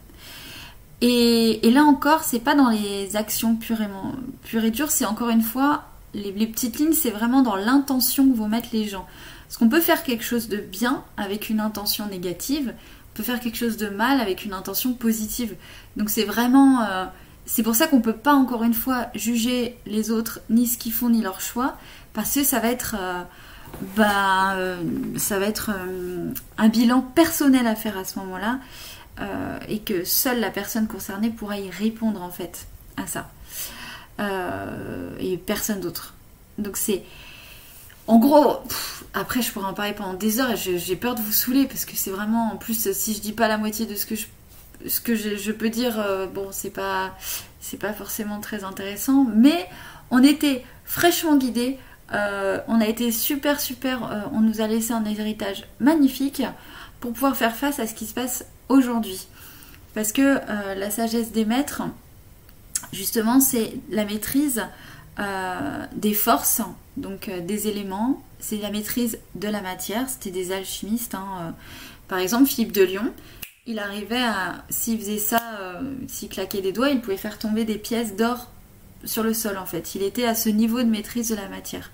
Et, 1.03 1.61
là 1.73 1.83
encore, 1.85 2.25
c'est 2.25 2.41
pas 2.41 2.55
dans 2.55 2.69
les 2.69 3.17
actions 3.17 3.57
pures 3.57 3.79
et, 4.65 4.71
dures, 4.71 4.91
c'est 4.91 5.07
encore 5.07 5.31
une 5.31 5.43
fois, 5.43 5.85
les, 6.15 6.33
les 6.33 6.47
petites 6.47 6.79
lignes, 6.79 6.93
c'est 6.93 7.11
vraiment 7.11 7.43
dans 7.43 7.57
l'intention 7.57 8.31
que 8.31 8.37
vont 8.37 8.49
mettre 8.49 8.69
les 8.73 8.87
gens. 8.87 9.07
Parce 9.47 9.57
qu'on 9.57 9.69
peut 9.69 9.81
faire 9.81 10.03
quelque 10.05 10.25
chose 10.25 10.49
de 10.49 10.59
bien 10.59 11.03
avec 11.17 11.49
une 11.49 11.61
intention 11.61 12.07
négative, 12.07 12.75
on 13.13 13.17
peut 13.17 13.23
faire 13.23 13.41
quelque 13.41 13.57
chose 13.57 13.77
de 13.77 13.89
mal 13.89 14.21
avec 14.21 14.45
une 14.45 14.53
intention 14.53 14.93
positive. 14.93 15.57
Donc 15.97 16.11
c'est 16.11 16.25
vraiment 16.25 16.87
c'est 17.51 17.65
pour 17.65 17.75
ça 17.75 17.89
qu'on 17.89 17.97
ne 17.97 18.03
peut 18.03 18.13
pas 18.13 18.33
encore 18.33 18.63
une 18.63 18.75
fois 18.75 19.09
juger 19.17 19.77
les 19.85 20.13
autres, 20.13 20.39
ni 20.51 20.69
ce 20.69 20.79
qu'ils 20.79 20.93
font, 20.93 21.11
ni 21.11 21.21
leur 21.21 21.41
choix, 21.41 21.77
parce 22.13 22.33
que 22.33 22.45
ça 22.45 22.61
va 22.61 22.69
être, 22.69 22.95
euh, 22.97 23.25
bah, 23.97 24.55
euh, 24.55 24.77
euh, 25.33 26.33
un 26.59 26.69
bilan 26.69 27.01
personnel 27.01 27.67
à 27.67 27.75
faire 27.75 27.99
à 27.99 28.05
ce 28.05 28.21
moment-là, 28.21 28.61
et 29.69 29.81
que 29.81 30.05
seule 30.05 30.39
la 30.39 30.51
personne 30.51 30.87
concernée 30.87 31.29
pourra 31.29 31.59
y 31.59 31.69
répondre 31.69 32.23
en 32.23 32.31
fait 32.31 32.69
à 32.97 33.07
ça, 33.09 33.29
et 35.19 35.37
personne 35.37 35.81
d'autre. 35.81 36.15
Donc 36.57 36.77
c'est, 36.77 37.03
en 38.07 38.19
gros, 38.19 38.61
après 39.13 39.43
je 39.43 39.53
pourrais 39.53 39.67
en 39.67 39.75
parler 39.75 39.93
pendant 39.93 40.15
des 40.15 40.41
heures 40.41 40.53
et 40.53 40.57
j'ai 40.57 40.97
peur 40.97 41.17
de 41.17 41.21
vous 41.21 41.33
saouler 41.33 41.67
parce 41.67 41.85
que 41.85 41.97
c'est 41.97 42.11
vraiment, 42.11 42.53
en 42.53 42.57
plus, 42.57 42.93
si 42.93 43.13
je 43.13 43.21
dis 43.21 43.33
pas 43.33 43.49
la 43.49 43.59
moitié 43.59 43.87
de 43.87 43.97
ce 43.97 44.07
que 44.07 44.15
je 44.15 44.27
ce 44.87 45.01
que 45.01 45.15
je, 45.15 45.53
peux 45.53 45.69
dire, 45.69 46.01
euh, 46.01 46.27
bon, 46.27 46.49
c'est 46.51 46.71
pas, 46.71 47.17
pas 47.81 47.93
forcément 47.93 48.41
très 48.41 48.65
intéressant, 48.65 49.27
mais 49.35 49.69
on 50.11 50.23
était 50.23 50.65
fraîchement 50.85 51.37
guidés. 51.37 51.79
Euh, 52.13 52.59
on 52.67 52.81
a 52.81 52.87
été 52.87 53.13
super, 53.13 53.61
super. 53.61 54.11
Euh, 54.11 54.21
on 54.33 54.41
nous 54.41 54.61
a 54.61 54.67
laissé 54.67 54.93
un 54.93 55.05
héritage 55.05 55.65
magnifique 55.79 56.43
pour 57.01 57.13
pouvoir 57.13 57.37
faire 57.37 57.55
face 57.55 57.79
à 57.79 57.87
ce 57.87 57.95
qui 57.95 58.07
se 58.07 58.15
passe 58.15 58.45
aujourd'hui. 58.69 59.27
Parce 59.95 60.13
que 60.13 60.39
la 60.77 60.89
sagesse 60.89 61.33
des 61.33 61.45
maîtres, 61.45 61.83
justement, 62.93 63.41
c'est 63.41 63.75
la 63.91 64.05
maîtrise 64.05 64.63
des 65.97 66.15
forces, 66.15 66.63
donc 66.97 67.29
des 67.29 67.67
éléments, 67.67 68.23
c'est 68.39 68.59
la 68.59 68.71
maîtrise 68.71 69.19
de 69.35 69.49
la 69.49 69.61
matière. 69.63 70.09
C'était 70.09 70.31
des 70.31 70.53
alchimistes. 70.53 71.17
Hein, 71.17 71.55
par 72.07 72.19
exemple, 72.19 72.47
Philippe 72.47 72.71
de 72.71 72.83
Lyon, 72.83 73.13
il 73.67 73.79
arrivait 73.79 74.23
à, 74.23 74.65
s'il 74.69 74.99
faisait 74.99 75.19
ça, 75.19 75.41
euh, 75.61 75.81
s'il 76.09 76.29
claquait 76.29 76.63
des 76.63 76.73
doigts, 76.73 76.91
il 76.91 77.01
pouvait 77.01 77.17
faire 77.17 77.39
tomber 77.39 77.65
des 77.65 77.77
pièces 77.77 78.17
d'or 78.17 78.49
sur 79.05 79.23
le 79.23 79.35
sol 79.35 79.59
en 79.59 79.67
fait. 79.67 79.95
Il 79.95 80.03
était 80.03 80.25
à 80.25 80.35
ce 80.35 80.49
niveau 80.49 80.79
de 80.83 80.89
maîtrise 80.89 81.31
de 81.31 81.37
la 81.37 81.49
matière. 81.49 81.91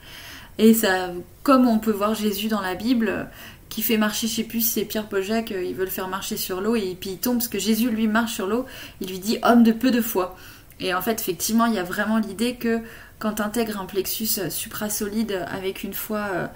Et 0.59 0.75
ça, 0.75 1.11
comme 1.43 1.67
on 1.67 1.79
peut 1.79 1.91
voir 1.91 2.15
Jésus 2.15 2.49
dans 2.49 2.61
la 2.61 2.75
Bible, 2.75 3.29
qui 3.69 3.83
fait 3.83 3.99
marcher, 3.99 4.27
je 4.27 4.37
sais 4.37 4.45
plus 4.45 4.61
si 4.61 4.69
c'est 4.69 4.85
Pierre 4.85 5.09
Jacques, 5.21 5.53
euh, 5.53 5.63
il 5.63 5.75
veut 5.75 5.85
le 5.85 5.91
faire 5.91 6.09
marcher 6.09 6.37
sur 6.37 6.61
l'eau 6.61 6.77
et 6.77 6.97
puis 6.99 7.11
il 7.11 7.19
tombe 7.19 7.39
parce 7.39 7.49
que 7.49 7.59
Jésus 7.59 7.91
lui 7.91 8.07
marche 8.07 8.35
sur 8.35 8.47
l'eau, 8.47 8.65
il 9.01 9.09
lui 9.09 9.19
dit 9.19 9.39
homme 9.43 9.63
de 9.63 9.73
peu 9.73 9.91
de 9.91 10.01
foi. 10.01 10.37
Et 10.79 10.95
en 10.95 11.03
fait, 11.03 11.21
effectivement, 11.21 11.67
il 11.67 11.75
y 11.75 11.79
a 11.79 11.83
vraiment 11.83 12.19
l'idée 12.19 12.57
que 12.57 12.81
quand 13.19 13.35
tu 13.35 13.43
intègres 13.43 13.81
un 13.81 13.87
plexus 13.87 14.29
euh, 14.39 14.51
suprasolide 14.51 15.45
avec 15.51 15.83
une 15.83 15.95
foi, 15.95 16.51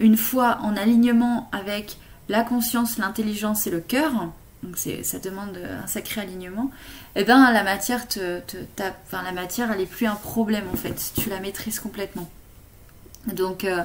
une 0.00 0.16
foi 0.16 0.58
en 0.62 0.76
alignement 0.76 1.48
avec 1.52 1.96
la 2.28 2.42
conscience, 2.42 2.98
l'intelligence 2.98 3.66
et 3.66 3.70
le 3.70 3.80
cœur, 3.80 4.12
donc 4.62 4.78
ça 4.78 5.18
demande 5.18 5.58
un 5.82 5.86
sacré 5.86 6.22
alignement, 6.22 6.70
et 7.16 7.20
eh 7.20 7.24
ben 7.24 7.52
la 7.52 7.62
matière 7.62 8.08
te, 8.08 8.40
enfin, 9.06 9.22
la 9.22 9.32
matière 9.32 9.70
elle 9.70 9.80
est 9.80 9.86
plus 9.86 10.06
un 10.06 10.14
problème 10.14 10.64
en 10.72 10.76
fait, 10.76 11.12
tu 11.16 11.28
la 11.28 11.40
maîtrises 11.40 11.80
complètement. 11.80 12.28
Donc 13.32 13.64
euh, 13.64 13.82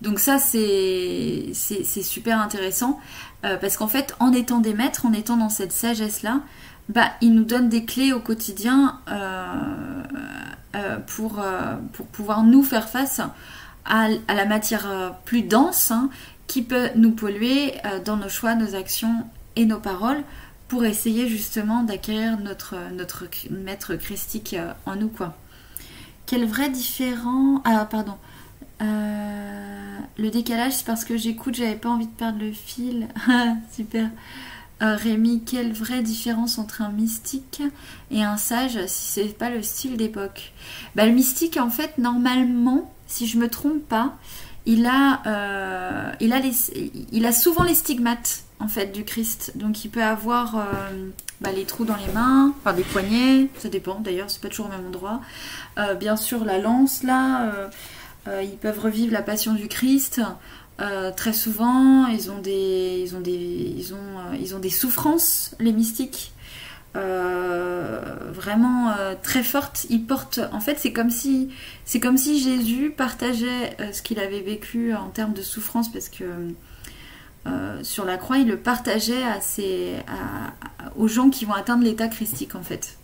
donc 0.00 0.18
ça 0.18 0.38
c'est 0.38 1.50
c'est 1.54 2.02
super 2.02 2.40
intéressant 2.40 3.00
euh, 3.44 3.56
parce 3.56 3.76
qu'en 3.76 3.88
fait 3.88 4.14
en 4.20 4.32
étant 4.32 4.58
des 4.58 4.74
maîtres, 4.74 5.06
en 5.06 5.12
étant 5.12 5.36
dans 5.36 5.48
cette 5.48 5.72
sagesse 5.72 6.22
là, 6.22 6.40
bah 6.88 7.10
ils 7.20 7.34
nous 7.34 7.44
donnent 7.44 7.68
des 7.68 7.84
clés 7.84 8.12
au 8.12 8.20
quotidien 8.20 9.00
euh, 9.10 10.02
pour 11.06 11.42
pour 11.92 12.06
pouvoir 12.06 12.44
nous 12.44 12.62
faire 12.62 12.88
face 12.88 13.20
à, 13.84 14.08
la 14.08 14.44
matière 14.44 15.14
plus 15.24 15.42
dense 15.42 15.90
hein, 15.90 16.10
qui 16.48 16.62
peut 16.62 16.88
nous 16.96 17.12
polluer 17.12 17.74
euh, 17.84 18.02
dans 18.02 18.16
nos 18.16 18.28
choix, 18.28 18.56
nos 18.56 18.74
actions 18.74 19.24
et 19.54 19.66
nos 19.66 19.78
paroles 19.78 20.24
pour 20.66 20.84
essayer 20.84 21.28
justement 21.28 21.84
d'acquérir 21.84 22.38
notre, 22.40 22.76
maître 23.50 23.94
christique 23.94 24.54
euh, 24.54 24.72
en 24.86 24.96
nous. 24.96 25.08
quoi. 25.08 25.36
Quel 26.26 26.46
vrai 26.46 26.68
différent... 26.70 27.62
Ah 27.64 27.86
pardon. 27.88 28.16
Euh, 28.80 29.98
le 30.16 30.30
décalage, 30.30 30.72
c'est 30.72 30.86
parce 30.86 31.04
que 31.04 31.16
j'écoute, 31.16 31.54
j'avais 31.54 31.76
pas 31.76 31.90
envie 31.90 32.06
de 32.06 32.12
perdre 32.12 32.40
le 32.40 32.52
fil. 32.52 33.08
Super. 33.72 34.10
Rémi, 34.80 35.42
quelle 35.44 35.72
vraie 35.72 36.02
différence 36.02 36.58
entre 36.58 36.82
un 36.82 36.90
mystique 36.90 37.62
et 38.12 38.22
un 38.22 38.36
sage 38.36 38.78
si 38.86 39.12
c'est 39.12 39.36
pas 39.36 39.50
le 39.50 39.60
style 39.60 39.96
d'époque? 39.96 40.52
Bah, 40.94 41.04
Le 41.04 41.10
mystique, 41.12 41.56
en 41.56 41.68
fait, 41.68 41.98
normalement, 41.98 42.88
si 43.08 43.26
je 43.26 43.38
me 43.38 43.48
trompe 43.48 43.82
pas, 43.88 44.16
il 44.68 44.84
a, 44.84 45.22
euh, 45.26 46.12
il 47.10 47.24
a, 47.24 47.32
souvent 47.32 47.64
les 47.64 47.74
stigmates 47.74 48.44
en 48.60 48.68
fait 48.68 48.92
du 48.92 49.02
Christ. 49.02 49.52
Donc 49.54 49.82
il 49.84 49.88
peut 49.88 50.02
avoir 50.02 50.56
euh, 50.56 50.62
bah, 51.40 51.50
les 51.52 51.64
trous 51.64 51.86
dans 51.86 51.96
les 51.96 52.12
mains, 52.12 52.54
enfin 52.58 52.74
des 52.74 52.82
poignets, 52.82 53.48
ça 53.56 53.70
dépend 53.70 53.98
d'ailleurs, 53.98 54.30
c'est 54.30 54.42
pas 54.42 54.48
toujours 54.48 54.66
au 54.66 54.68
même 54.68 54.86
endroit. 54.86 55.22
Euh, 55.78 55.94
bien 55.94 56.16
sûr 56.16 56.44
la 56.44 56.58
lance 56.58 57.02
là, 57.02 57.50
ils 58.42 58.58
peuvent 58.58 58.78
revivre 58.78 59.10
la 59.10 59.22
passion 59.22 59.54
du 59.54 59.68
Christ. 59.68 60.20
très 61.16 61.32
souvent, 61.32 62.06
ils 62.08 62.30
ont 62.30 62.40
des 62.42 63.10
souffrances 64.70 65.54
les 65.60 65.72
mystiques. 65.72 66.32
Euh, 66.96 68.00
vraiment 68.32 68.90
euh, 68.90 69.14
très 69.22 69.42
forte. 69.42 69.86
Il 69.90 70.06
porte, 70.06 70.40
en 70.52 70.60
fait, 70.60 70.78
c'est 70.78 70.92
comme 70.92 71.10
si, 71.10 71.50
c'est 71.84 72.00
comme 72.00 72.16
si 72.16 72.40
Jésus 72.42 72.92
partageait 72.96 73.76
euh, 73.80 73.92
ce 73.92 74.00
qu'il 74.00 74.18
avait 74.18 74.40
vécu 74.40 74.94
en 74.94 75.10
termes 75.10 75.34
de 75.34 75.42
souffrance, 75.42 75.92
parce 75.92 76.08
que 76.08 76.24
sur 77.82 78.04
la 78.04 78.18
croix, 78.18 78.36
il 78.36 78.46
le 78.46 78.58
partageait 78.58 79.22
à 79.22 79.40
aux 80.96 81.08
gens 81.08 81.30
qui 81.30 81.46
vont 81.46 81.54
atteindre 81.54 81.82
l'état 81.82 82.08
christique, 82.08 82.54
en 82.54 82.62
fait. 82.62 82.98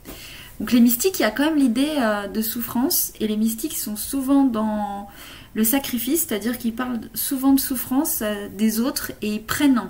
Donc 0.61 0.71
les 0.71 0.81
mystiques, 0.81 1.19
il 1.19 1.23
y 1.23 1.25
a 1.25 1.31
quand 1.31 1.47
même 1.47 1.57
l'idée 1.57 1.97
de 2.31 2.43
souffrance, 2.43 3.15
et 3.21 3.27
les 3.27 3.39
mystiques 3.39 3.75
sont 3.75 3.97
souvent 3.97 4.45
dans 4.45 5.09
le 5.55 5.65
sacrifice, 5.65 6.27
c'est-à-dire 6.27 6.59
qu'ils 6.59 6.75
parlent 6.75 7.01
souvent 7.15 7.53
de 7.53 7.61
souffrance 7.61 8.23
des 8.57 8.81
autres 8.81 9.13
et 9.23 9.35
ils 9.35 9.43
prennent 9.43 9.83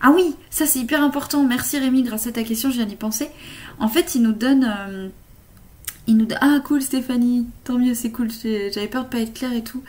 ah 0.00 0.12
oui, 0.14 0.34
ça 0.50 0.66
c'est 0.66 0.78
hyper 0.78 1.02
important. 1.02 1.44
Merci 1.44 1.78
Rémi, 1.78 2.02
grâce 2.02 2.26
à 2.26 2.32
ta 2.32 2.42
question, 2.42 2.70
je 2.70 2.76
viens 2.76 2.86
d'y 2.86 2.96
penser. 2.96 3.28
En 3.78 3.88
fait, 3.88 4.14
il 4.14 4.22
nous 4.22 4.32
donne. 4.32 4.64
Euh, 4.64 5.08
nous... 6.06 6.26
Ah 6.40 6.60
cool 6.64 6.82
Stéphanie, 6.82 7.46
tant 7.64 7.78
mieux, 7.78 7.94
c'est 7.94 8.10
cool. 8.10 8.28
J'avais 8.30 8.88
peur 8.88 9.04
de 9.04 9.08
pas 9.08 9.20
être 9.20 9.34
claire 9.34 9.52
et 9.52 9.64
tout. 9.64 9.82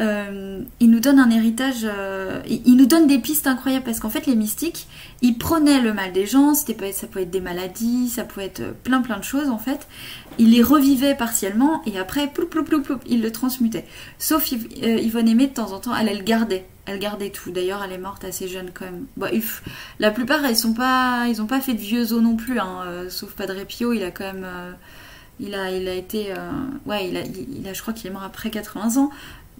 Euh, 0.00 0.62
il 0.80 0.90
nous 0.90 1.00
donne 1.00 1.18
un 1.18 1.30
héritage, 1.30 1.80
euh, 1.84 2.40
il, 2.46 2.76
nous 2.76 2.86
donne 2.86 3.08
des 3.08 3.18
pistes 3.18 3.48
incroyables 3.48 3.84
parce 3.84 3.98
qu'en 3.98 4.10
fait 4.10 4.26
les 4.26 4.36
mystiques, 4.36 4.86
ils 5.22 5.36
prenaient 5.36 5.80
le 5.80 5.92
mal 5.92 6.12
des 6.12 6.24
gens, 6.24 6.54
c'était 6.54 6.92
ça 6.92 7.08
pouvait 7.08 7.24
être 7.24 7.30
des 7.30 7.40
maladies, 7.40 8.08
ça 8.08 8.22
pouvait 8.22 8.46
être 8.46 8.62
plein 8.84 9.00
plein 9.00 9.18
de 9.18 9.24
choses 9.24 9.48
en 9.48 9.58
fait. 9.58 9.88
Ils 10.38 10.52
les 10.52 10.62
revivaient 10.62 11.16
partiellement 11.16 11.82
et 11.84 11.98
après 11.98 12.28
ploup 12.28 12.46
ploup 12.46 12.62
ploup 12.62 12.82
ploup, 12.82 13.00
ils 13.08 13.20
le 13.20 13.32
transmutaient. 13.32 13.86
Sauf 14.18 14.52
Yvonne 14.52 15.28
Aimée 15.28 15.48
de 15.48 15.54
temps 15.54 15.72
en 15.72 15.80
temps, 15.80 15.96
elle 15.96 16.08
elle 16.08 16.22
gardait 16.22 16.64
elle 16.88 16.98
gardait 16.98 17.30
tout. 17.30 17.50
D'ailleurs, 17.50 17.82
elle 17.84 17.92
est 17.92 17.98
morte 17.98 18.24
assez 18.24 18.48
jeune 18.48 18.70
quand 18.72 18.86
même. 18.86 19.06
Bah, 19.16 19.28
la 19.98 20.10
plupart, 20.10 20.40
ils 20.48 20.56
sont 20.56 20.72
pas, 20.72 21.26
ils 21.28 21.42
ont 21.42 21.46
pas 21.46 21.60
fait 21.60 21.74
de 21.74 21.80
vieux 21.80 22.12
os 22.12 22.22
non 22.22 22.36
plus. 22.36 22.58
Hein. 22.58 22.82
Euh, 22.86 23.10
sauf 23.10 23.32
Padre 23.32 23.62
Pio, 23.66 23.92
il 23.92 24.02
a 24.02 24.10
quand 24.10 24.24
même, 24.24 24.44
euh, 24.44 24.72
il 25.38 25.54
a, 25.54 25.70
il 25.70 25.86
a 25.86 25.94
été, 25.94 26.32
euh, 26.32 26.50
ouais, 26.86 27.08
il 27.08 27.16
a, 27.16 27.20
il 27.24 27.68
a, 27.68 27.74
je 27.74 27.82
crois 27.82 27.92
qu'il 27.92 28.06
est 28.06 28.12
mort 28.12 28.22
après 28.22 28.48
80 28.50 28.96
ans. 28.96 29.10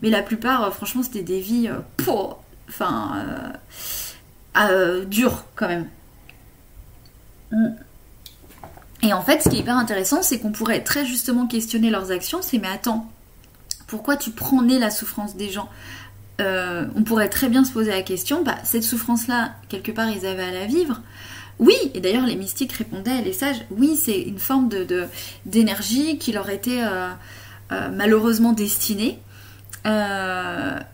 Mais 0.03 0.11
la 0.11 0.22
plupart, 0.22 0.72
franchement, 0.74 1.03
c'était 1.03 1.22
des 1.22 1.40
vies, 1.40 1.70
pour, 1.96 2.42
enfin, 2.68 3.53
dures 5.07 5.44
quand 5.55 5.68
même. 5.68 5.88
Mm. 7.53 7.68
Et 9.03 9.12
en 9.12 9.22
fait, 9.22 9.42
ce 9.42 9.49
qui 9.49 9.57
est 9.57 9.61
hyper 9.61 9.76
intéressant, 9.76 10.22
c'est 10.22 10.40
qu'on 10.40 10.51
pourrait 10.51 10.82
très 10.82 11.07
justement 11.07 11.46
questionner 11.46 11.90
leurs 11.90 12.11
actions. 12.11 12.42
C'est 12.42 12.59
mais 12.59 12.68
attends, 12.68 13.11
pourquoi 13.86 14.16
tu 14.16 14.30
prenais 14.30 14.78
la 14.78 14.90
souffrance 14.90 15.36
des 15.36 15.51
gens? 15.51 15.68
Euh, 16.40 16.86
on 16.94 17.03
pourrait 17.03 17.28
très 17.28 17.49
bien 17.49 17.64
se 17.64 17.72
poser 17.72 17.90
la 17.90 18.03
question, 18.03 18.44
bah, 18.44 18.57
cette 18.62 18.84
souffrance-là, 18.84 19.55
quelque 19.68 19.90
part, 19.90 20.09
ils 20.09 20.24
avaient 20.24 20.44
à 20.44 20.53
la 20.53 20.66
vivre. 20.66 21.01
Oui, 21.59 21.74
et 21.94 22.01
d'ailleurs 22.01 22.26
les 22.26 22.36
mystiques 22.36 22.72
répondaient, 22.72 23.20
les 23.22 23.32
sages, 23.32 23.64
oui, 23.72 23.96
c'est 23.96 24.20
une 24.20 24.38
forme 24.38 24.68
d'énergie 25.44 26.18
qui 26.18 26.30
leur 26.30 26.49
était 26.51 26.82
euh, 26.82 27.11
euh, 27.72 27.88
malheureusement 27.92 28.53
destinée. 28.53 29.18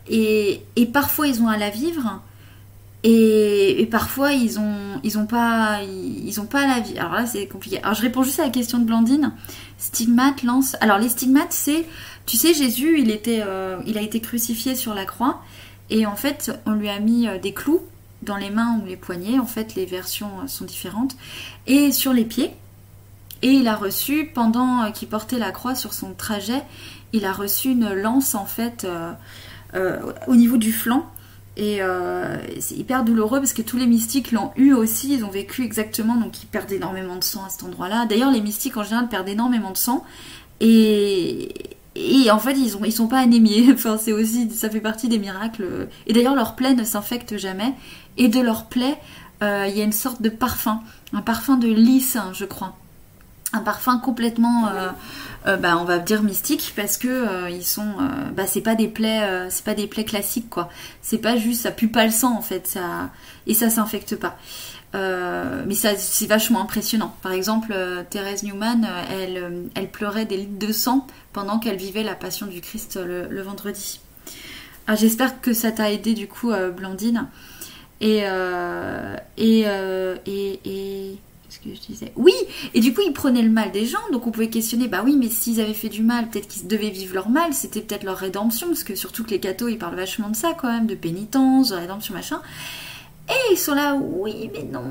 Et, 0.09 0.61
parfois 0.92 1.26
ils 1.26 1.42
ont 1.42 1.49
à 1.49 1.57
la 1.57 1.70
vivre, 1.70 2.22
et, 3.03 3.88
parfois 3.90 4.32
ils 4.32 4.59
ont, 4.59 5.01
ils 5.03 5.18
ont 5.18 5.26
pas, 5.26 5.80
ils, 5.82 6.40
ont 6.40 6.47
pas 6.47 6.66
la 6.66 6.80
vivre. 6.80 7.01
Alors 7.01 7.14
là 7.14 7.26
c'est 7.26 7.47
compliqué. 7.47 7.82
Alors 7.82 7.95
je 7.95 8.03
réponds 8.03 8.22
juste 8.22 8.40
à 8.40 8.45
la 8.45 8.51
question 8.51 8.78
de 8.78 8.84
Blandine. 8.84 9.32
Stigmate, 9.78 10.42
lance. 10.42 10.76
Alors 10.80 10.99
les 10.99 11.09
stigmates, 11.09 11.53
c'est 11.53 11.84
tu 12.26 12.36
sais, 12.36 12.55
Jésus, 12.55 13.01
il, 13.01 13.11
était, 13.11 13.42
euh, 13.47 13.78
il 13.86 13.99
a 13.99 14.01
été 14.01 14.20
crucifié 14.20 14.74
sur 14.74 14.95
la 14.95 15.05
croix 15.05 15.42
et 15.90 16.07
en 16.07 16.16
fait, 16.16 16.53
on 16.66 16.72
lui 16.72 16.88
a 16.88 16.99
mis 16.99 17.28
euh, 17.28 17.38
des 17.38 17.53
clous 17.53 17.82
dans 18.22 18.36
les 18.36 18.51
mains 18.51 18.80
ou 18.82 18.86
les 18.86 18.97
poignets. 18.97 19.38
En 19.38 19.47
fait, 19.47 19.74
les 19.74 19.84
versions 19.84 20.30
euh, 20.42 20.47
sont 20.47 20.64
différentes. 20.64 21.16
Et 21.66 21.92
sur 21.92 22.12
les 22.12 22.24
pieds. 22.24 22.51
Et 23.42 23.51
il 23.51 23.68
a 23.68 23.76
reçu, 23.76 24.30
pendant 24.32 24.90
qu'il 24.92 25.09
portait 25.09 25.38
la 25.38 25.51
croix 25.51 25.74
sur 25.74 25.92
son 25.92 26.14
trajet, 26.14 26.62
il 27.15 27.25
a 27.25 27.33
reçu 27.33 27.71
une 27.71 27.93
lance 27.95 28.35
en 28.35 28.45
fait 28.45 28.87
au 30.27 30.37
niveau 30.37 30.57
du 30.57 30.73
flanc. 30.73 31.07
Et 31.57 31.81
c'est 32.61 32.77
hyper 32.77 33.05
douloureux 33.05 33.39
parce 33.39 33.53
que 33.53 33.62
tous 33.62 33.77
les 33.77 33.87
mystiques 33.87 34.33
l'ont 34.33 34.51
eu 34.57 34.73
aussi, 34.73 35.15
ils 35.15 35.25
ont 35.25 35.31
vécu 35.31 35.65
exactement, 35.65 36.17
donc 36.17 36.43
ils 36.43 36.47
perdent 36.47 36.73
énormément 36.73 37.17
de 37.17 37.25
sang 37.25 37.45
à 37.45 37.49
cet 37.49 37.62
endroit-là. 37.62 38.07
D'ailleurs, 38.07 38.31
les 38.31 38.41
mystiques 38.41 38.77
en 38.77 38.83
général 38.83 39.09
perdent 39.09 39.29
énormément 39.29 39.71
de 39.71 39.77
sang. 39.77 40.05
Et, 40.61 41.53
et 41.97 42.31
en 42.31 42.39
fait, 42.39 42.55
ils, 42.55 42.77
ont, 42.77 42.85
ils 42.85 42.93
sont 42.93 43.09
pas 43.09 43.21
anémiés. 43.21 43.69
Enfin, 43.73 43.99
c'est 43.99 44.12
aussi, 44.12 44.51
ça 44.51 44.69
fait 44.71 44.81
partie 44.81 45.09
des 45.09 45.19
miracles. 45.19 45.89
Et 46.07 46.12
d'ailleurs, 46.12 46.35
leur 46.35 46.55
plaie 46.57 46.75
ne 46.75 46.85
s'infecte 46.85 47.37
jamais. 47.37 47.73
Et 48.17 48.29
de 48.29 48.41
leur 48.41 48.67
plaie, 48.67 48.97
euh, 49.43 49.67
il 49.69 49.77
y 49.77 49.81
a 49.81 49.85
une 49.85 49.93
sorte 49.93 50.23
de 50.23 50.29
parfum, 50.29 50.81
un 51.12 51.23
parfum 51.23 51.57
de 51.57 51.69
lys, 51.69 52.17
hein, 52.17 52.31
je 52.33 52.45
crois. 52.45 52.77
Un 53.55 53.61
parfum 53.61 53.98
complètement, 53.98 54.68
euh, 54.68 54.90
euh, 55.46 55.57
bah, 55.57 55.78
on 55.78 55.84
va 55.84 55.98
dire 55.98 56.22
mystique, 56.22 56.72
parce 56.76 56.96
que 56.96 57.50
ils 57.50 57.64
sont, 57.64 57.94
bah, 58.36 58.46
c'est 58.46 58.61
pas 58.61 58.74
des 58.74 58.88
plaies, 58.88 59.48
c'est 59.48 59.64
pas 59.64 59.74
des 59.74 59.86
plaies 59.86 60.05
classiques, 60.05 60.50
quoi. 60.50 60.68
C'est 61.00 61.18
pas 61.18 61.36
juste, 61.36 61.62
ça 61.62 61.70
pue 61.70 61.88
pas 61.88 62.05
le 62.05 62.11
sang 62.11 62.36
en 62.36 62.42
fait, 62.42 62.66
ça, 62.66 63.11
et 63.46 63.55
ça 63.55 63.70
s'infecte 63.70 64.16
pas. 64.16 64.36
mais 64.92 65.74
ça, 65.74 65.96
c'est 65.96 66.26
vachement 66.26 66.61
impressionnant. 66.61 67.14
Par 67.22 67.32
exemple, 67.32 67.74
Thérèse 68.11 68.42
Newman, 68.42 68.86
elle, 69.11 69.88
pleurait 69.90 70.26
des 70.26 70.36
litres 70.36 70.59
de 70.59 70.72
sang 70.72 71.07
pendant 71.32 71.59
qu'elle 71.59 71.76
vivait 71.76 72.02
la 72.02 72.14
passion 72.14 72.46
du 72.46 72.61
Christ 72.61 72.98
le, 73.02 73.42
vendredi. 73.42 74.00
Ah, 74.86 74.96
j'espère 74.96 75.40
que 75.40 75.55
ça 75.55 75.72
t'a 75.72 75.90
aidé 75.90 76.12
du 76.12 76.28
coup, 76.28 76.50
euh, 76.50 76.70
Blandine. 76.70 77.26
Et, 78.00 78.22
euh, 78.24 79.16
euh, 79.38 80.16
et, 80.26 80.61
et, 80.64 81.18
Oui, 82.17 82.35
et 82.75 82.81
du 82.81 82.93
coup, 82.95 83.01
ils 83.07 83.12
prenaient 83.12 83.43
le 83.43 83.51
mal 83.51 83.73
des 83.73 83.87
gens, 83.87 83.99
donc 84.12 84.27
on 84.27 84.31
pouvait 84.31 84.51
questionner, 84.51 84.89
bah 84.89 85.03
oui, 85.05 85.17
mais 85.17 85.29
s'ils 85.29 85.61
avaient 85.61 85.75
fait 85.75 85.89
du 85.89 86.03
mal, 86.03 86.29
peut-être 86.29 86.49
qu'ils 86.49 86.67
devaient 86.67 86.91
vivre 86.91 87.15
leur 87.15 87.29
mal, 87.29 87.53
c'était 87.53 87.81
peut-être 87.81 88.05
leur 88.05 88.17
rédemption, 88.17 88.69
parce 88.69 88.85
que 88.85 88.95
surtout 88.95 89.25
que 89.25 89.31
les 89.31 89.41
cathos, 89.41 89.69
ils 89.69 89.79
parlent 89.79 89.97
vachement 89.97 90.29
de 90.29 90.37
ça 90.37 90.53
quand 90.53 90.69
même, 90.69 90.87
de 90.87 90.95
pénitence, 90.95 91.71
de 91.71 91.77
rédemption, 91.77 92.15
machin. 92.15 92.41
Et 93.29 93.53
ils 93.53 93.59
sont 93.59 93.75
là, 93.75 93.95
oui, 93.95 94.51
mais 94.53 94.65
non, 94.65 94.85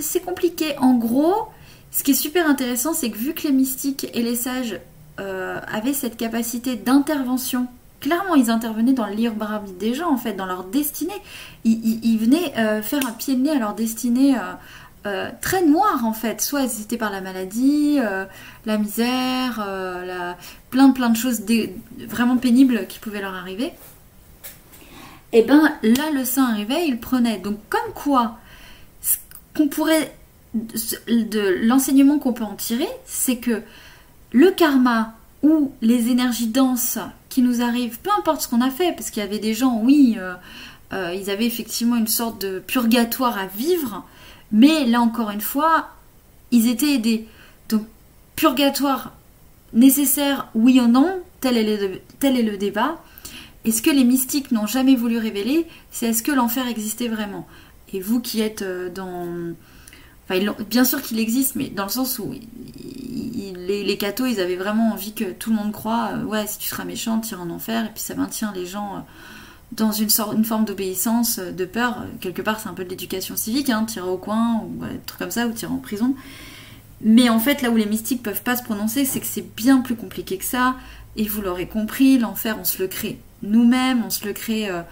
c'est 0.00 0.24
compliqué. 0.24 0.78
En 0.78 0.94
gros, 0.94 1.48
ce 1.90 2.02
qui 2.02 2.12
est 2.12 2.14
super 2.14 2.48
intéressant, 2.48 2.94
c'est 2.94 3.10
que 3.10 3.18
vu 3.18 3.34
que 3.34 3.42
les 3.42 3.52
mystiques 3.52 4.08
et 4.14 4.22
les 4.22 4.36
sages 4.36 4.80
euh, 5.18 5.58
avaient 5.70 5.92
cette 5.92 6.16
capacité 6.16 6.76
d'intervention. 6.76 7.66
Clairement, 8.00 8.34
ils 8.34 8.48
intervenaient 8.48 8.94
dans 8.94 9.06
le 9.06 9.12
libre 9.12 9.42
arbitre 9.42 9.76
des 9.76 9.92
gens, 9.92 10.10
en 10.10 10.16
fait, 10.16 10.32
dans 10.32 10.46
leur 10.46 10.64
destinée. 10.64 11.20
Ils, 11.64 12.16
venaient 12.16 12.54
euh, 12.56 12.80
faire 12.80 13.06
un 13.06 13.12
pied 13.12 13.34
de 13.34 13.42
nez 13.42 13.50
à 13.50 13.58
leur 13.58 13.74
destinée 13.74 14.34
euh, 14.34 14.40
très 15.40 15.64
noire, 15.64 16.04
en 16.04 16.12
fait. 16.12 16.40
Soit 16.40 16.68
c'était 16.68 16.96
par 16.98 17.10
la 17.10 17.20
maladie, 17.20 17.98
la 18.66 18.78
misère, 18.78 19.64
la... 19.66 20.36
plein 20.70 20.90
plein 20.90 21.10
de 21.10 21.16
choses 21.16 21.42
vraiment 22.06 22.36
pénibles 22.36 22.86
qui 22.86 22.98
pouvaient 22.98 23.22
leur 23.22 23.34
arriver. 23.34 23.72
Et 25.32 25.38
eh 25.38 25.42
ben 25.42 25.72
là, 25.82 26.10
le 26.12 26.24
saint 26.24 26.50
arrivait, 26.50 26.88
il 26.88 26.98
prenait. 26.98 27.38
Donc, 27.38 27.58
comme 27.68 27.92
quoi, 27.94 28.38
qu'on 29.54 29.68
pourrait 29.68 30.12
de 30.54 31.60
l'enseignement 31.62 32.18
qu'on 32.18 32.32
peut 32.32 32.44
en 32.44 32.56
tirer, 32.56 32.88
c'est 33.06 33.36
que 33.36 33.62
le 34.32 34.50
karma 34.50 35.14
ou 35.42 35.72
les 35.80 36.08
énergies 36.08 36.48
denses 36.48 36.98
qui 37.28 37.42
nous 37.42 37.62
arrivent, 37.62 38.00
peu 38.00 38.10
importe 38.18 38.42
ce 38.42 38.48
qu'on 38.48 38.60
a 38.60 38.70
fait, 38.70 38.92
parce 38.92 39.10
qu'il 39.10 39.22
y 39.22 39.26
avait 39.26 39.38
des 39.38 39.54
gens, 39.54 39.80
oui, 39.82 40.16
euh, 40.18 40.34
euh, 40.92 41.14
ils 41.14 41.30
avaient 41.30 41.46
effectivement 41.46 41.96
une 41.96 42.08
sorte 42.08 42.40
de 42.40 42.58
purgatoire 42.58 43.38
à 43.38 43.46
vivre, 43.46 44.04
mais 44.52 44.86
là 44.86 45.00
encore 45.00 45.30
une 45.30 45.40
fois, 45.40 45.90
ils 46.50 46.68
étaient 46.68 46.94
aidés. 46.94 47.26
Donc, 47.68 47.82
purgatoire 48.36 49.12
nécessaire, 49.72 50.48
oui 50.54 50.80
ou 50.80 50.88
non, 50.88 51.20
tel 51.40 51.56
est 51.56 52.42
le, 52.42 52.56
débat. 52.56 53.02
Et 53.64 53.72
ce 53.72 53.82
que 53.82 53.90
les 53.90 54.04
mystiques 54.04 54.52
n'ont 54.52 54.66
jamais 54.66 54.96
voulu 54.96 55.18
révéler, 55.18 55.66
c'est 55.90 56.06
est-ce 56.06 56.22
que 56.22 56.32
l'enfer 56.32 56.66
existait 56.66 57.08
vraiment? 57.08 57.46
Et 57.92 58.00
vous 58.00 58.20
qui 58.20 58.40
êtes 58.40 58.62
euh, 58.62 58.88
dans... 58.88 59.54
Bien 60.68 60.84
sûr 60.84 61.02
qu'il 61.02 61.18
existe, 61.18 61.56
mais 61.56 61.70
dans 61.70 61.82
le 61.82 61.90
sens 61.90 62.20
où 62.20 62.32
les, 62.32 63.96
cathos, 63.98 64.26
ils 64.26 64.40
avaient 64.40 64.56
vraiment 64.56 64.92
envie 64.92 65.12
que 65.12 65.32
tout 65.32 65.50
le 65.50 65.56
monde 65.56 65.72
croit, 65.72 66.10
euh, 66.12 66.22
ouais, 66.22 66.46
si 66.46 66.58
tu 66.58 66.68
seras 66.68 66.84
méchant, 66.84 67.20
tu 67.20 67.32
iras 67.32 67.42
en 67.42 67.50
enfer, 67.50 67.86
et 67.86 67.88
puis 67.88 68.02
ça 68.02 68.14
maintient 68.14 68.52
les 68.54 68.64
gens 68.64 68.96
euh, 68.96 69.00
dans 69.72 69.92
une, 69.92 70.10
sorte, 70.10 70.36
une 70.36 70.44
forme 70.44 70.64
d'obéissance, 70.64 71.38
de 71.38 71.64
peur. 71.64 72.04
Quelque 72.20 72.42
part, 72.42 72.60
c'est 72.60 72.68
un 72.68 72.74
peu 72.74 72.84
de 72.84 72.90
l'éducation 72.90 73.36
civique, 73.36 73.70
hein, 73.70 73.84
tirer 73.84 74.08
au 74.08 74.18
coin, 74.18 74.62
ou 74.64 74.84
trucs 75.06 75.18
comme 75.18 75.30
ça, 75.30 75.46
ou 75.46 75.52
tirer 75.52 75.72
en 75.72 75.78
prison. 75.78 76.14
Mais 77.02 77.28
en 77.28 77.38
fait, 77.38 77.62
là 77.62 77.70
où 77.70 77.76
les 77.76 77.86
mystiques 77.86 78.22
peuvent 78.22 78.42
pas 78.42 78.56
se 78.56 78.62
prononcer, 78.62 79.04
c'est 79.04 79.20
que 79.20 79.26
c'est 79.26 79.54
bien 79.54 79.80
plus 79.80 79.96
compliqué 79.96 80.36
que 80.38 80.44
ça. 80.44 80.76
Et 81.16 81.26
vous 81.26 81.40
l'aurez 81.40 81.66
compris, 81.66 82.18
l'enfer, 82.18 82.56
on 82.60 82.64
se 82.64 82.82
le 82.82 82.88
crée 82.88 83.18
nous-mêmes, 83.42 84.02
on 84.04 84.10
se 84.10 84.26
le 84.26 84.32
crée 84.32 84.68
euh, 84.68 84.82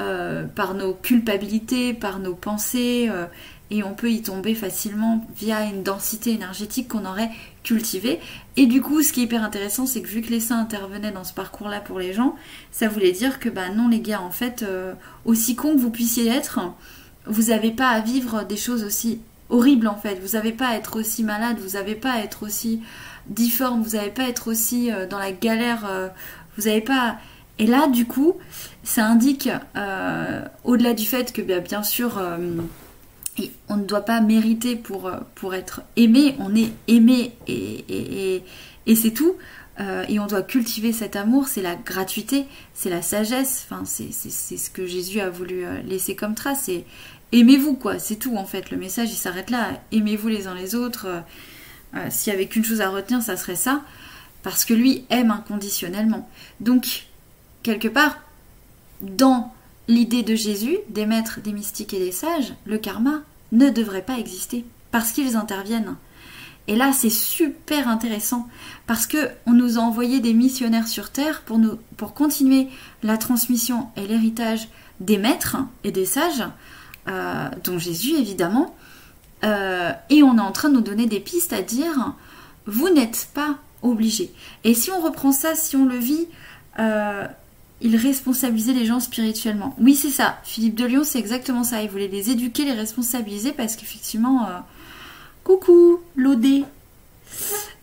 euh, 0.00 0.46
par 0.46 0.74
nos 0.74 0.94
culpabilités, 0.94 1.94
par 1.94 2.18
nos 2.18 2.34
pensées, 2.34 3.08
euh, 3.10 3.26
et 3.70 3.82
on 3.84 3.94
peut 3.94 4.10
y 4.10 4.22
tomber 4.22 4.54
facilement 4.54 5.26
via 5.36 5.64
une 5.64 5.82
densité 5.82 6.32
énergétique 6.32 6.88
qu'on 6.88 7.04
aurait 7.04 7.30
cultivée. 7.62 8.20
Et 8.56 8.66
du 8.66 8.80
coup, 8.80 9.02
ce 9.02 9.12
qui 9.12 9.20
est 9.20 9.24
hyper 9.24 9.44
intéressant, 9.44 9.86
c'est 9.86 10.02
que 10.02 10.08
vu 10.08 10.22
que 10.22 10.30
les 10.30 10.40
saints 10.40 10.60
intervenaient 10.60 11.12
dans 11.12 11.24
ce 11.24 11.34
parcours-là 11.34 11.80
pour 11.80 11.98
les 11.98 12.12
gens, 12.12 12.34
ça 12.72 12.88
voulait 12.88 13.12
dire 13.12 13.38
que 13.38 13.48
bah 13.48 13.68
non 13.74 13.88
les 13.88 14.00
gars, 14.00 14.20
en 14.20 14.30
fait, 14.30 14.64
aussi 15.24 15.56
con 15.56 15.74
que 15.74 15.80
vous 15.80 15.90
puissiez 15.90 16.28
être, 16.28 16.60
vous 17.26 17.44
n'avez 17.44 17.70
pas 17.70 17.88
à 17.88 18.00
vivre 18.00 18.44
des 18.44 18.56
choses 18.56 18.84
aussi 18.84 19.20
horribles 19.50 19.88
en 19.88 19.96
fait. 19.96 20.18
Vous 20.20 20.36
n'avez 20.36 20.52
pas 20.52 20.68
à 20.68 20.76
être 20.76 20.98
aussi 20.98 21.22
malade, 21.22 21.58
vous 21.58 21.76
n'avez 21.76 21.94
pas 21.94 22.12
à 22.12 22.18
être 22.20 22.44
aussi 22.44 22.80
difforme, 23.26 23.82
vous 23.82 23.96
n'avez 23.96 24.10
pas 24.10 24.24
à 24.24 24.28
être 24.28 24.50
aussi 24.50 24.90
dans 25.10 25.18
la 25.18 25.32
galère, 25.32 26.10
vous 26.56 26.64
n'avez 26.64 26.80
pas 26.80 27.18
et 27.60 27.66
là, 27.66 27.88
du 27.88 28.06
coup, 28.06 28.38
ça 28.82 29.04
indique, 29.04 29.50
euh, 29.76 30.42
au-delà 30.64 30.94
du 30.94 31.04
fait 31.04 31.30
que 31.30 31.42
bah, 31.42 31.60
bien 31.60 31.82
sûr, 31.82 32.18
euh, 33.38 33.44
on 33.68 33.76
ne 33.76 33.84
doit 33.84 34.04
pas 34.04 34.20
mériter 34.20 34.76
pour, 34.76 35.06
euh, 35.06 35.18
pour 35.34 35.54
être 35.54 35.82
aimé, 35.96 36.34
on 36.38 36.54
est 36.54 36.72
aimé 36.88 37.32
et, 37.46 38.42
et, 38.86 38.96
c'est 38.96 39.12
tout. 39.12 39.36
et 40.08 40.18
on 40.18 40.26
doit 40.26 40.42
cultiver 40.42 40.92
cet 40.92 41.14
amour, 41.16 41.46
c'est 41.46 41.62
la 41.62 41.76
gratuité, 41.76 42.46
c'est 42.74 42.90
la 42.90 43.02
sagesse, 43.02 43.66
enfin, 43.66 43.84
c'est 43.84 44.12
ce 44.12 44.68
que 44.70 44.84
Jésus 44.84 45.20
a 45.20 45.30
voulu 45.30 45.64
laisser 45.84 46.16
comme 46.16 46.34
trace, 46.34 46.62
c'est 46.64 46.84
aimez-vous, 47.32 47.74
quoi, 47.74 47.98
c'est 47.98 48.16
tout 48.16 48.36
en 48.36 48.44
fait. 48.44 48.70
Le 48.70 48.76
message 48.76 49.10
il 49.10 49.16
s'arrête 49.16 49.48
là, 49.48 49.70
aimez-vous 49.92 50.28
les 50.28 50.48
uns 50.48 50.54
les 50.54 50.74
autres. 50.74 51.06
S'il 52.10 52.32
y 52.32 52.36
avait 52.36 52.46
qu'une 52.46 52.64
chose 52.64 52.80
à 52.80 52.90
retenir, 52.90 53.22
ça 53.22 53.36
serait 53.36 53.56
ça, 53.56 53.82
parce 54.42 54.64
que 54.64 54.74
lui 54.74 55.04
aime 55.08 55.30
inconditionnellement. 55.30 56.28
Donc, 56.58 57.04
quelque 57.62 57.88
part, 57.88 58.18
dans 59.00 59.54
l'idée 59.90 60.22
de 60.22 60.36
Jésus, 60.36 60.78
des 60.88 61.04
maîtres, 61.04 61.40
des 61.40 61.52
mystiques 61.52 61.92
et 61.92 61.98
des 61.98 62.12
sages, 62.12 62.54
le 62.64 62.78
karma 62.78 63.22
ne 63.52 63.68
devrait 63.68 64.04
pas 64.04 64.18
exister 64.18 64.64
parce 64.92 65.10
qu'ils 65.10 65.36
interviennent. 65.36 65.96
Et 66.68 66.76
là, 66.76 66.92
c'est 66.92 67.10
super 67.10 67.88
intéressant 67.88 68.46
parce 68.86 69.08
que 69.08 69.30
on 69.46 69.52
nous 69.52 69.78
a 69.78 69.80
envoyé 69.80 70.20
des 70.20 70.32
missionnaires 70.32 70.86
sur 70.86 71.10
terre 71.10 71.42
pour 71.42 71.58
nous 71.58 71.78
continuer 72.14 72.68
la 73.02 73.18
transmission 73.18 73.88
et 73.96 74.06
l'héritage 74.06 74.68
des 75.00 75.18
maîtres 75.18 75.56
et 75.82 75.90
des 75.90 76.04
sages, 76.04 76.44
euh, 77.08 77.48
dont 77.64 77.78
Jésus 77.78 78.14
évidemment. 78.14 78.76
Euh, 79.42 79.90
et 80.10 80.22
on 80.22 80.36
est 80.36 80.40
en 80.40 80.52
train 80.52 80.68
de 80.68 80.74
nous 80.74 80.80
donner 80.82 81.06
des 81.06 81.20
pistes 81.20 81.52
à 81.52 81.62
dire 81.62 82.14
vous 82.66 82.90
n'êtes 82.90 83.28
pas 83.34 83.58
obligé. 83.82 84.32
Et 84.62 84.74
si 84.74 84.92
on 84.92 85.00
reprend 85.00 85.32
ça, 85.32 85.56
si 85.56 85.74
on 85.74 85.86
le 85.86 85.96
vit 85.96 86.28
euh, 86.78 87.26
il 87.80 87.96
responsabilisait 87.96 88.72
les 88.72 88.84
gens 88.84 89.00
spirituellement. 89.00 89.74
Oui, 89.80 89.94
c'est 89.94 90.10
ça. 90.10 90.38
Philippe 90.44 90.74
de 90.74 90.84
Lyon, 90.84 91.02
c'est 91.04 91.18
exactement 91.18 91.64
ça. 91.64 91.82
Il 91.82 91.88
voulait 91.88 92.08
les 92.08 92.30
éduquer, 92.30 92.64
les 92.64 92.72
responsabiliser 92.72 93.52
parce 93.52 93.76
qu'effectivement, 93.76 94.46
euh, 94.46 94.58
coucou, 95.44 96.00
l'OD. 96.14 96.64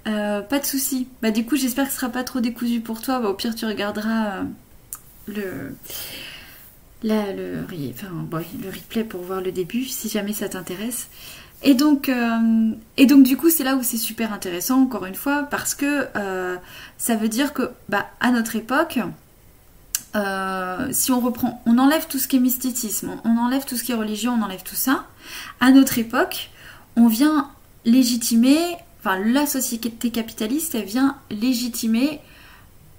Euh, 0.07 0.41
pas 0.41 0.59
de 0.59 0.65
souci. 0.65 1.07
Bah 1.21 1.31
du 1.31 1.45
coup, 1.45 1.55
j'espère 1.55 1.85
que 1.85 1.91
ce 1.91 1.97
sera 1.97 2.09
pas 2.09 2.23
trop 2.23 2.39
décousu 2.39 2.79
pour 2.79 3.01
toi. 3.01 3.19
Bah, 3.19 3.29
au 3.29 3.33
pire, 3.33 3.55
tu 3.55 3.65
regarderas 3.65 4.27
euh, 4.27 4.43
le 5.27 5.75
là 7.03 7.31
le 7.31 7.63
enfin, 7.91 8.07
le 8.61 8.69
replay 8.69 9.03
pour 9.03 9.21
voir 9.21 9.41
le 9.41 9.51
début 9.51 9.85
si 9.85 10.09
jamais 10.09 10.33
ça 10.33 10.47
t'intéresse. 10.47 11.09
Et 11.63 11.73
donc, 11.73 12.11
et 12.97 13.05
donc 13.07 13.23
du 13.23 13.35
coup, 13.35 13.49
c'est 13.49 13.63
là 13.63 13.75
où 13.75 13.81
c'est 13.81 13.97
super 13.97 14.31
intéressant, 14.31 14.79
encore 14.79 15.07
une 15.07 15.15
fois, 15.15 15.41
parce 15.49 15.73
que 15.73 16.07
ça 16.99 17.15
veut 17.15 17.29
dire 17.29 17.51
que, 17.51 17.71
bah, 17.89 18.05
à 18.19 18.29
notre 18.29 18.55
époque, 18.55 18.99
euh, 20.15 20.87
si 20.91 21.11
on 21.11 21.19
reprend, 21.19 21.61
on 21.65 21.77
enlève 21.77 22.07
tout 22.07 22.17
ce 22.17 22.27
qui 22.27 22.37
est 22.37 22.39
mysticisme, 22.39 23.11
on 23.23 23.37
enlève 23.37 23.65
tout 23.65 23.75
ce 23.75 23.83
qui 23.83 23.91
est 23.91 23.95
religion, 23.95 24.37
on 24.39 24.43
enlève 24.43 24.63
tout 24.63 24.75
ça. 24.75 25.05
À 25.59 25.71
notre 25.71 25.99
époque, 25.99 26.49
on 26.95 27.07
vient 27.07 27.49
légitimer, 27.85 28.57
enfin 28.99 29.19
la 29.19 29.45
société 29.45 30.09
capitaliste, 30.09 30.75
elle 30.75 30.85
vient 30.85 31.17
légitimer, 31.29 32.21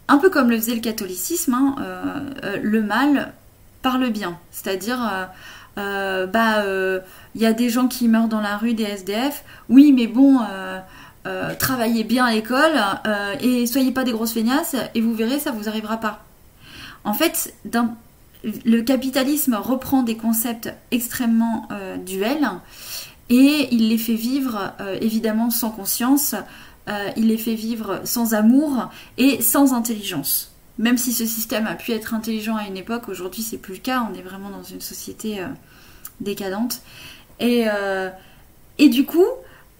un 0.07 0.19
peu 0.19 0.31
comme 0.31 0.51
le 0.51 0.57
faisait 0.57 0.75
le 0.75 0.81
catholicisme, 0.81 1.55
hein, 1.55 1.77
euh, 1.81 2.31
euh, 2.45 2.59
le 2.63 2.83
mal 2.83 3.33
par 3.83 3.99
le 3.99 4.11
bien. 4.11 4.39
C'est-à-dire, 4.51 5.29
bah, 5.77 6.65
il 7.35 7.41
y 7.41 7.47
a 7.47 7.53
des 7.53 7.71
gens 7.71 7.87
qui 7.87 8.09
meurent 8.09 8.29
dans 8.29 8.41
la 8.41 8.57
rue, 8.57 8.75
des 8.75 8.83
SDF. 8.85 9.45
Oui, 9.69 9.93
mais 9.93 10.09
bon. 10.09 10.41
travaillez 11.61 12.03
bien 12.03 12.25
à 12.25 12.33
l'école 12.33 12.75
et 13.41 13.67
soyez 13.67 13.93
pas 13.93 14.03
des 14.03 14.11
grosses 14.11 14.33
feignasses 14.33 14.75
et 14.95 15.01
vous 15.01 15.15
verrez 15.15 15.39
ça 15.39 15.53
vous 15.53 15.69
arrivera 15.69 15.99
pas. 15.99 16.28
En 17.09 17.15
fait, 17.15 17.55
le 18.45 18.83
capitalisme 18.83 19.55
reprend 19.55 20.03
des 20.03 20.19
concepts 20.19 20.71
extrêmement 20.91 21.67
euh, 21.73 21.97
duels 21.97 22.51
et 23.31 23.67
il 23.71 23.89
les 23.89 23.97
fait 23.97 24.15
vivre 24.15 24.75
euh, 24.83 24.99
évidemment 25.01 25.49
sans 25.49 25.71
conscience, 25.71 26.35
euh, 26.87 27.09
il 27.17 27.29
les 27.29 27.39
fait 27.39 27.55
vivre 27.55 28.03
sans 28.05 28.35
amour 28.35 28.91
et 29.17 29.41
sans 29.41 29.73
intelligence. 29.73 30.53
Même 30.77 30.99
si 30.99 31.15
ce 31.15 31.25
système 31.25 31.67
a 31.67 31.77
pu 31.77 31.93
être 31.93 32.13
intelligent 32.13 32.57
à 32.57 32.67
une 32.67 32.77
époque, 32.77 33.09
aujourd'hui 33.09 33.43
c'est 33.43 33.57
plus 33.57 33.77
le 33.77 33.81
cas, 33.81 34.07
on 34.11 34.15
est 34.15 34.23
vraiment 34.23 34.51
dans 34.51 34.63
une 34.63 34.83
société 34.83 35.43
décadente. 36.21 36.83
Et, 37.41 37.65
et 38.77 38.89
du 38.91 39.07
coup, 39.07 39.27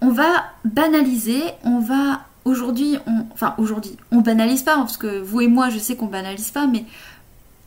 on 0.01 0.09
va 0.09 0.45
banaliser, 0.65 1.41
on 1.63 1.79
va 1.79 2.21
aujourd'hui, 2.43 2.97
enfin 3.33 3.53
aujourd'hui, 3.57 3.95
on 4.11 4.21
banalise 4.21 4.63
pas, 4.63 4.75
parce 4.75 4.97
que 4.97 5.19
vous 5.19 5.41
et 5.41 5.47
moi, 5.47 5.69
je 5.69 5.77
sais 5.77 5.95
qu'on 5.95 6.07
banalise 6.07 6.51
pas, 6.51 6.67
mais 6.67 6.83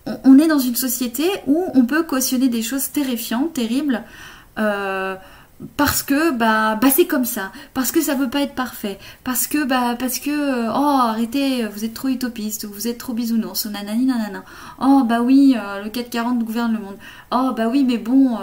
on, 0.07 0.39
est 0.39 0.49
dans 0.49 0.59
une 0.59 0.77
société 0.77 1.25
où 1.47 1.65
on 1.75 1.85
peut 1.85 2.03
cautionner 2.03 2.49
des 2.49 2.63
choses 2.63 2.91
terrifiantes, 2.91 3.53
terribles, 3.53 4.03
euh, 4.59 5.15
parce 5.77 6.03
que 6.03 6.33
bah, 6.33 6.75
bah 6.75 6.89
c'est 6.91 7.07
comme 7.07 7.25
ça, 7.25 7.53
parce 7.73 7.93
que 7.93 8.01
ça 8.01 8.15
veut 8.15 8.29
pas 8.29 8.41
être 8.41 8.55
parfait, 8.55 8.99
parce 9.23 9.47
que 9.47 9.65
bah 9.65 9.95
parce 9.97 10.19
que 10.19 10.31
euh, 10.31 10.73
oh 10.73 10.99
arrêtez, 11.03 11.67
vous 11.67 11.85
êtes 11.85 11.95
trop 11.95 12.09
utopiste, 12.09 12.65
vous 12.65 12.89
êtes 12.89 12.99
trop 12.99 13.13
bisounours, 13.13 13.67
nanani 13.67 14.07
nanana. 14.07 14.43
Oh 14.81 15.05
bah 15.05 15.21
oui, 15.23 15.57
euh, 15.57 15.85
le 15.85 15.91
440 15.91 16.41
gouverne 16.41 16.73
le 16.73 16.81
monde. 16.81 16.97
Oh 17.31 17.53
bah 17.57 17.69
oui, 17.69 17.85
mais 17.85 17.99
bon, 17.99 18.39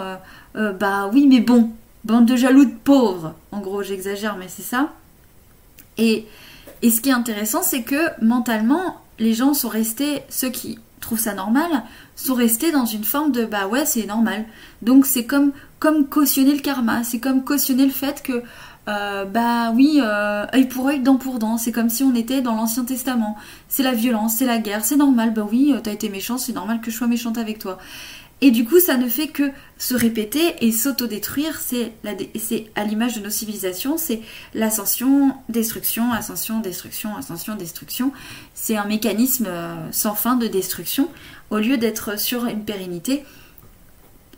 bah 0.54 1.10
oui, 1.12 1.26
mais 1.28 1.40
bon, 1.40 1.70
bande 2.04 2.26
de 2.26 2.36
jaloux 2.36 2.64
de 2.64 2.74
pauvres. 2.84 3.34
En 3.52 3.60
gros, 3.60 3.82
j'exagère, 3.82 4.36
mais 4.38 4.48
c'est 4.48 4.62
ça. 4.62 4.90
Et, 5.98 6.26
et 6.80 6.90
ce 6.90 7.02
qui 7.02 7.10
est 7.10 7.12
intéressant, 7.12 7.62
c'est 7.62 7.82
que 7.82 8.24
mentalement, 8.24 8.96
les 9.18 9.34
gens 9.34 9.52
sont 9.52 9.68
restés, 9.68 10.22
ceux 10.30 10.48
qui 10.48 10.78
trouvent 11.00 11.18
ça 11.18 11.34
normal, 11.34 11.84
sont 12.16 12.34
restés 12.34 12.72
dans 12.72 12.84
une 12.84 13.04
forme 13.04 13.32
de 13.32 13.44
bah 13.44 13.66
ouais, 13.66 13.86
c'est 13.86 14.06
normal. 14.06 14.44
Donc 14.82 15.06
c'est 15.06 15.24
comme, 15.24 15.52
comme 15.78 16.06
cautionner 16.06 16.54
le 16.54 16.60
karma, 16.60 17.04
c'est 17.04 17.18
comme 17.18 17.42
cautionner 17.44 17.86
le 17.86 17.92
fait 17.92 18.22
que 18.22 18.42
euh, 18.88 19.24
bah 19.24 19.70
oui, 19.72 20.00
euh, 20.02 20.46
œil 20.54 20.66
pour 20.66 20.88
œil, 20.88 21.00
dent 21.00 21.16
pour 21.16 21.38
dent. 21.38 21.58
C'est 21.58 21.72
comme 21.72 21.90
si 21.90 22.02
on 22.02 22.14
était 22.14 22.40
dans 22.40 22.54
l'Ancien 22.56 22.84
Testament. 22.84 23.36
C'est 23.68 23.82
la 23.82 23.92
violence, 23.92 24.36
c'est 24.36 24.46
la 24.46 24.58
guerre, 24.58 24.84
c'est 24.84 24.96
normal. 24.96 25.32
Bah 25.32 25.46
oui, 25.50 25.72
euh, 25.74 25.80
t'as 25.82 25.92
été 25.92 26.08
méchant, 26.08 26.38
c'est 26.38 26.52
normal 26.52 26.80
que 26.80 26.90
je 26.90 26.96
sois 26.96 27.06
méchante 27.06 27.38
avec 27.38 27.58
toi. 27.58 27.78
Et 28.42 28.50
du 28.50 28.64
coup, 28.64 28.80
ça 28.80 28.96
ne 28.96 29.08
fait 29.08 29.28
que 29.28 29.50
se 29.78 29.94
répéter 29.94 30.54
et 30.60 30.72
s'autodétruire. 30.72 31.60
C'est 31.60 31.92
à 32.74 32.84
l'image 32.84 33.14
de 33.16 33.20
nos 33.20 33.30
civilisations, 33.30 33.98
c'est 33.98 34.22
l'ascension, 34.54 35.34
destruction, 35.50 36.10
ascension, 36.12 36.60
destruction, 36.60 37.16
ascension, 37.16 37.54
destruction. 37.56 38.12
C'est 38.54 38.76
un 38.76 38.86
mécanisme 38.86 39.46
euh, 39.46 39.92
sans 39.92 40.14
fin 40.14 40.36
de 40.36 40.46
destruction 40.46 41.08
au 41.50 41.58
lieu 41.58 41.76
d'être 41.76 42.18
sur 42.18 42.46
une 42.46 42.64
pérennité. 42.64 43.24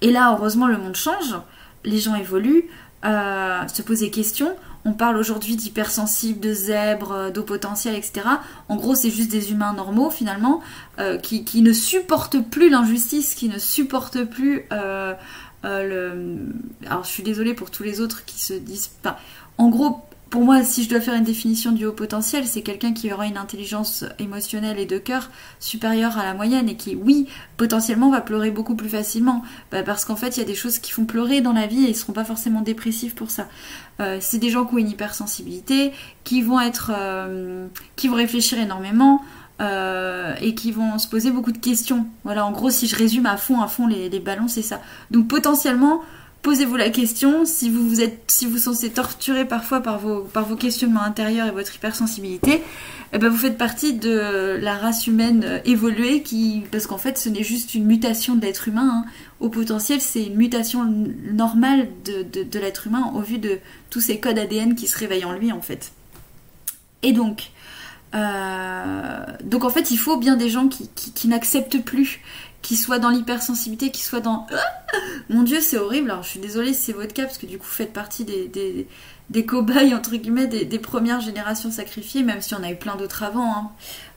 Et 0.00 0.10
là, 0.10 0.34
heureusement, 0.36 0.66
le 0.66 0.78
monde 0.78 0.96
change, 0.96 1.36
les 1.84 1.98
gens 1.98 2.16
évoluent, 2.16 2.64
euh, 3.04 3.68
se 3.68 3.82
posent 3.82 4.00
des 4.00 4.10
questions. 4.10 4.56
On 4.84 4.92
parle 4.92 5.16
aujourd'hui 5.16 5.56
d'hypersensibles, 5.56 6.40
de 6.40 6.52
zèbres, 6.52 7.30
d'eau 7.30 7.44
potentiel, 7.44 7.94
etc. 7.94 8.22
En 8.68 8.76
gros, 8.76 8.94
c'est 8.94 9.10
juste 9.10 9.30
des 9.30 9.52
humains 9.52 9.72
normaux 9.74 10.10
finalement 10.10 10.60
euh, 10.98 11.18
qui, 11.18 11.62
ne 11.62 11.72
supportent 11.72 12.40
plus 12.40 12.68
l'injustice, 12.68 13.34
qui 13.34 13.48
ne 13.48 13.58
supportent 13.58 14.24
plus 14.24 14.64
euh, 14.72 15.14
euh, 15.64 15.82
le. 15.84 16.86
Alors, 16.86 17.04
je 17.04 17.10
suis 17.10 17.22
désolée 17.22 17.54
pour 17.54 17.70
tous 17.70 17.84
les 17.84 18.00
autres 18.00 18.24
qui 18.24 18.40
se 18.42 18.54
disent. 18.54 18.90
En 19.56 19.68
gros, 19.68 20.00
pour 20.32 20.44
moi, 20.44 20.64
si 20.64 20.82
je 20.82 20.88
dois 20.88 21.02
faire 21.02 21.12
une 21.12 21.24
définition 21.24 21.72
du 21.72 21.84
haut 21.84 21.92
potentiel, 21.92 22.46
c'est 22.46 22.62
quelqu'un 22.62 22.94
qui 22.94 23.12
aura 23.12 23.26
une 23.26 23.36
intelligence 23.36 24.06
émotionnelle 24.18 24.78
et 24.78 24.86
de 24.86 24.96
cœur 24.96 25.28
supérieure 25.60 26.16
à 26.16 26.24
la 26.24 26.32
moyenne 26.32 26.70
et 26.70 26.74
qui, 26.74 26.96
oui, 26.96 27.28
potentiellement 27.58 28.10
va 28.10 28.22
pleurer 28.22 28.50
beaucoup 28.50 28.74
plus 28.74 28.88
facilement. 28.88 29.42
Bah, 29.70 29.82
parce 29.82 30.06
qu'en 30.06 30.16
fait, 30.16 30.38
il 30.38 30.40
y 30.40 30.42
a 30.42 30.46
des 30.46 30.54
choses 30.54 30.78
qui 30.78 30.90
font 30.90 31.04
pleurer 31.04 31.42
dans 31.42 31.52
la 31.52 31.66
vie 31.66 31.84
et 31.84 31.90
ils 31.90 31.94
seront 31.94 32.14
pas 32.14 32.24
forcément 32.24 32.62
dépressifs 32.62 33.14
pour 33.14 33.30
ça. 33.30 33.46
Euh, 34.00 34.16
c'est 34.22 34.38
des 34.38 34.48
gens 34.48 34.64
qui 34.64 34.74
ont 34.74 34.78
une 34.78 34.88
hypersensibilité, 34.88 35.92
qui 36.24 36.40
vont 36.40 36.60
être, 36.60 36.92
euh, 36.96 37.66
qui 37.96 38.08
vont 38.08 38.16
réfléchir 38.16 38.58
énormément. 38.58 39.22
Euh, 39.60 40.34
et 40.40 40.56
qui 40.56 40.72
vont 40.72 40.98
se 40.98 41.06
poser 41.06 41.30
beaucoup 41.30 41.52
de 41.52 41.58
questions. 41.58 42.06
Voilà, 42.24 42.44
en 42.44 42.50
gros, 42.50 42.70
si 42.70 42.88
je 42.88 42.96
résume 42.96 43.26
à 43.26 43.36
fond, 43.36 43.60
à 43.60 43.68
fond 43.68 43.86
les 43.86 44.08
ballons, 44.18 44.48
c'est 44.48 44.62
ça. 44.62 44.80
Donc 45.12 45.28
potentiellement, 45.28 46.00
posez-vous 46.42 46.76
la 46.76 46.90
question 46.90 47.44
si 47.44 47.70
vous 47.70 47.88
vous 47.88 48.00
êtes 48.00 48.24
si 48.26 48.46
vous 48.46 48.58
sentez 48.58 48.90
torturé 48.90 49.44
parfois 49.46 49.80
par 49.80 49.98
vos 49.98 50.22
par 50.22 50.44
vos 50.44 50.56
questionnements 50.56 51.02
intérieurs 51.02 51.46
et 51.46 51.52
votre 51.52 51.74
hypersensibilité 51.74 52.62
eh 53.12 53.18
ben 53.18 53.28
vous 53.28 53.36
faites 53.36 53.56
partie 53.56 53.94
de 53.94 54.58
la 54.60 54.76
race 54.76 55.06
humaine 55.06 55.44
euh, 55.44 55.58
évoluée 55.64 56.22
qui 56.22 56.64
parce 56.72 56.86
qu'en 56.86 56.98
fait 56.98 57.16
ce 57.16 57.28
n'est 57.28 57.44
juste 57.44 57.74
une 57.74 57.84
mutation 57.84 58.34
de 58.34 58.42
l'être 58.42 58.66
humain 58.66 59.04
hein. 59.06 59.10
au 59.38 59.48
potentiel 59.48 60.00
c'est 60.00 60.24
une 60.24 60.36
mutation 60.36 60.84
normale 61.32 61.88
de, 62.04 62.22
de, 62.42 62.58
l'être 62.58 62.88
humain 62.88 63.12
au 63.14 63.20
vu 63.20 63.38
de 63.38 63.58
tous 63.90 64.00
ces 64.00 64.18
codes 64.18 64.38
ADN 64.38 64.74
qui 64.74 64.88
se 64.88 64.98
réveillent 64.98 65.24
en 65.24 65.32
lui 65.32 65.52
en 65.52 65.62
fait 65.62 65.92
et 67.02 67.12
donc 67.12 67.50
euh, 68.14 69.26
donc 69.44 69.64
en 69.64 69.70
fait 69.70 69.90
il 69.92 69.96
faut 69.96 70.16
bien 70.16 70.36
des 70.36 70.50
gens 70.50 70.68
qui, 70.68 70.88
qui 70.88 71.28
n'acceptent 71.28 71.82
plus 71.82 72.20
qui 72.62 72.76
soit 72.76 72.98
dans 72.98 73.10
l'hypersensibilité, 73.10 73.90
qui 73.90 74.02
soit 74.02 74.20
dans 74.20 74.46
mon 75.28 75.42
Dieu, 75.42 75.60
c'est 75.60 75.78
horrible. 75.78 76.10
Alors 76.10 76.22
je 76.22 76.28
suis 76.30 76.40
désolée 76.40 76.72
si 76.72 76.80
c'est 76.80 76.92
votre 76.92 77.12
cas, 77.12 77.24
parce 77.24 77.38
que 77.38 77.46
du 77.46 77.58
coup, 77.58 77.66
vous 77.66 77.72
faites 77.72 77.92
partie 77.92 78.24
des, 78.24 78.48
des, 78.48 78.86
des 79.30 79.44
cobayes, 79.44 79.94
entre 79.94 80.16
guillemets, 80.16 80.46
des, 80.46 80.78
premières 80.78 81.20
générations 81.20 81.70
sacrifiées, 81.70 82.22
même 82.22 82.40
si 82.40 82.54
on 82.54 82.62
a 82.62 82.70
eu 82.70 82.76
plein 82.76 82.96
d'autres 82.96 83.22
avant. 83.22 83.56
Hein. 83.56 83.70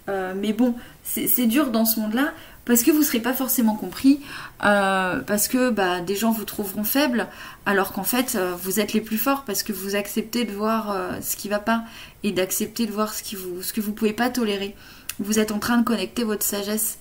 Euh, 0.09 0.33
mais 0.35 0.53
bon, 0.53 0.75
c'est 1.03 1.47
dur 1.47 1.71
dans 1.71 1.85
ce 1.85 1.99
monde-là, 1.99 2.31
parce 2.65 2.83
que 2.83 2.91
vous 2.91 2.99
ne 2.99 3.03
serez 3.03 3.19
pas 3.19 3.33
forcément 3.33 3.75
compris, 3.75 4.19
euh, 4.63 5.19
parce 5.21 5.47
que 5.47 5.69
bah, 5.69 6.01
des 6.01 6.15
gens 6.15 6.31
vous 6.31 6.45
trouveront 6.45 6.83
faible, 6.83 7.27
alors 7.65 7.93
qu'en 7.93 8.03
fait, 8.03 8.35
euh, 8.35 8.53
vous 8.61 8.79
êtes 8.79 8.93
les 8.93 9.01
plus 9.01 9.17
forts, 9.17 9.43
parce 9.45 9.63
que 9.63 9.73
vous 9.73 9.95
acceptez 9.95 10.45
de 10.45 10.51
voir 10.51 10.95
ce 11.21 11.35
qui 11.35 11.49
va 11.49 11.59
pas, 11.59 11.83
et 12.23 12.31
d'accepter 12.31 12.85
de 12.85 12.91
voir 12.91 13.13
ce, 13.13 13.23
qui 13.23 13.35
vous, 13.35 13.63
ce 13.63 13.73
que 13.73 13.81
vous 13.81 13.93
pouvez 13.93 14.13
pas 14.13 14.29
tolérer. 14.29 14.75
Vous 15.19 15.39
êtes 15.39 15.51
en 15.51 15.59
train 15.59 15.77
de 15.77 15.83
connecter 15.83 16.23
votre 16.23 16.43
sagesse. 16.43 16.97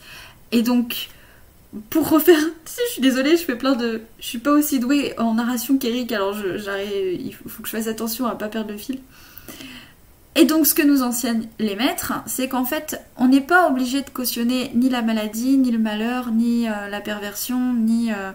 Et 0.53 0.63
donc, 0.63 1.09
pour 1.91 2.09
refaire, 2.09 2.39
je 2.67 2.93
suis 2.93 3.03
désolée, 3.03 3.37
je 3.37 3.45
fais 3.45 3.57
plein 3.57 3.75
de, 3.75 4.03
je 4.21 4.27
suis 4.27 4.39
pas 4.39 4.53
aussi 4.53 4.79
douée 4.79 5.15
en 5.19 5.35
narration 5.35 5.77
qu'Eric, 5.79 6.13
alors 6.13 6.35
j'arrive, 6.57 7.21
il 7.21 7.35
faut 7.35 7.63
que 7.63 7.69
je 7.69 7.77
fasse 7.77 7.89
attention 7.89 8.27
à 8.27 8.37
pas 8.37 8.49
perdre 8.49 8.71
le 8.71 8.79
fil. 8.79 9.01
Et 10.37 10.47
donc, 10.47 10.67
ce 10.67 10.75
que 10.75 10.83
nous 10.83 11.03
enseignent 11.03 11.47
les 11.61 11.77
maîtres, 11.77 12.13
c'est 12.27 12.49
qu'en 12.49 12.65
fait, 12.65 13.01
on 13.17 13.29
n'est 13.29 13.41
pas 13.41 13.69
obligé 13.69 14.03
de 14.03 14.11
cautionner 14.11 14.73
ni 14.75 14.89
la 14.89 15.01
maladie, 15.01 15.57
ni 15.59 15.71
le 15.71 15.79
malheur, 15.79 16.33
ni 16.33 16.69
euh, 16.69 16.89
la 16.89 17.01
perversion, 17.01 17.73
ni, 17.73 18.11
euh, 18.11 18.33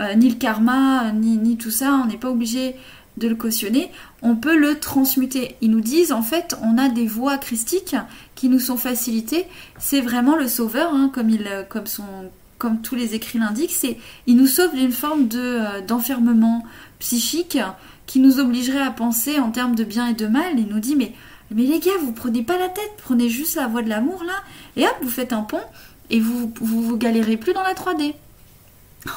euh, 0.00 0.14
le 0.14 0.34
karma, 0.34 1.10
ni, 1.10 1.38
ni 1.38 1.56
tout 1.56 1.72
ça. 1.72 2.00
On 2.04 2.06
n'est 2.06 2.16
pas 2.16 2.30
obligé 2.30 2.76
de 3.16 3.26
le 3.26 3.34
cautionner. 3.34 3.90
On 4.22 4.36
peut 4.36 4.56
le 4.56 4.78
transmuter. 4.78 5.56
Ils 5.60 5.70
nous 5.70 5.80
disent, 5.80 6.12
en 6.12 6.22
fait, 6.22 6.56
on 6.62 6.78
a 6.78 6.88
des 6.88 7.08
voies 7.08 7.38
christiques 7.38 7.96
qui 8.36 8.48
nous 8.48 8.60
sont 8.60 8.76
facilitées. 8.76 9.46
C'est 9.80 10.00
vraiment 10.00 10.36
le 10.36 10.46
sauveur, 10.46 10.94
hein, 10.94 11.10
comme, 11.12 11.28
il, 11.28 11.50
comme 11.68 11.86
son 11.86 12.30
comme 12.62 12.80
tous 12.80 12.94
les 12.94 13.16
écrits 13.16 13.40
l'indiquent, 13.40 13.74
c'est 13.76 13.98
il 14.28 14.36
nous 14.36 14.46
sauve 14.46 14.72
d'une 14.72 14.92
forme 14.92 15.26
de 15.26 15.40
euh, 15.40 15.80
d'enfermement 15.80 16.64
psychique 17.00 17.58
qui 18.06 18.20
nous 18.20 18.38
obligerait 18.38 18.82
à 18.82 18.92
penser 18.92 19.40
en 19.40 19.50
termes 19.50 19.74
de 19.74 19.82
bien 19.82 20.06
et 20.06 20.14
de 20.14 20.28
mal. 20.28 20.52
Il 20.56 20.68
nous 20.68 20.78
dit 20.78 20.94
mais 20.94 21.12
mais 21.50 21.64
les 21.64 21.80
gars, 21.80 21.90
vous 22.00 22.12
prenez 22.12 22.44
pas 22.44 22.56
la 22.56 22.68
tête, 22.68 22.92
prenez 22.98 23.28
juste 23.28 23.56
la 23.56 23.66
voie 23.66 23.82
de 23.82 23.88
l'amour 23.88 24.22
là, 24.24 24.34
et 24.76 24.86
hop, 24.86 24.94
vous 25.02 25.08
faites 25.08 25.32
un 25.32 25.42
pont 25.42 25.60
et 26.08 26.20
vous 26.20 26.52
vous, 26.60 26.82
vous 26.82 26.96
galérez 26.96 27.36
plus 27.36 27.52
dans 27.52 27.64
la 27.64 27.74
3D. 27.74 28.14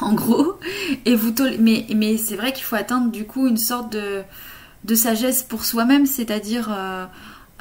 En 0.02 0.14
gros, 0.14 0.56
et 1.06 1.14
vous 1.14 1.32
mais 1.60 1.86
mais 1.96 2.18
c'est 2.18 2.36
vrai 2.36 2.52
qu'il 2.52 2.64
faut 2.64 2.76
atteindre 2.76 3.12
du 3.12 3.26
coup 3.26 3.46
une 3.46 3.58
sorte 3.58 3.92
de 3.92 4.24
de 4.86 4.96
sagesse 4.96 5.44
pour 5.44 5.66
soi-même, 5.66 6.08
c'est-à-dire 6.08 6.70
euh, 6.72 7.06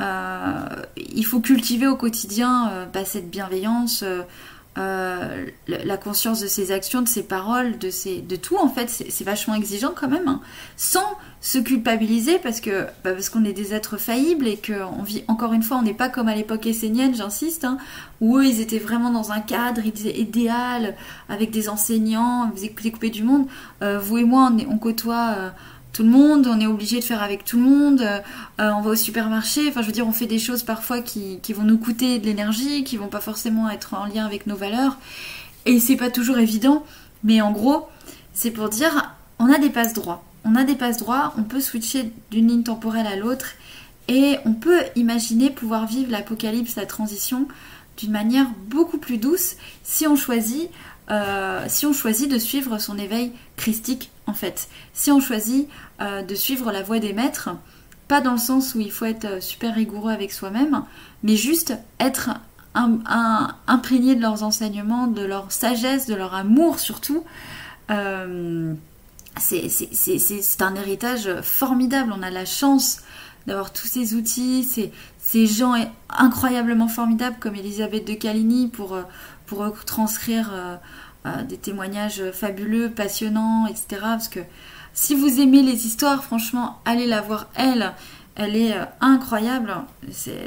euh, 0.00 0.60
il 0.96 1.26
faut 1.26 1.40
cultiver 1.40 1.86
au 1.86 1.96
quotidien 1.96 2.88
bah, 2.94 3.04
cette 3.04 3.28
bienveillance, 3.28 4.02
euh, 4.76 5.46
la 5.68 5.96
conscience 5.96 6.40
de 6.40 6.48
ses 6.48 6.72
actions, 6.72 7.00
de 7.02 7.08
ses 7.08 7.22
paroles, 7.22 7.78
de, 7.78 7.90
ses, 7.90 8.20
de 8.20 8.34
tout 8.34 8.56
en 8.56 8.68
fait, 8.68 8.88
c'est 8.88 9.24
vachement 9.24 9.54
exigeant 9.54 9.92
quand 9.94 10.08
même, 10.08 10.26
hein. 10.26 10.40
sans 10.76 11.16
se 11.40 11.58
culpabiliser 11.58 12.38
parce 12.38 12.60
que 12.60 12.86
bah, 13.04 13.12
parce 13.12 13.28
qu'on 13.28 13.44
est 13.44 13.52
des 13.52 13.72
êtres 13.72 13.98
faillibles 13.98 14.48
et 14.48 14.56
qu'on 14.56 15.02
vit 15.02 15.22
encore 15.28 15.52
une 15.52 15.62
fois, 15.62 15.76
on 15.76 15.82
n'est 15.82 15.94
pas 15.94 16.08
comme 16.08 16.26
à 16.26 16.34
l'époque 16.34 16.66
essénienne, 16.66 17.14
j'insiste, 17.14 17.64
hein, 17.64 17.78
où 18.20 18.38
eux 18.38 18.46
ils 18.46 18.60
étaient 18.60 18.78
vraiment 18.78 19.10
dans 19.10 19.30
un 19.30 19.40
cadre 19.40 19.82
idéal 19.86 20.96
avec 21.28 21.50
des 21.50 21.68
enseignants, 21.68 22.50
vous 22.54 22.64
écoutez 22.64 23.10
du 23.10 23.22
monde. 23.22 23.46
Euh, 23.82 23.98
vous 23.98 24.18
et 24.18 24.24
moi, 24.24 24.50
on, 24.50 24.72
on 24.72 24.78
côtoie 24.78 25.34
euh, 25.36 25.50
tout 25.94 26.02
le 26.02 26.10
monde, 26.10 26.48
on 26.48 26.60
est 26.60 26.66
obligé 26.66 26.98
de 26.98 27.04
faire 27.04 27.22
avec 27.22 27.44
tout 27.44 27.56
le 27.56 27.62
monde, 27.62 28.00
euh, 28.02 28.20
on 28.58 28.82
va 28.82 28.90
au 28.90 28.96
supermarché, 28.96 29.68
enfin 29.68 29.80
je 29.80 29.86
veux 29.86 29.92
dire 29.92 30.06
on 30.06 30.12
fait 30.12 30.26
des 30.26 30.40
choses 30.40 30.64
parfois 30.64 31.00
qui, 31.00 31.40
vont 31.54 31.62
nous 31.62 31.78
coûter 31.78 32.18
de 32.18 32.26
l'énergie, 32.26 32.82
qui 32.82 32.96
vont 32.96 33.06
pas 33.06 33.20
forcément 33.20 33.70
être 33.70 33.94
en 33.94 34.04
lien 34.04 34.26
avec 34.26 34.48
nos 34.48 34.56
valeurs, 34.56 34.98
et 35.66 35.78
c'est 35.78 35.96
pas 35.96 36.10
toujours 36.10 36.38
évident, 36.38 36.84
mais 37.22 37.40
en 37.40 37.52
gros 37.52 37.88
c'est 38.32 38.50
pour 38.50 38.68
dire 38.68 39.14
on 39.38 39.50
a 39.52 39.58
des 39.58 39.70
passes 39.70 39.94
droits, 39.94 40.24
on 40.44 40.56
a 40.56 40.64
des 40.64 40.74
passes 40.74 40.98
droits, 40.98 41.32
on 41.38 41.44
peut 41.44 41.60
switcher 41.60 42.12
d'une 42.32 42.48
ligne 42.48 42.64
temporelle 42.64 43.06
à 43.06 43.14
l'autre, 43.14 43.52
et 44.08 44.38
on 44.44 44.52
peut 44.52 44.80
imaginer 44.96 45.48
pouvoir 45.48 45.86
vivre 45.86 46.10
l'apocalypse, 46.10 46.74
la 46.74 46.86
transition 46.86 47.46
d'une 47.98 48.10
manière 48.10 48.48
beaucoup 48.66 48.98
plus 48.98 49.18
douce 49.18 49.54
si 49.84 50.08
on 50.08 50.16
choisit 50.16 50.68
euh, 51.10 51.64
si 51.68 51.84
on 51.84 51.92
choisit 51.92 52.30
de 52.30 52.38
suivre 52.38 52.78
son 52.78 52.98
éveil 52.98 53.32
christique 53.56 54.10
en 54.26 54.32
fait. 54.32 54.68
Si 54.94 55.10
on 55.10 55.20
choisit 55.20 55.68
euh, 56.00 56.22
de 56.22 56.34
suivre 56.34 56.72
la 56.72 56.82
voie 56.82 56.98
des 56.98 57.12
maîtres, 57.12 57.50
pas 58.08 58.20
dans 58.20 58.32
le 58.32 58.38
sens 58.38 58.74
où 58.74 58.80
il 58.80 58.90
faut 58.90 59.04
être 59.04 59.24
euh, 59.24 59.40
super 59.40 59.74
rigoureux 59.74 60.12
avec 60.12 60.32
soi-même, 60.32 60.82
mais 61.22 61.36
juste 61.36 61.74
être 62.00 62.30
imprégné 62.74 64.16
de 64.16 64.20
leurs 64.20 64.42
enseignements, 64.42 65.06
de 65.06 65.22
leur 65.22 65.52
sagesse, 65.52 66.06
de 66.06 66.14
leur 66.16 66.34
amour 66.34 66.80
surtout. 66.80 67.22
c'est 69.38 69.62
un 70.60 70.74
héritage 70.74 71.40
formidable. 71.42 72.12
On 72.18 72.22
a 72.24 72.30
la 72.30 72.44
chance 72.44 73.02
d'avoir 73.46 73.72
tous 73.72 73.86
ces 73.86 74.14
outils, 74.14 74.64
ces, 75.20 75.46
gens 75.46 75.74
incroyablement 76.10 76.88
formidables 76.88 77.36
comme 77.38 77.54
Elisabeth 77.54 78.08
de 78.08 78.14
Caligny 78.14 78.66
pour, 78.66 78.98
pour 79.46 79.72
transcrire 79.84 80.50
euh, 81.26 81.42
des 81.42 81.56
témoignages 81.56 82.22
fabuleux, 82.32 82.90
passionnants, 82.90 83.66
etc. 83.66 83.86
Parce 84.02 84.28
que 84.28 84.40
si 84.94 85.14
vous 85.14 85.40
aimez 85.40 85.62
les 85.62 85.86
histoires, 85.86 86.24
franchement, 86.24 86.80
allez 86.84 87.06
la 87.06 87.20
voir 87.20 87.48
elle. 87.56 87.92
Elle 88.36 88.56
est 88.56 88.72
euh, 88.72 88.84
incroyable. 89.00 89.74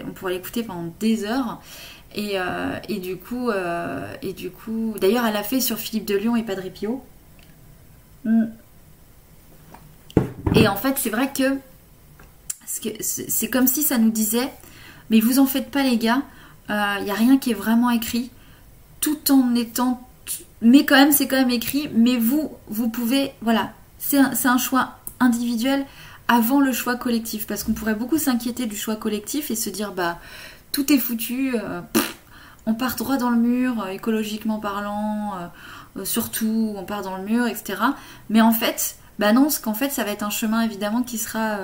on 0.07 0.11
pourrait 0.11 0.33
l'écouter 0.33 0.63
pendant 0.63 0.93
des 0.99 1.25
heures. 1.25 1.61
Et, 2.15 2.31
euh, 2.35 2.79
du 2.87 3.17
coup, 3.17 3.51
et 4.21 4.33
du 4.33 4.49
coup, 4.49 4.95
d'ailleurs, 4.99 5.25
elle 5.25 5.35
a 5.35 5.43
fait 5.43 5.59
sur 5.59 5.77
Philippe 5.77 6.05
de 6.05 6.15
Lyon 6.15 6.35
et 6.35 6.43
Padre 6.43 6.69
Pio. 6.69 7.03
Mm. 8.23 8.45
Et 10.55 10.67
en 10.67 10.75
fait, 10.75 10.97
c'est 10.97 11.09
vrai 11.09 11.31
que 11.31 11.57
c'est 12.65 13.49
comme 13.49 13.67
si 13.67 13.83
ça 13.83 13.97
nous 13.97 14.09
disait, 14.09 14.51
mais 15.09 15.19
vous 15.19 15.39
en 15.39 15.45
faites 15.45 15.69
pas 15.69 15.83
les 15.83 15.97
gars, 15.97 16.23
il 16.69 17.03
n'y 17.03 17.11
a 17.11 17.15
rien 17.15 17.37
qui 17.37 17.51
est 17.51 17.55
vraiment 17.55 17.91
écrit, 17.91 18.31
tout 18.99 19.31
en 19.31 19.53
étant 19.53 20.07
mais 20.61 20.85
quand 20.85 20.95
même, 20.95 21.11
c'est 21.11 21.27
quand 21.27 21.37
même 21.37 21.51
écrit. 21.51 21.89
Mais 21.93 22.17
vous, 22.17 22.51
vous 22.67 22.89
pouvez, 22.89 23.31
voilà, 23.41 23.73
c'est 24.07 24.47
un, 24.47 24.57
choix 24.57 24.95
individuel 25.19 25.85
avant 26.27 26.61
le 26.61 26.71
choix 26.71 26.95
collectif. 26.95 27.47
Parce 27.47 27.63
qu'on 27.63 27.73
pourrait 27.73 27.95
beaucoup 27.95 28.17
s'inquiéter 28.17 28.65
du 28.65 28.75
choix 28.75 28.95
collectif 28.95 29.51
et 29.51 29.55
se 29.55 29.69
dire, 29.69 29.91
bah, 29.91 30.19
tout 30.71 30.91
est 30.91 30.97
foutu, 30.97 31.55
euh, 31.55 31.81
on 32.65 32.73
part 32.73 32.95
droit 32.95 33.17
dans 33.17 33.29
le 33.29 33.37
mur, 33.37 33.83
euh, 33.83 33.87
écologiquement 33.87 34.59
parlant, 34.59 35.33
euh, 35.97 36.05
surtout, 36.05 36.73
on 36.77 36.83
part 36.83 37.01
dans 37.01 37.17
le 37.17 37.23
mur, 37.23 37.47
etc. 37.47 37.81
Mais 38.29 38.41
en 38.41 38.51
fait, 38.51 38.97
bah 39.19 39.33
non, 39.33 39.43
parce 39.43 39.59
qu'en 39.59 39.73
fait, 39.73 39.89
ça 39.89 40.03
va 40.03 40.11
être 40.11 40.23
un 40.23 40.29
chemin 40.29 40.61
évidemment 40.61 41.01
qui 41.01 41.17
sera 41.17 41.57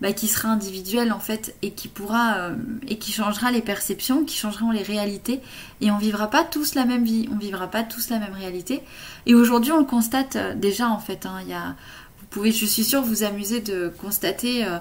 bah, 0.00 0.12
qui 0.12 0.28
sera 0.28 0.48
individuel 0.48 1.12
en 1.12 1.20
fait 1.20 1.54
et 1.62 1.72
qui 1.72 1.88
pourra 1.88 2.36
euh, 2.36 2.54
et 2.88 2.96
qui 2.96 3.12
changera 3.12 3.50
les 3.50 3.60
perceptions, 3.60 4.24
qui 4.24 4.36
changera 4.36 4.72
les 4.72 4.82
réalités 4.82 5.40
et 5.80 5.90
on 5.90 5.98
vivra 5.98 6.28
pas 6.28 6.42
tous 6.42 6.74
la 6.74 6.86
même 6.86 7.04
vie, 7.04 7.28
on 7.32 7.36
vivra 7.36 7.66
pas 7.66 7.82
tous 7.82 8.08
la 8.08 8.18
même 8.18 8.32
réalité. 8.32 8.80
Et 9.26 9.34
aujourd'hui 9.34 9.72
on 9.72 9.78
le 9.78 9.84
constate 9.84 10.36
euh, 10.36 10.54
déjà 10.54 10.88
en 10.88 10.98
fait. 10.98 11.26
Hein, 11.26 11.42
y 11.46 11.52
a, 11.52 11.76
vous 12.18 12.26
pouvez, 12.30 12.50
je 12.50 12.64
suis 12.64 12.84
sûre, 12.84 13.02
vous 13.02 13.24
amuser 13.24 13.60
de 13.60 13.92
constater 13.98 14.64
euh, 14.64 14.78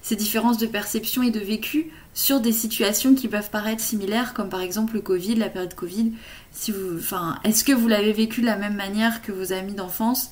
ces 0.00 0.16
différences 0.16 0.56
de 0.56 0.66
perception 0.66 1.22
et 1.22 1.30
de 1.30 1.40
vécu 1.40 1.90
sur 2.14 2.40
des 2.40 2.52
situations 2.52 3.14
qui 3.14 3.28
peuvent 3.28 3.50
paraître 3.50 3.82
similaires, 3.82 4.32
comme 4.32 4.48
par 4.48 4.60
exemple 4.60 4.94
le 4.94 5.00
Covid, 5.00 5.34
la 5.34 5.48
période 5.48 5.74
Covid. 5.74 6.12
Si 6.52 6.70
vous, 6.70 6.98
enfin, 6.98 7.38
est-ce 7.44 7.64
que 7.64 7.72
vous 7.72 7.88
l'avez 7.88 8.12
vécu 8.12 8.40
de 8.40 8.46
la 8.46 8.56
même 8.56 8.76
manière 8.76 9.22
que 9.22 9.32
vos 9.32 9.52
amis 9.52 9.72
d'enfance? 9.72 10.30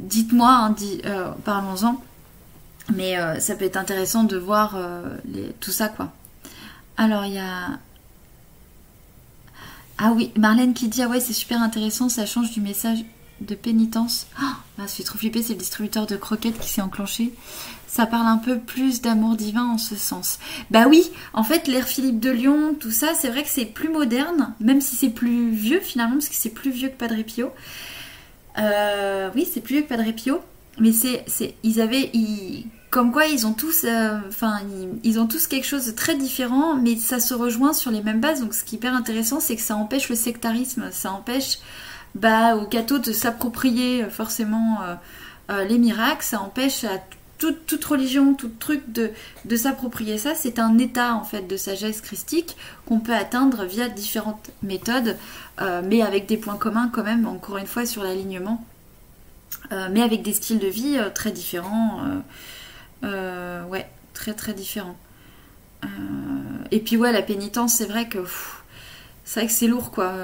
Dites-moi, 0.00 0.50
hein, 0.50 0.74
parlons-en. 1.44 2.02
Mais 2.94 3.18
euh, 3.18 3.38
ça 3.38 3.54
peut 3.54 3.64
être 3.64 3.76
intéressant 3.76 4.24
de 4.24 4.36
voir 4.36 4.74
euh, 4.76 5.16
tout 5.60 5.70
ça, 5.70 5.88
quoi. 5.88 6.12
Alors, 6.96 7.24
il 7.24 7.34
y 7.34 7.38
a. 7.38 7.78
Ah 9.98 10.12
oui, 10.14 10.32
Marlène 10.36 10.74
qui 10.74 10.88
dit 10.88 11.02
Ah 11.02 11.08
ouais, 11.08 11.20
c'est 11.20 11.32
super 11.32 11.62
intéressant, 11.62 12.08
ça 12.08 12.26
change 12.26 12.50
du 12.50 12.60
message 12.60 13.04
de 13.40 13.54
pénitence. 13.54 14.26
Je 14.78 14.86
suis 14.86 15.04
trop 15.04 15.18
flippée, 15.18 15.42
c'est 15.42 15.52
le 15.52 15.58
distributeur 15.58 16.06
de 16.06 16.16
croquettes 16.16 16.58
qui 16.58 16.68
s'est 16.68 16.80
enclenché. 16.80 17.32
Ça 17.86 18.06
parle 18.06 18.26
un 18.26 18.38
peu 18.38 18.58
plus 18.58 19.02
d'amour 19.02 19.36
divin 19.36 19.66
en 19.66 19.78
ce 19.78 19.96
sens. 19.96 20.38
Bah 20.70 20.86
oui, 20.88 21.10
en 21.34 21.44
fait, 21.44 21.68
l'ère 21.68 21.86
Philippe 21.86 22.20
de 22.20 22.30
Lyon, 22.30 22.74
tout 22.78 22.90
ça, 22.90 23.12
c'est 23.14 23.28
vrai 23.28 23.42
que 23.42 23.50
c'est 23.50 23.66
plus 23.66 23.90
moderne, 23.90 24.54
même 24.60 24.80
si 24.80 24.96
c'est 24.96 25.10
plus 25.10 25.50
vieux 25.50 25.80
finalement, 25.80 26.14
parce 26.14 26.28
que 26.28 26.34
c'est 26.34 26.50
plus 26.50 26.70
vieux 26.70 26.88
que 26.88 26.96
Padre 26.96 27.22
Pio. 27.22 27.50
Euh, 28.58 29.30
oui, 29.34 29.46
c'est 29.50 29.60
plus 29.60 29.76
vieux 29.76 29.82
que 29.82 29.88
Padre 29.88 30.10
Pio, 30.12 30.40
mais 30.78 30.92
c'est, 30.92 31.24
ils 31.62 31.80
avaient, 31.80 32.10
comme 32.90 33.12
quoi 33.12 33.26
ils 33.26 33.46
ont 33.46 33.52
tous, 33.52 33.84
euh, 33.84 34.18
enfin, 34.28 34.60
ils, 35.04 35.18
ont 35.18 35.26
tous 35.26 35.46
quelque 35.46 35.66
chose 35.66 35.86
de 35.86 35.92
très 35.92 36.14
différent, 36.14 36.76
mais 36.76 36.96
ça 36.96 37.20
se 37.20 37.34
rejoint 37.34 37.72
sur 37.72 37.90
les 37.90 38.02
mêmes 38.02 38.20
bases. 38.20 38.40
Donc, 38.40 38.54
ce 38.54 38.64
qui 38.64 38.76
est 38.76 38.78
hyper 38.78 38.94
intéressant, 38.94 39.40
c'est 39.40 39.56
que 39.56 39.62
ça 39.62 39.76
empêche 39.76 40.08
le 40.08 40.14
sectarisme, 40.14 40.90
ça 40.90 41.12
empêche, 41.12 41.58
bah, 42.14 42.56
aux 42.56 42.66
cathos 42.66 42.98
de 42.98 43.12
s'approprier 43.12 44.04
euh, 44.04 44.10
forcément 44.10 44.78
euh, 45.50 45.64
les 45.64 45.78
miracles, 45.78 46.24
ça 46.24 46.40
empêche 46.40 46.84
à 46.84 46.98
toute, 47.38 47.84
religion, 47.84 48.34
tout 48.34 48.50
truc 48.60 48.82
de, 48.92 49.10
s'approprier 49.56 50.16
ça. 50.16 50.34
C'est 50.34 50.58
un 50.58 50.78
état 50.78 51.14
en 51.14 51.24
fait 51.24 51.42
de 51.48 51.56
sagesse 51.56 52.00
christique 52.00 52.56
qu'on 52.86 53.00
peut 53.00 53.14
atteindre 53.14 53.64
via 53.64 53.88
différentes 53.88 54.50
méthodes, 54.62 55.16
mais 55.84 56.02
avec 56.02 56.26
des 56.26 56.36
points 56.36 56.56
communs 56.56 56.88
quand 56.92 57.02
même, 57.02 57.26
encore 57.26 57.56
une 57.56 57.66
fois, 57.66 57.84
sur 57.84 58.04
l'alignement. 58.04 58.64
Euh, 59.70 59.88
mais 59.90 60.02
avec 60.02 60.22
des 60.22 60.32
styles 60.32 60.58
de 60.58 60.66
vie 60.66 60.96
euh, 60.98 61.08
très 61.08 61.30
différents. 61.30 62.00
euh, 63.04 63.64
ouais, 63.64 63.88
très 64.14 64.34
très 64.34 64.54
différents. 64.54 64.96
Et 66.70 66.78
puis 66.78 66.96
ouais, 66.96 67.10
la 67.10 67.22
pénitence, 67.22 67.74
c'est 67.74 67.86
vrai 67.86 68.08
que 68.08 68.18
c'est 69.24 69.40
vrai 69.40 69.46
que 69.48 69.52
c'est 69.52 69.66
lourd 69.66 69.90
quoi. 69.90 70.14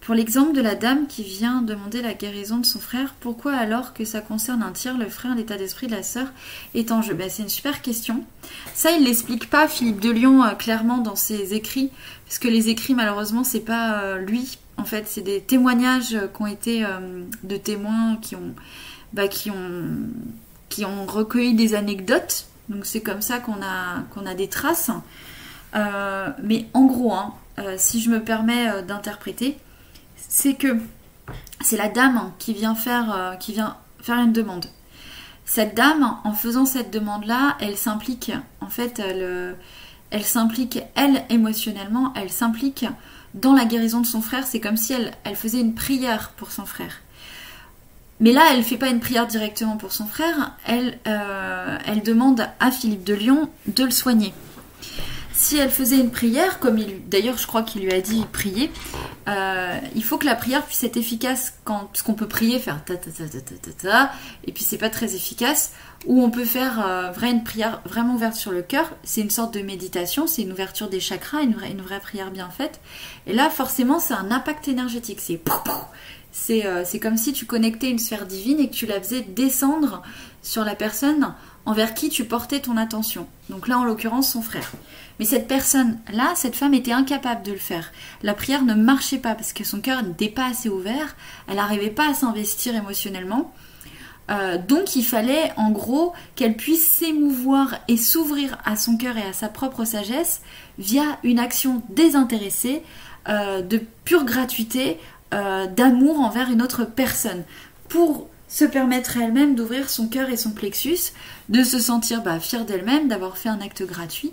Pour 0.00 0.14
l'exemple 0.14 0.54
de 0.54 0.62
la 0.62 0.74
dame 0.74 1.06
qui 1.06 1.22
vient 1.22 1.60
demander 1.60 2.00
la 2.00 2.14
guérison 2.14 2.56
de 2.56 2.64
son 2.64 2.78
frère, 2.78 3.14
pourquoi 3.20 3.52
alors 3.52 3.92
que 3.92 4.06
ça 4.06 4.22
concerne 4.22 4.62
un 4.62 4.72
tiers, 4.72 4.96
le 4.96 5.10
frère, 5.10 5.34
l'état 5.34 5.58
d'esprit 5.58 5.86
de 5.86 5.92
la 5.92 6.02
sœur 6.02 6.28
est 6.74 6.92
en 6.92 7.02
jeu? 7.02 7.12
Ben, 7.12 7.28
C'est 7.28 7.42
une 7.42 7.50
super 7.50 7.82
question. 7.82 8.24
Ça, 8.72 8.90
il 8.92 9.04
l'explique 9.04 9.50
pas, 9.50 9.68
Philippe 9.68 10.00
de 10.00 10.10
Lyon, 10.10 10.42
clairement 10.58 10.96
dans 10.96 11.16
ses 11.16 11.52
écrits, 11.52 11.90
parce 12.24 12.38
que 12.38 12.48
les 12.48 12.70
écrits, 12.70 12.94
malheureusement, 12.94 13.44
c'est 13.44 13.60
pas 13.60 14.16
lui. 14.16 14.58
En 14.78 14.84
fait, 14.84 15.06
c'est 15.08 15.22
des 15.22 15.40
témoignages 15.40 16.16
qui 16.34 16.42
ont 16.42 16.46
été 16.46 16.84
euh, 16.84 17.24
de 17.42 17.56
témoins 17.56 18.16
qui 18.22 18.36
ont, 18.36 18.54
bah, 19.12 19.26
qui 19.26 19.50
ont, 19.50 21.06
recueilli 21.06 21.54
des 21.54 21.74
anecdotes. 21.74 22.46
Donc 22.68 22.86
c'est 22.86 23.00
comme 23.00 23.20
ça 23.20 23.38
qu'on 23.40 23.60
a, 23.60 24.02
qu'on 24.14 24.24
a 24.24 24.34
des 24.34 24.48
traces. 24.48 24.90
Euh, 25.74 26.28
mais 26.42 26.66
en 26.74 26.84
gros, 26.86 27.12
hein, 27.12 27.34
euh, 27.58 27.74
si 27.76 28.00
je 28.00 28.08
me 28.08 28.22
permets 28.22 28.82
d'interpréter, 28.84 29.58
c'est 30.16 30.54
que 30.54 30.76
c'est 31.60 31.76
la 31.76 31.88
dame 31.88 32.32
qui 32.38 32.54
vient 32.54 32.76
faire, 32.76 33.36
une 34.08 34.32
demande. 34.32 34.66
Cette 35.44 35.74
dame, 35.74 36.16
en 36.22 36.32
faisant 36.34 36.66
cette 36.66 36.92
demande-là, 36.92 37.56
elle 37.60 37.76
s'implique. 37.76 38.30
En 38.60 38.68
fait, 38.68 39.02
elle 40.10 40.24
s'implique, 40.24 40.80
elle, 40.94 41.24
émotionnellement, 41.30 42.12
elle 42.14 42.30
s'implique 42.30 42.86
dans 43.34 43.52
la 43.52 43.64
guérison 43.64 44.00
de 44.00 44.06
son 44.06 44.20
frère. 44.20 44.46
C'est 44.46 44.60
comme 44.60 44.76
si 44.76 44.92
elle, 44.92 45.12
elle 45.24 45.36
faisait 45.36 45.60
une 45.60 45.74
prière 45.74 46.32
pour 46.36 46.50
son 46.50 46.66
frère. 46.66 47.00
Mais 48.20 48.32
là, 48.32 48.42
elle 48.52 48.64
fait 48.64 48.76
pas 48.76 48.88
une 48.88 49.00
prière 49.00 49.26
directement 49.26 49.76
pour 49.76 49.92
son 49.92 50.06
frère. 50.06 50.52
Elle, 50.66 50.98
euh, 51.06 51.78
elle 51.86 52.02
demande 52.02 52.48
à 52.58 52.70
Philippe 52.70 53.04
de 53.04 53.14
Lyon 53.14 53.48
de 53.66 53.84
le 53.84 53.90
soigner. 53.90 54.32
Si 55.32 55.56
elle 55.56 55.70
faisait 55.70 56.00
une 56.00 56.10
prière, 56.10 56.58
comme 56.58 56.78
il, 56.78 57.08
d'ailleurs, 57.08 57.38
je 57.38 57.46
crois 57.46 57.62
qu'il 57.62 57.82
lui 57.82 57.92
a 57.92 58.00
dit 58.00 58.24
prier, 58.32 58.72
euh, 59.28 59.78
il 59.94 60.02
faut 60.02 60.18
que 60.18 60.26
la 60.26 60.34
prière 60.34 60.66
puisse 60.66 60.82
être 60.82 60.96
efficace 60.96 61.54
quand, 61.62 61.90
parce 61.92 62.02
qu'on 62.02 62.14
peut 62.14 62.26
prier, 62.26 62.58
faire 62.58 62.84
ta 62.84 62.96
ta 62.96 63.12
ta 63.12 63.24
ta 63.24 63.40
ta 63.40 63.54
ta 63.54 63.70
ta, 63.70 64.12
et 64.44 64.50
puis 64.50 64.64
c'est 64.64 64.78
pas 64.78 64.90
très 64.90 65.14
efficace. 65.14 65.70
Ou 66.06 66.22
on 66.22 66.30
peut 66.30 66.44
faire 66.44 66.84
euh, 66.86 67.12
une 67.22 67.42
prière 67.42 67.80
vraiment 67.84 68.14
ouverte 68.14 68.34
sur 68.34 68.52
le 68.52 68.62
cœur. 68.62 68.90
C'est 69.02 69.20
une 69.20 69.30
sorte 69.30 69.52
de 69.54 69.60
méditation, 69.60 70.26
c'est 70.26 70.42
une 70.42 70.52
ouverture 70.52 70.88
des 70.88 71.00
chakras, 71.00 71.42
une 71.42 71.54
vraie, 71.54 71.70
une 71.70 71.82
vraie 71.82 72.00
prière 72.00 72.30
bien 72.30 72.48
faite. 72.50 72.80
Et 73.26 73.32
là, 73.32 73.50
forcément, 73.50 73.98
c'est 73.98 74.14
un 74.14 74.30
impact 74.30 74.68
énergétique. 74.68 75.20
C'est 75.20 75.40
euh, 76.66 76.84
c'est 76.84 77.00
comme 77.00 77.16
si 77.16 77.32
tu 77.32 77.46
connectais 77.46 77.90
une 77.90 77.98
sphère 77.98 78.26
divine 78.26 78.60
et 78.60 78.68
que 78.68 78.74
tu 78.74 78.86
la 78.86 79.00
faisais 79.00 79.22
descendre 79.22 80.02
sur 80.42 80.64
la 80.64 80.76
personne 80.76 81.34
envers 81.66 81.94
qui 81.94 82.08
tu 82.08 82.24
portais 82.24 82.60
ton 82.60 82.76
attention. 82.76 83.26
Donc 83.50 83.68
là, 83.68 83.78
en 83.78 83.84
l'occurrence, 83.84 84.32
son 84.32 84.40
frère. 84.40 84.72
Mais 85.18 85.24
cette 85.24 85.48
personne-là, 85.48 86.32
cette 86.34 86.56
femme 86.56 86.74
était 86.74 86.92
incapable 86.92 87.42
de 87.42 87.52
le 87.52 87.58
faire. 87.58 87.92
La 88.22 88.34
prière 88.34 88.62
ne 88.62 88.74
marchait 88.74 89.18
pas 89.18 89.34
parce 89.34 89.52
que 89.52 89.64
son 89.64 89.80
cœur 89.80 90.02
n'était 90.02 90.30
pas 90.30 90.46
assez 90.46 90.68
ouvert, 90.68 91.16
elle 91.48 91.56
n'arrivait 91.56 91.90
pas 91.90 92.08
à 92.08 92.14
s'investir 92.14 92.74
émotionnellement. 92.74 93.52
Euh, 94.30 94.58
donc 94.58 94.94
il 94.94 95.04
fallait 95.04 95.52
en 95.56 95.70
gros 95.70 96.12
qu'elle 96.36 96.56
puisse 96.56 96.86
s'émouvoir 96.86 97.76
et 97.88 97.96
s'ouvrir 97.96 98.58
à 98.64 98.76
son 98.76 98.96
cœur 98.96 99.16
et 99.16 99.22
à 99.22 99.32
sa 99.32 99.48
propre 99.48 99.84
sagesse 99.84 100.42
via 100.78 101.18
une 101.22 101.38
action 101.38 101.82
désintéressée, 101.88 102.82
euh, 103.28 103.62
de 103.62 103.80
pure 104.04 104.24
gratuité, 104.24 104.98
euh, 105.34 105.66
d'amour 105.66 106.20
envers 106.20 106.50
une 106.50 106.62
autre 106.62 106.84
personne, 106.84 107.44
pour 107.88 108.28
se 108.48 108.64
permettre 108.64 109.18
elle-même 109.18 109.54
d'ouvrir 109.54 109.90
son 109.90 110.08
cœur 110.08 110.30
et 110.30 110.36
son 110.36 110.52
plexus, 110.52 111.12
de 111.48 111.62
se 111.62 111.78
sentir 111.78 112.22
bah, 112.22 112.40
fière 112.40 112.64
d'elle-même, 112.64 113.08
d'avoir 113.08 113.36
fait 113.36 113.50
un 113.50 113.60
acte 113.60 113.82
gratuit. 113.82 114.32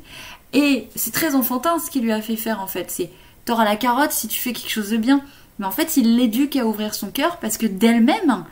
Et 0.53 0.87
c'est 0.95 1.13
très 1.13 1.35
enfantin 1.35 1.79
ce 1.79 1.89
qu'il 1.89 2.03
lui 2.03 2.13
a 2.13 2.21
fait 2.21 2.37
faire 2.37 2.61
en 2.61 2.67
fait. 2.67 2.89
C'est 2.89 3.09
t'auras 3.43 3.65
la 3.65 3.75
carotte 3.75 4.11
si 4.11 4.27
tu 4.27 4.39
fais 4.39 4.53
quelque 4.53 4.71
chose 4.71 4.89
de 4.89 4.97
bien. 4.97 5.21
Mais 5.59 5.65
en 5.65 5.71
fait, 5.71 5.95
il 5.97 6.17
l'éduque 6.17 6.57
à 6.57 6.65
ouvrir 6.65 6.93
son 6.93 7.11
cœur 7.11 7.37
parce 7.37 7.57
que 7.57 7.65
d'elle-même, 7.65 8.43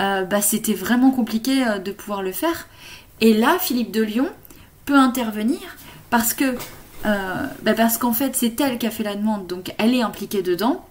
euh, 0.00 0.24
bah, 0.24 0.40
c'était 0.40 0.74
vraiment 0.74 1.10
compliqué 1.10 1.66
euh, 1.66 1.78
de 1.78 1.92
pouvoir 1.92 2.22
le 2.22 2.32
faire. 2.32 2.68
Et 3.20 3.34
là, 3.34 3.58
Philippe 3.58 3.92
de 3.92 4.02
Lyon 4.02 4.28
peut 4.84 4.96
intervenir 4.96 5.60
parce 6.10 6.34
que 6.34 6.56
euh, 7.04 7.46
bah, 7.62 7.74
qu'en 8.00 8.12
fait, 8.12 8.34
c'est 8.34 8.60
elle 8.60 8.78
qui 8.78 8.86
a 8.86 8.90
fait 8.90 9.04
la 9.04 9.14
demande, 9.14 9.46
donc 9.46 9.74
elle 9.78 9.94
est 9.94 10.02
impliquée 10.02 10.42
dedans. 10.42 10.84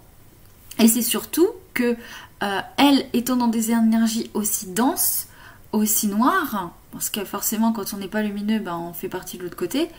Et 0.80 0.88
c'est 0.88 1.01
surtout 1.01 1.47
que 1.74 1.95
euh, 2.43 2.60
elle, 2.78 3.06
étant 3.14 3.36
dans 3.36 3.47
des 3.47 3.72
énergies 3.72 4.30
aussi 4.34 4.68
denses, 4.68 5.28
aussi 5.72 6.08
noires, 6.08 6.72
parce 6.91 7.10
que 7.10 7.26
forcément, 7.26 7.74
quand 7.74 7.93
on 7.93 7.97
n'est 7.97 8.08
pas 8.08 8.22
lumineux, 8.22 8.60
bah, 8.60 8.78
on 8.78 8.93
fait 8.93 9.10
partie 9.10 9.38
de 9.38 9.43
l'autre 9.43 9.58
côté. 9.58 9.89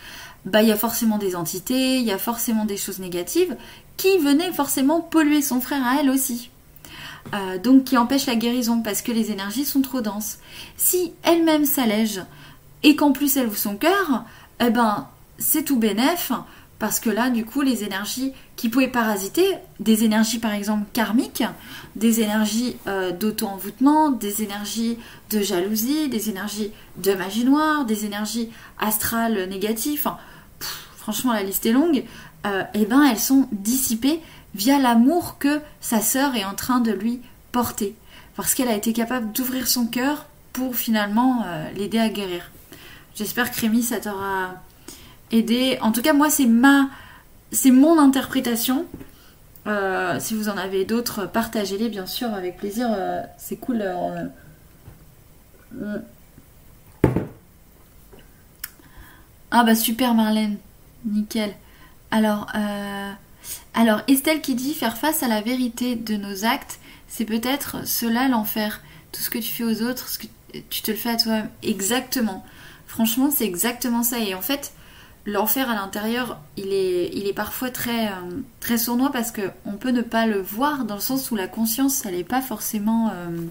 Il 0.46 0.66
y 0.66 0.72
a 0.72 0.76
forcément 0.76 1.18
des 1.18 1.34
entités, 1.34 1.96
il 1.96 2.04
y 2.04 2.12
a 2.12 2.18
forcément 2.18 2.64
des 2.64 2.76
choses 2.76 2.98
négatives 2.98 3.56
qui 3.96 4.18
venaient 4.18 4.52
forcément 4.52 5.00
polluer 5.00 5.42
son 5.42 5.60
frère 5.60 5.84
à 5.84 6.00
elle 6.00 6.08
aussi. 6.08 6.50
Euh, 7.34 7.58
donc 7.58 7.84
qui 7.84 7.96
empêche 7.96 8.26
la 8.26 8.36
guérison 8.36 8.82
parce 8.82 9.02
que 9.02 9.12
les 9.12 9.32
énergies 9.32 9.64
sont 9.64 9.82
trop 9.82 10.00
denses. 10.00 10.38
Si 10.76 11.12
elle-même 11.22 11.64
s'allège 11.64 12.22
et 12.82 12.96
qu'en 12.96 13.12
plus 13.12 13.36
elle 13.36 13.46
ouvre 13.46 13.56
son 13.56 13.76
cœur, 13.76 14.24
eh 14.60 14.70
ben 14.70 15.08
c'est 15.38 15.64
tout 15.64 15.78
bénef 15.78 16.32
parce 16.78 17.00
que 17.00 17.10
là 17.10 17.30
du 17.30 17.44
coup 17.44 17.62
les 17.62 17.84
énergies 17.84 18.32
qui 18.54 18.68
pouvaient 18.68 18.88
parasiter, 18.88 19.46
des 19.80 20.04
énergies 20.04 20.38
par 20.38 20.52
exemple 20.52 20.84
karmiques, 20.92 21.44
des 21.96 22.20
énergies 22.20 22.76
euh, 22.86 23.12
d'auto-envoûtement, 23.12 24.10
des 24.10 24.42
énergies 24.42 24.98
de 25.30 25.40
jalousie, 25.40 26.08
des 26.08 26.30
énergies 26.30 26.70
de 26.98 27.12
magie 27.14 27.44
noire, 27.44 27.86
des 27.86 28.04
énergies 28.04 28.50
astrales 28.78 29.48
négatives, 29.48 30.08
franchement 30.96 31.32
la 31.32 31.42
liste 31.42 31.66
est 31.66 31.72
longue, 31.72 32.04
euh, 32.46 32.62
eh 32.74 32.84
ben 32.84 33.02
elles 33.04 33.18
sont 33.18 33.48
dissipées 33.52 34.20
via 34.56 34.78
l'amour 34.78 35.36
que 35.38 35.60
sa 35.80 36.00
sœur 36.00 36.34
est 36.34 36.44
en 36.44 36.54
train 36.54 36.80
de 36.80 36.90
lui 36.90 37.20
porter. 37.52 37.94
Parce 38.36 38.54
qu'elle 38.54 38.68
a 38.68 38.74
été 38.74 38.92
capable 38.92 39.30
d'ouvrir 39.32 39.68
son 39.68 39.86
cœur 39.86 40.26
pour 40.52 40.74
finalement 40.74 41.44
euh, 41.46 41.70
l'aider 41.72 41.98
à 41.98 42.08
guérir. 42.08 42.50
J'espère 43.14 43.50
que 43.50 43.60
Rémi, 43.60 43.82
ça 43.82 44.00
t'aura 44.00 44.54
aidé. 45.30 45.78
En 45.82 45.92
tout 45.92 46.00
cas, 46.00 46.14
moi, 46.14 46.30
c'est 46.30 46.46
ma, 46.46 46.88
c'est 47.52 47.70
mon 47.70 47.98
interprétation. 47.98 48.86
Euh, 49.66 50.18
si 50.20 50.34
vous 50.34 50.48
en 50.48 50.56
avez 50.56 50.84
d'autres, 50.86 51.26
partagez-les 51.26 51.90
bien 51.90 52.06
sûr 52.06 52.32
avec 52.32 52.56
plaisir. 52.56 52.88
Euh, 52.90 53.22
c'est 53.36 53.56
cool. 53.56 53.84
Ah 59.50 59.64
bah 59.64 59.74
super 59.74 60.14
Marlène, 60.14 60.56
nickel. 61.04 61.52
Alors, 62.10 62.48
alors 63.74 64.00
Estelle 64.08 64.40
qui 64.40 64.54
dit 64.54 64.74
faire 64.74 64.96
face 64.96 65.22
à 65.22 65.28
la 65.28 65.42
vérité 65.42 65.96
de 65.96 66.16
nos 66.16 66.44
actes, 66.44 66.78
c'est 67.08 67.24
peut-être 67.24 67.86
cela 67.86 68.28
l'enfer. 68.28 68.80
Tout 69.12 69.20
ce 69.20 69.30
que 69.30 69.38
tu 69.38 69.52
fais 69.52 69.64
aux 69.64 69.82
autres, 69.82 70.10
tu 70.70 70.82
te 70.82 70.90
le 70.90 70.96
fais 70.96 71.10
à 71.10 71.16
toi-même. 71.16 71.50
Exactement. 71.62 72.44
Franchement, 72.86 73.30
c'est 73.30 73.44
exactement 73.44 74.02
ça. 74.02 74.18
Et 74.18 74.34
en 74.34 74.40
fait, 74.40 74.72
l'enfer 75.26 75.68
à 75.68 75.74
l'intérieur, 75.74 76.38
il 76.56 76.72
est, 76.72 77.34
parfois 77.34 77.70
très, 77.70 78.08
euh, 78.08 78.40
très 78.60 78.78
sournois 78.78 79.10
parce 79.12 79.30
que 79.30 79.42
on 79.66 79.72
peut 79.72 79.90
ne 79.90 80.02
pas 80.02 80.26
le 80.26 80.40
voir 80.40 80.84
dans 80.84 80.94
le 80.94 81.00
sens 81.00 81.30
où 81.30 81.36
la 81.36 81.48
conscience, 81.48 82.06
elle 82.06 82.14
n'est 82.14 82.24
pas 82.24 82.40
forcément 82.40 83.10
euh, 83.12 83.42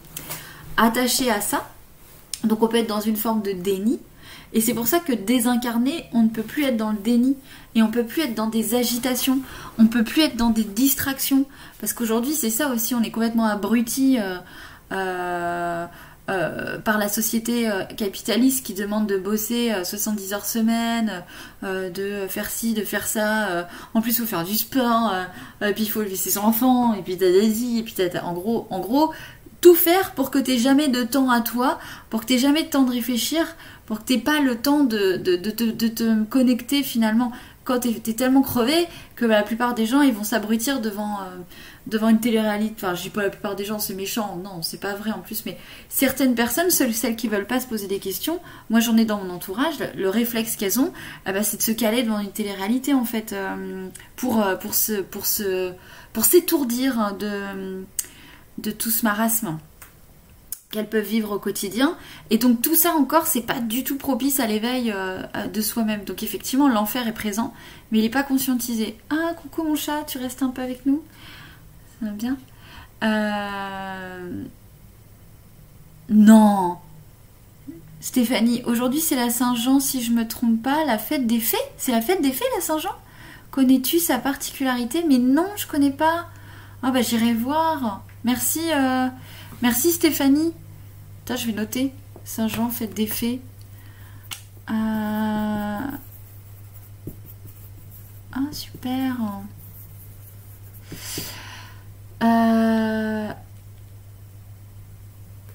attachée 0.77 1.29
à 1.29 1.41
ça. 1.41 1.69
Donc 2.43 2.63
on 2.63 2.67
peut 2.67 2.77
être 2.77 2.87
dans 2.87 3.01
une 3.01 3.17
forme 3.17 3.41
de 3.41 3.51
déni. 3.51 3.99
Et 4.53 4.61
c'est 4.61 4.73
pour 4.73 4.87
ça 4.87 4.99
que 4.99 5.13
désincarné, 5.13 6.05
on 6.13 6.23
ne 6.23 6.29
peut 6.29 6.43
plus 6.43 6.63
être 6.63 6.77
dans 6.77 6.91
le 6.91 6.97
déni 6.97 7.35
et 7.75 7.81
on 7.81 7.89
peut 7.89 8.05
plus 8.05 8.23
être 8.23 8.35
dans 8.35 8.47
des 8.47 8.75
agitations, 8.75 9.39
on 9.77 9.87
peut 9.87 10.03
plus 10.03 10.23
être 10.23 10.37
dans 10.37 10.49
des 10.49 10.63
distractions. 10.63 11.45
Parce 11.79 11.93
qu'aujourd'hui, 11.93 12.33
c'est 12.33 12.49
ça 12.49 12.69
aussi, 12.69 12.95
on 12.95 13.03
est 13.03 13.11
complètement 13.11 13.45
abruti 13.45 14.17
euh, 14.17 14.37
euh, 14.93 15.85
euh, 16.29 16.79
par 16.79 16.97
la 16.97 17.09
société 17.09 17.69
capitaliste 17.97 18.65
qui 18.65 18.73
demande 18.73 19.07
de 19.07 19.17
bosser 19.17 19.73
70 19.83 20.33
heures 20.33 20.45
semaine, 20.45 21.23
de 21.61 22.25
faire 22.29 22.49
ci, 22.49 22.73
de 22.73 22.81
faire 22.81 23.05
ça. 23.05 23.67
en 23.93 24.01
plus, 24.01 24.11
il 24.11 24.21
faut 24.21 24.25
faire 24.25 24.45
du 24.45 24.55
sport, 24.55 25.13
puis 25.59 25.83
il 25.83 25.89
faut 25.89 26.01
élever 26.01 26.15
ses 26.15 26.37
enfants, 26.37 26.93
et 26.93 27.01
puis 27.01 27.17
t'as 27.17 27.25
des 27.25 27.77
et 27.77 27.83
puis 27.83 27.93
t'as, 27.93 28.23
en 28.23 28.33
gros, 28.33 28.67
en 28.69 28.79
gros, 28.79 29.11
tout 29.65 29.73
faire 29.75 30.11
pour 30.11 30.29
que 30.29 30.37
t'aies 30.37 30.59
jamais 30.59 30.89
de 30.89 31.03
temps 31.03 31.31
à 31.31 31.41
toi, 31.41 31.79
pour 32.11 32.21
que 32.21 32.27
t'aies 32.27 32.37
jamais 32.37 32.61
de 32.61 32.69
temps 32.69 32.83
de 32.83 32.91
réfléchir, 32.91 33.55
pour 33.85 33.99
que 33.99 34.05
t'aies 34.05 34.17
pas 34.17 34.39
le 34.39 34.57
temps 34.57 34.83
de, 34.83 35.17
de, 35.17 35.35
de, 35.35 35.87
te 35.87 36.23
connecter 36.25 36.83
finalement. 36.83 37.31
Quand 37.63 37.79
t'es 37.79 37.89
es 37.89 38.13
tellement 38.13 38.43
crevé 38.43 38.87
que 39.15 39.25
la 39.25 39.41
plupart 39.41 39.73
des 39.73 39.87
gens 39.87 40.01
ils 40.01 40.13
vont 40.13 40.23
s'abrutir 40.23 40.81
devant 40.81 41.21
euh, 41.21 41.37
devant 41.87 42.09
une 42.09 42.19
télé-réalité. 42.19 42.73
Enfin, 42.77 42.93
je 42.93 43.01
dis 43.03 43.09
pas 43.09 43.23
la 43.23 43.29
plupart 43.29 43.55
des 43.55 43.65
gens 43.65 43.79
c'est 43.79 43.95
méchant, 43.95 44.39
non, 44.43 44.61
c'est 44.61 44.79
pas 44.79 44.93
vrai 44.93 45.11
en 45.11 45.19
plus, 45.19 45.45
mais 45.45 45.57
certaines 45.89 46.35
personnes, 46.35 46.69
celles, 46.69 46.93
celles 46.93 47.15
qui 47.15 47.27
veulent 47.27 47.47
pas 47.47 47.59
se 47.59 47.67
poser 47.67 47.87
des 47.87 47.99
questions, 47.99 48.39
moi 48.69 48.79
j'en 48.79 48.97
ai 48.97 49.05
dans 49.05 49.17
mon 49.17 49.33
entourage, 49.33 49.75
le, 49.95 50.09
réflexe 50.09 50.55
qu'elles 50.55 50.79
ont, 50.79 50.91
ah 51.25 51.33
bah, 51.33 51.43
c'est 51.43 51.57
de 51.57 51.61
se 51.63 51.71
caler 51.71 52.03
devant 52.03 52.19
une 52.19 52.31
télé-réalité 52.31 52.93
en 52.93 53.05
fait 53.05 53.33
euh, 53.33 53.87
pour 54.15 54.43
euh, 54.43 54.55
pour 54.55 54.75
se 54.75 55.01
pour 55.01 55.25
se 55.25 55.71
pour 56.13 56.25
s'étourdir 56.25 57.15
de 57.19 57.83
de 58.59 58.71
tout 58.71 58.91
ce 58.91 59.03
marasme 59.03 59.57
qu'elles 60.75 60.89
peuvent 60.89 61.03
vivre 61.03 61.31
au 61.31 61.39
quotidien. 61.39 61.97
Et 62.29 62.37
donc 62.37 62.61
tout 62.61 62.75
ça 62.75 62.91
encore, 62.91 63.25
c'est 63.27 63.41
pas 63.41 63.59
du 63.59 63.83
tout 63.83 63.97
propice 63.97 64.39
à 64.39 64.45
l'éveil 64.45 64.91
euh, 64.93 65.23
de 65.51 65.61
soi-même. 65.61 66.03
Donc 66.03 66.21
effectivement, 66.21 66.67
l'enfer 66.67 67.07
est 67.07 67.13
présent, 67.13 67.53
mais 67.91 67.99
il 67.99 68.01
n'est 68.03 68.09
pas 68.09 68.23
conscientisé. 68.23 68.97
Ah, 69.09 69.33
coucou 69.41 69.63
mon 69.63 69.75
chat, 69.75 70.03
tu 70.03 70.17
restes 70.17 70.43
un 70.43 70.49
peu 70.49 70.61
avec 70.61 70.85
nous? 70.85 71.01
Ça 71.99 72.07
va 72.07 72.11
bien? 72.11 72.37
Euh, 73.03 74.43
Non 76.09 76.77
Stéphanie, 77.99 78.61
aujourd'hui 78.65 79.01
c'est 79.01 79.15
la 79.15 79.31
Saint-Jean, 79.31 79.79
si 79.79 80.03
je 80.03 80.11
me 80.11 80.27
trompe 80.27 80.61
pas, 80.61 80.85
la 80.85 80.99
fête 80.99 81.25
des 81.25 81.39
fées? 81.39 81.57
C'est 81.77 81.91
la 81.91 82.01
fête 82.01 82.21
des 82.21 82.31
fées, 82.31 82.45
la 82.55 82.61
Saint-Jean? 82.61 82.93
Connais-tu 83.49 83.99
sa 83.99 84.19
particularité? 84.19 85.03
Mais 85.07 85.17
non, 85.17 85.47
je 85.55 85.65
connais 85.65 85.91
pas. 85.91 86.27
Ah 86.83 86.91
bah 86.91 87.01
j'irai 87.01 87.33
voir. 87.33 88.03
Merci, 88.23 88.61
euh, 88.71 89.07
merci 89.61 89.91
Stéphanie 89.91 90.53
je 91.33 91.47
vais 91.47 91.53
noter. 91.53 91.91
Saint-Jean, 92.23 92.69
fête 92.69 92.93
des 92.93 93.07
fées. 93.07 93.41
Euh, 94.69 94.73
ah, 98.33 98.51
super. 98.51 99.15
Euh, 102.23 103.29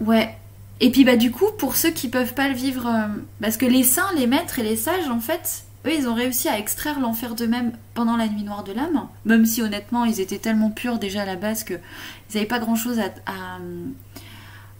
ouais. 0.01 0.37
Et 0.81 0.91
puis 0.91 1.05
bah 1.05 1.17
du 1.17 1.31
coup, 1.31 1.47
pour 1.59 1.77
ceux 1.77 1.91
qui 1.91 2.09
peuvent 2.09 2.35
pas 2.35 2.49
le 2.49 2.55
vivre, 2.55 2.87
euh, 2.87 3.09
parce 3.41 3.57
que 3.57 3.67
les 3.67 3.83
saints, 3.83 4.13
les 4.17 4.27
maîtres 4.27 4.59
et 4.59 4.63
les 4.63 4.77
sages, 4.77 5.09
en 5.09 5.21
fait, 5.21 5.65
eux, 5.87 5.93
ils 5.95 6.09
ont 6.09 6.15
réussi 6.15 6.49
à 6.49 6.59
extraire 6.59 7.01
l'enfer 7.01 7.35
d'eux-mêmes 7.35 7.73
pendant 7.95 8.17
la 8.17 8.29
nuit 8.29 8.45
noire 8.45 8.65
de 8.65 8.73
l'âme, 8.73 9.09
même 9.27 9.45
si 9.45 9.63
honnêtement, 9.63 10.05
ils 10.05 10.21
étaient 10.21 10.39
tellement 10.39 10.71
purs 10.71 10.99
déjà 10.99 11.23
à 11.23 11.27
la 11.27 11.37
base 11.37 11.65
que 11.65 11.75
ils 11.75 12.35
n'avaient 12.35 12.47
pas 12.47 12.59
grand-chose 12.61 12.99
à, 12.99 13.59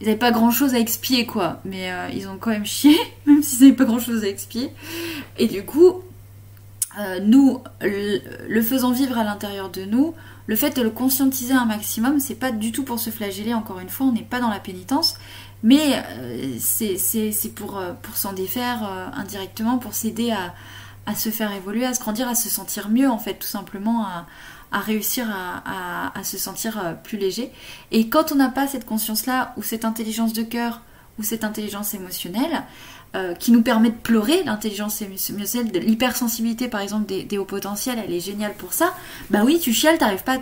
ils 0.01 0.07
n'avaient 0.07 0.19
pas 0.19 0.31
grand 0.31 0.51
chose 0.51 0.75
à 0.75 0.79
expier 0.79 1.27
quoi, 1.27 1.61
mais 1.65 1.93
euh, 1.93 2.09
ils 2.15 2.27
ont 2.29 2.39
quand 2.39 2.51
même 2.51 2.67
chié, 2.67 2.97
même 3.27 3.43
s'ils 3.43 3.61
n'avaient 3.61 3.77
pas 3.77 3.85
grand 3.85 3.99
chose 3.99 4.25
à 4.25 4.29
expier. 4.29 4.73
Et 5.39 5.47
du 5.47 5.63
coup, 5.63 6.03
euh, 6.99 7.21
nous, 7.23 7.63
le, 7.83 8.63
faisant 8.63 8.93
vivre 8.93 9.19
à 9.19 9.25
l'intérieur 9.25 9.69
de 9.71 9.85
nous, 9.85 10.15
le 10.47 10.57
fait 10.57 10.75
de 10.75 10.83
le 10.83 10.91
conscientiser 10.91 11.53
un 11.53 11.67
maximum, 11.67 12.19
c'est 12.19 12.35
pas 12.35 12.51
du 12.51 12.73
tout 12.73 12.83
pour 12.83 12.99
se 12.99 13.11
flageller, 13.11 13.55
encore 13.55 13.79
une 13.79 13.91
fois, 13.91 14.07
on 14.07 14.13
n'est 14.13 14.23
pas 14.23 14.41
dans 14.41 14.49
la 14.49 14.59
pénitence, 14.59 15.17
mais 15.63 16.03
euh, 16.19 16.57
c'est 16.59 17.55
pour, 17.55 17.81
pour 18.03 18.17
s'en 18.17 18.33
défaire 18.33 18.83
indirectement, 19.15 19.77
pour 19.79 19.93
s'aider 19.93 20.31
à, 20.31 20.55
à, 21.05 21.15
se 21.15 21.29
faire 21.29 21.53
évoluer, 21.53 21.85
à 21.85 21.93
se 21.93 22.01
grandir, 22.01 22.27
à 22.27 22.35
se 22.35 22.49
sentir 22.49 22.89
mieux 22.89 23.09
en 23.09 23.19
fait, 23.19 23.35
tout 23.35 23.47
simplement, 23.47 24.05
à, 24.07 24.27
à 24.73 24.81
réussir 24.81 25.27
à, 25.31 26.23
se 26.23 26.39
sentir 26.39 26.79
euh, 26.79 26.93
plus 26.93 27.19
léger. 27.19 27.51
Et 27.91 28.09
quand 28.09 28.31
on 28.33 28.35
n'a 28.37 28.51
pas 28.51 28.67
cette 28.67 28.87
conscience-là, 28.87 29.55
ou 29.57 29.63
cette 29.63 29.85
intelligence 29.85 30.33
de 30.33 30.43
cœur, 30.43 30.83
ou 31.19 31.23
cette 31.23 31.45
intelligence 31.45 31.95
émotionnelle, 31.95 32.63
euh, 33.17 33.35
qui 33.35 33.51
nous 33.51 33.63
permet 33.63 33.91
de 33.91 33.97
pleurer, 33.97 34.45
l'intelligence 34.45 35.03
émotionnelle, 35.03 35.73
de 35.73 35.81
l'hypersensibilité 35.81 36.69
par 36.69 36.81
exemple 36.81 37.07
des, 37.07 37.39
hauts 37.39 37.45
potentiels, 37.45 38.01
elle 38.05 38.15
est 38.15 38.21
géniale 38.21 38.55
pour 38.55 38.73
ça. 38.73 38.95
Bah 39.31 39.41
oui, 39.45 39.59
tu 39.59 39.73
chiales, 39.73 39.99
t'arrives 39.99 40.23
pas 40.23 40.35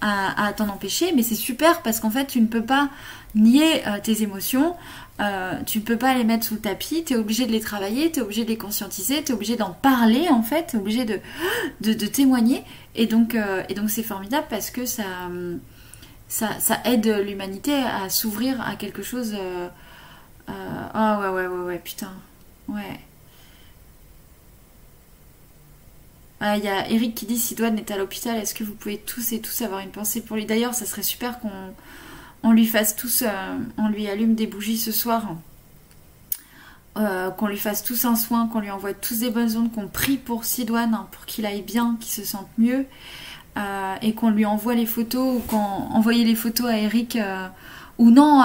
à 0.00 0.52
t'en 0.54 0.68
empêcher, 0.68 1.12
mais 1.14 1.22
c'est 1.22 1.34
super 1.34 1.82
parce 1.82 2.00
qu'en 2.00 2.08
fait 2.08 2.24
tu 2.24 2.40
ne 2.40 2.46
peux 2.46 2.64
pas 2.64 2.88
nier 3.34 3.86
euh, 3.86 3.98
tes 4.02 4.22
émotions, 4.22 4.74
euh, 5.20 5.54
tu 5.64 5.78
ne 5.78 5.84
peux 5.84 5.96
pas 5.96 6.14
les 6.14 6.24
mettre 6.24 6.44
sous 6.44 6.54
le 6.54 6.60
tapis, 6.60 7.04
tu 7.04 7.14
es 7.14 7.16
obligé 7.16 7.46
de 7.46 7.52
les 7.52 7.60
travailler, 7.60 8.12
tu 8.12 8.20
es 8.20 8.22
obligé 8.22 8.44
de 8.44 8.50
les 8.50 8.58
conscientiser, 8.58 9.22
tu 9.24 9.32
es 9.32 9.34
obligé 9.34 9.56
d'en 9.56 9.70
parler 9.70 10.28
en 10.28 10.42
fait, 10.42 10.68
tu 10.68 10.76
es 10.76 10.78
obligé 10.78 11.04
de, 11.80 11.92
de, 11.92 12.06
témoigner. 12.06 12.62
Et 12.94 13.06
donc 13.06 13.34
euh, 13.34 13.62
et 13.68 13.74
donc 13.74 13.90
c'est 13.90 14.02
formidable 14.02 14.46
parce 14.50 14.70
que 14.70 14.84
ça, 14.84 15.04
ça, 16.28 16.58
ça 16.60 16.80
aide 16.84 17.06
l'humanité 17.06 17.74
à 17.74 18.08
s'ouvrir 18.10 18.60
à 18.60 18.76
quelque 18.76 19.02
chose. 19.02 19.34
Euh, 19.34 19.68
ah 20.48 21.20
ouais, 21.20 21.28
ouais, 21.28 21.46
ouais, 21.46 21.64
ouais, 21.64 21.78
putain. 21.78 22.12
Ouais. 22.68 23.00
Ah, 26.40 26.58
il 26.58 26.64
y 26.64 26.68
a 26.68 26.88
Eric 26.90 27.14
qui 27.14 27.24
dit 27.26 27.38
si 27.38 27.54
Douane 27.54 27.78
est 27.78 27.90
à 27.90 27.96
l'hôpital, 27.96 28.36
est-ce 28.36 28.54
que 28.54 28.62
vous 28.62 28.74
pouvez 28.74 28.98
tous 28.98 29.32
et 29.32 29.40
tous 29.40 29.62
avoir 29.62 29.80
une 29.80 29.90
pensée 29.90 30.20
pour 30.20 30.36
lui? 30.36 30.44
D'ailleurs, 30.44 30.74
ça 30.74 30.84
serait 30.84 31.02
super 31.02 31.40
qu'on 31.40 31.50
on 32.46 32.52
lui 32.52 32.66
fasse 32.66 32.94
tous, 32.94 33.22
euh, 33.22 33.58
on 33.76 33.88
lui 33.88 34.08
allume 34.08 34.36
des 34.36 34.46
bougies 34.46 34.78
ce 34.78 34.92
soir, 34.92 35.34
euh, 36.96 37.30
qu'on 37.30 37.48
lui 37.48 37.58
fasse 37.58 37.82
tous 37.82 38.04
un 38.04 38.14
soin, 38.14 38.46
qu'on 38.46 38.60
lui 38.60 38.70
envoie 38.70 38.94
tous 38.94 39.18
des 39.18 39.30
bonnes 39.30 39.56
ondes, 39.56 39.72
qu'on 39.72 39.88
prie 39.88 40.16
pour 40.16 40.44
Sidoine 40.44 40.94
hein, 40.94 41.08
pour 41.10 41.26
qu'il 41.26 41.44
aille 41.44 41.62
bien, 41.62 41.96
qu'il 41.98 42.12
se 42.12 42.24
sente 42.24 42.48
mieux, 42.56 42.86
euh, 43.58 43.96
et 44.00 44.14
qu'on 44.14 44.30
lui 44.30 44.46
envoie 44.46 44.76
les 44.76 44.86
photos 44.86 45.38
ou 45.38 45.40
qu'on 45.40 45.56
envoie 45.56 46.12
les 46.12 46.36
photos 46.36 46.70
à 46.70 46.78
Eric 46.78 47.18
ou 47.98 48.10
non 48.12 48.44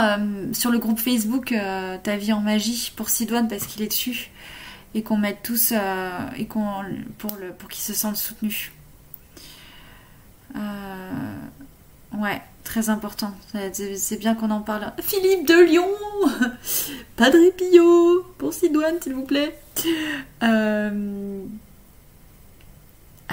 sur 0.53 0.71
le 0.71 0.80
groupe 0.80 0.99
Facebook 0.99 1.53
Ta 2.03 2.17
vie 2.17 2.34
en 2.34 2.39
magie 2.39 2.91
pour 2.95 3.09
Sidoine 3.09 3.47
parce 3.47 3.67
qu'il 3.67 3.84
est 3.84 3.89
dessus 3.89 4.31
et 4.95 5.03
qu'on 5.03 5.17
mette 5.17 5.43
tous 5.43 5.73
et 6.38 6.45
qu'on 6.47 6.84
pour 7.19 7.35
le 7.35 7.51
pour 7.51 7.69
qu'il 7.69 7.84
se 7.84 7.93
sente 7.93 8.15
soutenu. 8.15 8.71
ouais. 12.17 12.41
Très 12.63 12.89
important. 12.89 13.33
C'est 13.71 14.17
bien 14.19 14.35
qu'on 14.35 14.51
en 14.51 14.61
parle. 14.61 14.91
Philippe 15.01 15.47
de 15.47 15.65
Lyon 15.65 15.88
Padre 17.15 17.51
Pio 17.57 18.23
Pour 18.38 18.53
Sidoine, 18.53 19.01
s'il 19.01 19.13
vous 19.13 19.23
plaît. 19.23 19.59
Euh, 20.43 21.43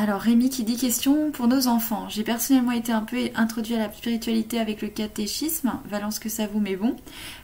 alors, 0.00 0.20
Rémi 0.20 0.48
qui 0.48 0.62
dit 0.62 0.76
question 0.76 1.32
pour 1.32 1.48
nos 1.48 1.66
enfants. 1.66 2.08
J'ai 2.08 2.22
personnellement 2.22 2.70
été 2.70 2.92
un 2.92 3.00
peu 3.00 3.16
introduit 3.34 3.74
à 3.74 3.78
la 3.78 3.92
spiritualité 3.92 4.60
avec 4.60 4.80
le 4.80 4.86
catéchisme. 4.86 5.72
Valence 5.90 6.20
que 6.20 6.28
ça 6.28 6.46
vous 6.46 6.60
met 6.60 6.76
bon. 6.76 6.94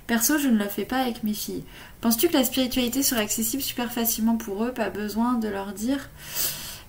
Perso, 0.07 0.39
je 0.39 0.47
ne 0.47 0.57
le 0.57 0.69
fais 0.69 0.85
pas 0.85 0.99
avec 0.99 1.25
mes 1.25 1.35
filles. 1.35 1.65
Penses-tu 2.01 2.29
que 2.29 2.35
la 2.35 2.45
spiritualité 2.45 3.03
serait 3.03 3.23
accessible 3.23 3.61
super 3.61 3.93
facilement 3.93 4.37
pour 4.37 4.63
eux? 4.63 4.71
Pas 4.71 4.89
besoin 4.89 5.35
de 5.35 5.49
leur 5.49 5.73
dire 5.73 6.09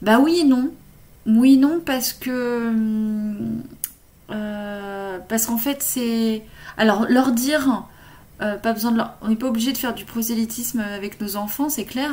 Bah 0.04 0.20
oui 0.20 0.42
et 0.42 0.44
non. 0.44 0.72
Oui 1.26 1.56
et 1.56 1.58
non 1.58 1.82
parce 1.84 2.14
que 2.14 2.68
hum, 2.68 3.64
euh, 4.32 5.20
parce 5.28 5.46
qu'en 5.46 5.58
fait, 5.58 5.82
c'est. 5.82 6.44
Alors, 6.78 7.06
leur 7.10 7.32
dire. 7.32 7.84
Euh, 8.42 8.58
pas 8.58 8.74
besoin 8.74 8.92
de. 8.92 9.02
On 9.22 9.30
n'est 9.30 9.36
pas 9.36 9.48
obligé 9.48 9.72
de 9.72 9.78
faire 9.78 9.94
du 9.94 10.06
prosélytisme 10.06 10.80
avec 10.80 11.22
nos 11.22 11.36
enfants, 11.36 11.70
c'est 11.70 11.86
clair. 11.86 12.12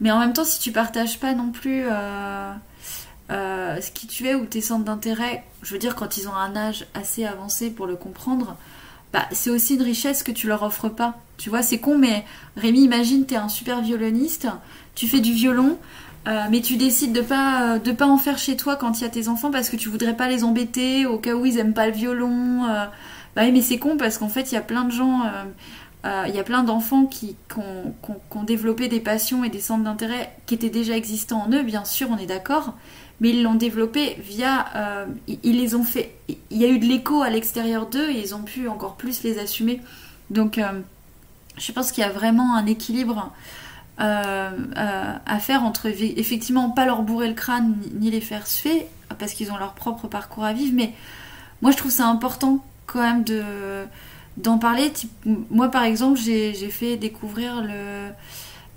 Mais 0.00 0.10
en 0.10 0.18
même 0.18 0.32
temps, 0.32 0.44
si 0.44 0.60
tu 0.60 0.72
partages 0.72 1.18
pas 1.18 1.34
non 1.34 1.50
plus 1.50 1.86
euh, 1.88 2.52
ce 3.28 3.90
qui 3.90 4.06
tu 4.06 4.26
es 4.26 4.34
ou 4.34 4.46
tes 4.46 4.60
centres 4.60 4.84
d'intérêt, 4.84 5.44
je 5.62 5.72
veux 5.72 5.78
dire, 5.78 5.94
quand 5.94 6.16
ils 6.16 6.28
ont 6.28 6.34
un 6.34 6.56
âge 6.56 6.86
assez 6.94 7.24
avancé 7.26 7.70
pour 7.70 7.86
le 7.86 7.96
comprendre, 7.96 8.56
bah, 9.12 9.26
c'est 9.32 9.50
aussi 9.50 9.74
une 9.74 9.82
richesse 9.82 10.22
que 10.22 10.32
tu 10.32 10.46
leur 10.46 10.62
offres 10.62 10.88
pas. 10.88 11.18
Tu 11.36 11.50
vois, 11.50 11.62
c'est 11.62 11.78
con, 11.78 11.98
mais 11.98 12.24
Rémi, 12.56 12.82
imagine, 12.82 13.26
tu 13.26 13.34
es 13.34 13.36
un 13.36 13.48
super 13.48 13.82
violoniste, 13.82 14.46
tu 14.94 15.08
fais 15.08 15.20
du 15.20 15.32
violon, 15.32 15.78
euh, 16.28 16.44
mais 16.50 16.60
tu 16.60 16.76
décides 16.76 17.12
de 17.12 17.22
pas 17.22 17.78
de 17.78 17.92
pas 17.92 18.06
en 18.06 18.18
faire 18.18 18.36
chez 18.36 18.56
toi 18.56 18.76
quand 18.76 19.00
il 19.00 19.04
y 19.04 19.06
a 19.06 19.08
tes 19.08 19.28
enfants 19.28 19.50
parce 19.50 19.70
que 19.70 19.76
tu 19.76 19.88
voudrais 19.88 20.14
pas 20.14 20.28
les 20.28 20.44
embêter 20.44 21.06
au 21.06 21.18
cas 21.18 21.34
où 21.34 21.46
ils 21.46 21.58
aiment 21.58 21.74
pas 21.74 21.86
le 21.86 21.92
violon. 21.92 22.66
Euh. 22.68 22.86
Bah 23.36 23.50
mais 23.50 23.62
c'est 23.62 23.78
con 23.78 23.96
parce 23.96 24.18
qu'en 24.18 24.28
fait 24.28 24.52
il 24.52 24.54
y 24.54 24.58
a 24.58 24.62
plein 24.62 24.84
de 24.84 24.90
gens, 24.90 25.22
euh, 26.04 26.24
il 26.28 26.34
y 26.34 26.38
a 26.38 26.42
plein 26.42 26.62
d'enfants 26.64 27.06
qui, 27.06 27.36
ont, 27.56 28.42
développé 28.42 28.88
des 28.88 29.00
passions 29.00 29.44
et 29.44 29.48
des 29.50 29.60
centres 29.60 29.84
d'intérêt 29.84 30.34
qui 30.46 30.54
étaient 30.54 30.68
déjà 30.68 30.96
existants 30.96 31.44
en 31.46 31.52
eux, 31.52 31.62
bien 31.62 31.84
sûr, 31.84 32.08
on 32.10 32.18
est 32.18 32.26
d'accord, 32.26 32.74
mais 33.20 33.30
ils 33.30 33.42
l'ont 33.44 33.54
développé 33.54 34.16
via, 34.18 34.66
ils, 35.28 35.56
les 35.56 35.76
ont 35.76 35.84
fait, 35.84 36.16
il 36.28 36.58
y 36.58 36.64
a 36.64 36.68
eu 36.68 36.80
de 36.80 36.86
l'écho 36.86 37.22
à 37.22 37.30
l'extérieur 37.30 37.86
d'eux 37.86 38.10
et 38.10 38.20
ils 38.20 38.34
ont 38.34 38.42
pu 38.42 38.66
encore 38.66 38.96
plus 38.96 39.22
les 39.22 39.38
assumer. 39.38 39.80
Donc 40.30 40.60
je 41.56 41.72
pense 41.72 41.92
qu'il 41.92 42.02
y 42.02 42.06
a 42.06 42.10
vraiment 42.10 42.56
un 42.56 42.66
équilibre 42.66 43.30
euh, 44.00 44.50
euh, 44.78 45.12
à 45.26 45.38
faire 45.40 45.62
entre 45.62 45.86
effectivement 45.86 46.70
pas 46.70 46.86
leur 46.86 47.02
bourrer 47.02 47.28
le 47.28 47.34
crâne 47.34 47.76
ni 47.94 48.10
les 48.10 48.22
faire 48.22 48.46
suer 48.46 48.86
parce 49.18 49.34
qu'ils 49.34 49.52
ont 49.52 49.58
leur 49.58 49.74
propre 49.74 50.08
parcours 50.08 50.44
à 50.44 50.54
vivre, 50.54 50.72
mais 50.74 50.94
moi 51.60 51.70
je 51.70 51.76
trouve 51.76 51.90
ça 51.90 52.06
important 52.06 52.64
quand 52.86 53.00
même 53.00 53.24
de 53.24 53.42
d'en 54.36 54.58
parler. 54.58 54.90
Moi 55.50 55.70
par 55.70 55.82
exemple 55.82 56.18
j'ai 56.18 56.52
fait 56.70 56.96
découvrir 56.96 57.62
le, 57.62 58.08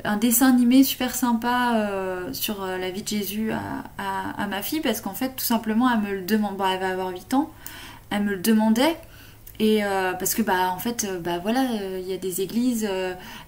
un 0.04 0.18
dessin 0.18 0.50
animé 0.50 0.84
super 0.84 1.16
sympa 1.16 1.76
euh, 1.76 2.34
sur 2.34 2.66
la 2.66 2.90
vie 2.90 3.04
de 3.04 3.08
Jésus 3.08 3.52
à, 3.54 4.48
ma 4.48 4.62
fille 4.62 4.82
parce 4.82 5.00
qu'en 5.00 5.14
fait 5.14 5.30
tout 5.38 5.45
simplement 5.45 5.90
elle 5.90 6.02
me 6.02 6.16
le 6.16 6.26
demande, 6.26 6.62
elle 6.70 6.80
va 6.80 6.90
avoir 6.90 7.10
8 7.10 7.34
ans, 7.34 7.50
elle 8.10 8.24
me 8.24 8.32
le 8.32 8.41
demandait 8.41 8.98
et 9.59 9.84
euh, 9.84 10.13
parce 10.13 10.34
que 10.34 10.41
bah 10.41 10.71
en 10.71 10.80
fait 10.80 11.03
euh, 11.03 11.19
bah 11.19 11.38
voilà 11.38 11.61
euh, 11.61 11.99
il 12.01 12.09
y 12.09 12.13
a 12.13 12.17
des 12.17 12.41
églises 12.41 12.89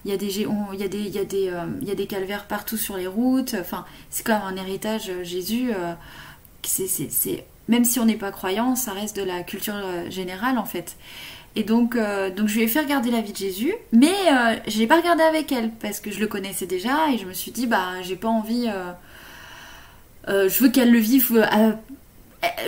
il 0.04 0.10
y 0.10 0.14
a 0.14 0.16
des 0.16 0.40
il 0.40 0.80
y 0.80 0.84
a 0.84 0.88
des 0.88 0.98
il 0.98 1.14
y 1.14 1.18
a 1.18 1.24
des 1.24 1.52
il 1.80 1.88
y 1.88 1.90
a 1.90 1.94
des 1.94 2.06
calvaires 2.06 2.46
partout 2.46 2.76
sur 2.76 2.96
les 2.96 3.06
routes. 3.06 3.56
Enfin 3.60 3.84
c'est 4.10 4.24
quand 4.24 4.38
même 4.38 4.58
un 4.58 4.62
héritage 4.62 5.10
Jésus 5.22 5.70
c'est 6.62 7.44
même 7.68 7.84
si 7.84 7.98
on 7.98 8.04
n'est 8.04 8.16
pas 8.16 8.30
croyant 8.30 8.76
ça 8.76 8.92
reste 8.92 9.16
de 9.16 9.22
la 9.22 9.42
culture 9.42 9.74
générale 10.08 10.58
en 10.58 10.64
fait. 10.64 10.96
Et 11.56 11.64
donc 11.64 11.96
donc 11.96 12.48
je 12.48 12.54
lui 12.54 12.62
ai 12.62 12.68
fait 12.68 12.80
regarder 12.80 13.10
la 13.10 13.20
vie 13.20 13.32
de 13.32 13.38
Jésus 13.38 13.74
mais 13.92 14.14
je 14.68 14.78
l'ai 14.78 14.86
pas 14.86 14.98
regardé 14.98 15.24
avec 15.24 15.50
elle 15.50 15.70
parce 15.70 15.98
que 15.98 16.12
je 16.12 16.20
le 16.20 16.28
connaissais 16.28 16.66
déjà 16.66 17.10
et 17.12 17.18
je 17.18 17.26
me 17.26 17.32
suis 17.32 17.50
dit 17.50 17.66
bah 17.66 18.00
j'ai 18.02 18.16
pas 18.16 18.28
envie 18.28 18.68
je 20.28 20.62
veux 20.62 20.68
qu'elle 20.68 20.92
le 20.92 20.98
vive 20.98 21.44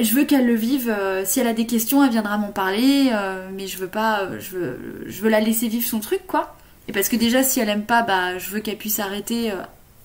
je 0.01 0.15
veux 0.15 0.25
qu'elle 0.25 0.47
le 0.47 0.55
vive. 0.55 0.91
Euh, 0.91 1.23
si 1.25 1.41
elle 1.41 1.47
a 1.47 1.53
des 1.53 1.67
questions, 1.67 2.05
elle 2.05 2.11
viendra 2.11 2.39
m'en 2.39 2.53
parler. 2.53 3.11
Euh, 3.13 3.49
mais 3.53 3.67
je 3.67 3.79
veux 3.79 3.89
pas. 3.89 4.29
Je 4.39 4.57
veux, 4.57 5.29
la 5.29 5.41
laisser 5.41 5.69
vivre 5.69 5.87
son 5.87 6.01
truc, 6.01 6.27
quoi. 6.27 6.57
Et 6.89 6.93
parce 6.93 7.09
que 7.09 7.17
déjà, 7.17 7.43
si 7.43 7.61
elle 7.61 7.69
aime 7.69 7.85
pas, 7.85 8.03
bah, 8.03 8.39
je 8.39 8.51
veux 8.51 8.61
qu'elle 8.61 8.79
puisse 8.79 8.99
arrêter 8.99 9.53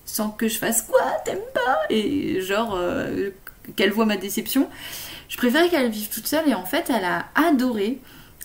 sans 0.04 0.28
que 0.28 0.48
je 0.48 0.58
fasse 0.58 0.82
quoi, 0.82 1.00
t'aimes 1.24 1.38
pas? 1.54 1.80
Et 1.88 2.42
genre, 2.42 2.78
qu'elle 3.76 3.90
voit 3.90 4.04
ma 4.04 4.18
déception. 4.18 4.68
Je 5.28 5.38
préférais 5.38 5.70
qu'elle 5.70 5.90
vive 5.90 6.08
toute 6.08 6.26
seule. 6.26 6.48
Et 6.48 6.54
en 6.54 6.66
fait, 6.66 6.90
elle 6.90 7.04
a 7.04 7.26
adoré. 7.34 7.98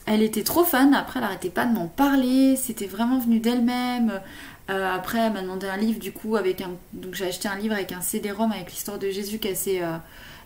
Elle 0.05 0.23
était 0.23 0.43
trop 0.43 0.63
fan. 0.63 0.93
Après, 0.93 1.19
elle 1.19 1.25
arrêtait 1.25 1.49
pas 1.49 1.65
de 1.65 1.73
m'en 1.73 1.87
parler. 1.87 2.55
C'était 2.55 2.87
vraiment 2.87 3.19
venu 3.19 3.39
d'elle-même. 3.39 4.21
après, 4.69 5.19
elle 5.19 5.33
m'a 5.33 5.41
demandé 5.41 5.67
un 5.67 5.77
livre, 5.77 5.99
du 5.99 6.13
coup, 6.13 6.37
avec 6.37 6.61
un. 6.61 6.71
Donc, 6.93 7.15
j'ai 7.15 7.27
acheté 7.27 7.49
un 7.49 7.57
livre 7.57 7.75
avec 7.75 7.91
un 7.91 7.99
CD-ROM 8.01 8.53
avec 8.53 8.71
l'histoire 8.71 8.99
de 8.99 9.09
Jésus 9.09 9.39
qui 9.39 9.49
est 9.49 9.81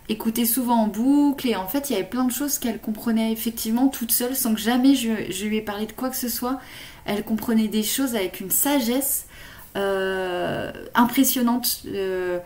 écoutait 0.08 0.44
souvent 0.44 0.82
en 0.82 0.86
boucle 0.86 1.48
et 1.48 1.56
en 1.56 1.66
fait 1.66 1.88
il 1.88 1.94
y 1.94 1.96
avait 1.96 2.08
plein 2.08 2.24
de 2.24 2.32
choses 2.32 2.58
qu'elle 2.58 2.78
comprenait 2.78 3.32
effectivement 3.32 3.88
toute 3.88 4.12
seule 4.12 4.36
sans 4.36 4.54
que 4.54 4.60
jamais 4.60 4.94
je, 4.94 5.44
lui 5.46 5.56
ai 5.56 5.62
parlé 5.62 5.86
de 5.86 5.92
quoi 5.92 6.10
que 6.10 6.16
ce 6.16 6.28
soit. 6.28 6.58
Elle 7.06 7.24
comprenait 7.24 7.68
des 7.68 7.82
choses 7.82 8.14
avec 8.14 8.40
une 8.40 8.50
sagesse 8.50 9.26
euh, 9.76 10.72
impressionnante. 10.94 11.82
Euh, 11.86 12.38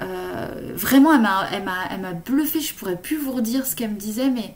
euh, 0.00 0.72
vraiment, 0.74 1.12
elle 1.14 1.22
m'a, 1.64 1.74
elle, 1.90 2.22
bluffé. 2.24 2.60
Je 2.60 2.74
pourrais 2.74 2.96
plus 2.96 3.16
vous 3.16 3.32
redire 3.32 3.66
ce 3.66 3.74
qu'elle 3.74 3.90
me 3.90 3.98
disait, 3.98 4.30
mais 4.30 4.54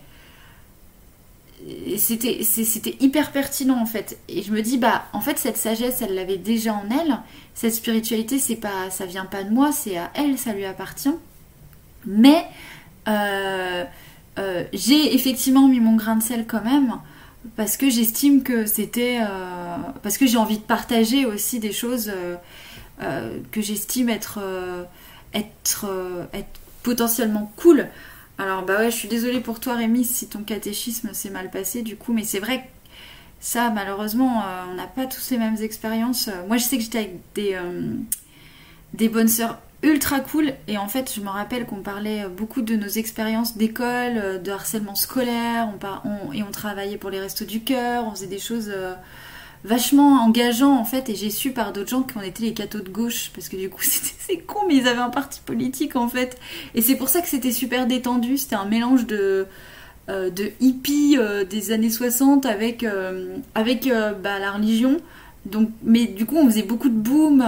c'était, 1.99 2.43
c'était 2.43 2.97
hyper 3.01 3.33
pertinent 3.33 3.81
en 3.81 3.87
fait. 3.87 4.19
Et 4.29 4.43
je 4.43 4.53
me 4.53 4.63
dis, 4.63 4.79
bah 4.79 5.05
en 5.13 5.21
fait, 5.21 5.39
cette 5.39 5.57
sagesse, 5.57 6.03
elle 6.03 6.15
l'avait 6.15 6.37
déjà 6.37 6.75
en 6.75 6.85
elle. 6.91 7.19
Cette 7.55 7.75
spiritualité, 7.75 8.39
c'est 8.39 8.57
pas, 8.57 8.91
ça 8.91 9.07
vient 9.07 9.25
pas 9.25 9.43
de 9.43 9.51
moi, 9.51 9.73
c'est 9.73 9.97
à 9.97 10.11
elle, 10.15 10.39
ça 10.39 10.53
lui 10.53 10.65
appartient. 10.65 11.15
Mais 12.07 12.45
euh, 13.09 13.85
euh, 14.39 14.65
j'ai 14.73 15.15
effectivement 15.15 15.69
mis 15.69 15.81
mon 15.81 15.97
grain 15.97 16.17
de 16.17 16.23
sel 16.23 16.47
quand 16.47 16.63
même 16.63 16.95
parce 17.57 17.77
que 17.77 17.89
j'estime 17.91 18.43
que 18.43 18.67
c'était 18.67 19.21
euh, 19.23 19.77
parce 20.03 20.19
que 20.19 20.27
j'ai 20.27 20.37
envie 20.37 20.59
de 20.59 20.63
partager 20.63 21.25
aussi 21.25 21.59
des 21.59 21.73
choses 21.73 22.13
que 23.51 23.63
j'estime 23.63 24.11
être 24.11 24.41
potentiellement 26.83 27.51
cool. 27.57 27.89
Alors 28.39 28.65
bah 28.65 28.79
ouais, 28.79 28.91
je 28.91 28.97
suis 28.97 29.09
désolée 29.09 29.41
pour 29.41 29.61
toi 29.61 29.75
Rémi 29.75 30.05
si 30.05 30.27
ton 30.27 30.43
catéchisme 30.43 31.13
s'est 31.13 31.31
mal 31.31 31.51
passé 31.51 31.83
du 31.83 31.97
coup, 31.97 32.13
mais 32.13 32.25
c'est 32.25 32.41
vrai 32.41 32.59
que 32.59 32.67
ça 33.41 33.71
malheureusement 33.71 34.43
on 34.71 34.75
n'a 34.75 34.87
pas 34.87 35.07
tous 35.07 35.31
les 35.31 35.39
mêmes 35.39 35.57
expériences. 35.63 36.29
Moi 36.47 36.59
je 36.59 36.65
sais 36.65 36.77
que 36.77 36.83
j'étais 36.83 36.99
avec 36.99 37.21
des 37.35 37.59
des 38.93 39.09
bonnes 39.09 39.29
sœurs 39.29 39.59
ultra 39.83 40.21
cool. 40.21 40.53
Et 40.69 40.79
en 40.79 40.89
fait, 40.89 41.13
je 41.15 41.21
me 41.21 41.29
rappelle 41.29 41.67
qu'on 41.67 41.83
parlait 41.83 42.27
beaucoup 42.29 42.63
de 42.63 42.77
nos 42.77 42.89
expériences 42.89 43.57
d'école, 43.57 44.17
euh, 44.17 44.39
de 44.39 44.51
harcèlement 44.51 44.95
scolaire, 44.95 45.69
et 46.35 46.43
on 46.43 46.51
travaillait 46.51 46.99
pour 46.99 47.11
les 47.11 47.21
restos 47.21 47.45
du 47.45 47.63
cœur, 47.63 48.05
on 48.07 48.11
faisait 48.13 48.27
des 48.27 48.39
choses 48.39 48.71
euh, 48.75 48.95
vachement 49.65 50.23
engageantes 50.23 50.79
en 50.79 50.85
fait. 50.85 51.09
Et 51.09 51.15
j'ai 51.15 51.31
su 51.31 51.53
par 51.53 51.73
d'autres 51.73 51.91
gens 51.91 52.03
qu'on 52.03 52.21
était 52.21 52.43
les 52.43 52.55
cathos 52.55 52.81
de 52.81 52.91
gauche, 52.91 53.31
parce 53.35 53.49
que 53.49 53.57
du 53.57 53.71
coup, 53.71 53.83
c'est 53.83 54.39
con, 54.39 54.61
mais 54.69 54.77
ils 54.77 54.89
avaient 54.89 55.01
un 55.01 55.11
parti 55.11 55.41
politique 55.45 55.97
en 55.97 56.09
fait. 56.09 56.39
Et 56.75 56.83
c'est 56.83 56.97
pour 56.97 57.09
ça 57.09 57.21
que 57.21 57.29
c'était 57.29 57.53
super 57.53 57.87
détendu, 57.87 58.37
c'était 58.37 58.57
un 58.57 58.67
mélange 58.67 59.07
de 59.07 59.47
euh, 60.09 60.31
hippies 60.61 61.17
des 61.49 61.73
années 61.73 61.91
60 61.91 62.45
avec, 62.45 62.85
avec 63.55 63.89
bah, 64.23 64.39
la 64.39 64.53
religion. 64.53 65.01
Donc, 65.47 65.71
mais 65.83 66.07
du 66.07 66.27
coup, 66.27 66.37
on 66.37 66.47
faisait 66.47 66.63
beaucoup 66.63 66.91
de 66.91 66.95
boom. 66.95 67.43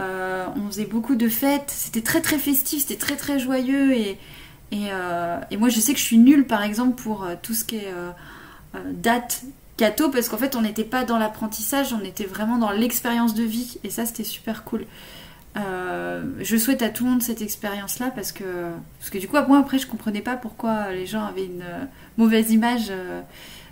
Euh, 0.00 0.46
on 0.56 0.66
faisait 0.66 0.86
beaucoup 0.86 1.14
de 1.14 1.28
fêtes. 1.28 1.70
C'était 1.74 2.02
très 2.02 2.20
très 2.20 2.38
festif, 2.38 2.80
c'était 2.80 2.96
très 2.96 3.16
très 3.16 3.38
joyeux. 3.38 3.92
Et, 3.92 4.18
euh, 4.72 5.38
moi 5.58 5.68
je 5.68 5.78
sais 5.78 5.92
que 5.92 6.00
je 6.00 6.04
suis 6.04 6.18
nulle 6.18 6.46
par 6.46 6.62
exemple 6.62 7.00
pour 7.00 7.24
euh, 7.24 7.34
tout 7.40 7.54
ce 7.54 7.64
qui 7.64 7.76
est 7.76 7.94
date 8.90 9.44
catho 9.76 10.08
parce 10.08 10.28
qu'en 10.28 10.36
fait 10.36 10.56
on 10.56 10.62
n'était 10.62 10.84
pas 10.84 11.04
dans 11.04 11.18
l'apprentissage, 11.18 11.92
on 11.92 12.04
était 12.04 12.24
vraiment 12.24 12.58
dans 12.58 12.70
l'expérience 12.70 13.34
de 13.34 13.44
vie. 13.44 13.78
Et 13.84 13.90
ça 13.90 14.04
c'était 14.04 14.24
super 14.24 14.64
cool. 14.64 14.84
je 15.54 16.56
souhaite 16.56 16.82
à 16.82 16.88
tout 16.88 17.04
le 17.04 17.10
monde 17.10 17.22
cette 17.22 17.42
expérience 17.42 18.00
là 18.00 18.10
parce 18.12 18.32
que, 18.32 18.72
parce 18.98 19.10
que 19.10 19.18
du 19.18 19.28
coup 19.28 19.36
moi 19.46 19.58
après 19.58 19.78
je 19.78 19.86
comprenais 19.86 20.22
pas 20.22 20.36
pourquoi 20.36 20.90
les 20.90 21.06
gens 21.06 21.24
avaient 21.24 21.46
une 21.46 21.64
mauvaise 22.18 22.50
image 22.50 22.90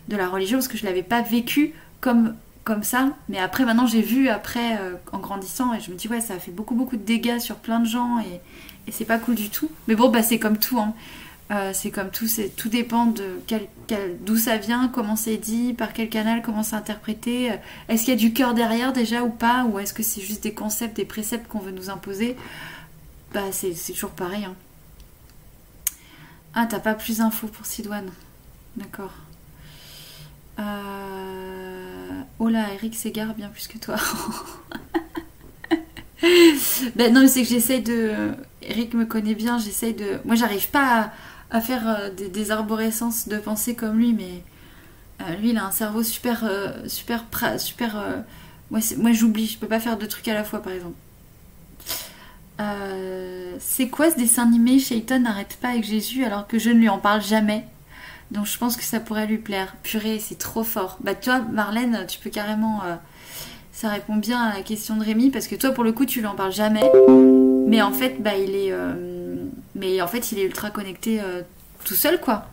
de 0.09 0.17
la 0.17 0.29
religion 0.29 0.59
parce 0.59 0.69
que 0.69 0.79
je 0.79 0.85
l'avais 0.85 1.03
pas 1.03 1.23
vécu 1.23 1.75
comme 2.01 2.37
comme 2.65 2.83
ça. 2.83 3.11
Mais 3.29 3.39
après, 3.39 3.65
maintenant, 3.65 3.87
j'ai 3.87 4.03
vu 4.03 4.29
après 4.29 4.79
euh, 4.79 4.95
en 5.13 5.19
grandissant 5.19 5.75
et 5.75 5.81
je 5.81 5.91
me 5.91 5.97
dis, 5.97 6.09
ouais, 6.09 6.21
ça 6.21 6.35
a 6.35 6.39
fait 6.39 6.51
beaucoup, 6.51 6.75
beaucoup 6.75 6.97
de 6.97 7.05
dégâts 7.05 7.39
sur 7.39 7.57
plein 7.57 7.81
de 7.81 7.87
gens 7.87 8.19
et, 8.21 8.41
c'est 8.91 9.05
pas 9.05 9.19
cool 9.19 9.37
du 9.37 9.49
tout. 9.49 9.71
Mais 9.87 9.95
bon, 9.95 10.09
bah, 10.09 10.25
c'est 10.25 10.41
comme 10.41 10.59
tout. 10.59 10.79
Hein. 10.79 10.93
Euh, 11.53 11.71
c'est 11.73 11.91
comme 11.91 12.11
tout, 12.11 12.27
c'est, 12.27 12.49
tout 12.49 12.69
dépend 12.69 13.07
de 13.07 13.41
quel, 13.47 13.69
d'où 14.21 14.37
ça 14.37 14.57
vient, 14.57 14.89
comment 14.89 15.17
c'est 15.17 15.37
dit, 15.37 15.73
par 15.75 15.93
quel 15.93 16.09
canal, 16.09 16.43
comment 16.43 16.63
c'est 16.63 16.77
interprété. 16.77 17.53
Euh, 17.53 17.57
est-ce 17.89 18.05
qu'il 18.05 18.15
y 18.15 18.17
a 18.17 18.21
du 18.21 18.33
cœur 18.33 18.55
derrière 18.55 18.93
déjà 18.93 19.23
ou 19.23 19.29
pas? 19.29 19.65
Ou 19.65 19.79
est-ce 19.79 19.95
que 19.95 20.03
c'est 20.03 20.21
juste 20.21 20.43
des 20.43 20.55
concepts, 20.55 20.97
des 20.97 21.05
préceptes 21.05 21.47
qu'on 21.47 21.61
veut 21.61 21.71
nous 21.71 21.91
imposer? 21.91 22.37
Bah, 23.33 23.53
c'est, 23.53 23.73
toujours 23.93 24.11
pareil. 24.11 24.45
Hein. 24.45 24.55
Ah, 26.55 26.67
t'as 26.67 26.81
pas 26.81 26.95
plus 26.95 27.19
d'infos 27.19 27.47
pour 27.47 27.67
Sidoine 27.67 28.11
D'accord. 28.77 29.13
Euh... 30.59 31.82
Oh 32.45 32.49
là, 32.49 32.75
Eric 32.75 32.97
s'égare 32.97 33.35
bien 33.35 33.49
plus 33.51 33.69
que 33.69 33.79
toi. 33.79 33.95
ben 36.97 37.15
non, 37.15 37.29
c'est 37.29 37.43
que 37.43 37.49
j'essaye 37.49 37.83
de. 37.83 38.33
Eric 38.63 38.95
me 38.95 39.05
connaît 39.05 39.37
bien, 39.37 39.59
j'essaye 39.59 39.95
de. 39.95 40.19
Moi, 40.25 40.35
j'arrive 40.35 40.69
pas 40.71 41.13
à, 41.53 41.61
faire 41.61 41.89
euh, 41.89 42.11
des, 42.11 42.51
arborescences 42.51 43.29
de 43.29 43.39
pensée 43.39 43.77
comme 43.77 43.97
lui, 43.97 44.13
mais 44.13 44.43
euh, 45.21 45.37
lui, 45.37 45.51
il 45.51 45.57
a 45.57 45.65
un 45.65 45.71
cerveau 45.71 46.03
super. 46.03 46.43
Euh, 46.43 46.73
super. 46.89 47.25
super 47.59 48.25
moi, 48.73 48.81
moi 48.97 49.13
j'oublie, 49.13 49.47
je 49.47 49.57
peux 49.57 49.69
pas 49.69 49.79
faire 49.79 49.97
deux 49.97 50.09
trucs 50.09 50.27
à 50.27 50.35
la 50.35 50.43
fois, 50.43 50.61
par 50.61 50.73
exemple. 50.73 50.97
c'est 53.61 53.89
quoi 53.89 54.11
ce 54.11 54.17
dessin 54.17 54.49
animé 54.49 54.81
Shayton 54.81 55.21
n'arrête 55.21 55.59
pas 55.61 55.69
avec 55.69 55.85
Jésus 55.85 56.25
alors 56.25 56.49
que 56.49 56.59
je 56.59 56.71
ne 56.71 56.81
lui 56.81 56.89
en 56.89 56.99
parle 56.99 57.23
jamais? 57.23 57.65
Donc 58.33 58.47
je 58.47 58.57
pense 58.57 58.79
que 58.79 58.83
ça 58.83 58.99
pourrait 58.99 59.27
lui 59.27 59.37
plaire. 59.37 59.77
Purée, 59.83 60.19
c'est 60.19 60.39
trop 60.39 60.65
fort. 60.65 60.97
Bah 61.01 61.15
toi, 61.15 61.41
Marlène, 61.53 62.07
tu 62.09 62.19
peux 62.19 62.31
carrément... 62.31 62.83
Euh, 62.85 62.97
ça 63.73 63.91
répond 63.91 64.17
bien 64.17 64.41
à 64.41 64.55
la 64.55 64.63
question 64.63 64.97
de 64.97 65.05
Rémi, 65.05 65.31
parce 65.31 65.47
que 65.47 65.55
toi, 65.55 65.73
pour 65.73 65.85
le 65.85 65.93
coup, 65.93 66.07
tu 66.07 66.21
lui 66.21 66.27
en 66.27 66.35
parles 66.35 66.53
jamais. 66.53 66.91
Mais 67.67 67.83
en 67.83 67.93
fait, 67.93 68.23
bah 68.23 68.37
il 68.37 68.55
est... 68.55 68.73
Euh, 68.73 69.45
mais 69.75 70.01
en 70.01 70.07
fait, 70.07 70.33
il 70.33 70.39
est 70.39 70.45
ultra 70.45 70.71
connecté 70.71 71.21
euh, 71.21 71.43
tout 71.85 71.95
seul, 71.95 72.21
quoi. 72.21 72.49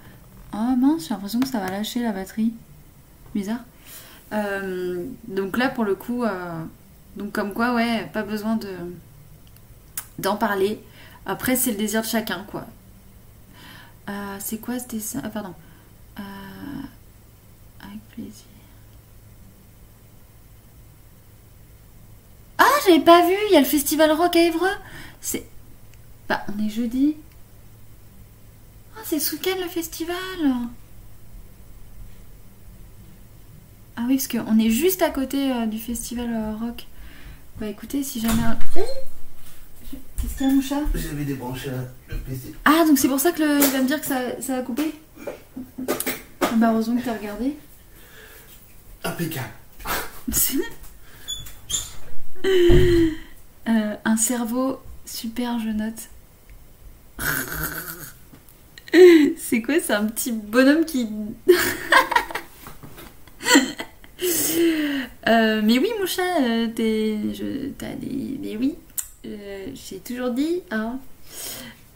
Oh 0.54 0.76
mince, 0.78 1.08
j'ai 1.08 1.14
l'impression 1.14 1.40
que 1.40 1.48
ça 1.48 1.60
va 1.60 1.70
lâcher 1.70 2.02
la 2.04 2.12
batterie. 2.12 2.52
Bizarre. 3.34 3.64
donc 5.30 5.58
là, 5.58 5.70
pour 5.70 5.86
le 5.86 5.96
coup... 5.96 6.26
donc 7.16 7.32
comme 7.32 7.54
quoi, 7.54 7.74
ouais, 7.74 8.10
pas 8.12 8.24
besoin 8.24 8.58
de 8.58 8.70
d'en 10.18 10.36
parler. 10.36 10.82
Après, 11.26 11.56
c'est 11.56 11.72
le 11.72 11.78
désir 11.78 12.02
de 12.02 12.08
chacun, 12.08 12.46
quoi. 12.52 12.66
c'est 14.40 14.58
quoi 14.58 14.78
ce 14.78 14.88
dessin? 14.90 15.22
Ah, 15.24 15.30
pardon. 15.30 15.54
Plaisir. 18.22 18.46
Ah, 22.58 22.66
j'avais 22.86 23.00
pas 23.00 23.26
vu, 23.26 23.34
il 23.50 23.54
y 23.54 23.58
a 23.58 23.62
le 23.62 23.66
festival 23.66 24.12
rock 24.12 24.36
à 24.36 24.42
Évreux. 24.44 24.68
C'est. 25.22 25.46
Bah, 26.28 26.44
on 26.54 26.66
est 26.66 26.70
jeudi. 26.70 27.16
Ah, 28.96 29.02
c'est 29.06 29.20
ce 29.20 29.34
week-end 29.36 29.56
le 29.62 29.70
festival. 29.70 30.16
Ah 33.96 34.04
oui, 34.08 34.16
parce 34.16 34.28
qu'on 34.28 34.60
est 34.60 34.70
juste 34.70 35.02
à 35.02 35.10
côté 35.10 35.52
euh, 35.52 35.66
du 35.66 35.78
festival 35.80 36.30
euh, 36.34 36.56
rock. 36.56 36.86
Bah 37.60 37.68
écoutez, 37.68 38.04
si 38.04 38.20
jamais. 38.22 38.42
Eh 38.78 38.82
Qu'est-ce 40.22 40.38
qu'il 40.38 40.48
y 40.48 40.50
a, 40.50 40.54
mon 40.54 40.62
chat? 40.62 40.82
J'avais 40.94 41.26
débranché 41.26 41.70
le 42.10 42.16
PC. 42.18 42.54
Ah, 42.66 42.84
donc 42.88 42.98
c'est 42.98 43.08
pour 43.10 43.20
ça 43.20 43.32
que 43.32 43.42
le- 43.42 43.60
il 43.60 43.72
va 43.72 43.82
me 43.82 43.88
dire 43.88 44.00
que 44.00 44.08
ça, 44.08 44.42
ça 44.42 44.58
a 44.58 44.62
coupé? 44.62 44.94
Ah 46.42 46.52
Bah 46.56 46.72
heureusement 46.72 46.96
que 46.98 47.04
t'as 47.06 47.18
regardé. 47.18 47.56
Impeccable. 49.04 49.50
Euh, 53.68 53.96
un 54.04 54.18
cerveau 54.18 54.80
super, 55.06 55.60
je 55.60 55.70
note. 55.70 56.10
C'est 59.38 59.62
quoi 59.62 59.76
C'est 59.80 59.94
un 59.94 60.06
petit 60.06 60.32
bonhomme 60.32 60.86
qui. 60.86 61.08
Euh, 65.28 65.62
mais 65.64 65.78
oui, 65.78 65.90
mon 66.00 66.08
chat, 66.08 66.42
euh. 66.42 66.68
T'as 67.78 67.94
des. 67.94 68.40
Mais 68.42 68.58
oui, 68.58 68.76
j'ai 69.24 70.00
toujours 70.00 70.32
dit. 70.32 70.62
Hein. 70.72 71.00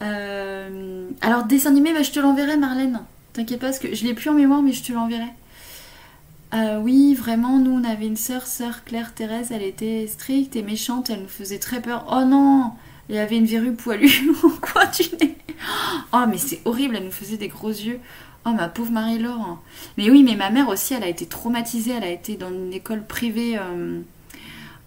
Alors, 0.00 1.44
dessin 1.44 1.70
animé, 1.70 1.92
bah, 1.92 2.02
je 2.02 2.12
te 2.12 2.20
l'enverrai, 2.20 2.56
Marlène. 2.56 3.00
T'inquiète 3.32 3.60
pas, 3.60 3.66
parce 3.66 3.80
que 3.80 3.94
je 3.94 4.04
l'ai 4.04 4.14
plus 4.14 4.30
en 4.30 4.34
mémoire, 4.34 4.62
mais 4.62 4.72
je 4.72 4.84
te 4.84 4.92
l'enverrai. 4.92 5.32
Euh, 6.54 6.78
oui, 6.78 7.14
vraiment, 7.14 7.58
nous, 7.58 7.72
on 7.72 7.84
avait 7.84 8.06
une 8.06 8.16
sœur, 8.16 8.46
sœur 8.46 8.84
Claire 8.84 9.12
Thérèse, 9.12 9.50
elle 9.50 9.62
était 9.62 10.06
stricte 10.06 10.54
et 10.54 10.62
méchante, 10.62 11.10
elle 11.10 11.22
nous 11.22 11.28
faisait 11.28 11.58
très 11.58 11.82
peur. 11.82 12.06
Oh 12.12 12.24
non 12.24 12.70
Il 13.08 13.16
y 13.16 13.18
avait 13.18 13.36
une 13.36 13.46
verrue 13.46 13.74
poilue. 13.74 14.08
Oh, 16.12 16.24
mais 16.28 16.36
c'est 16.36 16.60
horrible, 16.64 16.96
elle 16.96 17.04
nous 17.04 17.10
faisait 17.10 17.38
des 17.38 17.48
gros 17.48 17.70
yeux. 17.70 17.98
Oh, 18.44 18.50
ma 18.50 18.68
pauvre 18.68 18.92
Marie-Laure. 18.92 19.58
Mais 19.96 20.10
oui, 20.10 20.22
mais 20.22 20.36
ma 20.36 20.50
mère 20.50 20.68
aussi, 20.68 20.94
elle 20.94 21.02
a 21.02 21.08
été 21.08 21.26
traumatisée, 21.26 21.92
elle 21.92 22.04
a 22.04 22.10
été 22.10 22.36
dans 22.36 22.50
une 22.50 22.72
école 22.72 23.04
privée 23.04 23.56
euh, 23.56 24.00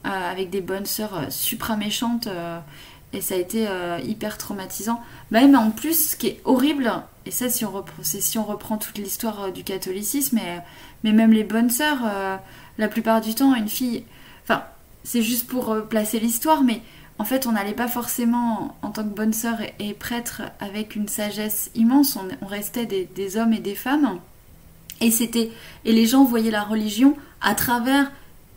euh, 0.05 0.31
avec 0.31 0.49
des 0.49 0.61
bonnes 0.61 0.85
sœurs 0.85 1.31
supra 1.31 1.77
méchantes. 1.77 2.27
et 3.11 3.21
ça 3.21 3.35
a 3.35 3.37
été 3.37 3.65
hyper 4.05 4.37
traumatisant. 4.37 5.01
Mais 5.31 5.43
en 5.55 5.71
plus, 5.71 6.11
ce 6.11 6.15
qui 6.15 6.27
est 6.27 6.41
horrible, 6.45 6.91
et 7.25 7.31
ça, 7.31 7.49
si 7.49 7.65
on 7.65 7.71
reprend, 7.71 8.03
si 8.03 8.37
on 8.37 8.43
reprend 8.43 8.77
toute 8.77 8.97
l'histoire 8.99 9.51
du 9.51 9.63
catholicisme, 9.63 10.39
mais 11.03 11.13
même 11.13 11.31
les 11.31 11.43
bonnes 11.43 11.69
sœurs, 11.69 11.99
euh, 12.03 12.37
la 12.77 12.87
plupart 12.87 13.21
du 13.21 13.35
temps, 13.35 13.55
une 13.55 13.69
fille. 13.69 14.03
Enfin, 14.43 14.63
c'est 15.03 15.21
juste 15.21 15.47
pour 15.47 15.71
euh, 15.71 15.81
placer 15.81 16.19
l'histoire, 16.19 16.63
mais 16.63 16.81
en 17.19 17.23
fait, 17.23 17.47
on 17.47 17.53
n'allait 17.53 17.73
pas 17.73 17.87
forcément, 17.87 18.77
en 18.81 18.89
tant 18.89 19.03
que 19.03 19.15
bonne 19.15 19.33
sœur 19.33 19.59
et, 19.61 19.73
et 19.79 19.93
prêtre, 19.93 20.43
avec 20.59 20.95
une 20.95 21.07
sagesse 21.07 21.71
immense. 21.75 22.17
On, 22.41 22.45
restait 22.45 22.85
des, 22.85 23.09
des 23.15 23.37
hommes 23.37 23.53
et 23.53 23.59
des 23.59 23.75
femmes. 23.75 24.19
Et 25.01 25.11
c'était 25.11 25.51
et 25.85 25.91
les 25.91 26.05
gens 26.05 26.23
voyaient 26.23 26.51
la 26.51 26.63
religion 26.63 27.15
à 27.41 27.55
travers 27.55 28.11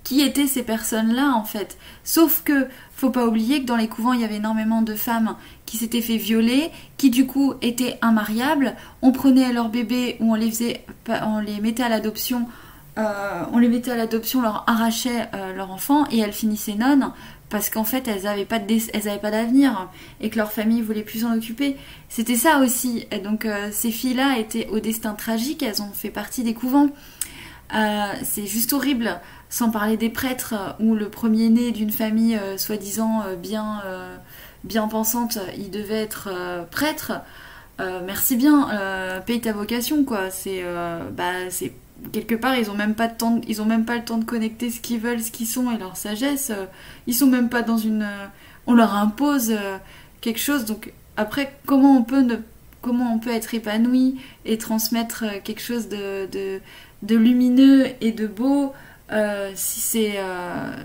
qui 0.05 0.23
étaient 0.23 0.47
ces 0.47 0.63
personnes-là 0.63 1.35
en 1.35 1.45
fait. 1.45 1.77
Sauf 2.05 2.43
que 2.43 2.67
faut 2.95 3.11
pas 3.11 3.27
oublier 3.27 3.61
que 3.61 3.67
dans 3.67 3.77
les 3.77 3.89
couvents 3.89 4.15
il 4.15 4.21
y 4.21 4.25
avait 4.25 4.37
énormément 4.37 4.83
de 4.83 4.95
femmes 4.95 5.37
qui 5.71 5.77
s'étaient 5.77 6.03
fait 6.03 6.17
violer, 6.17 6.73
qui 6.97 7.11
du 7.11 7.27
coup 7.27 7.55
étaient 7.63 7.97
immariables. 8.03 8.75
On 9.03 9.13
prenait 9.13 9.53
leurs 9.53 9.69
bébés 9.69 10.17
ou 10.19 10.33
on 10.33 10.35
les 10.35 10.51
faisait, 10.51 10.85
on 11.09 11.39
les 11.39 11.61
mettait 11.61 11.85
à 11.85 11.89
l'adoption, 11.89 12.49
euh, 12.99 13.45
on 13.53 13.59
les 13.59 13.69
mettait 13.69 13.93
à 13.93 13.97
l'adoption, 13.97 14.43
leur 14.43 14.65
arrachait 14.67 15.29
euh, 15.33 15.55
leur 15.55 15.71
enfant 15.71 16.09
et 16.11 16.19
elles 16.19 16.33
finissaient 16.33 16.75
nonnes 16.75 17.13
parce 17.51 17.71
qu'en 17.71 17.85
fait 17.85 18.09
elles 18.09 18.27
avaient 18.27 18.45
pas 18.45 18.59
d'avenir 18.59 19.89
et 20.21 20.29
que 20.29 20.39
leur 20.39 20.51
famille 20.51 20.83
voulait 20.83 21.05
plus 21.05 21.21
s'en 21.21 21.37
occuper. 21.37 21.77
C'était 22.09 22.35
ça 22.35 22.59
aussi. 22.59 23.07
Donc 23.23 23.45
euh, 23.45 23.69
ces 23.71 23.93
filles-là 23.93 24.39
étaient 24.39 24.67
au 24.73 24.81
destin 24.81 25.15
tragique, 25.15 25.63
elles 25.63 25.83
ont 25.83 25.93
fait 25.93 26.11
partie 26.11 26.43
des 26.43 26.55
couvents. 26.55 26.91
C'est 28.25 28.47
juste 28.47 28.73
horrible, 28.73 29.21
sans 29.49 29.71
parler 29.71 29.97
des 29.97 30.11
prêtres 30.11 30.57
où 30.81 30.97
le 30.97 31.09
premier-né 31.09 31.71
d'une 31.71 31.93
famille 31.93 32.37
soi-disant 32.57 33.23
bien, 33.41 33.81
bien 34.65 34.89
pensante, 34.89 35.39
il 35.57 35.71
devait 35.71 36.03
être 36.03 36.29
euh, 36.31 36.63
prêtre. 36.65 37.13
Euh, 37.81 38.01
merci 38.05 38.37
bien, 38.37 38.69
euh, 38.73 39.21
paye 39.21 39.41
ta 39.41 39.53
vocation 39.53 40.05
quoi. 40.05 40.31
C'est, 40.31 40.61
euh, 40.63 41.01
bah, 41.11 41.33
quelque 42.13 42.35
part 42.35 42.57
ils 42.57 42.71
ont 42.71 42.75
même 42.75 42.95
pas 42.95 43.09
de 43.09 43.17
temps, 43.17 43.41
ils 43.49 43.63
ont 43.63 43.65
même 43.65 43.85
pas 43.85 43.97
le 43.97 44.05
temps 44.05 44.19
de 44.19 44.25
connecter 44.25 44.71
ce 44.71 44.81
qu'ils 44.81 45.01
veulent, 45.01 45.23
ce 45.23 45.31
qu'ils 45.31 45.47
sont 45.47 45.71
et 45.71 45.79
leur 45.79 45.97
sagesse. 45.97 46.53
Ils 47.07 47.15
sont 47.15 47.27
même 47.27 47.49
pas 47.49 47.63
dans 47.63 47.79
une, 47.79 48.07
on 48.67 48.75
leur 48.75 48.95
impose 48.95 49.55
quelque 50.21 50.41
chose. 50.41 50.67
Donc 50.67 50.93
après, 51.17 51.55
comment 51.65 51.97
on 51.97 52.03
peut 52.03 52.21
ne, 52.21 52.37
comment 52.83 53.15
on 53.15 53.19
peut 53.19 53.31
être 53.31 53.55
épanoui 53.55 54.21
et 54.45 54.59
transmettre 54.59 55.25
quelque 55.43 55.63
chose 55.63 55.89
de, 55.89 56.29
de, 57.03 57.17
lumineux 57.17 57.87
et 58.03 58.13
de 58.13 58.27
beau 58.27 58.75
si 59.55 59.81
c'est 59.81 60.19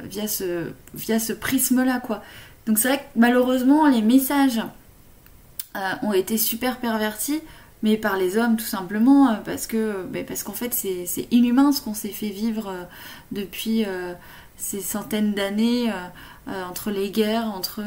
via 0.05 0.27
ce, 0.27 0.71
via 0.93 1.19
ce 1.19 1.33
prisme-là, 1.33 1.99
quoi. 1.99 2.23
Donc 2.65 2.79
c'est 2.79 2.87
vrai 2.87 2.97
que 2.97 3.19
malheureusement, 3.19 3.87
les 3.87 4.01
messages 4.01 4.61
euh, 5.75 5.93
ont 6.03 6.13
été 6.13 6.37
super 6.37 6.79
pervertis, 6.79 7.41
mais 7.83 7.97
par 7.97 8.17
les 8.17 8.37
hommes 8.37 8.55
tout 8.55 8.65
simplement, 8.65 9.29
euh, 9.29 9.33
parce 9.43 9.67
que 9.67 10.03
ben, 10.05 10.25
parce 10.25 10.41
qu'en 10.43 10.53
fait 10.53 10.73
c'est 10.73 11.27
inhumain 11.31 11.71
ce 11.71 11.81
qu'on 11.81 11.93
s'est 11.93 12.09
fait 12.09 12.29
vivre 12.29 12.69
euh, 12.69 12.83
depuis 13.31 13.85
ces 14.57 14.79
centaines 14.79 15.33
d'années, 15.33 15.91
entre 16.47 16.91
les 16.91 17.11
guerres, 17.11 17.51
entre... 17.53 17.83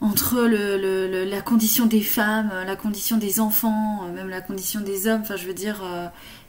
entre 0.00 0.42
la 0.42 1.40
condition 1.40 1.86
des 1.86 2.02
femmes, 2.02 2.50
la 2.66 2.76
condition 2.76 3.16
des 3.16 3.40
enfants, 3.40 4.02
même 4.14 4.28
la 4.28 4.42
condition 4.42 4.80
des 4.80 5.06
hommes, 5.06 5.22
enfin 5.22 5.36
je 5.36 5.46
veux 5.46 5.54
dire, 5.54 5.82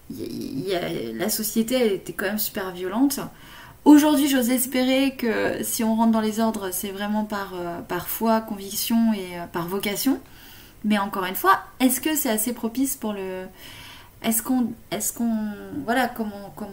la 0.10 1.30
société 1.30 1.96
était 1.96 2.12
quand 2.12 2.26
même 2.26 2.38
super 2.38 2.72
violente. 2.72 3.22
Aujourd'hui, 3.86 4.28
j'ose 4.28 4.50
espérer 4.50 5.16
que 5.16 5.64
si 5.64 5.84
on 5.84 5.96
rentre 5.96 6.12
dans 6.12 6.20
les 6.20 6.40
ordres, 6.40 6.72
c'est 6.72 6.90
vraiment 6.90 7.24
par, 7.24 7.54
euh, 7.54 7.82
par 7.82 8.08
foi, 8.08 8.42
conviction 8.42 9.14
et 9.14 9.38
euh, 9.38 9.46
par 9.46 9.68
vocation. 9.68 10.20
Mais 10.84 10.98
encore 10.98 11.26
une 11.26 11.36
fois, 11.36 11.62
est-ce 11.80 12.02
que 12.02 12.16
c'est 12.16 12.32
assez 12.32 12.52
propice 12.54 12.96
pour 12.96 13.14
le. 13.14 13.46
Est-ce 14.24 14.42
qu'on. 14.42 14.74
Est-ce 14.90 15.14
qu'on. 15.14 15.50
Voilà, 15.86 16.08
comme 16.08 16.32
on, 16.34 16.66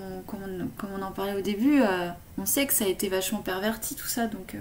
on, 0.97 1.03
en 1.03 1.13
parlait 1.13 1.35
au 1.35 1.43
début, 1.43 1.83
euh, 1.83 2.09
on 2.39 2.47
sait 2.47 2.67
que 2.67 2.73
ça 2.73 2.87
a 2.87 2.89
été 2.89 3.11
vachement 3.11 3.41
perverti 3.41 3.95
tout 3.95 4.09
ça, 4.09 4.27
donc. 4.27 4.57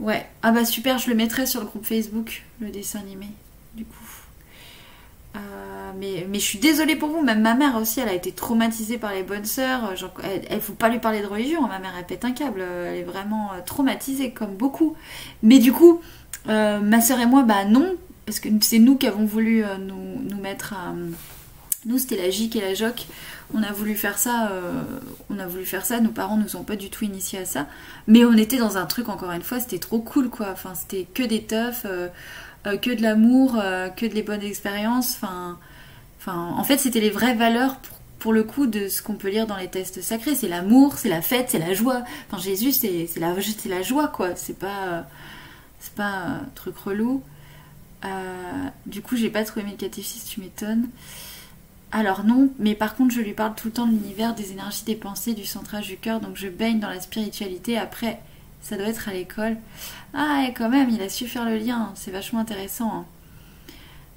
Ouais. 0.00 0.26
Ah 0.42 0.52
bah 0.52 0.66
super, 0.66 0.98
je 0.98 1.08
le 1.08 1.16
mettrai 1.16 1.46
sur 1.46 1.60
le 1.60 1.66
groupe 1.66 1.86
Facebook, 1.86 2.44
le 2.60 2.68
dessin 2.68 3.00
animé, 3.00 3.28
du 3.74 3.86
coup. 3.86 4.17
Euh, 5.98 6.16
mais, 6.16 6.26
mais 6.28 6.38
je 6.38 6.44
suis 6.44 6.58
désolée 6.58 6.96
pour 6.96 7.08
vous, 7.10 7.22
même 7.22 7.40
ma 7.40 7.54
mère 7.54 7.76
aussi, 7.76 8.00
elle 8.00 8.08
a 8.08 8.14
été 8.14 8.32
traumatisée 8.32 8.98
par 8.98 9.12
les 9.12 9.22
bonnes 9.22 9.44
sœurs. 9.44 9.96
Genre, 9.96 10.12
elle, 10.22 10.42
elle 10.48 10.60
faut 10.60 10.74
pas 10.74 10.88
lui 10.88 10.98
parler 10.98 11.20
de 11.20 11.26
religion, 11.26 11.62
ma 11.62 11.78
mère 11.78 11.92
elle 11.98 12.06
pète 12.06 12.24
un 12.24 12.32
câble, 12.32 12.60
elle 12.60 12.98
est 12.98 13.02
vraiment 13.02 13.52
euh, 13.52 13.60
traumatisée 13.64 14.30
comme 14.30 14.54
beaucoup. 14.54 14.96
Mais 15.42 15.58
du 15.58 15.72
coup, 15.72 16.00
euh, 16.48 16.80
ma 16.80 17.00
sœur 17.00 17.20
et 17.20 17.26
moi, 17.26 17.42
bah 17.42 17.64
non, 17.64 17.94
parce 18.26 18.40
que 18.40 18.48
c'est 18.60 18.78
nous 18.78 18.96
qui 18.96 19.06
avons 19.06 19.24
voulu 19.24 19.64
euh, 19.64 19.76
nous, 19.78 20.20
nous 20.22 20.40
mettre 20.40 20.74
à... 20.74 20.94
Nous, 21.86 21.98
c'était 21.98 22.16
la 22.16 22.28
GIC 22.30 22.56
et 22.56 22.60
la 22.60 22.74
JOC. 22.74 23.06
On 23.54 23.62
a 23.62 23.72
voulu 23.72 23.94
faire 23.94 24.18
ça, 24.18 24.50
euh, 24.50 24.82
on 25.30 25.38
a 25.38 25.46
voulu 25.46 25.64
faire 25.64 25.86
ça. 25.86 26.00
Nos 26.00 26.10
parents 26.10 26.36
nous 26.36 26.56
ont 26.56 26.64
pas 26.64 26.76
du 26.76 26.90
tout 26.90 27.04
initiés 27.04 27.38
à 27.38 27.44
ça, 27.46 27.66
mais 28.06 28.24
on 28.24 28.34
était 28.34 28.58
dans 28.58 28.76
un 28.76 28.84
truc 28.84 29.08
encore 29.08 29.30
une 29.30 29.42
fois, 29.42 29.58
c'était 29.58 29.78
trop 29.78 30.00
cool 30.00 30.28
quoi. 30.28 30.48
Enfin, 30.52 30.74
c'était 30.74 31.04
que 31.04 31.22
des 31.22 31.44
teufs, 31.44 31.86
euh, 31.86 32.08
euh, 32.66 32.76
que 32.76 32.90
de 32.90 33.00
l'amour, 33.00 33.56
euh, 33.58 33.88
que 33.88 34.04
de 34.04 34.14
les 34.14 34.22
bonnes 34.22 34.42
expériences. 34.42 35.18
Enfin, 35.22 35.58
enfin, 36.18 36.54
en 36.56 36.64
fait, 36.64 36.78
c'était 36.78 37.00
les 37.00 37.10
vraies 37.10 37.34
valeurs 37.34 37.76
pour, 38.18 38.32
le 38.32 38.42
coup 38.42 38.66
de 38.66 38.88
ce 38.88 39.00
qu'on 39.02 39.14
peut 39.14 39.28
lire 39.28 39.46
dans 39.46 39.56
les 39.56 39.68
textes 39.68 40.02
sacrés. 40.02 40.34
C'est 40.34 40.48
l'amour, 40.48 40.96
c'est 40.96 41.08
la 41.08 41.22
fête, 41.22 41.50
c'est 41.50 41.58
la 41.58 41.74
joie. 41.74 42.02
Enfin, 42.30 42.42
Jésus, 42.42 42.72
c'est 42.72 43.08
la, 43.16 43.82
joie 43.82 44.08
quoi. 44.08 44.36
C'est 44.36 44.58
pas, 44.58 45.06
pas 45.96 46.08
un 46.08 46.40
truc 46.54 46.76
relou. 46.76 47.22
Euh, 48.04 48.08
du 48.86 49.02
coup, 49.02 49.16
j'ai 49.16 49.30
pas 49.30 49.44
trop 49.44 49.60
aimé 49.60 49.76
le 49.80 49.88
tu 49.88 50.40
m'étonnes. 50.40 50.88
Alors 51.90 52.24
non, 52.24 52.50
mais 52.58 52.74
par 52.74 52.96
contre, 52.96 53.14
je 53.14 53.20
lui 53.20 53.32
parle 53.32 53.54
tout 53.54 53.68
le 53.68 53.72
temps 53.72 53.86
de 53.86 53.92
l'univers, 53.92 54.34
des 54.34 54.52
énergies, 54.52 54.84
des 54.84 54.94
pensées, 54.94 55.32
du 55.32 55.46
centrage 55.46 55.86
du 55.86 55.96
cœur, 55.96 56.20
donc 56.20 56.36
je 56.36 56.48
baigne 56.48 56.80
dans 56.80 56.90
la 56.90 57.00
spiritualité. 57.00 57.78
Après, 57.78 58.20
ça 58.60 58.76
doit 58.76 58.88
être 58.88 59.08
à 59.08 59.12
l'école. 59.14 59.56
Ah, 60.12 60.44
et 60.46 60.52
quand 60.52 60.68
même, 60.68 60.90
il 60.90 61.00
a 61.00 61.08
su 61.08 61.26
faire 61.26 61.46
le 61.46 61.56
lien, 61.56 61.92
c'est 61.94 62.10
vachement 62.10 62.40
intéressant. 62.40 62.92
hein. 62.92 63.04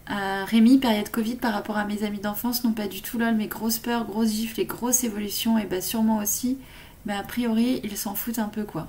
Euh, 0.09 0.45
Rémi, 0.45 0.79
période 0.79 1.09
Covid 1.09 1.35
par 1.35 1.53
rapport 1.53 1.77
à 1.77 1.85
mes 1.85 2.03
amis 2.03 2.19
d'enfance, 2.19 2.63
non 2.63 2.71
pas 2.71 2.87
du 2.87 3.01
tout 3.01 3.17
lol, 3.17 3.35
mais 3.35 3.47
grosse 3.47 3.77
peur, 3.77 4.05
grosse 4.05 4.31
gifle 4.31 4.59
et 4.59 4.65
grosse 4.65 5.03
évolution, 5.03 5.57
et 5.57 5.65
bah 5.65 5.79
sûrement 5.79 6.17
aussi. 6.17 6.57
Mais 7.05 7.13
a 7.13 7.23
priori, 7.23 7.79
ils 7.83 7.97
s'en 7.97 8.15
foutent 8.15 8.39
un 8.39 8.47
peu 8.47 8.63
quoi. 8.63 8.87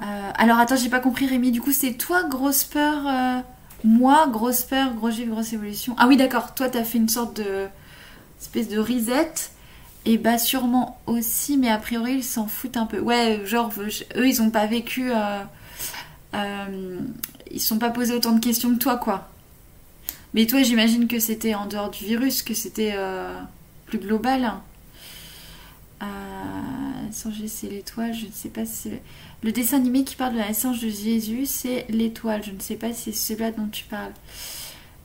Euh, 0.00 0.30
alors 0.34 0.58
attends, 0.58 0.76
j'ai 0.76 0.88
pas 0.88 1.00
compris 1.00 1.26
Rémi, 1.26 1.52
du 1.52 1.60
coup 1.60 1.70
c'est 1.70 1.92
toi 1.92 2.24
grosse 2.24 2.64
peur 2.64 3.06
euh, 3.06 3.40
moi, 3.84 4.26
grosse 4.28 4.62
peur, 4.62 4.94
gros 4.94 5.10
gifle, 5.10 5.30
grosse 5.30 5.52
évolution. 5.52 5.94
Ah 5.98 6.08
oui, 6.08 6.16
d'accord, 6.16 6.54
toi, 6.54 6.70
t'as 6.70 6.84
fait 6.84 6.96
une 6.96 7.10
sorte 7.10 7.36
de 7.36 7.68
espèce 8.40 8.68
de. 8.68 8.82
Et 10.06 10.18
bah, 10.18 10.38
sûrement 10.38 10.98
aussi, 11.06 11.58
mais 11.58 11.68
a 11.68 11.78
priori, 11.78 12.14
ils 12.14 12.24
s'en 12.24 12.46
foutent 12.46 12.78
un 12.78 12.86
peu. 12.86 12.98
Ouais, 12.98 13.42
genre, 13.44 13.70
eux, 14.16 14.26
ils 14.26 14.40
ont 14.40 14.50
pas 14.50 14.66
vécu. 14.66 15.12
Euh, 16.34 16.98
ils 17.50 17.60
se 17.60 17.68
sont 17.68 17.78
pas 17.78 17.90
posé 17.90 18.12
autant 18.14 18.32
de 18.32 18.40
questions 18.40 18.74
que 18.74 18.78
toi, 18.78 18.96
quoi. 18.96 19.28
Mais 20.34 20.46
toi, 20.46 20.62
j'imagine 20.62 21.06
que 21.06 21.20
c'était 21.20 21.54
en 21.54 21.66
dehors 21.66 21.90
du 21.90 22.04
virus, 22.04 22.42
que 22.42 22.54
c'était 22.54 22.92
euh, 22.94 23.38
plus 23.86 23.98
global. 23.98 24.54
Euh, 26.02 26.06
c'est 27.46 27.70
l'étoile, 27.70 28.12
je 28.12 28.26
ne 28.26 28.32
sais 28.32 28.48
pas 28.48 28.66
si 28.66 28.74
c'est... 28.74 29.02
Le 29.42 29.52
dessin 29.52 29.76
animé 29.76 30.04
qui 30.04 30.16
parle 30.16 30.34
de 30.34 30.38
la 30.38 30.48
naissance 30.48 30.80
de 30.80 30.88
Jésus, 30.88 31.46
c'est 31.46 31.86
l'étoile. 31.88 32.42
Je 32.42 32.50
ne 32.50 32.60
sais 32.60 32.76
pas 32.76 32.92
si 32.92 33.12
c'est 33.12 33.34
celui-là 33.34 33.52
dont 33.52 33.68
tu 33.68 33.84
parles. 33.84 34.12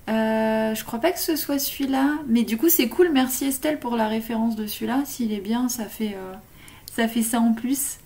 Euh, 0.09 0.73
je 0.73 0.83
crois 0.83 0.99
pas 0.99 1.11
que 1.11 1.19
ce 1.19 1.35
soit 1.35 1.59
celui-là, 1.59 2.17
mais 2.27 2.43
du 2.43 2.57
coup 2.57 2.69
c'est 2.69 2.89
cool. 2.89 3.11
Merci 3.13 3.45
Estelle 3.45 3.79
pour 3.79 3.95
la 3.95 4.07
référence 4.07 4.55
de 4.55 4.65
celui-là. 4.65 5.03
S'il 5.05 5.31
est 5.31 5.41
bien, 5.41 5.69
ça 5.69 5.85
fait, 5.85 6.15
euh, 6.15 6.33
ça 6.91 7.07
fait 7.07 7.21
ça 7.21 7.39
en 7.39 7.53
plus. 7.53 7.97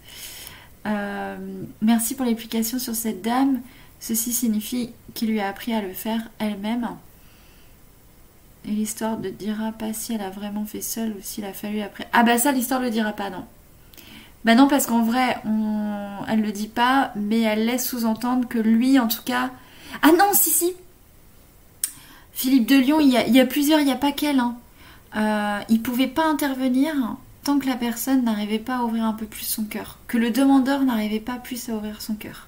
Euh, 0.85 1.37
merci 1.81 2.15
pour 2.15 2.25
l'explication 2.25 2.79
sur 2.79 2.95
cette 2.95 3.21
dame. 3.21 3.61
Ceci 3.99 4.33
signifie 4.33 4.91
qu'il 5.13 5.29
lui 5.29 5.39
a 5.39 5.47
appris 5.47 5.73
à 5.73 5.81
le 5.81 5.93
faire 5.93 6.21
elle-même. 6.39 6.89
Et 8.65 8.71
l'histoire 8.71 9.19
ne 9.19 9.29
dira 9.29 9.71
pas 9.71 9.93
si 9.93 10.13
elle 10.13 10.21
a 10.21 10.29
vraiment 10.29 10.65
fait 10.65 10.81
seule 10.81 11.11
ou 11.11 11.21
s'il 11.21 11.45
a 11.45 11.53
fallu 11.53 11.81
après. 11.81 12.07
Ah 12.13 12.23
bah 12.23 12.37
ça, 12.37 12.51
l'histoire 12.51 12.79
ne 12.79 12.85
le 12.85 12.91
dira 12.91 13.11
pas, 13.13 13.29
non. 13.29 13.45
Bah 14.45 14.55
non, 14.55 14.67
parce 14.67 14.87
qu'en 14.87 15.03
vrai, 15.03 15.37
elle 16.27 16.41
le 16.41 16.51
dit 16.51 16.67
pas, 16.67 17.11
mais 17.15 17.41
elle 17.41 17.65
laisse 17.65 17.87
sous-entendre 17.87 18.47
que 18.47 18.59
lui, 18.59 18.99
en 18.99 19.07
tout 19.07 19.21
cas... 19.23 19.51
Ah 20.01 20.11
non, 20.17 20.31
si, 20.33 20.49
si 20.49 20.73
Philippe 22.33 22.67
de 22.67 22.75
Lyon, 22.75 22.99
il 22.99 23.09
y 23.09 23.39
a, 23.39 23.45
plusieurs, 23.45 23.79
il 23.79 23.85
n'y 23.85 23.91
a 23.91 23.97
pas 23.97 24.11
qu'elle. 24.11 24.39
Hein. 24.39 24.55
Euh, 25.15 25.77
pouvait 25.83 26.07
pas 26.07 26.25
intervenir 26.25 26.93
tant 27.43 27.59
que 27.59 27.67
la 27.67 27.75
personne 27.75 28.23
n'arrivait 28.23 28.59
pas 28.59 28.77
à 28.77 28.83
ouvrir 28.83 29.03
un 29.03 29.13
peu 29.13 29.25
plus 29.25 29.45
son 29.45 29.65
cœur, 29.65 29.99
que 30.07 30.17
le 30.17 30.31
demandeur 30.31 30.81
n'arrivait 30.83 31.19
pas 31.19 31.35
plus 31.35 31.69
à 31.69 31.73
ouvrir 31.73 32.01
son 32.01 32.15
cœur. 32.15 32.47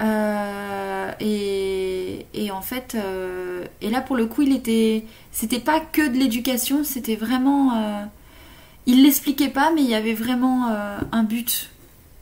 Euh, 0.00 1.12
et, 1.20 2.50
en 2.50 2.60
fait, 2.60 2.94
euh, 2.94 3.64
et 3.80 3.90
là 3.90 4.00
pour 4.00 4.16
le 4.16 4.26
coup, 4.26 4.42
il 4.42 4.54
était, 4.54 5.04
c'était 5.30 5.60
pas 5.60 5.80
que 5.80 6.06
de 6.06 6.18
l'éducation, 6.18 6.84
c'était 6.84 7.16
vraiment, 7.16 7.74
euh, 7.74 8.04
il 8.86 9.02
l'expliquait 9.02 9.48
pas, 9.48 9.72
mais 9.74 9.82
il 9.82 9.88
y 9.88 9.94
avait 9.94 10.14
vraiment 10.14 10.66
un 10.66 11.22
but, 11.22 11.70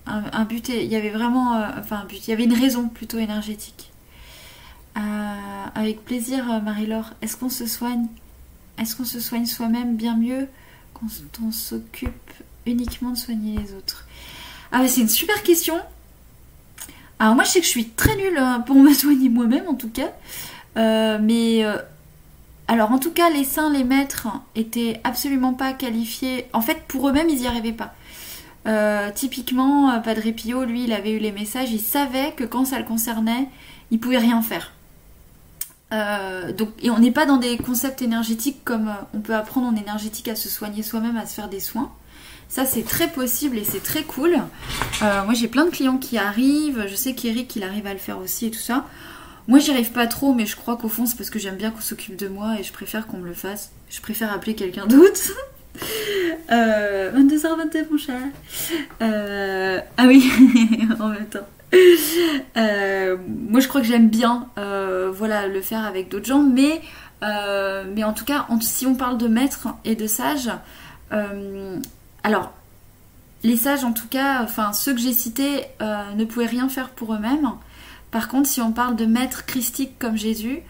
un, 0.07 0.45
but, 0.45 0.69
il 0.69 0.85
y 0.85 0.97
avait 0.97 1.11
vraiment, 1.11 1.63
enfin 1.79 2.01
un 2.03 2.05
but, 2.05 2.27
il 2.27 2.31
y 2.31 2.33
avait 2.33 2.45
une 2.45 2.55
raison 2.55 2.89
plutôt 2.89 3.19
énergétique. 3.19 3.91
avec 5.75 6.05
plaisir, 6.05 6.63
Marie-Laure. 6.63 7.13
Est-ce 7.23 7.37
qu'on 7.37 7.49
se 7.49 7.67
soigne? 7.67 8.07
Est-ce 8.79 8.97
qu'on 8.97 9.05
se 9.05 9.21
soigne 9.21 9.47
soi-même 9.47 9.97
bien 9.97 10.17
mieux? 10.17 10.49
Quand 11.01 11.47
on 11.47 11.53
s'occupe 11.53 12.33
uniquement 12.67 13.11
de 13.11 13.17
soigner 13.17 13.59
les 13.59 13.75
autres 13.75 14.07
Ah, 14.73 14.87
c'est 14.87 15.01
une 15.01 15.09
super 15.09 15.43
question. 15.43 15.75
Alors 17.19 17.35
moi 17.35 17.45
je 17.45 17.51
sais 17.51 17.61
que 17.61 17.67
je 17.67 17.71
suis 17.71 17.89
très 17.89 18.17
nulle 18.17 18.39
hein, 18.39 18.61
pour 18.67 18.77
me 18.77 18.93
soigner 18.95 19.29
moi-même 19.29 19.67
en 19.69 19.75
tout 19.75 19.91
cas. 19.91 20.13
Euh, 20.77 21.19
mais 21.21 21.65
euh, 21.65 21.77
alors 22.69 22.93
en 22.93 22.99
tout 22.99 23.11
cas 23.11 23.31
les 23.31 23.45
saints, 23.45 23.73
les 23.73 23.85
maîtres 23.85 24.29
étaient 24.55 25.01
absolument 25.05 25.55
pas 25.55 25.73
qualifiés. 25.73 26.47
En 26.53 26.61
fait 26.61 26.83
pour 26.89 27.09
eux-mêmes 27.09 27.29
ils 27.29 27.41
n'y 27.41 27.47
arrivaient 27.47 27.73
pas. 27.73 27.95
Euh, 28.67 29.11
typiquement 29.15 29.99
Padre 30.01 30.31
Pio 30.33 30.65
lui 30.65 30.85
il 30.85 30.93
avait 30.93 31.13
eu 31.13 31.19
les 31.19 31.33
messages, 31.33 31.71
il 31.71 31.81
savait 31.81 32.33
que 32.33 32.45
quand 32.45 32.67
ça 32.67 32.79
le 32.79 32.85
concernait 32.85 33.49
il 33.91 33.99
pouvait 33.99 34.19
rien 34.19 34.43
faire. 34.43 34.73
Donc, 35.91 36.71
et 36.83 36.91
on 36.91 36.99
n'est 36.99 37.11
pas 37.11 37.27
dans 37.27 37.37
des 37.37 37.57
concepts 37.57 38.03
énergétiques 38.03 38.65
comme 38.65 38.93
on 39.15 39.21
peut 39.21 39.35
apprendre 39.35 39.67
en 39.67 39.77
énergétique 39.77 40.29
à 40.29 40.37
se 40.37 40.49
soigner 40.49 40.83
soi-même, 40.83 41.17
à 41.17 41.27
se 41.27 41.35
faire 41.35 41.49
des 41.49 41.61
soins. 41.61 41.91
Ça, 42.51 42.65
c'est 42.67 42.83
très 42.83 43.07
possible 43.07 43.57
et 43.59 43.65
c'est 43.65 43.83
très 43.83 44.03
cool. 44.03 44.35
Euh, 45.03 45.25
moi, 45.25 45.35
j'ai 45.35 45.47
plein 45.47 45.65
de 45.65 45.71
clients 45.71 45.99
qui 45.99 46.19
arrivent. 46.19 46.85
Je 46.89 46.97
sais 46.97 47.15
qu'Eric, 47.15 47.55
il 47.55 47.63
arrive 47.63 47.87
à 47.87 47.93
le 47.93 48.01
faire 48.01 48.19
aussi 48.19 48.47
et 48.47 48.51
tout 48.51 48.59
ça. 48.59 48.87
Moi, 49.47 49.61
j'y 49.61 49.71
arrive 49.71 49.93
pas 49.93 50.09
trop, 50.09 50.35
mais 50.35 50.47
je 50.47 50.57
crois 50.57 50.77
qu'au 50.77 50.89
fond, 50.89 51.07
c'est 51.07 51.17
parce 51.17 51.31
que 51.31 51.39
j'aime 51.39 51.55
bien 51.57 51.71
qu'on 51.71 51.81
s'occupe 51.81 52.17
de 52.17 52.27
moi 52.27 52.59
et 52.59 52.65
je 52.65 52.73
préfère 52.73 53.07
qu'on 53.07 53.19
me 53.19 53.27
le 53.27 53.35
fasse. 53.35 53.71
Je 53.89 54.01
préfère 54.01 54.33
appeler 54.33 54.57
quelqu'un 54.57 54.87
d'autre. 54.87 55.33
22h29, 56.51 56.51
euh, 56.51 57.13
mon. 57.91 58.33
Euh, 59.01 59.81
ah 59.97 60.05
oui, 60.09 60.29
en 61.01 61.09
même 61.09 61.27
temps. 61.27 61.47
moi, 62.57 63.61
je 63.61 63.69
crois 63.69 63.81
que 63.81 63.87
j'aime 63.87 64.09
bien 64.09 64.49
voilà, 64.57 65.47
le 65.47 65.61
faire 65.61 65.85
avec 65.85 66.09
d'autres 66.09 66.27
gens, 66.27 66.43
mais, 66.43 66.81
mais 67.23 68.05
en 68.05 68.13
tout 68.13 68.25
cas, 68.25 68.47
si 68.61 68.87
on 68.87 68.95
parle 68.95 69.19
de 69.19 69.29
maître 69.29 69.69
et 69.85 69.95
de 69.95 70.07
sage, 70.07 70.51
alors, 72.23 72.53
les 73.43 73.57
sages, 73.57 73.85
en 73.85 73.93
tout 73.93 74.09
cas, 74.09 74.43
enfin 74.43 74.73
ceux 74.73 74.95
que 74.95 75.01
j'ai 75.01 75.13
cités, 75.13 75.65
euh, 75.81 76.13
ne 76.15 76.25
pouvaient 76.25 76.47
rien 76.47 76.69
faire 76.69 76.91
pour 76.91 77.15
eux-mêmes. 77.15 77.51
Par 78.11 78.29
contre, 78.29 78.49
si 78.49 78.61
on 78.61 78.73
parle 78.73 78.97
de 78.97 79.07
maîtres 79.07 79.47
christiques 79.47 79.99
comme 79.99 80.17
Jésus, 80.17 80.61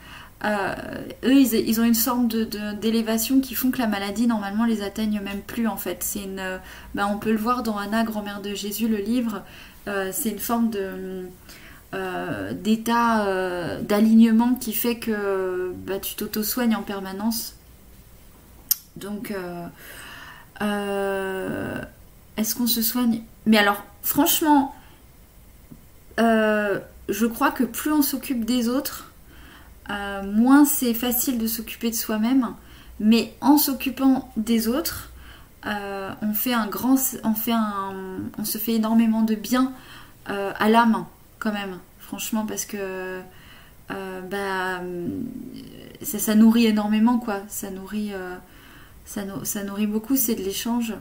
euh, 0.45 0.75
eux, 1.25 1.35
ils, 1.35 1.81
ont 1.81 1.85
une 1.85 1.95
sorte 1.95 2.35
d'élévation 2.81 3.41
qui 3.41 3.55
font 3.55 3.71
que 3.71 3.79
la 3.79 3.87
maladie, 3.87 4.27
normalement, 4.27 4.65
les 4.65 4.83
atteigne 4.83 5.21
même 5.21 5.41
plus, 5.41 5.67
en 5.67 5.77
fait. 5.77 6.03
C'est 6.03 6.23
une, 6.23 6.61
ben, 6.95 7.07
on 7.07 7.19
peut 7.19 7.33
le 7.33 7.39
voir 7.39 7.63
dans 7.63 7.77
Anna, 7.77 8.05
grand-mère 8.05 8.41
de 8.41 8.55
Jésus, 8.55 8.89
le 8.89 8.99
livre. 8.99 9.43
Euh, 9.89 10.11
c'est 10.13 10.31
une 10.31 10.39
forme 10.39 10.71
de 10.71 11.27
d'état 12.53 13.27
d'alignement 13.81 14.55
qui 14.55 14.73
fait 14.73 15.01
que 15.01 15.73
bah, 15.75 15.99
tu 15.99 16.15
t'auto-soignes 16.15 16.77
en 16.77 16.83
permanence. 16.83 17.57
Donc, 18.97 19.35
euh, 20.63 21.81
est-ce 22.37 22.55
qu'on 22.55 22.67
se 22.67 22.83
soigne? 22.83 23.23
Mais 23.47 23.59
alors, 23.59 23.83
franchement, 24.03 24.75
euh, 26.19 26.79
je 27.09 27.27
crois 27.27 27.51
que 27.51 27.65
plus 27.65 27.93
on 27.93 28.03
s'occupe 28.03 28.45
des 28.45 28.69
autres, 28.69 29.13
euh, 29.91 30.23
moins 30.23 30.65
c'est 30.65 30.95
facile 30.95 31.39
de 31.39 31.47
s'occuper 31.47 31.91
de 31.91 31.97
soi-même. 31.97 32.55
Mais 32.99 33.35
en 33.41 33.57
s'occupant 33.57 34.31
des 34.37 34.69
autres, 34.69 35.10
on 35.65 36.35
fait 36.35 36.53
un 36.53 36.67
grand, 36.67 36.97
on 37.25 38.45
se 38.45 38.59
fait 38.59 38.75
énormément 38.75 39.23
de 39.23 39.35
bien 39.35 39.73
à 40.27 40.69
l'âme 40.69 41.07
quand 41.39 41.53
même. 41.53 41.79
Franchement, 41.99 42.47
parce 42.47 42.65
que 42.65 43.21
bah, 43.89 44.81
ça, 46.03 46.35
nourrit 46.35 46.67
énormément 46.67 47.19
quoi. 47.19 47.41
Ça 47.49 47.71
nourrit 47.71 48.13
ça, 49.05 49.65
nourrit 49.65 49.87
beaucoup, 49.87 50.17
c'est 50.17 50.35
de 50.35 50.43
l'échange. 50.43 50.95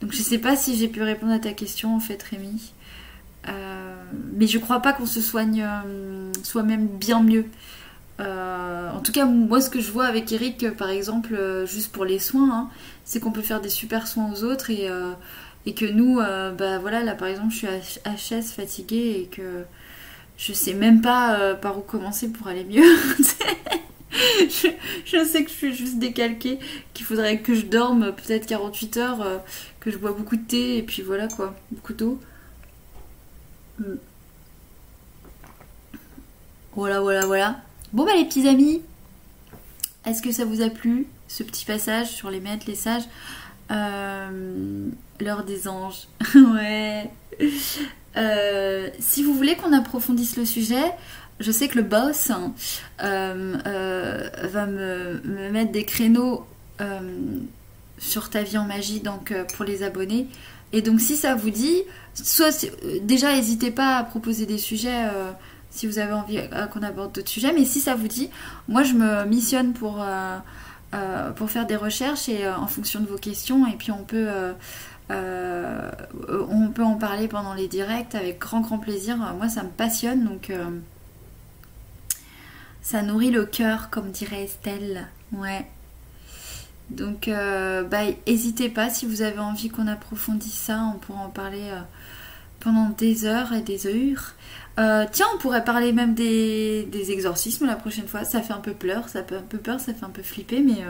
Donc 0.00 0.12
je 0.12 0.22
sais 0.22 0.38
pas 0.38 0.56
si 0.56 0.76
j'ai 0.76 0.88
pu 0.88 1.02
répondre 1.02 1.32
à 1.32 1.38
ta 1.38 1.52
question 1.52 1.94
en 1.94 2.00
fait 2.00 2.22
Rémi. 2.22 2.72
Euh, 3.48 3.94
mais 4.32 4.46
je 4.46 4.58
crois 4.58 4.80
pas 4.80 4.92
qu'on 4.92 5.06
se 5.06 5.20
soigne 5.20 5.62
euh, 5.62 6.32
soi-même 6.42 6.86
bien 6.86 7.22
mieux. 7.22 7.46
Euh, 8.20 8.90
en 8.90 9.00
tout 9.00 9.12
cas, 9.12 9.24
moi 9.24 9.60
ce 9.60 9.70
que 9.70 9.80
je 9.80 9.90
vois 9.90 10.06
avec 10.06 10.30
Eric, 10.32 10.70
par 10.76 10.90
exemple, 10.90 11.64
juste 11.66 11.92
pour 11.92 12.04
les 12.04 12.18
soins, 12.18 12.50
hein, 12.52 12.70
c'est 13.04 13.20
qu'on 13.20 13.32
peut 13.32 13.42
faire 13.42 13.60
des 13.60 13.68
super 13.68 14.06
soins 14.06 14.30
aux 14.32 14.44
autres 14.44 14.70
et, 14.70 14.88
que 15.74 15.86
nous, 15.86 16.16
bah 16.16 16.78
voilà, 16.78 17.02
là 17.02 17.14
par 17.14 17.28
exemple, 17.28 17.52
je 17.52 17.56
suis 17.56 17.66
HS 18.04 18.52
fatiguée 18.52 19.22
et 19.22 19.26
que 19.26 19.64
je 20.36 20.52
sais 20.52 20.74
même 20.74 21.00
pas 21.00 21.54
par 21.54 21.78
où 21.78 21.80
commencer 21.80 22.28
pour 22.28 22.46
aller 22.46 22.64
mieux. 22.64 22.84
je, 25.04 25.24
sais 25.24 25.44
que 25.44 25.50
je 25.50 25.54
suis 25.54 25.74
juste 25.74 25.98
décalquée, 25.98 26.58
qu'il 26.92 27.06
faudrait 27.06 27.40
que 27.40 27.54
je 27.54 27.62
dorme 27.62 28.12
peut-être 28.12 28.46
48 28.46 28.96
heures, 28.96 29.22
euh, 29.22 29.38
que 29.80 29.90
je 29.90 29.98
bois 29.98 30.12
beaucoup 30.12 30.36
de 30.36 30.42
thé 30.42 30.78
et 30.78 30.82
puis 30.82 31.02
voilà 31.02 31.28
quoi, 31.28 31.54
beaucoup 31.70 31.92
d'eau. 31.92 32.20
Hmm. 33.78 33.96
Voilà, 36.74 37.00
voilà, 37.00 37.26
voilà. 37.26 37.56
Bon 37.94 38.04
bah 38.04 38.16
les 38.16 38.24
petits 38.24 38.48
amis, 38.48 38.82
est-ce 40.04 40.20
que 40.20 40.32
ça 40.32 40.44
vous 40.44 40.62
a 40.62 40.68
plu 40.68 41.06
ce 41.28 41.44
petit 41.44 41.64
passage 41.64 42.08
sur 42.08 42.28
les 42.28 42.40
maîtres, 42.40 42.64
les 42.66 42.74
sages? 42.74 43.04
Euh, 43.70 44.88
L'heure 45.20 45.44
des 45.44 45.68
anges. 45.68 46.08
ouais. 46.34 47.08
Euh, 48.16 48.88
si 48.98 49.22
vous 49.22 49.32
voulez 49.32 49.54
qu'on 49.54 49.72
approfondisse 49.72 50.36
le 50.36 50.44
sujet, 50.44 50.90
je 51.38 51.52
sais 51.52 51.68
que 51.68 51.76
le 51.76 51.84
boss 51.84 52.30
hein, 52.30 52.52
euh, 53.04 54.28
va 54.42 54.66
me, 54.66 55.20
mettre 55.52 55.70
des 55.70 55.84
créneaux 55.84 56.44
sur 57.98 58.28
ta 58.28 58.42
vie 58.42 58.58
en 58.58 58.64
magie 58.64 58.98
donc 58.98 59.32
pour 59.54 59.64
les 59.64 59.84
abonnés. 59.84 60.26
Et 60.72 60.82
donc 60.82 61.00
si 61.00 61.14
ça 61.14 61.36
vous 61.36 61.50
dit, 61.50 61.82
soit 62.14 62.66
déjà 63.02 63.36
n'hésitez 63.36 63.70
pas 63.70 63.98
à 63.98 64.02
proposer 64.02 64.46
des 64.46 64.58
sujets 64.58 65.08
si 65.74 65.86
vous 65.86 65.98
avez 65.98 66.12
envie 66.12 66.38
qu'on 66.72 66.82
aborde 66.82 67.12
d'autres 67.12 67.28
sujets, 67.28 67.52
mais 67.52 67.64
si 67.64 67.80
ça 67.80 67.94
vous 67.94 68.08
dit, 68.08 68.30
moi 68.68 68.82
je 68.82 68.94
me 68.94 69.24
missionne 69.24 69.72
pour, 69.72 70.04
pour 71.36 71.50
faire 71.50 71.66
des 71.66 71.76
recherches 71.76 72.28
et 72.28 72.48
en 72.48 72.66
fonction 72.66 73.00
de 73.00 73.06
vos 73.06 73.18
questions 73.18 73.66
et 73.66 73.76
puis 73.76 73.90
on 73.90 74.04
peut 74.04 74.28
on 75.10 76.68
peut 76.72 76.84
en 76.84 76.94
parler 76.94 77.28
pendant 77.28 77.54
les 77.54 77.68
directs 77.68 78.14
avec 78.14 78.38
grand 78.38 78.60
grand 78.60 78.78
plaisir. 78.78 79.16
Moi 79.16 79.48
ça 79.48 79.62
me 79.64 79.70
passionne 79.70 80.24
donc 80.24 80.50
ça 82.84 83.00
nourrit 83.00 83.30
le 83.30 83.46
cœur, 83.46 83.88
comme 83.88 84.10
dirait 84.10 84.44
Estelle. 84.44 85.08
Ouais. 85.32 85.66
Donc, 86.90 87.28
euh, 87.28 87.82
bah, 87.82 88.02
n'hésitez 88.26 88.68
pas 88.68 88.90
si 88.90 89.06
vous 89.06 89.22
avez 89.22 89.38
envie 89.38 89.70
qu'on 89.70 89.86
approfondisse 89.86 90.52
ça, 90.52 90.90
on 90.94 90.98
pourra 90.98 91.20
en 91.20 91.30
parler 91.30 91.70
euh, 91.70 91.80
pendant 92.64 92.88
des 92.88 93.26
heures 93.26 93.52
et 93.52 93.60
des 93.60 93.86
heures. 93.86 94.34
Euh, 94.80 95.04
tiens, 95.12 95.26
on 95.34 95.38
pourrait 95.38 95.62
parler 95.62 95.92
même 95.92 96.14
des, 96.14 96.88
exorcismes 97.10 97.66
la 97.66 97.76
prochaine 97.76 98.08
fois. 98.08 98.24
Ça 98.24 98.42
fait 98.42 98.52
un 98.52 98.60
peu 98.60 98.72
peur, 98.72 99.08
ça 99.08 99.22
fait 99.22 99.36
un 99.36 99.42
peu 99.42 99.58
peur, 99.58 99.78
ça 99.78 99.94
fait 99.94 100.04
un 100.04 100.10
peu 100.10 100.22
flipper, 100.22 100.60
mais 100.60 100.82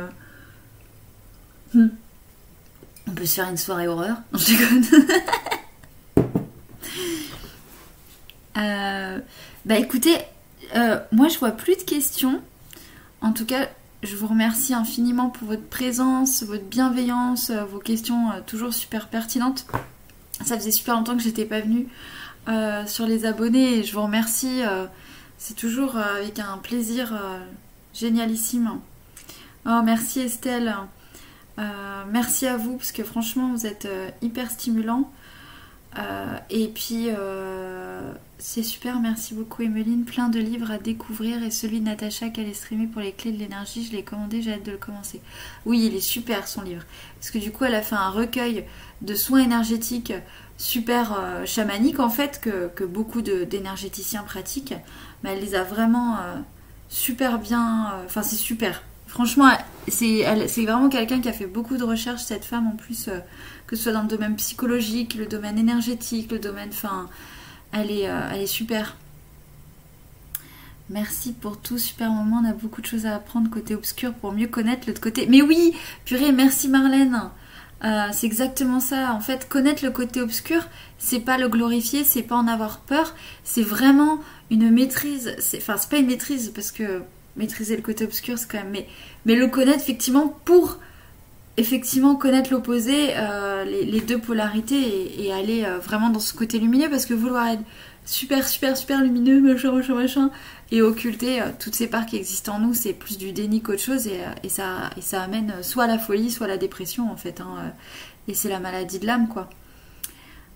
Hmm. 1.75 1.89
On 3.09 3.11
peut 3.11 3.27
se 3.27 3.35
faire 3.35 3.49
une 3.49 3.57
soirée 3.57 3.89
horreur. 3.89 4.17
Je. 4.33 4.55
Euh, 8.57 9.19
bah 9.65 9.79
écoutez, 9.79 10.17
euh, 10.77 11.01
moi 11.11 11.27
je 11.27 11.37
vois 11.41 11.51
plus 11.51 11.77
de 11.77 11.83
questions. 11.83 12.41
En 13.21 13.33
tout 13.33 13.45
cas, 13.45 13.67
je 14.05 14.15
vous 14.15 14.29
remercie 14.29 14.75
infiniment 14.75 15.29
pour 15.29 15.49
votre 15.49 15.67
présence, 15.67 16.45
votre 16.45 16.63
bienveillance, 16.63 17.51
euh, 17.51 17.65
vos 17.65 17.81
questions 17.81 18.29
toujours 18.47 18.73
super 18.73 19.09
pertinentes. 19.09 19.67
Ça 20.45 20.57
faisait 20.57 20.71
super 20.71 20.95
longtemps 20.97 21.17
que 21.17 21.23
j'étais 21.23 21.45
pas 21.45 21.61
venue 21.61 21.89
sur 22.87 23.07
les 23.07 23.25
abonnés 23.25 23.79
et 23.79 23.83
je 23.85 23.95
vous 23.95 24.03
remercie. 24.03 24.61
C'est 25.39 25.55
toujours 25.55 25.97
avec 25.97 26.39
un 26.39 26.59
plaisir 26.59 27.19
génialissime. 27.95 28.79
Oh, 29.67 29.81
merci 29.83 30.21
Estelle. 30.21 30.75
merci 32.11 32.47
à 32.47 32.57
vous 32.57 32.77
parce 32.77 32.93
que 32.93 33.03
franchement 33.03 33.51
vous 33.53 33.67
êtes 33.67 33.89
hyper 34.21 34.51
stimulant. 34.51 35.11
et 36.51 36.69
puis 36.69 37.09
c'est 38.47 38.63
super, 38.63 39.01
merci 39.01 39.33
beaucoup 39.33 39.63
Emeline. 39.63 40.05
Plein 40.05 40.29
de 40.29 40.39
livres 40.39 40.71
à 40.71 40.77
découvrir 40.77 41.43
et 41.43 41.51
celui 41.51 41.81
de 41.81 41.87
Natacha 41.87 42.29
qu'elle 42.29 42.47
est 42.47 42.53
streamé 42.53 42.87
pour 42.87 43.01
les 43.01 43.13
clés 43.13 43.33
de 43.33 43.39
l'énergie, 43.39 43.87
je 43.87 43.97
l'ai 43.97 44.03
commandé, 44.03 44.43
j'ai 44.43 44.53
hâte 44.53 44.67
de 44.67 44.73
le 44.73 44.77
commencer. 44.77 45.23
Oui, 45.65 45.87
il 45.87 45.97
est 45.97 46.01
super 46.01 46.47
son 46.47 46.61
livre. 46.61 46.83
Parce 47.19 47.31
que 47.31 47.39
du 47.39 47.53
coup, 47.53 47.65
elle 47.65 47.75
a 47.75 47.81
fait 47.81 47.95
un 47.95 48.11
recueil 48.11 48.67
de 49.01 49.15
soins 49.15 49.41
énergétiques 49.41 50.13
super 50.59 51.19
euh, 51.19 51.47
chamaniques 51.47 52.01
en 52.01 52.11
fait, 52.11 52.39
que, 52.43 52.85
beaucoup 52.85 53.23
d'énergéticiens 53.23 54.23
pratiquent. 54.25 54.75
Mais 55.23 55.31
elle 55.33 55.41
les 55.41 55.55
a 55.55 55.65
vraiment 55.65 56.17
euh, 56.17 56.37
super 56.91 57.39
bien. 57.39 57.95
Euh, 57.95 58.05
enfin, 58.05 58.23
c'est 58.23 58.37
super. 58.37 58.83
Franchement, 59.07 59.53
c'est 59.89 60.23
vraiment 60.65 60.91
quelqu'un 60.91 61.23
qui 61.23 61.31
a 61.31 61.33
fait 61.33 61.47
beaucoup 61.47 61.79
de 61.79 61.85
recherches, 61.85 62.25
cette 62.25 62.45
femme 62.45 62.67
en 62.67 62.77
plus, 62.77 63.09
que 63.67 63.75
ce 63.75 63.85
soit 63.85 63.93
dans 63.93 64.03
le 64.03 64.09
domaine 64.09 64.37
psychologique, 64.37 65.15
le 65.15 65.25
domaine 65.25 65.57
énergétique, 65.57 66.31
le 66.31 66.39
domaine. 66.39 66.73
Elle 67.75 67.91
est, 67.91 68.09
euh, 68.09 68.31
elle 68.33 68.49
super. 68.49 68.97
Merci 70.91 71.33
pour 71.33 71.59
tout, 71.59 71.79
super 71.79 72.11
moment. 72.11 72.43
On 72.45 72.49
a 72.49 72.53
beaucoup 72.53 72.81
de 72.81 72.87
choses 72.87 73.07
à 73.07 73.17
apprendre 73.17 73.51
côté 73.51 73.75
obscur 73.75 74.13
pour 74.15 74.33
mieux 74.33 74.47
connaître 74.47 74.87
l'autre 74.87 75.01
côté. 75.01 75.27
Mais 75.29 75.43
oui, 75.43 75.75
purée, 76.05 76.33
merci 76.33 76.69
Marlène. 76.69 77.31
Euh, 77.85 78.09
c'est 78.13 78.27
exactement 78.27 78.81
ça. 78.81 79.13
En 79.13 79.21
fait, 79.21 79.49
connaître 79.49 79.85
le 79.85 79.91
côté 79.91 80.21
obscur, 80.21 80.63
c'est 80.99 81.21
pas 81.21 81.39
le 81.39 81.49
glorifier, 81.49 82.05
c'est 82.05 82.23
pas 82.23 82.37
en 82.37 82.47
avoir 82.47 82.81
peur, 82.81 83.15
c'est 83.45 83.63
vraiment 83.63 84.21
une 84.51 84.71
maîtrise. 84.71 85.35
Enfin, 85.57 85.77
c'est 85.79 85.91
pas 85.91 85.99
une 85.99 86.07
maîtrise 86.07 86.53
parce 86.55 86.71
que 86.71 87.03
maîtriser 87.37 87.77
le 87.77 87.83
côté 87.83 88.05
obscur, 88.05 88.39
c'est 88.39 88.51
quand 88.51 88.63
même. 88.63 88.85
Mais 89.27 89.35
le 89.35 89.49
connaître 89.49 89.81
effectivement 89.81 90.29
pour 90.45 90.79
effectivement 91.57 92.17
connaître 92.17 92.53
l'opposé, 92.53 93.17
euh, 93.17 93.65
les, 93.65 94.01
deux 94.01 94.19
polarités 94.19 95.25
et, 95.25 95.33
aller 95.33 95.65
euh, 95.65 95.79
vraiment 95.79 96.11
dans 96.11 96.21
ce 96.21 96.35
côté 96.35 96.59
lumineux 96.59 96.91
parce 96.91 97.07
que 97.07 97.15
vouloir 97.15 97.49
être 97.49 97.63
super 98.05 98.47
super 98.47 98.77
super 98.77 99.01
lumineux, 99.01 99.41
machin 99.41 99.73
machin 99.73 99.95
machin, 99.95 100.31
et 100.73 100.83
occulter 100.83 101.41
euh, 101.41 101.47
toutes 101.59 101.75
ces 101.75 101.87
parts 101.87 102.07
qui 102.07 102.17
existent 102.17 102.57
en 102.57 102.59
nous, 102.59 102.75
c'est 102.75 102.93
plus 102.93 103.19
du 103.19 103.33
déni 103.33 103.63
qu'autre 103.63 103.83
chose 103.83 104.09
et, 104.09 104.49
ça, 104.49 104.91
et 104.97 105.01
ça 105.01 105.23
amène 105.23 105.55
soit 105.63 105.87
la 105.87 105.99
folie, 105.99 106.31
soit 106.31 106.49
la 106.49 106.57
dépression 106.57 107.11
en 107.11 107.17
fait. 107.17 107.41
Hein, 107.41 107.73
et 108.27 108.35
c'est 108.35 108.49
la 108.49 108.59
maladie 108.59 108.99
de 108.99 109.07
l'âme 109.07 109.29
quoi. 109.29 109.49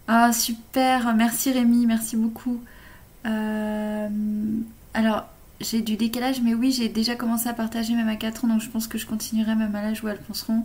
Ah 0.08 0.32
super, 0.32 1.14
merci 1.14 1.52
Rémi, 1.52 1.86
merci 1.86 2.16
beaucoup. 2.16 2.60
alors 3.24 5.26
j'ai 5.60 5.80
du 5.80 5.96
décalage, 5.96 6.40
mais 6.40 6.54
oui, 6.54 6.72
j'ai 6.72 6.88
déjà 6.88 7.16
commencé 7.16 7.48
à 7.48 7.52
partager 7.52 7.94
même 7.94 8.08
à 8.08 8.16
4 8.16 8.44
ans, 8.44 8.48
donc 8.48 8.60
je 8.60 8.68
pense 8.68 8.86
que 8.86 8.98
je 8.98 9.06
continuerai 9.06 9.54
même 9.54 9.74
à 9.74 9.82
l'âge 9.82 10.02
où 10.04 10.08
elles 10.08 10.20
penseront 10.20 10.64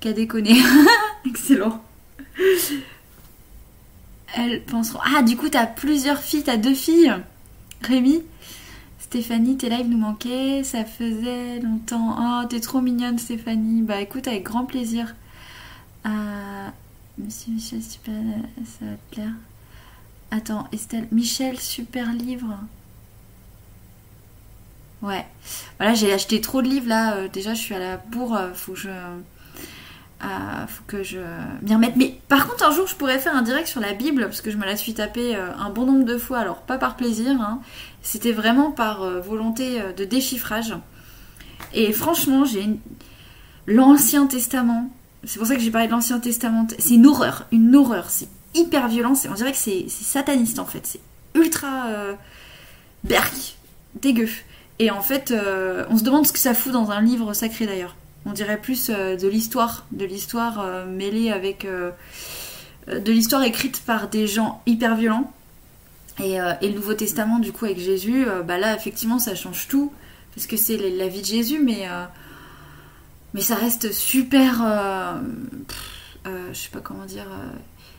qu'à 0.00 0.12
déconner. 0.12 0.60
Excellent. 1.26 1.82
Elles 4.34 4.62
penseront. 4.62 5.00
Ah, 5.04 5.22
du 5.22 5.36
coup, 5.36 5.48
t'as 5.48 5.66
plusieurs 5.66 6.18
filles, 6.18 6.42
t'as 6.42 6.56
deux 6.56 6.74
filles. 6.74 7.14
Rémi 7.82 8.22
Stéphanie, 8.98 9.58
tes 9.58 9.68
lives 9.68 9.90
nous 9.90 9.98
manquaient, 9.98 10.62
ça 10.64 10.86
faisait 10.86 11.60
longtemps. 11.60 12.16
Oh, 12.18 12.46
t'es 12.48 12.60
trop 12.60 12.80
mignonne, 12.80 13.18
Stéphanie. 13.18 13.82
Bah 13.82 14.00
écoute, 14.00 14.26
avec 14.26 14.44
grand 14.44 14.64
plaisir. 14.64 15.14
Euh, 16.06 16.68
Monsieur 17.18 17.52
Michel, 17.52 17.82
super, 17.82 18.14
ça 18.64 18.86
va 18.86 18.92
te 18.92 19.14
plaire. 19.14 19.32
Attends, 20.30 20.66
Estelle, 20.72 21.08
Michel, 21.12 21.60
super 21.60 22.10
livre. 22.14 22.58
Ouais. 25.02 25.26
Voilà, 25.78 25.94
j'ai 25.94 26.12
acheté 26.12 26.40
trop 26.40 26.62
de 26.62 26.68
livres 26.68 26.88
là. 26.88 27.16
Euh, 27.16 27.28
déjà, 27.28 27.54
je 27.54 27.60
suis 27.60 27.74
à 27.74 27.78
la 27.78 27.96
bourre. 27.96 28.36
Euh, 28.36 28.52
faut 28.54 28.72
que 28.72 28.78
je. 28.78 28.88
Euh, 28.88 30.66
faut 30.68 30.84
que 30.86 31.02
je 31.02 31.18
m'y 31.62 31.74
remette. 31.74 31.96
Mais 31.96 32.20
par 32.28 32.48
contre, 32.48 32.64
un 32.64 32.70
jour, 32.70 32.86
je 32.86 32.94
pourrais 32.94 33.18
faire 33.18 33.34
un 33.34 33.42
direct 33.42 33.66
sur 33.66 33.80
la 33.80 33.92
Bible 33.92 34.22
parce 34.22 34.40
que 34.40 34.52
je 34.52 34.56
me 34.56 34.64
la 34.64 34.76
suis 34.76 34.94
tapée 34.94 35.34
un 35.34 35.70
bon 35.70 35.84
nombre 35.84 36.04
de 36.04 36.16
fois. 36.16 36.38
Alors, 36.38 36.58
pas 36.58 36.78
par 36.78 36.96
plaisir. 36.96 37.40
Hein. 37.40 37.60
C'était 38.02 38.30
vraiment 38.30 38.70
par 38.70 39.04
volonté 39.20 39.80
de 39.96 40.04
déchiffrage. 40.04 40.76
Et 41.74 41.92
franchement, 41.92 42.44
j'ai 42.44 42.68
l'Ancien 43.66 44.28
Testament. 44.28 44.92
C'est 45.24 45.38
pour 45.38 45.48
ça 45.48 45.56
que 45.56 45.60
j'ai 45.60 45.72
parlé 45.72 45.88
de 45.88 45.92
l'Ancien 45.92 46.20
Testament. 46.20 46.68
C'est 46.78 46.94
une 46.94 47.06
horreur. 47.06 47.46
Une 47.50 47.74
horreur. 47.74 48.08
C'est 48.08 48.28
hyper 48.54 48.86
violent. 48.86 49.14
On 49.28 49.34
dirait 49.34 49.50
que 49.50 49.58
c'est 49.58 49.88
sataniste 49.88 50.60
en 50.60 50.66
fait. 50.66 50.86
C'est 50.86 51.00
ultra. 51.34 51.86
Euh... 51.88 52.14
berk. 53.02 53.56
Dégueu. 54.00 54.28
Et 54.82 54.90
en 54.90 55.00
fait, 55.00 55.30
euh, 55.30 55.84
on 55.90 55.96
se 55.96 56.02
demande 56.02 56.26
ce 56.26 56.32
que 56.32 56.40
ça 56.40 56.54
fout 56.54 56.72
dans 56.72 56.90
un 56.90 57.00
livre 57.00 57.34
sacré 57.34 57.66
d'ailleurs. 57.66 57.94
On 58.26 58.32
dirait 58.32 58.60
plus 58.60 58.90
euh, 58.90 59.16
de 59.16 59.28
l'histoire, 59.28 59.86
de 59.92 60.04
l'histoire 60.04 60.58
euh, 60.58 60.84
mêlée 60.86 61.30
avec 61.30 61.64
de 62.88 63.12
l'histoire 63.12 63.44
écrite 63.44 63.80
par 63.84 64.08
des 64.08 64.26
gens 64.26 64.60
hyper 64.66 64.96
violents. 64.96 65.32
Et, 66.18 66.38
le 66.38 66.70
Nouveau 66.70 66.94
Testament, 66.94 67.38
du 67.38 67.52
coup, 67.52 67.64
avec 67.64 67.78
Jésus, 67.78 68.26
bah 68.44 68.58
là, 68.58 68.74
effectivement, 68.74 69.20
ça 69.20 69.36
change 69.36 69.68
tout 69.68 69.92
parce 70.34 70.48
que 70.48 70.56
c'est 70.56 70.76
la 70.76 71.06
vie 71.06 71.20
de 71.20 71.26
Jésus, 71.26 71.60
mais 71.60 71.86
mais 73.34 73.40
ça 73.40 73.54
reste 73.54 73.92
super. 73.92 74.64
je 76.24 76.58
sais 76.58 76.70
pas 76.70 76.80
comment 76.80 77.04
dire. 77.04 77.26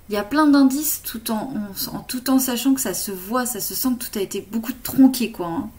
Il 0.09 0.15
y 0.15 0.17
a 0.17 0.23
plein 0.23 0.47
d'indices 0.47 1.01
tout 1.01 1.31
en, 1.31 1.53
en, 1.93 1.99
tout 1.99 2.29
en 2.29 2.39
sachant 2.39 2.73
que 2.73 2.81
ça 2.81 2.93
se 2.93 3.11
voit, 3.11 3.45
ça 3.45 3.61
se 3.61 3.73
sent 3.73 3.89
que 3.97 4.05
tout 4.05 4.19
a 4.19 4.21
été 4.21 4.45
beaucoup 4.51 4.73
tronqué, 4.73 5.31
quoi. 5.31 5.47
Hein. 5.47 5.69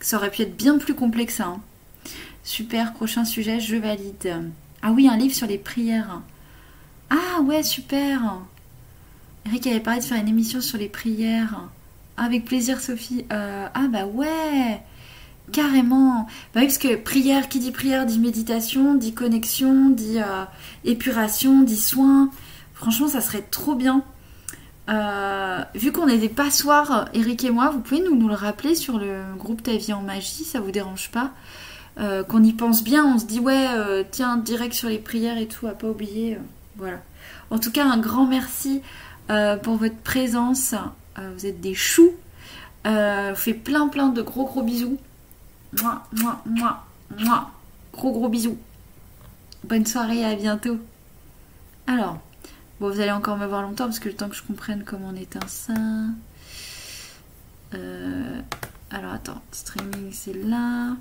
Ça 0.00 0.16
aurait 0.16 0.30
pu 0.30 0.42
être 0.42 0.56
bien 0.56 0.78
plus 0.78 0.94
complexe. 0.94 1.40
Hein. 1.40 1.60
Super, 2.42 2.94
prochain 2.94 3.24
sujet, 3.24 3.60
je 3.60 3.76
valide. 3.76 4.42
Ah 4.82 4.92
oui, 4.92 5.08
un 5.08 5.16
livre 5.16 5.34
sur 5.34 5.46
les 5.46 5.58
prières. 5.58 6.22
Ah 7.10 7.40
ouais, 7.42 7.62
super. 7.62 8.38
Eric 9.46 9.66
avait 9.66 9.80
parlé 9.80 10.00
de 10.00 10.04
faire 10.04 10.18
une 10.18 10.28
émission 10.28 10.60
sur 10.60 10.78
les 10.78 10.88
prières. 10.88 11.68
avec 12.16 12.44
plaisir, 12.44 12.80
Sophie. 12.80 13.24
Euh, 13.32 13.66
ah 13.72 13.88
bah 13.88 14.06
ouais, 14.06 14.80
carrément. 15.52 16.26
Bah 16.54 16.60
oui, 16.60 16.66
parce 16.66 16.78
que 16.78 16.96
prière, 16.96 17.48
qui 17.48 17.58
dit 17.58 17.72
prière, 17.72 18.06
dit 18.06 18.18
méditation, 18.18 18.94
dit 18.94 19.14
connexion, 19.14 19.90
dit 19.90 20.18
euh, 20.18 20.44
épuration, 20.84 21.62
dit 21.62 21.76
soin. 21.76 22.30
Franchement, 22.74 23.08
ça 23.08 23.20
serait 23.20 23.42
trop 23.42 23.74
bien. 23.74 24.02
Euh, 24.90 25.62
vu 25.74 25.92
qu'on 25.92 26.08
est 26.08 26.18
des 26.18 26.28
passoires, 26.28 27.08
Eric 27.14 27.44
et 27.44 27.50
moi, 27.50 27.70
vous 27.70 27.80
pouvez 27.80 28.02
nous, 28.02 28.28
le 28.28 28.34
rappeler 28.34 28.74
sur 28.74 28.98
le 28.98 29.22
groupe 29.36 29.62
Ta 29.62 29.76
vie 29.76 29.92
en 29.92 30.02
magie, 30.02 30.44
ça 30.44 30.60
vous 30.60 30.72
dérange 30.72 31.10
pas 31.10 31.30
euh, 31.98 32.24
Qu'on 32.24 32.42
y 32.42 32.52
pense 32.52 32.82
bien, 32.82 33.04
on 33.04 33.18
se 33.18 33.26
dit 33.26 33.40
ouais, 33.40 33.68
euh, 33.74 34.02
tiens, 34.10 34.36
direct 34.36 34.74
sur 34.74 34.88
les 34.88 34.98
prières 34.98 35.38
et 35.38 35.46
tout, 35.46 35.66
à 35.66 35.72
pas 35.72 35.88
oublier. 35.88 36.38
voilà. 36.76 36.98
En 37.50 37.58
tout 37.58 37.70
cas, 37.70 37.84
un 37.84 37.98
grand 37.98 38.26
merci 38.26 38.82
pour 39.62 39.76
votre 39.76 39.96
présence. 39.96 40.74
vous 41.16 41.46
êtes 41.46 41.60
des 41.60 41.74
choux. 41.74 42.12
Euh, 42.86 43.34
fait 43.34 43.52
plein 43.52 43.88
plein 43.88 44.08
de 44.08 44.22
gros 44.22 44.44
gros 44.44 44.62
bisous. 44.62 44.98
Moi, 45.82 46.02
moi, 46.12 46.40
moi, 46.46 46.84
moi. 47.18 47.50
Gros 47.92 48.12
gros 48.12 48.28
bisous. 48.28 48.58
Bonne 49.64 49.84
soirée, 49.84 50.24
à 50.24 50.34
bientôt. 50.34 50.78
Alors. 51.86 52.18
Bon, 52.80 52.88
vous 52.88 53.00
allez 53.00 53.10
encore 53.10 53.36
me 53.36 53.46
voir 53.46 53.60
longtemps 53.60 53.84
parce 53.84 53.98
que 53.98 54.08
le 54.08 54.14
temps 54.14 54.30
que 54.30 54.34
je 54.34 54.42
comprenne 54.42 54.84
comment 54.86 55.08
on 55.12 55.16
éteint 55.16 55.46
ça. 55.46 55.74
Euh, 57.74 58.40
alors 58.90 59.12
attends, 59.12 59.42
streaming 59.52 60.10
c'est 60.12 60.32
là. 60.32 60.96